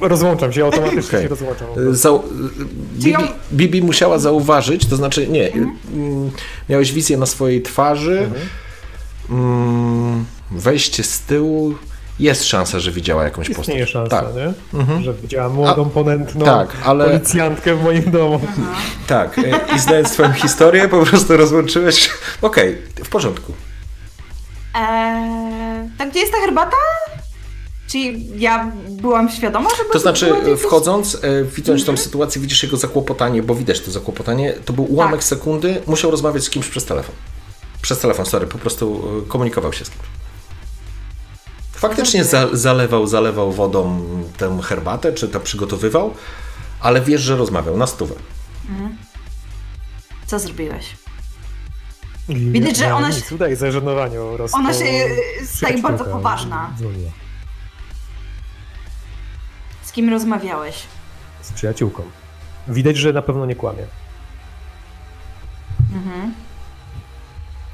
Rozłączam 0.01 0.53
się, 0.53 0.65
automatycznie 0.65 1.01
Okej. 1.09 1.23
się 1.23 1.29
rozłączam. 1.29 1.67
Zau- 1.93 2.21
Bibi, 2.99 3.25
Bibi 3.53 3.83
musiała 3.83 4.19
zauważyć, 4.19 4.87
to 4.87 4.97
znaczy 4.97 5.29
nie, 5.29 5.53
mm, 5.53 6.31
miałeś 6.69 6.93
wizję 6.93 7.17
na 7.17 7.27
swojej 7.27 7.63
twarzy, 7.63 8.31
mm, 9.31 10.25
wejście 10.51 11.03
z 11.03 11.21
tyłu, 11.21 11.75
jest 12.19 12.45
szansa, 12.45 12.81
że 12.81 12.91
widziała 12.93 13.25
jakąś 13.25 13.47
postać. 13.49 13.67
Istnieje 13.69 13.87
szansa, 13.87 14.23
tak, 14.23 14.27
nie? 14.35 15.03
Że 15.03 15.15
widziałam 15.15 15.53
młodą, 15.55 15.91
ponętną 15.91 16.45
tak, 16.45 16.69
ale- 16.85 17.05
policjantkę 17.05 17.75
w 17.75 17.83
moim 17.83 18.11
domu. 18.11 18.41
tak. 19.07 19.39
e, 19.39 19.77
I 19.77 19.79
znając 19.79 20.13
twoją 20.13 20.33
historię, 20.33 20.89
po 20.89 21.03
prostu 21.07 21.37
rozłączyłeś. 21.37 22.11
Okej, 22.43 22.79
w 23.05 23.09
porządku. 23.09 23.53
Eee, 24.75 25.89
tak 25.99 26.11
gdzie 26.11 26.21
jest 26.21 26.33
ta 26.33 26.39
herbata? 26.39 26.77
Czyli 27.91 28.41
ja 28.41 28.73
byłam 28.91 29.31
świadoma, 29.31 29.71
że 29.71 29.85
To 29.93 29.99
znaczy, 29.99 30.35
gdzieś- 30.43 30.61
wchodząc, 30.61 31.15
e, 31.23 31.45
widząc 31.45 31.85
tą 31.85 31.97
sytuację, 31.97 32.41
widzisz 32.43 32.63
jego 32.63 32.77
zakłopotanie, 32.77 33.43
bo 33.43 33.55
widać 33.55 33.81
to 33.81 33.91
zakłopotanie, 33.91 34.53
to 34.65 34.73
był 34.73 34.93
ułamek 34.93 35.21
Tak. 35.21 35.25
sekundy, 35.25 35.83
musiał 35.87 36.11
rozmawiać 36.11 36.45
z 36.45 36.51
kimś 36.51 36.69
przez 36.69 36.85
telefon. 36.85 37.15
Przez 37.83 37.99
telefon, 37.99 38.27
sorry, 38.27 38.47
po 38.47 38.59
prostu 38.59 39.03
e, 39.27 39.29
komunikował 39.29 39.73
się 39.73 39.85
z 39.85 39.91
kimś. 39.91 40.03
Faktycznie 41.73 42.25
za, 42.25 42.49
zalewał, 42.53 43.07
zalewał 43.07 43.53
wodą 43.53 44.01
tę 44.37 44.59
herbatę, 44.63 45.13
czy 45.13 45.29
to 45.29 45.41
przygotowywał, 45.41 46.15
ale 46.81 47.01
wiesz, 47.01 47.21
że 47.21 47.37
rozmawiał 47.37 47.77
na 47.77 47.87
stówę. 47.87 48.15
Co 50.27 50.39
zrobiłeś? 50.39 50.87
Widać, 52.29 52.77
że 52.77 52.95
ona 52.95 53.13
się- 53.13 53.35
Udaje 53.35 53.57
zażenowanie 53.57 54.17
po 54.19 54.37
prostu. 54.37 54.57
Ona 54.57 54.75
się 54.75 54.85
e, 54.85 55.47
staje 55.47 55.83
bardzo 55.83 56.05
poważna. 56.05 56.71
dzwoniła. 56.79 57.11
Z 59.91 59.93
kim 59.93 60.11
rozmawiałeś? 60.11 60.83
Z 61.43 61.53
przyjaciółką. 61.53 62.03
Widać, 62.69 62.97
że 62.97 63.13
na 63.13 63.23
pewno 63.23 63.47
nie 63.47 63.55
kłamie. 63.55 63.83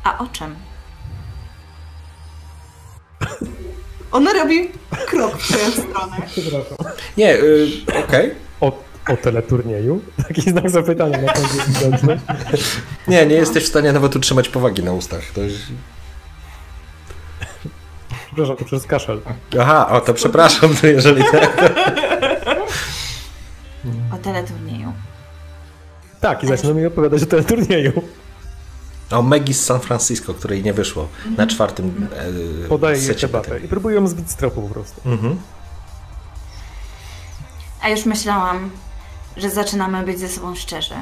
A 0.05 0.19
o 0.19 0.27
czym? 0.27 0.55
Ona 4.13 4.33
robi 4.33 4.69
krok 5.07 5.39
w 5.39 5.49
twoją 5.49 5.71
stronę. 5.71 6.17
Nie, 7.17 7.35
y, 7.35 7.69
okej. 8.05 8.35
O, 8.61 8.83
o 9.09 9.17
teleturnieju? 9.17 10.01
Taki 10.29 10.41
znak 10.41 10.71
zapytania 10.71 11.19
na 11.19 11.33
końcu 11.33 11.57
widoczny. 11.67 12.21
Nie, 13.09 13.27
nie 13.27 13.35
jesteś 13.35 13.65
w 13.65 13.69
stanie 13.69 13.93
nawet 13.93 14.17
utrzymać 14.17 14.49
powagi 14.49 14.83
na 14.83 14.93
ustach. 14.93 15.33
To 15.35 15.41
już... 15.41 15.55
Przepraszam, 18.27 18.57
to 18.57 18.65
przez 18.65 18.87
kaszel. 18.87 19.21
Aha, 19.61 19.89
o 19.89 20.01
to 20.01 20.15
przepraszam, 20.15 20.71
jeżeli 20.83 21.25
tak. 21.33 21.77
Teleturnieju. 24.27 24.93
Tak, 26.21 26.45
i 26.45 26.47
zaczyna 26.47 26.75
mi 26.75 26.87
opowiadać 26.87 27.23
o 27.23 27.27
teleturnieju. 27.27 28.03
O 29.11 29.23
Maggie 29.23 29.55
z 29.55 29.65
San 29.65 29.81
Francisco, 29.81 30.35
której 30.35 30.63
nie 30.63 30.73
wyszło 30.73 31.09
na 31.37 31.47
czwartym 31.47 32.09
e, 32.65 32.69
Podaje 32.69 32.99
jej 32.99 33.65
i 33.65 33.69
próbuję 33.69 33.97
ją 33.97 34.07
zbić 34.07 34.31
z 34.31 34.37
tropu 34.37 34.63
po 34.63 34.75
prostu. 34.75 35.01
Mhm. 35.05 35.41
A 37.83 37.89
już 37.89 38.05
myślałam, 38.05 38.71
że 39.37 39.51
zaczynamy 39.51 40.03
być 40.03 40.19
ze 40.19 40.29
sobą 40.29 40.55
szczerzy. 40.55 40.95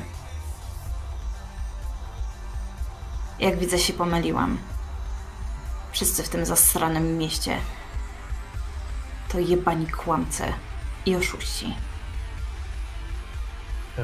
Jak 3.40 3.58
widzę, 3.58 3.78
się 3.78 3.92
pomyliłam. 3.92 4.58
Wszyscy 5.92 6.22
w 6.22 6.28
tym 6.28 6.46
zasranym 6.46 7.18
mieście 7.18 7.56
to 9.28 9.38
jebani 9.38 9.86
kłamce 9.86 10.52
i 11.06 11.16
oszuści. 11.16 11.74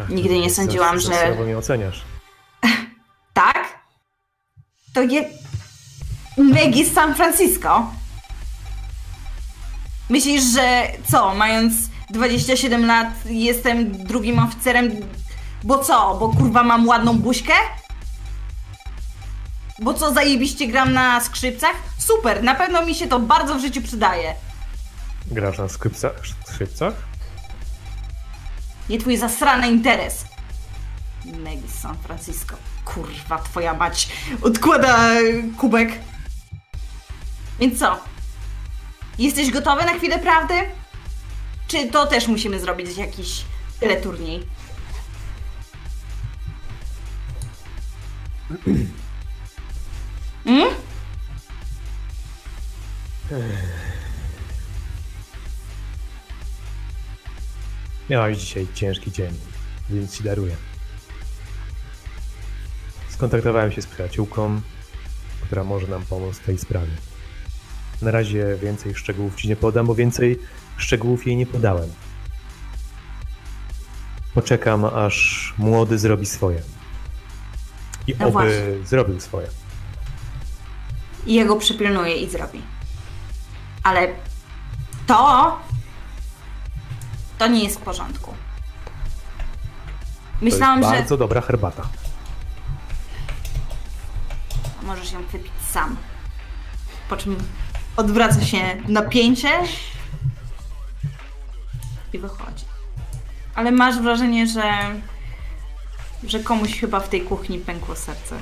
Ach, 0.02 0.08
Nigdy 0.08 0.38
nie 0.38 0.50
sądziłam, 0.50 1.00
że- 1.00 1.08
słabo 1.26 1.42
mnie 1.44 1.58
oceniasz. 1.58 2.02
Tak? 3.34 3.78
To 4.94 5.02
je... 5.02 5.24
Maggie 6.36 6.84
z 6.86 6.92
San 6.94 7.14
Francisco? 7.14 7.90
Myślisz, 10.08 10.42
że 10.44 10.82
co, 11.10 11.34
mając 11.34 11.74
27 12.10 12.86
lat 12.86 13.08
jestem 13.26 13.92
drugim 14.04 14.38
oficerem, 14.38 14.90
bo 15.62 15.78
co, 15.78 16.16
bo 16.20 16.28
kurwa 16.28 16.62
mam 16.62 16.88
ładną 16.88 17.18
buźkę? 17.18 17.52
Bo 19.82 19.94
co, 19.94 20.12
zajebiście 20.14 20.66
gram 20.68 20.92
na 20.92 21.20
skrzypcach? 21.20 21.74
Super, 21.98 22.42
na 22.42 22.54
pewno 22.54 22.86
mi 22.86 22.94
się 22.94 23.06
to 23.06 23.18
bardzo 23.20 23.54
w 23.54 23.60
życiu 23.60 23.82
przydaje. 23.82 24.34
Grasz 25.26 25.58
na 25.58 25.68
skrzypcach? 25.68 26.12
skrzypcach? 26.46 26.94
Nie 28.90 28.98
twój 28.98 29.16
zasrany 29.16 29.68
interes. 29.68 30.24
Z 31.66 31.80
San 31.82 31.98
Francisco. 31.98 32.56
Kurwa, 32.84 33.38
twoja 33.38 33.74
mać 33.74 34.08
odkłada 34.42 35.08
kubek. 35.58 35.90
Więc 37.60 37.78
co? 37.78 37.98
Jesteś 39.18 39.50
gotowy 39.50 39.84
na 39.84 39.92
chwilę 39.92 40.18
prawdy? 40.18 40.54
Czy 41.68 41.88
to 41.88 42.06
też 42.06 42.28
musimy 42.28 42.60
zrobić 42.60 42.96
jakiś 42.96 43.44
teleturniej? 43.80 44.46
Mm? 50.46 50.68
Miałaś 58.10 58.38
dzisiaj 58.38 58.66
ciężki 58.74 59.12
dzień, 59.12 59.34
więc 59.90 60.16
ci 60.16 60.24
daruję. 60.24 60.56
Skontaktowałem 63.08 63.72
się 63.72 63.82
z 63.82 63.86
przyjaciółką, 63.86 64.60
która 65.42 65.64
może 65.64 65.86
nam 65.86 66.02
pomóc 66.02 66.36
w 66.36 66.44
tej 66.44 66.58
sprawie. 66.58 66.92
Na 68.02 68.10
razie 68.10 68.56
więcej 68.62 68.94
szczegółów 68.94 69.34
ci 69.34 69.48
nie 69.48 69.56
podam, 69.56 69.86
bo 69.86 69.94
więcej 69.94 70.38
szczegółów 70.76 71.26
jej 71.26 71.36
nie 71.36 71.46
podałem. 71.46 71.90
Poczekam, 74.34 74.84
aż 74.84 75.54
młody 75.58 75.98
zrobi 75.98 76.26
swoje. 76.26 76.62
I 78.06 78.14
No 78.18 78.24
oby 78.26 78.32
właśnie. 78.32 78.86
zrobił 78.86 79.20
swoje. 79.20 79.46
I 81.26 81.34
jego 81.34 81.56
przypilnuje 81.56 82.16
i 82.16 82.30
zrobi. 82.30 82.62
Ale 83.82 84.08
to. 85.06 85.69
To 87.40 87.46
nie 87.48 87.64
jest 87.64 87.76
w 87.76 87.82
porządku. 87.82 88.30
To 88.30 88.36
Myślałam, 90.44 90.78
jest 90.80 90.90
że. 90.90 90.96
bardzo 90.96 91.16
dobra 91.16 91.40
herbata. 91.40 91.82
Możesz 94.82 95.12
ją 95.12 95.22
wypić 95.22 95.52
sam. 95.70 95.96
Po 97.08 97.16
czym 97.16 97.36
odwraca 97.96 98.44
się 98.44 98.58
napięcie 98.88 99.48
i 102.12 102.18
wychodzi. 102.18 102.64
Ale 103.54 103.72
masz 103.72 103.98
wrażenie, 104.00 104.46
że, 104.46 104.72
że 106.24 106.40
komuś 106.40 106.80
chyba 106.80 107.00
w 107.00 107.08
tej 107.08 107.20
kuchni 107.22 107.58
pękło 107.58 107.96
serce. 107.96 108.36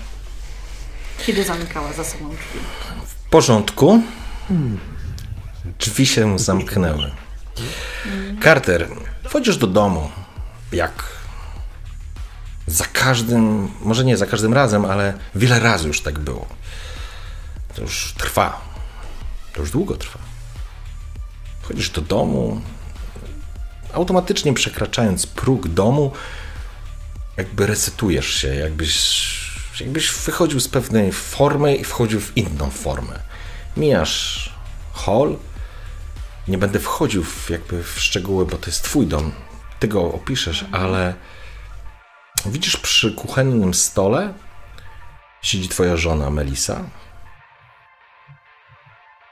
Kiedy 1.27 1.45
zamykała 1.45 1.93
za 1.93 2.05
sobą 2.05 2.29
drzwi. 2.29 2.61
W 3.07 3.15
porządku. 3.31 4.03
Drzwi 5.79 6.07
się 6.07 6.39
zamknęły. 6.39 7.11
Carter, 8.43 8.89
wchodzisz 9.25 9.57
do 9.57 9.67
domu. 9.67 10.11
Jak 10.73 11.05
za 12.67 12.85
każdym, 12.85 13.69
może 13.81 14.05
nie 14.05 14.17
za 14.17 14.27
każdym 14.27 14.55
razem, 14.55 14.85
ale 14.85 15.15
wiele 15.35 15.61
razy 15.61 15.89
już 15.89 16.01
tak 16.01 16.19
było. 16.19 16.47
To 17.75 17.83
już 17.83 18.15
trwa. 18.19 18.61
To 19.55 19.61
już 19.61 19.71
długo 19.71 19.97
trwa. 19.97 20.19
Wchodzisz 21.63 21.91
do 21.91 22.01
domu, 22.01 22.61
automatycznie 23.93 24.55
przekraczając 24.55 25.27
próg 25.27 25.69
domu, 25.69 26.13
jakby 27.37 27.67
resetujesz 27.67 28.35
się, 28.35 28.55
jakbyś, 28.55 29.81
jakbyś 29.81 30.13
wychodził 30.13 30.61
z 30.61 30.69
pewnej 30.69 31.13
formy 31.13 31.77
i 31.77 31.85
wchodził 31.85 32.21
w 32.21 32.37
inną 32.37 32.71
formę. 32.71 33.19
Mijasz 33.77 34.53
hall, 34.95 35.37
nie 36.49 36.59
będę 36.59 36.79
wchodził 36.79 37.25
w, 37.25 37.51
jakby 37.51 37.83
w 37.83 38.01
szczegóły, 38.01 38.47
bo 38.47 38.57
to 38.57 38.67
jest 38.67 38.83
twój 38.83 39.07
dom, 39.07 39.33
ty 39.79 39.89
go 39.89 40.13
opiszesz, 40.13 40.65
ale 40.73 41.15
widzisz 42.47 42.77
przy 42.77 43.13
kuchennym 43.13 43.75
stole 43.75 44.35
siedzi 45.43 45.69
twoja 45.69 45.97
żona 45.97 46.31
Melisa. 46.31 46.85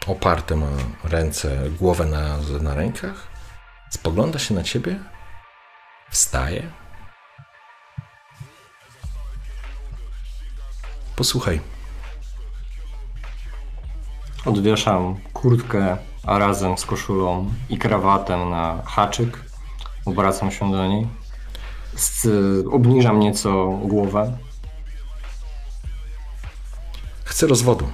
Oparte 0.06 0.56
ma 0.56 0.66
ręce, 1.04 1.70
głowę 1.70 2.04
na, 2.04 2.38
na 2.60 2.74
rękach. 2.74 3.26
Spogląda 3.90 4.38
się 4.38 4.54
na 4.54 4.62
ciebie. 4.62 4.98
Wstaje. 6.10 6.70
Posłuchaj. 11.16 11.60
Odwieszam 14.44 15.20
kurtkę, 15.32 15.96
a 16.26 16.38
razem 16.38 16.78
z 16.78 16.84
koszulą 16.84 17.52
i 17.68 17.78
krawatem 17.78 18.50
na 18.50 18.82
haczyk. 18.86 19.44
Obracam 20.04 20.50
się 20.50 20.72
do 20.72 20.86
niej. 20.86 21.08
Z, 21.96 22.26
obniżam 22.70 23.20
nieco 23.20 23.66
głowę. 23.66 24.38
Chcę 27.24 27.46
rozwodu. 27.46 27.90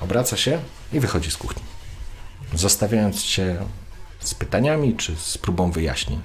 Obraca 0.00 0.36
się 0.36 0.62
i 0.92 1.00
wychodzi 1.00 1.30
z 1.30 1.36
kuchni. 1.36 1.62
Zostawiając 2.54 3.22
cię 3.22 3.56
z 4.20 4.34
pytaniami 4.34 4.96
czy 4.96 5.16
z 5.16 5.38
próbą 5.38 5.70
wyjaśnień. 5.70 6.20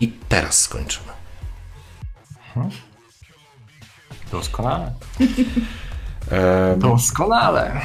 I 0.00 0.08
teraz 0.08 0.60
skończymy. 0.60 1.12
Doskonale. 4.32 4.92
E, 6.30 6.76
Doskonale. 6.78 7.80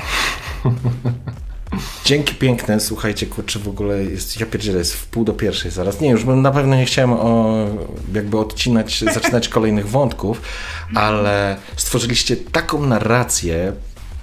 Dzięki 2.06 2.36
piękne, 2.36 2.80
słuchajcie, 2.80 3.26
kurczę, 3.26 3.60
w 3.60 3.68
ogóle 3.68 4.04
jest, 4.04 4.40
ja 4.40 4.46
pierdzielę, 4.46 4.78
jest 4.78 4.94
w 4.94 5.08
pół 5.08 5.24
do 5.24 5.34
pierwszej 5.34 5.72
zaraz. 5.72 6.02
Nie, 6.02 6.10
już 6.10 6.24
bym 6.24 6.42
na 6.42 6.52
pewno 6.52 6.76
nie 6.76 6.86
chciałem 6.86 7.14
o, 7.14 7.56
jakby 8.14 8.38
odcinać, 8.38 9.04
zaczynać 9.14 9.50
kolejnych 9.58 9.90
wątków, 9.90 10.42
ale 10.96 11.58
stworzyliście 11.76 12.38
taką 12.38 12.82
narrację 12.86 13.74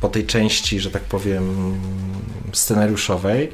po 0.01 0.09
tej 0.09 0.27
części, 0.27 0.81
że 0.81 0.91
tak 0.91 1.03
powiem, 1.03 1.75
scenariuszowej, 2.53 3.53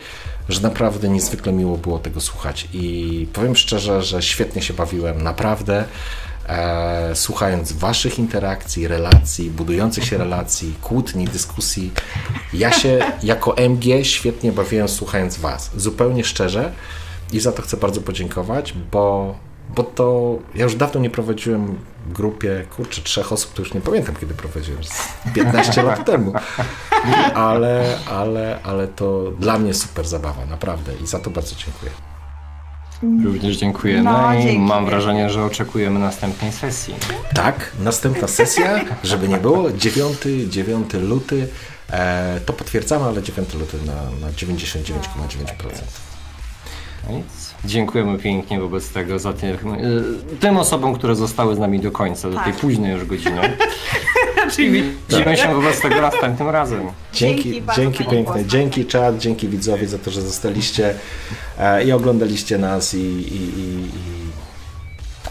że 0.49 0.61
naprawdę 0.61 1.09
niezwykle 1.09 1.53
miło 1.53 1.79
było 1.79 1.99
tego 1.99 2.21
słuchać 2.21 2.69
i 2.73 3.27
powiem 3.33 3.57
szczerze, 3.57 4.03
że 4.03 4.23
świetnie 4.23 4.63
się 4.63 4.75
bawiłem, 4.75 5.23
naprawdę. 5.23 5.85
E, 6.49 7.11
słuchając 7.15 7.73
waszych 7.73 8.19
interakcji, 8.19 8.89
relacji, 8.89 9.51
budujących 9.51 10.05
się 10.05 10.19
relacji, 10.19 10.75
kłótni, 10.83 11.25
dyskusji. 11.25 11.93
Ja 12.53 12.73
się 12.73 12.99
jako 13.23 13.57
MG 13.57 14.05
świetnie 14.05 14.53
bawiłem 14.53 14.89
słuchając 14.89 15.39
was. 15.39 15.71
Zupełnie 15.77 16.25
szczerze 16.25 16.73
i 17.33 17.41
za 17.41 17.53
to 17.53 17.63
chcę 17.63 17.77
bardzo 17.77 18.01
podziękować, 18.01 18.75
bo, 18.93 19.35
bo 19.77 19.83
to 19.83 20.39
ja 20.55 20.65
już 20.65 20.75
dawno 20.75 21.01
nie 21.01 21.11
prowadziłem 21.11 21.79
w 22.07 22.13
grupie, 22.13 22.67
kurczę, 22.77 23.03
trzech 23.03 23.33
osób, 23.33 23.53
to 23.53 23.63
już 23.63 23.75
nie 23.75 23.81
pamiętam 23.81 24.17
kiedy 24.17 24.35
prowadziłem, 24.35 24.85
z 24.85 25.09
15 25.35 25.83
lat 25.83 26.07
temu. 26.07 26.33
Ale, 27.35 27.99
ale, 28.11 28.59
ale 28.63 28.89
to 28.89 29.31
dla 29.39 29.59
mnie 29.59 29.75
super 29.75 30.07
zabawa, 30.07 30.47
naprawdę 30.47 30.93
i 31.03 31.07
za 31.07 31.19
to 31.19 31.31
bardzo 31.31 31.57
dziękuję. 31.57 32.12
Również 33.25 33.57
dziękujemy 33.57 34.03
No, 34.03 34.35
i 34.35 34.43
dzięki 34.43 34.59
mam 34.59 34.87
wrażenie, 34.87 35.31
że 35.31 35.45
oczekujemy 35.45 36.01
następnej 36.01 36.53
sesji. 36.53 36.95
Tak, 37.35 37.73
następna 37.81 38.29
sesja, 38.29 38.85
żeby 39.05 39.29
nie 39.29 39.39
było, 39.39 39.73
9, 39.73 40.17
9 40.49 40.93
luty, 40.93 41.49
e, 41.91 42.41
to 42.47 42.53
potwierdzamy, 42.53 43.05
ale 43.05 43.23
9 43.23 43.55
luty 43.55 43.77
na, 43.87 44.27
na 44.27 44.33
99,9%. 44.33 45.47
No 47.09 47.17
nic. 47.17 47.52
Dziękujemy 47.65 48.19
pięknie 48.19 48.61
wobec 48.61 48.89
tego 48.93 49.19
za 49.19 49.33
tych, 49.33 49.65
y, 49.65 50.37
tym 50.41 50.57
osobom, 50.57 50.95
które 50.95 51.17
zostały 51.17 51.55
z 51.55 51.59
nami 51.59 51.81
do 51.81 51.91
końca, 51.91 52.31
do 52.31 52.37
tej 52.37 52.53
Tak. 52.53 52.61
późnej 52.61 52.93
już 52.93 53.05
godziny. 53.05 53.41
raczej 54.53 54.67
I 54.67 54.71
widzimy. 54.71 54.95
widzimy 55.09 55.37
się 55.37 55.55
wobec 55.55 55.81
tego 55.81 56.01
następnym 56.01 56.49
razem. 56.49 56.81
Dzięki, 57.13 57.43
Dzięki 57.53 57.71
dzięki, 57.77 58.05
piękne, 58.05 58.45
dzięki 58.47 58.87
czat, 58.87 59.19
dzięki 59.19 59.49
widzowie 59.49 59.89
za 59.89 59.99
to, 59.99 60.11
że 60.11 60.21
zostaliście 60.23 60.95
e, 61.59 61.85
i 61.85 61.93
oglądaliście 61.93 62.59
nas 62.59 62.95
i, 62.95 62.99
i, 62.99 63.59
i, 63.59 63.85
i... 63.85 63.89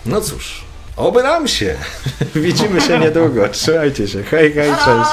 No 0.05 0.21
cóż, 0.21 0.61
oby 0.97 1.23
nam 1.23 1.47
się. 1.47 1.75
Widzimy 2.35 2.81
się 2.81 2.99
niedługo. 2.99 3.49
Trzymajcie 3.49 4.07
się. 4.07 4.23
Hej, 4.23 4.53
hej, 4.53 4.69
cześć. 4.71 5.09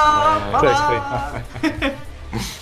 Cześć, 0.61 0.81
hej. 0.89 1.91